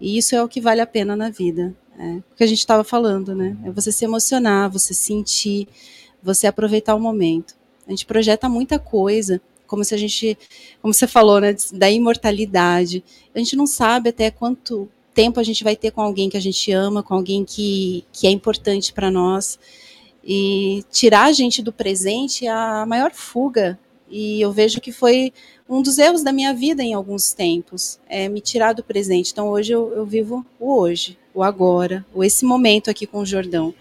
e 0.00 0.18
isso 0.18 0.34
é 0.34 0.42
o 0.42 0.48
que 0.48 0.60
vale 0.60 0.80
a 0.80 0.86
pena 0.86 1.16
na 1.16 1.30
vida. 1.30 1.74
É, 1.98 2.16
o 2.16 2.36
que 2.36 2.44
a 2.44 2.46
gente 2.46 2.58
estava 2.58 2.84
falando, 2.84 3.34
né? 3.34 3.56
É 3.64 3.70
você 3.70 3.90
se 3.90 4.04
emocionar, 4.04 4.70
você 4.70 4.92
sentir, 4.92 5.66
você 6.22 6.46
aproveitar 6.46 6.94
o 6.94 7.00
momento. 7.00 7.56
A 7.86 7.90
gente 7.90 8.04
projeta 8.04 8.48
muita 8.48 8.78
coisa, 8.78 9.40
como 9.66 9.82
se 9.84 9.94
a 9.94 9.98
gente, 9.98 10.36
como 10.82 10.92
você 10.92 11.06
falou, 11.06 11.40
né, 11.40 11.56
da 11.72 11.90
imortalidade. 11.90 13.02
A 13.34 13.38
gente 13.38 13.56
não 13.56 13.66
sabe 13.66 14.10
até 14.10 14.30
quanto 14.30 14.88
tempo 15.16 15.40
a 15.40 15.42
gente 15.42 15.64
vai 15.64 15.74
ter 15.74 15.90
com 15.90 16.02
alguém 16.02 16.28
que 16.28 16.36
a 16.36 16.40
gente 16.40 16.70
ama, 16.70 17.02
com 17.02 17.14
alguém 17.14 17.42
que, 17.42 18.04
que 18.12 18.26
é 18.26 18.30
importante 18.30 18.92
para 18.92 19.10
nós. 19.10 19.58
E 20.22 20.84
tirar 20.90 21.24
a 21.24 21.32
gente 21.32 21.62
do 21.62 21.72
presente 21.72 22.46
é 22.46 22.50
a 22.50 22.84
maior 22.84 23.12
fuga. 23.14 23.78
E 24.10 24.40
eu 24.42 24.52
vejo 24.52 24.78
que 24.78 24.92
foi 24.92 25.32
um 25.66 25.80
dos 25.80 25.96
erros 25.96 26.22
da 26.22 26.32
minha 26.32 26.52
vida 26.52 26.82
em 26.82 26.92
alguns 26.92 27.32
tempos, 27.32 27.98
é 28.08 28.28
me 28.28 28.42
tirar 28.42 28.74
do 28.74 28.84
presente. 28.84 29.32
Então 29.32 29.48
hoje 29.48 29.72
eu, 29.72 29.90
eu 29.94 30.04
vivo 30.04 30.44
o 30.60 30.78
hoje, 30.78 31.18
o 31.34 31.42
agora, 31.42 32.04
o 32.14 32.22
esse 32.22 32.44
momento 32.44 32.90
aqui 32.90 33.06
com 33.06 33.20
o 33.20 33.26
Jordão. 33.26 33.74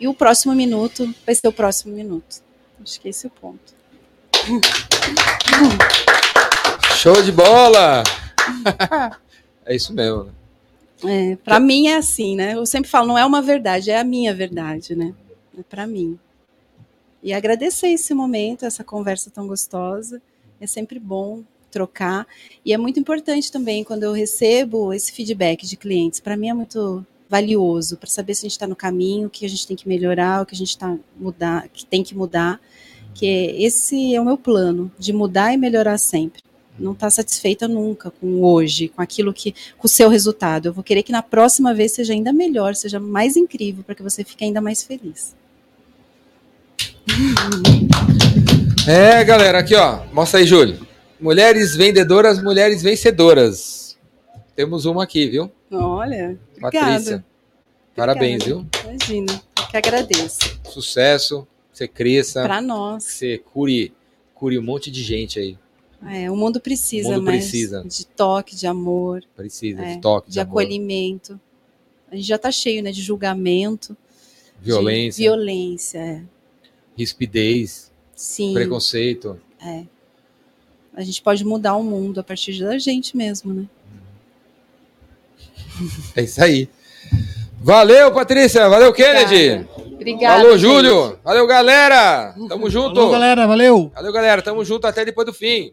E 0.00 0.08
o 0.08 0.14
próximo 0.14 0.54
minuto 0.54 1.14
vai 1.26 1.34
ser 1.34 1.48
o 1.48 1.52
próximo 1.52 1.94
minuto. 1.94 2.36
Acho 2.82 2.98
que 2.98 3.08
esse 3.10 3.26
é 3.26 3.28
o 3.28 3.32
ponto. 3.32 3.76
Show 6.96 7.20
de 7.22 7.30
bola! 7.30 8.02
é 9.66 9.76
isso 9.76 9.92
mesmo. 9.92 10.37
É, 11.04 11.36
para 11.36 11.60
mim 11.60 11.86
é 11.86 11.96
assim, 11.96 12.34
né? 12.36 12.54
Eu 12.54 12.66
sempre 12.66 12.90
falo, 12.90 13.08
não 13.08 13.18
é 13.18 13.24
uma 13.24 13.40
verdade, 13.40 13.90
é 13.90 13.98
a 13.98 14.04
minha 14.04 14.34
verdade, 14.34 14.96
né? 14.96 15.14
É 15.56 15.62
para 15.62 15.86
mim. 15.86 16.18
E 17.22 17.32
agradecer 17.32 17.88
esse 17.88 18.14
momento, 18.14 18.64
essa 18.64 18.84
conversa 18.84 19.30
tão 19.30 19.46
gostosa. 19.46 20.20
É 20.60 20.66
sempre 20.66 20.98
bom 20.98 21.42
trocar. 21.70 22.26
E 22.64 22.72
é 22.72 22.78
muito 22.78 22.98
importante 22.98 23.52
também 23.52 23.84
quando 23.84 24.02
eu 24.02 24.12
recebo 24.12 24.92
esse 24.92 25.12
feedback 25.12 25.66
de 25.66 25.76
clientes. 25.76 26.20
Para 26.20 26.36
mim 26.36 26.48
é 26.48 26.54
muito 26.54 27.04
valioso 27.28 27.96
para 27.96 28.08
saber 28.08 28.34
se 28.34 28.40
a 28.40 28.48
gente 28.48 28.52
está 28.52 28.66
no 28.66 28.74
caminho, 28.74 29.26
o 29.26 29.30
que 29.30 29.44
a 29.44 29.48
gente 29.48 29.66
tem 29.66 29.76
que 29.76 29.86
melhorar, 29.86 30.42
o 30.42 30.46
que 30.46 30.54
a 30.54 30.58
gente 30.58 30.76
tá 30.76 30.96
mudar, 31.16 31.68
que 31.68 31.84
tem 31.84 32.02
que 32.02 32.14
mudar. 32.14 32.60
Que 33.14 33.26
esse 33.58 34.14
é 34.14 34.20
o 34.20 34.24
meu 34.24 34.38
plano 34.38 34.90
de 34.98 35.12
mudar 35.12 35.52
e 35.52 35.56
melhorar 35.56 35.98
sempre 35.98 36.42
não 36.78 36.92
está 36.92 37.10
satisfeita 37.10 37.66
nunca 37.66 38.10
com 38.10 38.42
hoje, 38.42 38.88
com 38.88 39.02
aquilo 39.02 39.32
que, 39.32 39.54
com 39.76 39.86
o 39.86 39.90
seu 39.90 40.08
resultado. 40.08 40.66
Eu 40.66 40.72
vou 40.72 40.84
querer 40.84 41.02
que 41.02 41.12
na 41.12 41.22
próxima 41.22 41.74
vez 41.74 41.92
seja 41.92 42.12
ainda 42.12 42.32
melhor, 42.32 42.74
seja 42.74 43.00
mais 43.00 43.36
incrível, 43.36 43.82
para 43.84 43.94
que 43.94 44.02
você 44.02 44.24
fique 44.24 44.44
ainda 44.44 44.60
mais 44.60 44.82
feliz. 44.82 45.34
É, 48.90 49.22
galera, 49.22 49.58
aqui 49.58 49.74
ó, 49.74 50.06
mostra 50.14 50.40
aí, 50.40 50.46
Júlio. 50.46 50.80
Mulheres 51.20 51.76
vendedoras, 51.76 52.42
mulheres 52.42 52.80
vencedoras. 52.80 53.98
Temos 54.56 54.86
uma 54.86 55.04
aqui, 55.04 55.28
viu? 55.28 55.52
Olha, 55.70 56.38
Patrícia. 56.58 57.22
Parabéns, 57.94 58.44
viu? 58.44 58.66
Imagina, 58.82 59.42
que 59.70 59.76
agradeço. 59.76 60.38
Sucesso, 60.64 61.46
você 61.70 61.86
cresça. 61.86 62.42
Para 62.42 62.62
nós. 62.62 63.04
Você 63.04 63.36
cure, 63.36 63.92
cure 64.34 64.58
um 64.58 64.62
monte 64.62 64.90
de 64.90 65.02
gente 65.02 65.38
aí. 65.38 65.58
É, 66.06 66.30
o 66.30 66.36
mundo 66.36 66.60
precisa, 66.60 67.08
o 67.08 67.12
mundo 67.12 67.24
mais 67.24 67.48
precisa. 67.48 67.84
de 67.84 68.06
toque, 68.06 68.54
de 68.54 68.66
amor. 68.66 69.22
Precisa 69.34 69.82
é, 69.82 69.94
de 69.94 70.00
toque, 70.00 70.28
de, 70.28 70.34
de 70.34 70.40
amor. 70.40 70.50
acolhimento. 70.62 71.40
A 72.10 72.16
gente 72.16 72.26
já 72.26 72.36
está 72.36 72.50
cheio, 72.50 72.82
né, 72.82 72.92
de 72.92 73.02
julgamento, 73.02 73.96
violência, 74.60 75.18
de 75.18 75.28
violência, 75.28 75.98
é. 75.98 76.22
rispidez, 76.96 77.92
Sim, 78.14 78.54
preconceito. 78.54 79.38
é. 79.60 79.84
A 80.94 81.02
gente 81.02 81.22
pode 81.22 81.44
mudar 81.44 81.76
o 81.76 81.82
mundo 81.84 82.18
a 82.18 82.24
partir 82.24 82.58
da 82.58 82.76
gente 82.76 83.16
mesmo, 83.16 83.54
né? 83.54 83.68
É 86.16 86.22
isso 86.22 86.42
aí. 86.42 86.68
Valeu, 87.60 88.12
Patrícia. 88.12 88.68
Valeu, 88.68 88.92
Kennedy. 88.92 89.64
Obrigada. 89.94 90.42
Falou, 90.42 90.58
gente. 90.58 90.68
Júlio. 90.68 91.18
Valeu, 91.22 91.46
galera. 91.46 92.34
Tamo 92.48 92.68
junto. 92.68 93.10
Galera, 93.10 93.46
valeu! 93.46 93.92
Valeu, 93.94 94.12
galera. 94.12 94.42
Tamo 94.42 94.64
junto 94.64 94.86
até 94.86 95.04
depois 95.04 95.26
do 95.26 95.32
fim. 95.32 95.72